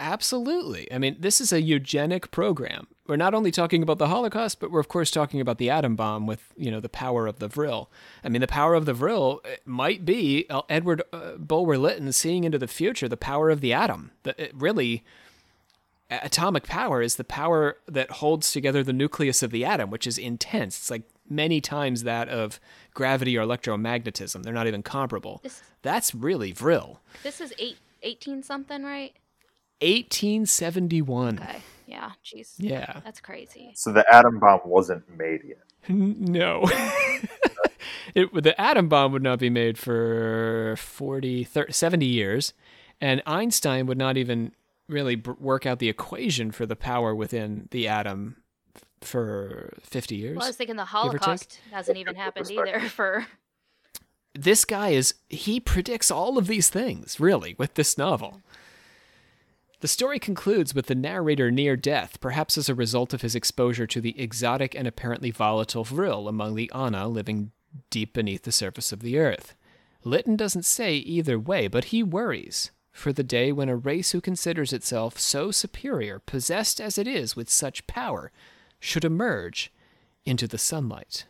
Absolutely. 0.00 0.92
I 0.92 0.98
mean, 0.98 1.16
this 1.18 1.40
is 1.40 1.50
a 1.52 1.62
eugenic 1.62 2.30
program. 2.30 2.88
We're 3.06 3.16
not 3.16 3.34
only 3.34 3.50
talking 3.50 3.82
about 3.82 3.98
the 3.98 4.08
Holocaust, 4.08 4.60
but 4.60 4.70
we're 4.70 4.80
of 4.80 4.88
course 4.88 5.10
talking 5.10 5.40
about 5.40 5.58
the 5.58 5.68
atom 5.68 5.94
bomb 5.94 6.26
with, 6.26 6.52
you 6.56 6.70
know, 6.70 6.80
the 6.80 6.88
power 6.88 7.26
of 7.26 7.38
the 7.38 7.48
Vril. 7.48 7.90
I 8.24 8.30
mean, 8.30 8.40
the 8.40 8.46
power 8.46 8.74
of 8.74 8.86
the 8.86 8.94
Vril 8.94 9.42
uh, 9.44 9.48
might 9.66 10.06
be 10.06 10.46
uh, 10.48 10.62
Edward 10.70 11.02
uh, 11.12 11.32
Bulwer 11.36 11.76
Lytton 11.76 12.12
seeing 12.12 12.44
into 12.44 12.58
the 12.58 12.66
future 12.68 13.06
the 13.08 13.16
power 13.18 13.50
of 13.50 13.60
the 13.60 13.74
atom. 13.74 14.12
It 14.24 14.52
really 14.54 15.04
atomic 16.10 16.64
power 16.64 17.02
is 17.02 17.16
the 17.16 17.24
power 17.24 17.76
that 17.86 18.10
holds 18.10 18.52
together 18.52 18.82
the 18.82 18.92
nucleus 18.92 19.42
of 19.42 19.50
the 19.50 19.64
atom, 19.64 19.90
which 19.90 20.06
is 20.06 20.16
intense. 20.16 20.76
It's 20.78 20.90
like 20.90 21.02
many 21.28 21.60
times 21.60 22.04
that 22.04 22.28
of 22.28 22.58
gravity 22.94 23.36
or 23.36 23.44
electromagnetism. 23.44 24.42
They're 24.44 24.52
not 24.54 24.66
even 24.66 24.82
comparable. 24.82 25.40
This- 25.42 25.62
That's 25.82 26.14
really 26.14 26.52
Vril. 26.52 27.00
this 27.22 27.40
is 27.40 27.52
eight, 27.58 27.76
18 28.02 28.42
something, 28.42 28.82
right? 28.82 29.12
1871. 29.80 31.38
Okay. 31.40 31.58
Yeah. 31.86 32.12
Jeez. 32.24 32.54
Yeah. 32.58 33.00
That's 33.04 33.20
crazy. 33.20 33.72
So 33.74 33.92
the 33.92 34.04
atom 34.12 34.38
bomb 34.38 34.60
wasn't 34.64 35.04
made 35.16 35.40
yet. 35.44 35.58
No. 35.88 36.64
it, 38.14 38.32
the 38.42 38.58
atom 38.60 38.88
bomb 38.88 39.12
would 39.12 39.22
not 39.22 39.38
be 39.38 39.50
made 39.50 39.76
for 39.76 40.74
40, 40.78 41.44
30, 41.44 41.72
70 41.72 42.06
years. 42.06 42.52
And 43.00 43.22
Einstein 43.26 43.86
would 43.86 43.98
not 43.98 44.16
even 44.16 44.52
really 44.88 45.16
b- 45.16 45.32
work 45.38 45.66
out 45.66 45.78
the 45.78 45.88
equation 45.88 46.50
for 46.52 46.64
the 46.66 46.76
power 46.76 47.14
within 47.14 47.68
the 47.70 47.86
atom 47.88 48.36
f- 48.74 48.84
for 49.02 49.74
50 49.82 50.16
years. 50.16 50.36
Well, 50.36 50.44
I 50.44 50.48
was 50.48 50.56
thinking 50.56 50.76
the. 50.76 50.84
Holocaust 50.84 51.60
hasn't 51.70 51.98
even 51.98 52.14
happened 52.14 52.50
either 52.50 52.80
for. 52.88 53.26
this 54.34 54.64
guy 54.64 54.88
is 54.90 55.14
he 55.28 55.60
predicts 55.60 56.10
all 56.10 56.38
of 56.38 56.46
these 56.46 56.68
things 56.70 57.20
really 57.20 57.54
with 57.58 57.74
this 57.74 57.96
novel 57.98 58.40
the 59.84 59.88
story 59.88 60.18
concludes 60.18 60.74
with 60.74 60.86
the 60.86 60.94
narrator 60.94 61.50
near 61.50 61.76
death 61.76 62.18
perhaps 62.18 62.56
as 62.56 62.70
a 62.70 62.74
result 62.74 63.12
of 63.12 63.20
his 63.20 63.34
exposure 63.34 63.86
to 63.86 64.00
the 64.00 64.18
exotic 64.18 64.74
and 64.74 64.88
apparently 64.88 65.30
volatile 65.30 65.84
vril 65.84 66.26
among 66.26 66.54
the 66.54 66.70
ana 66.70 67.06
living 67.06 67.52
deep 67.90 68.14
beneath 68.14 68.44
the 68.44 68.50
surface 68.50 68.92
of 68.92 69.00
the 69.00 69.18
earth. 69.18 69.54
Lytton 70.02 70.36
doesn't 70.36 70.64
say 70.64 70.94
either 70.94 71.38
way 71.38 71.68
but 71.68 71.84
he 71.92 72.02
worries 72.02 72.70
for 72.92 73.12
the 73.12 73.22
day 73.22 73.52
when 73.52 73.68
a 73.68 73.76
race 73.76 74.12
who 74.12 74.22
considers 74.22 74.72
itself 74.72 75.18
so 75.18 75.50
superior 75.50 76.18
possessed 76.18 76.80
as 76.80 76.96
it 76.96 77.06
is 77.06 77.36
with 77.36 77.50
such 77.50 77.86
power 77.86 78.32
should 78.80 79.04
emerge 79.04 79.70
into 80.24 80.48
the 80.48 80.56
sunlight 80.56 81.26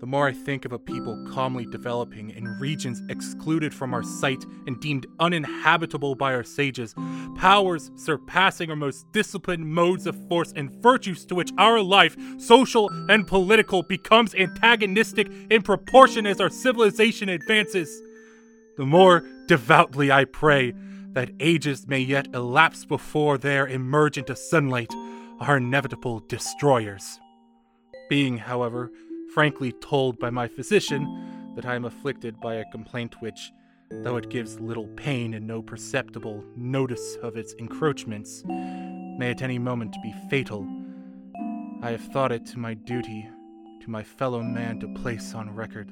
The 0.00 0.06
more 0.06 0.26
I 0.26 0.32
think 0.32 0.64
of 0.64 0.72
a 0.72 0.78
people 0.78 1.22
calmly 1.30 1.66
developing 1.66 2.30
in 2.30 2.58
regions 2.58 3.02
excluded 3.10 3.74
from 3.74 3.92
our 3.92 4.02
sight 4.02 4.46
and 4.66 4.80
deemed 4.80 5.06
uninhabitable 5.18 6.14
by 6.14 6.32
our 6.32 6.42
sages, 6.42 6.94
powers 7.36 7.90
surpassing 7.96 8.70
our 8.70 8.76
most 8.76 9.04
disciplined 9.12 9.66
modes 9.66 10.06
of 10.06 10.16
force 10.26 10.54
and 10.56 10.70
virtues 10.82 11.26
to 11.26 11.34
which 11.34 11.52
our 11.58 11.82
life, 11.82 12.16
social 12.38 12.88
and 13.10 13.26
political, 13.26 13.82
becomes 13.82 14.34
antagonistic 14.34 15.30
in 15.50 15.60
proportion 15.60 16.26
as 16.26 16.40
our 16.40 16.48
civilization 16.48 17.28
advances, 17.28 18.00
the 18.78 18.86
more 18.86 19.22
devoutly 19.48 20.10
I 20.10 20.24
pray 20.24 20.72
that 21.12 21.32
ages 21.40 21.86
may 21.86 22.00
yet 22.00 22.28
elapse 22.32 22.86
before 22.86 23.36
there 23.36 23.66
emerge 23.66 24.16
into 24.16 24.34
sunlight 24.34 24.94
our 25.40 25.58
inevitable 25.58 26.20
destroyers. 26.20 27.20
Being, 28.08 28.38
however, 28.38 28.90
frankly 29.34 29.72
told 29.80 30.18
by 30.18 30.30
my 30.30 30.48
physician 30.48 31.52
that 31.54 31.66
I 31.66 31.74
am 31.74 31.84
afflicted 31.84 32.40
by 32.40 32.54
a 32.56 32.70
complaint 32.70 33.16
which, 33.20 33.52
though 33.90 34.16
it 34.16 34.30
gives 34.30 34.60
little 34.60 34.88
pain 34.88 35.34
and 35.34 35.46
no 35.46 35.62
perceptible 35.62 36.44
notice 36.56 37.16
of 37.22 37.36
its 37.36 37.54
encroachments, 37.54 38.42
may 38.46 39.30
at 39.30 39.42
any 39.42 39.58
moment 39.58 39.96
be 40.02 40.14
fatal, 40.28 40.66
I 41.82 41.90
have 41.90 42.00
thought 42.12 42.32
it 42.32 42.46
to 42.46 42.58
my 42.58 42.74
duty 42.74 43.28
to 43.80 43.90
my 43.90 44.02
fellow 44.02 44.42
man 44.42 44.78
to 44.80 44.88
place 44.88 45.34
on 45.34 45.54
record 45.54 45.90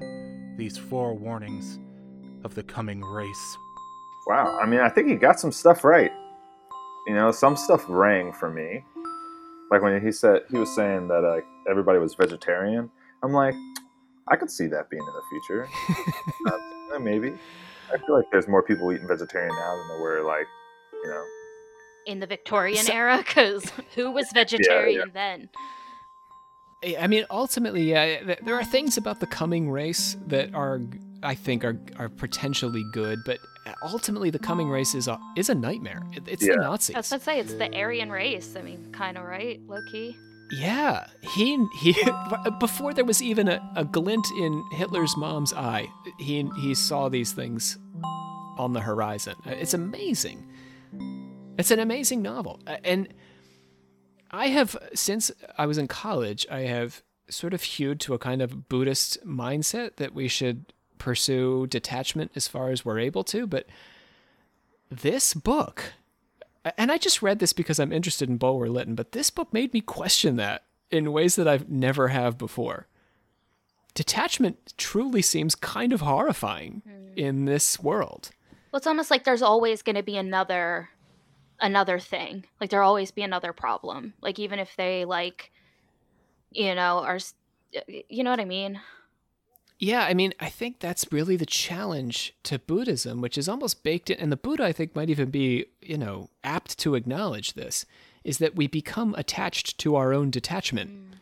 these 0.56 0.77
four 0.77 1.15
warnings 1.15 1.78
of 2.44 2.55
the 2.55 2.62
coming 2.62 3.01
race. 3.01 3.56
Wow. 4.27 4.59
I 4.60 4.66
mean, 4.66 4.81
I 4.81 4.89
think 4.90 5.09
he 5.09 5.15
got 5.15 5.40
some 5.40 5.52
stuff 5.52 5.85
right. 5.85 6.12
You 7.06 7.15
know, 7.15 7.32
some 7.32 7.56
stuff 7.56 7.85
rang 7.89 8.32
for 8.32 8.51
me. 8.51 8.85
Like 9.70 9.82
when 9.82 10.01
he 10.05 10.12
said 10.12 10.43
he 10.51 10.59
was 10.59 10.74
saying 10.74 11.09
that 11.09 11.24
uh, 11.24 11.40
everybody 11.70 11.98
was 11.98 12.15
vegetarian. 12.15 12.90
I'm 13.22 13.32
like, 13.32 13.54
I 14.28 14.36
could 14.36 14.50
see 14.50 14.66
that 14.68 14.90
being 14.90 15.02
in 15.02 15.14
the 15.14 15.22
future. 15.30 15.68
uh, 16.94 16.98
maybe. 16.98 17.34
I 17.92 17.96
feel 17.98 18.16
like 18.16 18.26
there's 18.30 18.46
more 18.48 18.62
people 18.62 18.92
eating 18.92 19.08
vegetarian 19.08 19.54
now 19.54 19.76
than 19.76 19.88
there 19.88 19.98
were 20.00 20.22
like, 20.22 20.46
you 21.04 21.10
know. 21.10 21.24
in 22.06 22.20
the 22.20 22.26
Victorian 22.26 22.84
So- 22.84 22.92
era 22.92 23.18
because 23.18 23.70
who 23.94 24.10
was 24.10 24.26
vegetarian 24.34 25.10
then? 25.14 25.48
I 26.84 26.96
I 27.00 27.06
mean, 27.08 27.24
ultimately, 27.30 27.82
yeah, 27.90 28.22
th- 28.22 28.38
there 28.44 28.54
are 28.54 28.64
things 28.64 28.96
about 28.96 29.18
the 29.20 29.26
coming 29.26 29.68
race 29.70 30.16
that 30.28 30.54
are, 30.54 30.80
I 31.22 31.34
think, 31.34 31.64
are 31.64 31.76
are 31.98 32.08
potentially 32.08 32.84
good, 32.92 33.18
but 33.26 33.38
ultimately, 33.82 34.30
the 34.30 34.38
coming 34.38 34.68
race 34.70 34.94
is 34.94 35.08
a 35.08 35.18
is 35.36 35.48
a 35.48 35.54
nightmare. 35.56 36.02
It- 36.12 36.28
It's 36.28 36.46
Yeah. 36.46 36.54
the 36.56 36.62
Nazis. 36.62 36.94
That's 36.94 37.10
let's 37.10 37.24
say 37.24 37.40
it's 37.40 37.54
the 37.54 37.74
Aryan 37.76 38.10
race. 38.12 38.54
I 38.56 38.62
mean, 38.62 38.92
kind 38.92 39.16
of 39.18 39.24
right, 39.24 39.60
low 39.66 39.80
key. 39.90 40.16
Yeah, 40.50 41.06
he 41.20 41.64
he. 41.78 41.94
Before 42.60 42.94
there 42.94 43.04
was 43.04 43.22
even 43.22 43.48
a, 43.48 43.72
a 43.76 43.84
glint 43.84 44.26
in 44.38 44.64
Hitler's 44.72 45.16
mom's 45.16 45.52
eye, 45.52 45.88
he 46.18 46.48
he 46.58 46.74
saw 46.74 47.08
these 47.08 47.32
things 47.32 47.78
on 48.56 48.72
the 48.72 48.80
horizon. 48.80 49.34
It's 49.44 49.74
amazing. 49.74 50.46
It's 51.58 51.70
an 51.70 51.80
amazing 51.80 52.22
novel, 52.22 52.60
and 52.84 53.08
I 54.30 54.48
have 54.48 54.76
since 54.94 55.30
I 55.56 55.66
was 55.66 55.78
in 55.78 55.88
college, 55.88 56.46
I 56.50 56.60
have 56.60 57.02
sort 57.30 57.52
of 57.54 57.62
hewed 57.62 58.00
to 58.00 58.14
a 58.14 58.18
kind 58.18 58.40
of 58.40 58.68
Buddhist 58.68 59.24
mindset 59.26 59.96
that 59.96 60.14
we 60.14 60.28
should 60.28 60.72
pursue 60.98 61.66
detachment 61.66 62.32
as 62.34 62.48
far 62.48 62.70
as 62.70 62.84
we're 62.84 62.98
able 62.98 63.24
to. 63.24 63.46
But 63.46 63.66
this 64.90 65.34
book 65.34 65.92
and 66.76 66.90
I 66.93 66.98
just 66.98 67.22
read 67.22 67.39
this 67.39 67.52
because 67.52 67.78
I'm 67.78 67.93
interested 67.93 68.28
in 68.28 68.36
Bulwer 68.36 68.68
Lytton, 68.68 68.94
but 68.94 69.12
this 69.12 69.30
book 69.30 69.52
made 69.52 69.72
me 69.72 69.80
question 69.80 70.36
that 70.36 70.64
in 70.90 71.12
ways 71.12 71.36
that 71.36 71.48
I've 71.48 71.68
never 71.68 72.09
have 72.09 72.39
before. 72.39 72.86
Detachment 73.94 74.74
truly 74.76 75.22
seems 75.22 75.55
kind 75.55 75.93
of 75.93 76.01
horrifying 76.01 76.82
hmm. 76.86 77.18
in 77.18 77.44
this 77.44 77.80
world. 77.80 78.30
Well, 78.70 78.78
it's 78.78 78.86
almost 78.86 79.10
like 79.10 79.24
there's 79.24 79.43
always 79.43 79.82
going 79.82 79.97
to 79.97 80.02
be 80.02 80.16
another 80.16 80.90
another 81.60 81.98
thing. 81.98 82.44
Like 82.60 82.70
there'll 82.70 82.89
always 82.89 83.10
be 83.10 83.22
another 83.22 83.52
problem. 83.52 84.14
Like 84.20 84.39
even 84.39 84.59
if 84.59 84.76
they 84.76 85.05
like 85.05 85.51
you 86.51 86.74
know 86.74 86.98
are 86.98 87.18
you 87.86 88.24
know 88.24 88.30
what 88.30 88.40
I 88.40 88.44
mean? 88.44 88.80
Yeah, 89.78 90.05
I 90.05 90.12
mean, 90.12 90.34
I 90.40 90.48
think 90.48 90.80
that's 90.80 91.06
really 91.12 91.36
the 91.36 91.46
challenge 91.46 92.34
to 92.42 92.59
Buddhism, 92.59 93.20
which 93.20 93.38
is 93.38 93.48
almost 93.48 93.84
baked 93.84 94.10
in, 94.10 94.18
and 94.18 94.32
the 94.32 94.36
Buddha, 94.36 94.64
I 94.64 94.72
think, 94.72 94.96
might 94.96 95.09
even 95.09 95.30
be, 95.30 95.66
you 95.80 95.96
know, 95.96 96.30
apt 96.42 96.78
to 96.80 96.96
acknowledge 96.96 97.55
this, 97.55 97.86
is 98.24 98.38
that 98.38 98.56
we 98.56 98.66
become 98.66 99.14
attached 99.16 99.78
to 99.78 99.94
our 99.94 100.12
own 100.12 100.30
detachment. 100.30 100.90
Mm. 100.90 101.18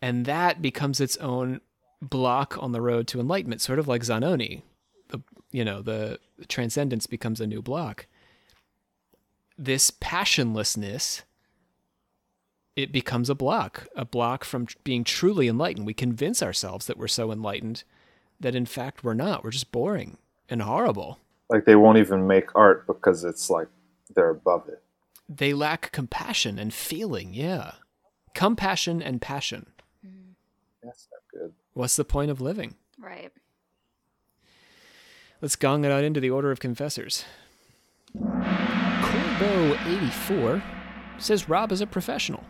And 0.00 0.24
that 0.26 0.62
becomes 0.62 1.00
its 1.00 1.16
own 1.16 1.60
block 2.00 2.56
on 2.60 2.70
the 2.70 2.80
road 2.80 3.08
to 3.08 3.20
enlightenment, 3.20 3.60
sort 3.60 3.80
of 3.80 3.88
like 3.88 4.02
Zanoni. 4.02 4.62
The, 5.08 5.20
you 5.50 5.64
know, 5.64 5.82
the 5.82 6.20
transcendence 6.48 7.08
becomes 7.08 7.40
a 7.40 7.46
new 7.46 7.60
block. 7.60 8.06
This 9.58 9.90
passionlessness 9.90 11.22
it 12.76 12.92
becomes 12.92 13.28
a 13.28 13.34
block, 13.34 13.86
a 13.94 14.04
block 14.04 14.44
from 14.44 14.66
being 14.84 15.04
truly 15.04 15.48
enlightened. 15.48 15.86
We 15.86 15.94
convince 15.94 16.42
ourselves 16.42 16.86
that 16.86 16.96
we're 16.98 17.08
so 17.08 17.30
enlightened 17.30 17.84
that 18.40 18.54
in 18.54 18.66
fact 18.66 19.04
we're 19.04 19.14
not. 19.14 19.44
We're 19.44 19.50
just 19.50 19.72
boring 19.72 20.16
and 20.48 20.62
horrible. 20.62 21.18
Like 21.50 21.64
they 21.66 21.76
won't 21.76 21.98
even 21.98 22.26
make 22.26 22.54
art 22.54 22.86
because 22.86 23.24
it's 23.24 23.50
like 23.50 23.68
they're 24.14 24.30
above 24.30 24.68
it. 24.68 24.82
they 25.28 25.52
lack 25.54 25.92
compassion 25.92 26.58
and 26.58 26.72
feeling. 26.72 27.34
Yeah, 27.34 27.72
compassion 28.34 29.02
and 29.02 29.20
passion. 29.20 29.66
Mm. 30.06 30.34
That's 30.82 31.08
not 31.12 31.20
good. 31.40 31.52
What's 31.74 31.96
the 31.96 32.04
point 32.04 32.30
of 32.30 32.40
living? 32.40 32.74
Right. 32.98 33.32
Let's 35.42 35.56
gong 35.56 35.84
it 35.84 35.90
out 35.92 36.04
into 36.04 36.20
the 36.20 36.30
order 36.30 36.50
of 36.50 36.60
confessors. 36.60 37.24
Corbo84 38.16 40.62
says 41.18 41.48
Rob 41.48 41.72
is 41.72 41.80
a 41.80 41.86
professional. 41.86 42.44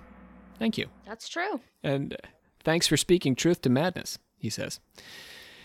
Thank 0.63 0.79
you. 0.79 0.87
That's 1.05 1.29
true. 1.29 1.59
And 1.83 2.13
uh, 2.13 2.29
thanks 2.63 2.87
for 2.87 2.97
speaking 2.97 3.35
truth 3.35 3.63
to 3.63 3.69
madness, 3.69 4.21
he 4.39 4.49
says. 4.49 4.79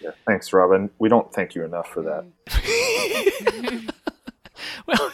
Yeah, 0.02 0.10
thanks, 0.26 0.52
Robin. 0.52 0.90
We 0.98 1.07
don't 1.07 1.32
thank 1.32 1.53
you 1.53 1.64
enough 1.64 1.88
for 1.88 2.02
that. 2.02 3.94
Well, 4.86 5.11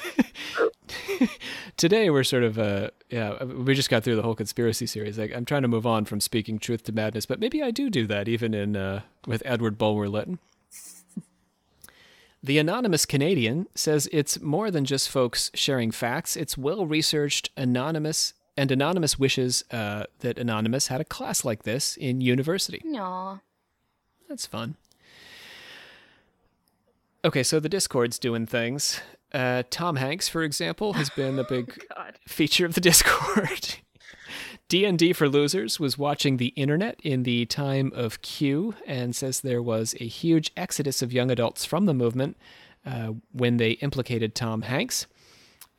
today 1.78 2.10
we're 2.10 2.24
sort 2.24 2.44
of 2.44 2.60
uh 2.60 2.92
yeah, 3.10 3.44
we 3.44 3.74
just 3.74 3.90
got 3.90 4.04
through 4.04 4.16
the 4.16 4.22
whole 4.22 4.36
conspiracy 4.36 4.86
series. 4.86 5.18
Like 5.18 5.34
I'm 5.36 5.46
trying 5.46 5.64
to 5.64 5.68
move 5.68 5.88
on 5.88 6.06
from 6.06 6.20
speaking 6.22 6.60
truth 6.60 6.84
to 6.84 6.92
madness, 6.92 7.26
but 7.26 7.40
maybe 7.40 7.64
I 7.64 7.72
do 7.72 7.90
do 7.90 8.06
that 8.08 8.28
even 8.28 8.54
in 8.54 8.76
uh 8.76 9.02
with 9.26 9.42
Edward 9.46 9.78
Bulwer 9.78 10.08
Lytton. 10.08 10.38
The 12.44 12.60
anonymous 12.60 13.06
Canadian 13.06 13.68
says 13.74 14.08
it's 14.12 14.40
more 14.42 14.70
than 14.70 14.86
just 14.86 15.10
folks 15.10 15.50
sharing 15.56 15.92
facts. 15.92 16.38
It's 16.38 16.58
well 16.58 16.86
researched, 16.86 17.50
anonymous, 17.58 18.34
and 18.58 18.72
anonymous 18.72 19.18
wishes 19.18 19.64
uh, 19.72 20.06
that 20.20 20.38
anonymous 20.38 20.88
had 20.88 21.02
a 21.02 21.06
class 21.06 21.44
like 21.44 21.64
this 21.64 21.98
in 21.98 22.22
university. 22.22 22.82
Aw. 22.96 23.40
That's 24.30 24.46
fun. 24.46 24.76
Okay, 27.26 27.44
so 27.44 27.60
the 27.60 27.70
Discord's 27.70 28.20
doing 28.20 28.46
things. 28.46 29.00
Uh, 29.34 29.64
Tom 29.70 29.96
Hanks, 29.96 30.28
for 30.28 30.44
example, 30.44 30.94
has 30.94 31.10
been 31.16 31.40
a 31.40 31.44
big 31.44 31.86
God. 31.96 32.20
feature 32.28 32.66
of 32.66 32.74
the 32.76 32.82
Discord. 32.82 33.76
D&D 34.70 35.14
for 35.14 35.30
Losers 35.30 35.80
was 35.80 35.98
watching 35.98 36.38
the 36.38 36.48
internet 36.48 37.00
in 37.04 37.24
the 37.24 37.46
time 37.46 37.92
of 37.96 38.22
Q 38.22 38.76
and 38.88 39.16
says 39.16 39.42
there 39.42 39.62
was 39.62 39.94
a 40.00 40.08
huge 40.08 40.52
exodus 40.58 41.02
of 41.02 41.14
young 41.14 41.30
adults 41.30 41.64
from 41.66 41.86
the 41.86 41.94
movement 41.94 42.38
uh, 42.86 43.14
when 43.32 43.58
they 43.58 43.72
implicated 43.72 44.34
Tom 44.36 44.64
Hanks. 44.64 45.06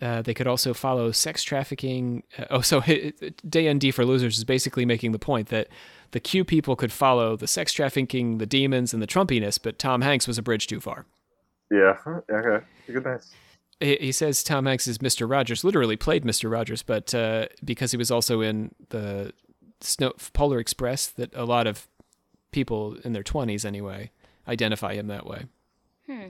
Uh, 0.05 0.20
they 0.20 0.35
could 0.35 0.47
also 0.47 0.74
follow 0.74 1.10
sex 1.12 1.43
trafficking. 1.43 2.24
Uh, 2.39 2.44
oh, 2.51 2.60
so 2.60 2.82
D&D 3.48 3.90
for 3.90 4.05
Losers 4.05 4.36
is 4.36 4.44
basically 4.44 4.85
making 4.85 5.12
the 5.12 5.18
point 5.18 5.48
that 5.48 5.68
the 6.10 6.20
Q 6.20 6.44
people 6.44 6.76
could 6.76 6.93
follow 6.93 7.36
the 7.36 7.47
sex 7.47 7.72
trafficking, 7.72 8.36
the 8.36 8.44
demons, 8.44 8.93
and 8.93 9.02
the 9.02 9.06
Trumpiness, 9.06 9.59
but 9.60 9.78
Tom 9.78 10.02
Hanks 10.02 10.28
was 10.28 10.36
a 10.36 10.43
bridge 10.43 10.66
too 10.66 10.78
far. 10.81 11.06
Yeah. 11.70 11.97
Okay. 12.31 12.64
Good. 12.86 13.05
Nice. 13.05 13.32
He 13.81 13.97
he 13.97 14.12
says 14.12 14.44
Tom 14.44 14.66
Hanks 14.66 14.86
is 14.86 14.98
Mr. 14.98 15.28
Rogers, 15.28 15.64
literally 15.64 15.97
played 15.97 16.22
Mr. 16.22 16.51
Rogers, 16.51 16.82
but 16.82 17.14
uh, 17.14 17.47
because 17.64 17.90
he 17.90 17.97
was 17.97 18.10
also 18.10 18.43
in 18.43 18.74
the 18.90 19.32
Snow 19.81 20.12
Polar 20.35 20.59
Express, 20.59 21.06
that 21.06 21.35
a 21.35 21.47
lot 21.47 21.66
of 21.66 21.89
people 22.52 22.97
in 23.05 23.14
their 23.14 23.22
20s 23.22 23.64
anyway 23.64 24.10
identify 24.47 24.94
him 24.94 25.06
that 25.06 25.24
way. 25.26 25.47
Hmm. 26.06 26.28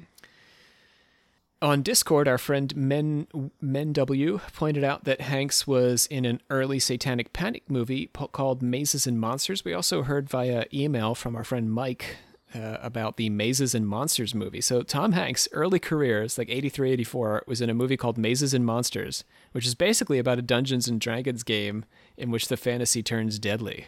On 1.65 1.81
Discord, 1.81 2.28
our 2.28 2.36
friend 2.36 2.77
Men 2.77 3.27
Men 3.59 3.95
W 3.95 4.39
pointed 4.53 4.85
out 4.85 5.05
that 5.05 5.23
Hanks 5.23 5.66
was 5.66 6.05
in 6.09 6.27
an 6.27 6.43
early 6.51 6.78
Satanic 6.78 7.32
Panic 7.32 7.70
movie 7.70 8.11
called 8.32 8.61
Mazes 8.61 9.07
and 9.07 9.19
Monsters. 9.19 9.65
We 9.65 9.73
also 9.73 10.03
heard 10.03 10.28
via 10.28 10.66
email 10.74 11.15
from 11.15 11.35
our 11.35 11.43
friend 11.43 11.73
Mike 11.73 12.19
uh, 12.55 12.77
about 12.82 13.16
the 13.16 13.31
Mazes 13.31 13.74
and 13.74 13.89
Monsters 13.89 14.35
movie. 14.35 14.61
So 14.61 14.82
Tom 14.82 15.12
Hanks' 15.12 15.49
early 15.53 15.78
career, 15.78 16.23
it's 16.24 16.36
like 16.36 16.51
83, 16.51 16.93
84, 16.93 17.45
was 17.47 17.62
in 17.62 17.70
a 17.70 17.74
movie 17.74 17.97
called 17.97 18.19
Mazes 18.19 18.53
and 18.53 18.66
Monsters, 18.66 19.24
which 19.53 19.66
is 19.66 19.74
basically 19.74 20.19
about 20.19 20.39
a 20.39 20.43
Dungeons 20.43 20.86
and 20.86 21.01
Dragons 21.01 21.43
game 21.43 21.86
in 22.19 22.31
which 22.31 22.49
the 22.49 22.59
fantasy 22.59 23.03
turns 23.03 23.39
deadly. 23.39 23.86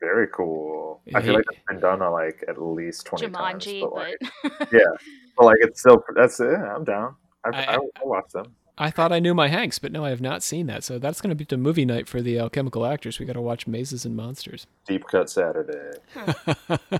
Very 0.00 0.28
cool. 0.28 1.02
I 1.14 1.20
He- 1.20 1.26
feel 1.26 1.34
like 1.34 1.44
it's 1.52 1.60
been 1.68 1.80
done 1.80 2.00
on 2.00 2.12
like 2.12 2.42
at 2.48 2.60
least 2.62 3.04
twenty 3.04 3.26
Jumanji, 3.26 3.80
times. 3.82 3.82
But 3.82 3.92
like, 3.92 4.58
but 4.58 4.72
yeah, 4.72 4.96
but 5.36 5.44
like 5.46 5.58
it's 5.60 5.80
still 5.80 6.02
that's 6.14 6.40
it. 6.40 6.54
I'm 6.54 6.84
down. 6.84 7.16
I, 7.44 7.48
I- 7.50 7.74
I, 7.74 7.76
I, 7.76 8.04
watch 8.04 8.30
them. 8.32 8.54
I 8.78 8.90
thought 8.90 9.12
I 9.12 9.18
knew 9.18 9.34
my 9.34 9.48
Hanks, 9.48 9.78
but 9.78 9.92
no, 9.92 10.04
I 10.04 10.10
have 10.10 10.22
not 10.22 10.42
seen 10.42 10.66
that. 10.66 10.82
So 10.82 10.98
that's 10.98 11.20
going 11.20 11.28
to 11.28 11.34
be 11.36 11.44
the 11.44 11.58
movie 11.58 11.84
night 11.84 12.08
for 12.08 12.22
the 12.22 12.38
alchemical 12.38 12.86
actors. 12.86 13.18
We 13.18 13.26
got 13.26 13.34
to 13.34 13.40
watch 13.40 13.66
Mazes 13.66 14.06
and 14.06 14.16
Monsters. 14.16 14.66
Deep 14.86 15.06
cut 15.06 15.28
Saturday. 15.28 15.98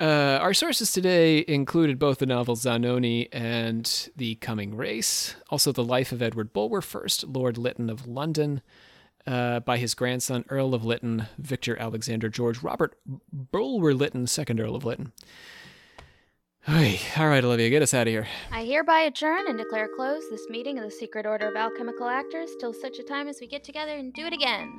Uh, 0.00 0.38
our 0.40 0.54
sources 0.54 0.90
today 0.92 1.44
included 1.46 1.98
both 1.98 2.20
the 2.20 2.24
novel 2.26 2.56
Zanoni 2.56 3.28
and 3.34 4.08
The 4.16 4.36
Coming 4.36 4.74
Race, 4.74 5.36
also 5.50 5.72
The 5.72 5.84
Life 5.84 6.10
of 6.10 6.22
Edward 6.22 6.54
Bulwer, 6.54 6.80
first 6.80 7.24
Lord 7.24 7.58
Lytton 7.58 7.90
of 7.90 8.06
London, 8.06 8.62
uh, 9.26 9.60
by 9.60 9.76
his 9.76 9.92
grandson 9.92 10.46
Earl 10.48 10.72
of 10.72 10.86
Lytton, 10.86 11.26
Victor 11.36 11.76
Alexander 11.78 12.30
George 12.30 12.62
Robert 12.62 12.96
Bulwer 13.30 13.92
Lytton, 13.92 14.26
second 14.26 14.58
Earl 14.58 14.74
of 14.74 14.86
Lytton. 14.86 15.12
Hey, 16.66 17.00
all 17.16 17.26
right, 17.26 17.42
Olivia, 17.42 17.70
get 17.70 17.82
us 17.82 17.94
out 17.94 18.06
of 18.06 18.12
here. 18.12 18.28
I 18.52 18.64
hereby 18.64 19.00
adjourn 19.00 19.48
and 19.48 19.56
declare 19.56 19.88
closed 19.88 20.30
this 20.30 20.46
meeting 20.50 20.78
of 20.78 20.84
the 20.84 20.90
Secret 20.90 21.24
Order 21.24 21.48
of 21.48 21.56
Alchemical 21.56 22.06
Actors 22.06 22.50
till 22.60 22.74
such 22.74 22.98
a 22.98 23.02
time 23.02 23.28
as 23.28 23.40
we 23.40 23.46
get 23.46 23.64
together 23.64 23.92
and 23.92 24.12
do 24.12 24.26
it 24.26 24.34
again. 24.34 24.70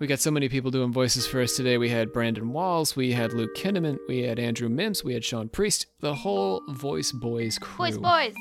We 0.00 0.08
got 0.08 0.18
so 0.18 0.32
many 0.32 0.48
people 0.48 0.72
doing 0.72 0.92
voices 0.92 1.24
for 1.24 1.40
us 1.40 1.54
today. 1.54 1.78
We 1.78 1.88
had 1.88 2.12
Brandon 2.12 2.52
Walls, 2.52 2.96
we 2.96 3.12
had 3.12 3.32
Luke 3.32 3.54
Kinnaman, 3.56 3.98
we 4.08 4.22
had 4.22 4.40
Andrew 4.40 4.68
Mims, 4.68 5.04
we 5.04 5.14
had 5.14 5.24
Sean 5.24 5.48
Priest, 5.48 5.86
the 6.00 6.14
whole 6.14 6.62
Voice 6.68 7.12
Boys 7.12 7.56
crew. 7.58 7.86
Boys, 7.86 7.98
boys. 7.98 8.34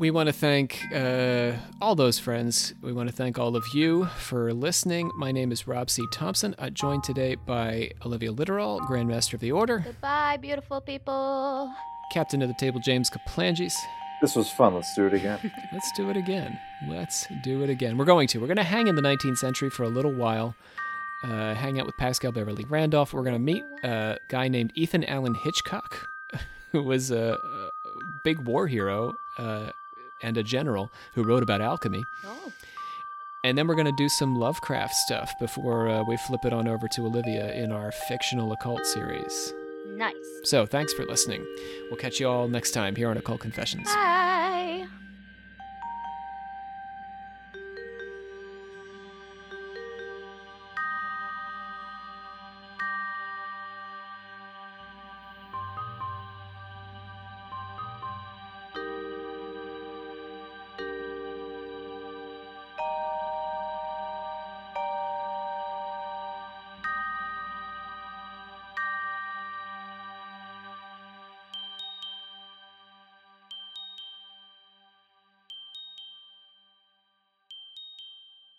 We 0.00 0.10
want 0.10 0.28
to 0.28 0.32
thank 0.32 0.80
uh, 0.94 1.52
all 1.78 1.94
those 1.94 2.18
friends. 2.18 2.72
We 2.80 2.90
want 2.90 3.10
to 3.10 3.14
thank 3.14 3.38
all 3.38 3.54
of 3.54 3.74
you 3.74 4.06
for 4.16 4.50
listening. 4.54 5.10
My 5.14 5.30
name 5.30 5.52
is 5.52 5.66
Rob 5.66 5.90
C. 5.90 6.02
Thompson. 6.10 6.54
I'm 6.58 6.72
joined 6.72 7.04
today 7.04 7.34
by 7.34 7.90
Olivia 8.06 8.32
Littoral, 8.32 8.80
Grandmaster 8.80 9.34
of 9.34 9.40
the 9.40 9.52
Order, 9.52 9.80
Goodbye, 9.80 10.38
beautiful 10.38 10.80
people. 10.80 11.70
Captain 12.14 12.40
of 12.40 12.48
the 12.48 12.54
Table 12.54 12.80
James 12.82 13.10
Kaplangis. 13.10 13.74
This 14.22 14.34
was 14.34 14.48
fun. 14.48 14.74
Let's 14.74 14.94
do 14.94 15.06
it 15.06 15.12
again. 15.12 15.38
Let's 15.70 15.92
do 15.92 16.08
it 16.08 16.16
again. 16.16 16.58
Let's 16.88 17.26
do 17.44 17.62
it 17.62 17.68
again. 17.68 17.98
We're 17.98 18.06
going 18.06 18.26
to. 18.28 18.38
We're 18.40 18.46
going 18.46 18.56
to 18.56 18.62
hang 18.62 18.86
in 18.86 18.94
the 18.94 19.02
19th 19.02 19.36
century 19.36 19.68
for 19.68 19.82
a 19.82 19.90
little 19.90 20.14
while. 20.14 20.54
Uh, 21.22 21.54
hang 21.54 21.78
out 21.78 21.84
with 21.84 21.96
Paschal 21.98 22.32
Beverly 22.32 22.64
Randolph. 22.70 23.12
We're 23.12 23.22
going 23.22 23.34
to 23.34 23.38
meet 23.38 23.64
a 23.84 24.16
guy 24.30 24.48
named 24.48 24.72
Ethan 24.76 25.04
Allen 25.04 25.34
Hitchcock, 25.34 26.08
who 26.72 26.82
was 26.82 27.10
a, 27.10 27.34
a 27.34 27.70
big 28.24 28.38
war 28.38 28.66
hero 28.66 29.12
uh, 29.36 29.72
and 30.22 30.36
a 30.36 30.42
general 30.42 30.90
who 31.14 31.22
wrote 31.22 31.42
about 31.42 31.60
alchemy. 31.60 32.04
Oh. 32.24 32.52
And 33.42 33.56
then 33.56 33.66
we're 33.66 33.74
going 33.74 33.86
to 33.86 33.92
do 33.92 34.08
some 34.08 34.36
Lovecraft 34.36 34.94
stuff 34.94 35.32
before 35.38 35.88
uh, 35.88 36.02
we 36.02 36.16
flip 36.18 36.44
it 36.44 36.52
on 36.52 36.68
over 36.68 36.86
to 36.88 37.06
Olivia 37.06 37.52
in 37.54 37.72
our 37.72 37.90
fictional 37.90 38.52
occult 38.52 38.84
series. 38.84 39.54
Nice. 39.86 40.14
So 40.44 40.66
thanks 40.66 40.92
for 40.92 41.04
listening. 41.06 41.46
We'll 41.90 41.98
catch 41.98 42.20
you 42.20 42.28
all 42.28 42.48
next 42.48 42.72
time 42.72 42.96
here 42.96 43.08
on 43.08 43.16
Occult 43.16 43.40
Confessions. 43.40 43.86
Bye. 43.86 44.29